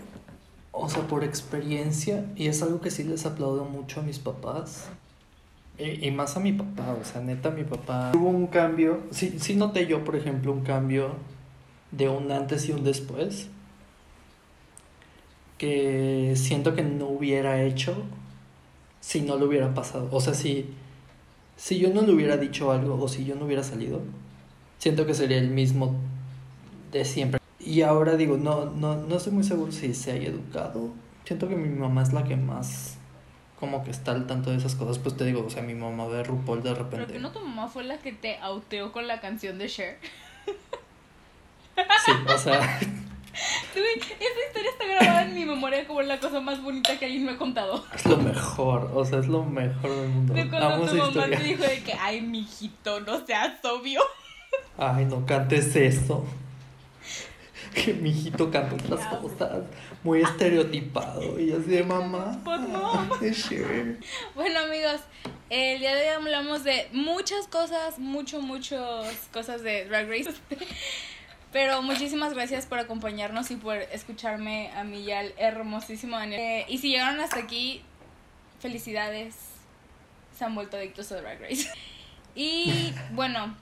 O 0.72 0.90
sea, 0.90 1.08
por 1.08 1.24
experiencia, 1.24 2.26
y 2.36 2.48
es 2.48 2.64
algo 2.64 2.82
que 2.82 2.90
sí 2.90 3.04
les 3.04 3.26
aplaudo 3.28 3.66
mucho 3.66 4.00
a 4.00 4.04
mis 4.04 4.18
papás. 4.18 4.88
Y, 5.78 6.08
y 6.08 6.12
más 6.12 6.36
a 6.36 6.40
mi 6.40 6.54
papá, 6.54 6.96
o 7.00 7.06
sea, 7.06 7.22
neta, 7.22 7.52
mi 7.52 7.64
papá. 7.64 8.12
Hubo 8.16 8.30
un 8.30 8.48
cambio, 8.48 9.02
sí, 9.12 9.36
sí 9.40 9.56
noté 9.56 9.86
yo, 9.86 10.04
por 10.04 10.16
ejemplo, 10.16 10.52
un 10.52 10.62
cambio 10.62 11.16
de 11.94 12.10
un 12.10 12.32
antes 12.32 12.68
y 12.68 12.74
un 12.74 12.84
después. 12.84 13.50
Que 15.58 16.34
siento 16.36 16.76
que 16.76 16.84
no 16.84 17.08
hubiera 17.08 17.64
hecho 17.64 17.96
si 19.00 19.22
no 19.22 19.38
lo 19.38 19.46
hubiera 19.46 19.74
pasado. 19.74 20.10
O 20.12 20.20
sea, 20.20 20.34
si, 20.34 20.66
si 21.56 21.80
yo 21.80 21.90
no 21.94 22.02
le 22.02 22.14
hubiera 22.14 22.38
dicho 22.38 22.72
algo 22.72 23.02
o 23.02 23.08
si 23.08 23.24
yo 23.26 23.36
no 23.36 23.46
hubiera 23.46 23.64
salido, 23.64 24.02
siento 24.78 25.06
que 25.06 25.14
sería 25.14 25.38
el 25.38 25.50
mismo 25.50 25.96
de 26.92 27.06
siempre. 27.06 27.40
Y 27.60 27.82
ahora 27.82 28.18
digo, 28.18 28.38
no, 28.38 28.66
no, 28.66 28.96
no 28.96 29.16
estoy 29.16 29.32
muy 29.34 29.44
seguro 29.44 29.72
si 29.72 29.94
se 29.94 30.12
haya 30.12 30.28
educado. 30.30 30.90
Siento 31.26 31.48
que 31.48 31.56
mi 31.56 31.70
mamá 31.70 32.04
es 32.04 32.12
la 32.12 32.24
que 32.24 32.36
más 32.36 32.98
como 33.60 33.82
que 33.86 33.92
está 33.92 34.12
al 34.12 34.28
tanto 34.28 34.50
de 34.52 34.58
esas 34.58 34.76
cosas. 34.76 35.00
Pues 35.00 35.16
te 35.16 35.24
digo, 35.24 35.46
o 35.46 35.50
sea, 35.50 35.64
mi 35.64 35.74
mamá 35.74 36.08
ve 36.08 36.22
RuPaul 36.24 36.62
de 36.62 36.72
Pero 36.74 36.84
repente. 36.84 37.14
que 37.14 37.20
no 37.20 37.32
tu 37.32 37.40
mamá 37.40 37.70
fue 37.70 37.86
la 37.86 37.98
que 38.00 38.12
te 38.12 38.38
auteó 38.40 38.92
con 38.92 39.08
la 39.08 39.22
canción 39.22 39.58
de 39.58 39.68
Cher. 39.70 40.00
Sí, 42.06 42.12
o 42.28 42.38
sea, 42.38 42.80
esa 43.76 44.48
historia 44.48 44.70
está 44.72 44.86
grabada 44.86 45.24
en 45.24 45.34
mi 45.34 45.46
memoria 45.46 45.86
como 45.88 46.02
la 46.02 46.20
cosa 46.20 46.40
más 46.40 46.62
bonita 46.62 46.98
que 46.98 47.06
alguien 47.06 47.26
me 47.26 47.32
ha 47.32 47.38
contado. 47.38 47.84
es 47.96 48.06
lo 48.06 48.18
mejor. 48.18 48.92
O 48.94 49.04
sea, 49.06 49.20
es 49.20 49.28
lo 49.28 49.44
mejor 49.44 49.90
del 49.90 50.10
mundo. 50.10 50.34
De 50.34 50.50
cuando 50.50 50.68
Amo 50.68 50.86
tu 50.86 50.96
mamá 50.96 51.08
historia. 51.08 51.38
te 51.38 51.44
dijo 51.44 51.64
de 51.64 51.84
que, 51.84 51.94
ay, 51.94 52.22
mijito, 52.22 53.00
no 53.02 53.26
seas 53.26 53.64
obvio. 53.64 54.02
Ay, 54.78 55.06
no 55.06 55.26
cantes 55.26 55.76
eso. 55.76 56.26
Que 57.74 57.92
mi 57.92 58.12
hijito 58.12 58.52
canta 58.52 58.76
otras 58.76 59.08
cosas. 59.16 59.64
Muy 60.04 60.22
estereotipado. 60.22 61.40
Y 61.40 61.52
así 61.54 61.72
de 61.72 61.84
mamá. 61.84 62.40
Pues. 62.44 62.60
Bueno, 64.36 64.60
amigos, 64.60 65.02
el 65.50 65.80
día 65.80 65.96
de 65.96 66.02
hoy 66.02 66.08
hablamos 66.10 66.64
de 66.64 66.88
muchas 66.92 67.48
cosas, 67.48 67.98
mucho, 67.98 68.42
muchas 68.42 69.28
cosas 69.32 69.64
de 69.64 69.86
Drag 69.86 70.08
Race. 70.08 70.34
Pero 71.54 71.84
muchísimas 71.84 72.34
gracias 72.34 72.66
por 72.66 72.80
acompañarnos 72.80 73.52
y 73.52 73.56
por 73.56 73.78
escucharme 73.78 74.72
a 74.72 74.84
mí 74.84 75.02
y 75.02 75.12
al 75.12 75.34
hermosísimo 75.38 76.18
Daniel. 76.18 76.42
Eh, 76.42 76.66
y 76.68 76.80
si 76.80 76.90
llegaron 76.90 77.20
hasta 77.20 77.38
aquí, 77.38 77.84
felicidades. 78.60 79.36
Se 80.36 80.44
han 80.44 80.56
vuelto 80.56 80.78
adictos 80.78 81.12
a 81.12 81.22
Drag 81.22 81.40
Race. 81.40 81.70
Y 82.36 82.92
bueno, 83.12 83.56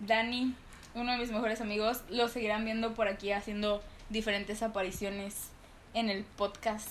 Dani, 0.00 0.54
uno 0.94 1.12
de 1.12 1.18
mis 1.18 1.30
mejores 1.30 1.60
amigos, 1.60 2.04
lo 2.08 2.26
seguirán 2.28 2.64
viendo 2.64 2.94
por 2.94 3.06
aquí 3.06 3.32
haciendo 3.32 3.82
diferentes 4.08 4.62
apariciones 4.62 5.50
en 5.92 6.08
el 6.08 6.24
podcast, 6.24 6.88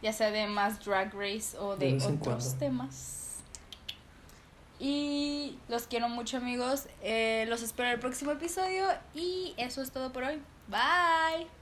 ya 0.00 0.14
sea 0.14 0.30
de 0.30 0.46
más 0.46 0.82
Drag 0.82 1.12
Race 1.12 1.58
o 1.58 1.76
De 1.76 1.98
otros 2.02 2.58
temas. 2.58 3.17
Y 4.80 5.58
los 5.68 5.86
quiero 5.86 6.08
mucho 6.08 6.36
amigos, 6.36 6.86
Eh, 7.02 7.46
los 7.48 7.62
espero 7.62 7.88
en 7.88 7.94
el 7.94 8.00
próximo 8.00 8.32
episodio 8.32 8.86
y 9.14 9.54
eso 9.56 9.82
es 9.82 9.90
todo 9.90 10.12
por 10.12 10.22
hoy. 10.24 10.40
Bye. 10.68 11.57